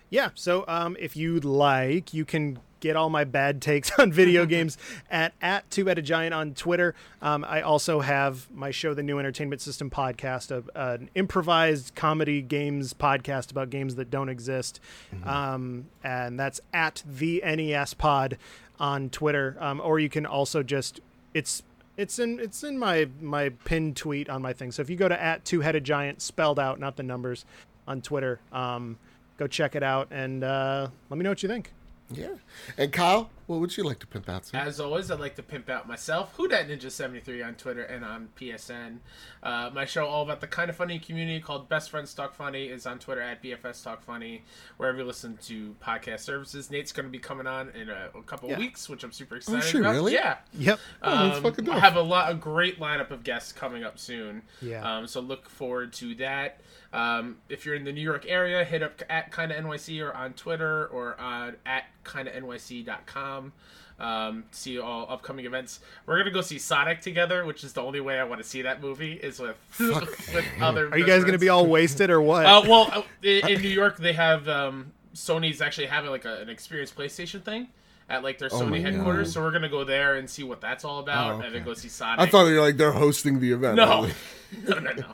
Yeah. 0.09 0.31
So 0.35 0.65
um, 0.67 0.97
if 0.99 1.15
you'd 1.15 1.45
like, 1.45 2.13
you 2.13 2.25
can 2.25 2.59
get 2.81 2.97
all 2.97 3.09
my 3.09 3.23
bad 3.23 3.61
takes 3.61 3.91
on 3.99 4.11
video 4.11 4.45
games 4.57 4.77
at 5.09 5.33
at 5.41 5.69
two 5.71 5.85
headed 5.85 6.03
giant 6.03 6.33
on 6.33 6.53
Twitter. 6.53 6.93
Um, 7.21 7.45
I 7.47 7.61
also 7.61 8.01
have 8.01 8.51
my 8.51 8.71
show, 8.71 8.93
the 8.93 9.03
New 9.03 9.17
Entertainment 9.17 9.61
System 9.61 9.89
podcast, 9.89 10.51
a, 10.51 10.63
an 10.93 11.09
improvised 11.15 11.95
comedy 11.95 12.41
games 12.41 12.93
podcast 12.93 13.51
about 13.51 13.69
games 13.69 13.95
that 13.95 14.11
don't 14.11 14.27
exist, 14.27 14.81
mm-hmm. 15.15 15.29
um, 15.29 15.85
and 16.03 16.37
that's 16.37 16.59
at 16.73 17.03
the 17.05 17.41
NES 17.45 17.93
Pod 17.93 18.37
on 18.79 19.09
Twitter. 19.09 19.55
Um, 19.59 19.79
or 19.81 19.99
you 19.99 20.09
can 20.09 20.25
also 20.25 20.61
just 20.61 20.99
it's 21.33 21.63
it's 21.95 22.19
in 22.19 22.39
it's 22.39 22.63
in 22.63 22.77
my 22.77 23.07
my 23.21 23.49
pinned 23.63 23.95
tweet 23.95 24.29
on 24.29 24.41
my 24.41 24.51
thing. 24.51 24.71
So 24.71 24.81
if 24.81 24.89
you 24.89 24.95
go 24.95 25.07
to 25.07 25.21
at 25.21 25.45
two 25.45 25.61
headed 25.61 25.83
giant 25.83 26.21
spelled 26.21 26.59
out, 26.59 26.79
not 26.79 26.97
the 26.97 27.03
numbers, 27.03 27.45
on 27.87 28.01
Twitter, 28.01 28.39
um, 28.51 28.97
go 29.37 29.47
check 29.47 29.75
it 29.75 29.83
out 29.83 30.07
and 30.11 30.43
uh, 30.43 30.87
let 31.09 31.17
me 31.17 31.23
know 31.23 31.29
what 31.29 31.43
you 31.43 31.49
think. 31.49 31.71
Yeah. 32.13 32.35
And 32.77 32.91
Kyle, 32.91 33.29
what 33.47 33.59
would 33.59 33.75
you 33.75 33.83
like 33.83 33.99
to 33.99 34.07
pimp 34.07 34.29
out? 34.29 34.49
As 34.53 34.79
always, 34.79 35.11
I'd 35.11 35.19
like 35.19 35.35
to 35.35 35.43
pimp 35.43 35.69
out 35.69 35.87
myself. 35.87 36.33
Who 36.37 36.47
that 36.47 36.69
Ninja 36.69 36.89
seventy 36.89 37.19
three 37.19 37.41
on 37.41 37.55
Twitter 37.55 37.83
and 37.83 38.05
on 38.05 38.29
PSN. 38.39 38.97
Uh, 39.43 39.69
my 39.73 39.85
show 39.85 40.05
all 40.05 40.23
about 40.23 40.39
the 40.41 40.47
kind 40.47 40.69
of 40.69 40.75
funny 40.75 40.99
community 40.99 41.39
called 41.39 41.67
Best 41.67 41.89
Friends 41.89 42.13
Talk 42.13 42.33
Funny 42.33 42.67
is 42.67 42.85
on 42.85 42.99
Twitter 42.99 43.21
at 43.21 43.43
BFS 43.43 43.83
Talk 43.83 44.03
Funny. 44.03 44.43
Wherever 44.77 44.99
you 44.99 45.03
listen 45.03 45.37
to 45.43 45.75
podcast 45.83 46.21
services, 46.21 46.71
Nate's 46.71 46.91
going 46.91 47.05
to 47.05 47.11
be 47.11 47.19
coming 47.19 47.47
on 47.47 47.69
in 47.69 47.89
a, 47.89 48.09
a 48.15 48.23
couple 48.23 48.49
yeah. 48.49 48.57
weeks, 48.57 48.87
which 48.87 49.03
I'm 49.03 49.11
super 49.11 49.35
oh, 49.35 49.37
excited. 49.37 49.59
Oh, 49.59 49.67
shit, 49.67 49.81
about. 49.81 49.91
really? 49.91 50.13
Yeah. 50.13 50.37
Yep. 50.53 50.79
Um, 51.01 51.41
oh, 51.43 51.71
I 51.71 51.79
have 51.79 51.95
a 51.95 52.01
lot, 52.01 52.31
a 52.31 52.35
great 52.35 52.79
lineup 52.79 53.11
of 53.11 53.23
guests 53.23 53.51
coming 53.51 53.83
up 53.83 53.99
soon. 53.99 54.43
Yeah. 54.61 54.97
Um, 54.97 55.07
so 55.07 55.19
look 55.19 55.49
forward 55.49 55.93
to 55.93 56.15
that. 56.15 56.61
Um, 56.93 57.37
if 57.47 57.65
you're 57.65 57.75
in 57.75 57.85
the 57.85 57.93
New 57.93 58.01
York 58.01 58.25
area, 58.27 58.63
hit 58.65 58.83
up 58.83 59.01
at 59.09 59.33
kinda 59.33 59.55
NYC 59.55 60.01
or 60.01 60.13
on 60.13 60.33
Twitter 60.33 60.87
or 60.87 61.19
on 61.19 61.55
at 61.65 61.85
kinda 62.03 62.31
NYC.com. 62.31 63.53
Um, 64.01 64.45
see 64.49 64.79
all 64.79 65.05
upcoming 65.09 65.45
events. 65.45 65.79
We're 66.05 66.17
gonna 66.17 66.31
go 66.31 66.41
see 66.41 66.57
Sonic 66.57 67.01
together, 67.01 67.45
which 67.45 67.63
is 67.63 67.73
the 67.73 67.81
only 67.81 68.01
way 68.01 68.19
I 68.19 68.23
want 68.23 68.41
to 68.41 68.47
see 68.47 68.63
that 68.63 68.81
movie 68.81 69.13
is 69.13 69.39
with 69.39 69.57
with 69.79 70.47
other. 70.59 70.89
Are 70.89 70.97
you 70.97 71.05
guys 71.05 71.23
gonna 71.23 71.37
be 71.37 71.49
all 71.49 71.67
wasted 71.67 72.09
or 72.09 72.19
what? 72.19 72.45
Uh, 72.45 72.63
well, 72.67 72.89
uh, 72.91 73.03
in, 73.21 73.47
in, 73.47 73.61
New 73.61 73.69
York, 73.69 73.97
they 73.97 74.13
have 74.13 74.49
um, 74.49 74.91
Sony's 75.13 75.61
actually 75.61 75.85
having 75.85 76.09
like 76.09 76.25
a, 76.25 76.41
an 76.41 76.49
experience 76.49 76.91
PlayStation 76.91 77.43
thing 77.43 77.67
at 78.09 78.23
like 78.23 78.39
their 78.39 78.49
oh 78.51 78.61
Sony 78.61 78.81
headquarters. 78.81 79.27
God. 79.27 79.33
So 79.33 79.41
we're 79.41 79.51
gonna 79.51 79.69
go 79.69 79.83
there 79.83 80.15
and 80.15 80.27
see 80.27 80.43
what 80.43 80.61
that's 80.61 80.83
all 80.83 80.99
about, 80.99 81.33
oh, 81.33 81.35
okay. 81.35 81.45
and 81.45 81.55
then 81.55 81.63
go 81.63 81.75
see 81.75 81.87
Sonic. 81.87 82.19
I 82.19 82.25
thought 82.25 82.47
you 82.47 82.55
were 82.55 82.61
like 82.61 82.77
they're 82.77 82.91
hosting 82.91 83.39
the 83.39 83.51
event. 83.51 83.75
No, 83.75 84.09
no, 84.67 84.79
no, 84.79 84.91
no. 84.93 85.05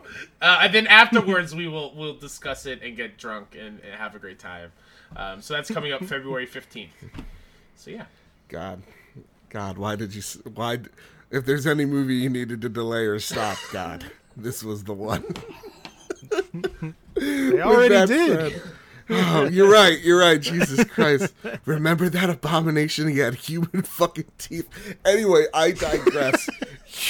Uh, 0.41 0.59
and 0.63 0.73
then 0.73 0.87
afterwards, 0.87 1.55
we 1.55 1.67
will 1.67 1.93
we'll 1.95 2.15
discuss 2.15 2.65
it 2.65 2.81
and 2.81 2.95
get 2.95 3.17
drunk 3.17 3.55
and, 3.59 3.79
and 3.81 3.93
have 3.95 4.15
a 4.15 4.19
great 4.19 4.39
time. 4.39 4.71
Um, 5.15 5.41
so 5.41 5.53
that's 5.53 5.69
coming 5.69 5.93
up 5.93 6.03
February 6.05 6.45
fifteenth. 6.45 6.93
So 7.75 7.91
yeah. 7.91 8.05
God, 8.49 8.81
God, 9.49 9.77
why 9.77 9.95
did 9.95 10.15
you? 10.15 10.21
Why? 10.53 10.79
If 11.29 11.45
there's 11.45 11.67
any 11.67 11.85
movie 11.85 12.15
you 12.15 12.29
needed 12.29 12.61
to 12.61 12.69
delay 12.69 13.05
or 13.05 13.19
stop, 13.19 13.57
God, 13.71 14.05
this 14.35 14.63
was 14.63 14.85
the 14.85 14.93
one. 14.93 15.25
they 17.15 17.61
already 17.61 18.07
did. 18.07 18.53
Said, 18.53 18.61
oh, 19.09 19.47
you're 19.47 19.69
right. 19.69 19.99
You're 19.99 20.19
right. 20.19 20.41
Jesus 20.41 20.83
Christ. 20.85 21.33
Remember 21.65 22.09
that 22.09 22.29
abomination? 22.29 23.09
He 23.09 23.19
had 23.19 23.35
human 23.35 23.83
fucking 23.83 24.31
teeth. 24.37 24.69
Anyway, 25.05 25.45
I 25.53 25.71
digress. 25.71 26.49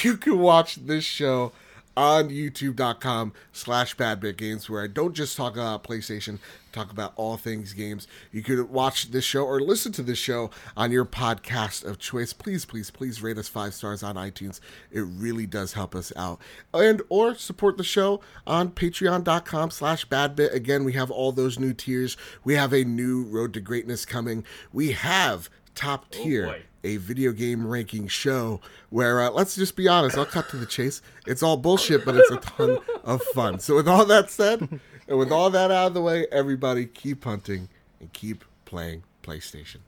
you 0.04 0.18
can 0.18 0.40
watch 0.40 0.76
this 0.76 1.04
show 1.04 1.54
on 1.98 2.30
youtube.com 2.30 3.34
slash 3.52 3.98
badbitgames 3.98 4.69
where 4.69 4.84
I 4.84 4.88
don't 4.88 5.15
just 5.15 5.36
talk 5.36 5.53
about 5.53 5.84
PlayStation, 5.84 6.38
talk 6.72 6.91
about 6.91 7.11
all 7.15 7.38
things 7.38 7.74
games. 7.74 8.07
You 8.32 8.44
could 8.44 8.69
watch 8.69 9.10
this 9.10 9.24
show 9.26 9.44
or 9.44 9.60
listen 9.60 9.91
to 9.94 10.03
this 10.03 10.19
show 10.19 10.52
on 10.78 10.91
your 10.91 11.06
podcast 11.06 11.84
of 11.84 11.98
choice. 11.98 12.34
Please, 12.34 12.65
please, 12.65 12.91
please 12.91 13.24
rate 13.24 13.40
us 13.40 13.48
five 13.48 13.74
stars 13.74 14.03
on 14.03 14.14
iTunes. 14.14 14.60
It 14.91 15.02
really 15.02 15.48
does 15.48 15.74
help 15.74 15.95
us 15.95 16.14
out. 16.15 16.40
And 16.72 17.02
or 17.10 17.34
support 17.34 17.78
the 17.78 17.84
show 17.84 18.22
on 18.45 18.69
patreon.com 18.69 19.72
slash 19.72 20.07
badbit. 20.07 20.53
Again, 20.53 20.84
we 20.84 20.94
have 20.94 21.10
all 21.10 21.32
those 21.32 21.57
new 21.57 21.74
tiers. 21.74 22.15
We 22.44 22.53
have 22.53 22.74
a 22.74 22.84
new 22.84 23.24
Road 23.24 23.56
to 23.56 23.60
Greatness 23.60 24.06
coming. 24.06 24.45
We 24.72 24.91
have 24.91 25.49
top 25.74 26.06
oh, 26.14 26.24
tier. 26.24 26.48
Oh 26.56 26.61
a 26.88 26.97
video 26.97 27.31
game 27.31 27.68
ranking 27.68 28.07
show 28.07 28.61
where 28.89 29.22
uh, 29.22 29.30
let's 29.30 29.55
just 29.55 29.76
be 29.76 29.88
honest 29.88 30.18
i'll 30.18 30.26
cut 30.26 30.47
to 30.49 30.57
the 30.57 30.65
chase. 30.65 31.01
It's 31.26 31.43
all 31.43 31.57
bullshit 31.57 32.05
but 32.05 32.15
it's 32.15 32.31
a 32.31 32.38
ton 32.38 32.80
of 33.03 33.22
fun. 33.22 33.59
So 33.59 33.76
with 33.76 33.88
all 33.88 34.05
that 34.05 34.30
said 34.30 34.80
and 35.07 35.18
with 35.18 35.31
all 35.31 35.49
that 35.49 35.69
out 35.69 35.88
of 35.88 35.93
the 35.93 36.01
way 36.01 36.27
everybody 36.31 36.85
keep 36.85 37.26
hunting 37.26 37.69
and 37.99 38.11
keep 38.14 38.45
playing 38.65 39.03
playstation 39.23 39.80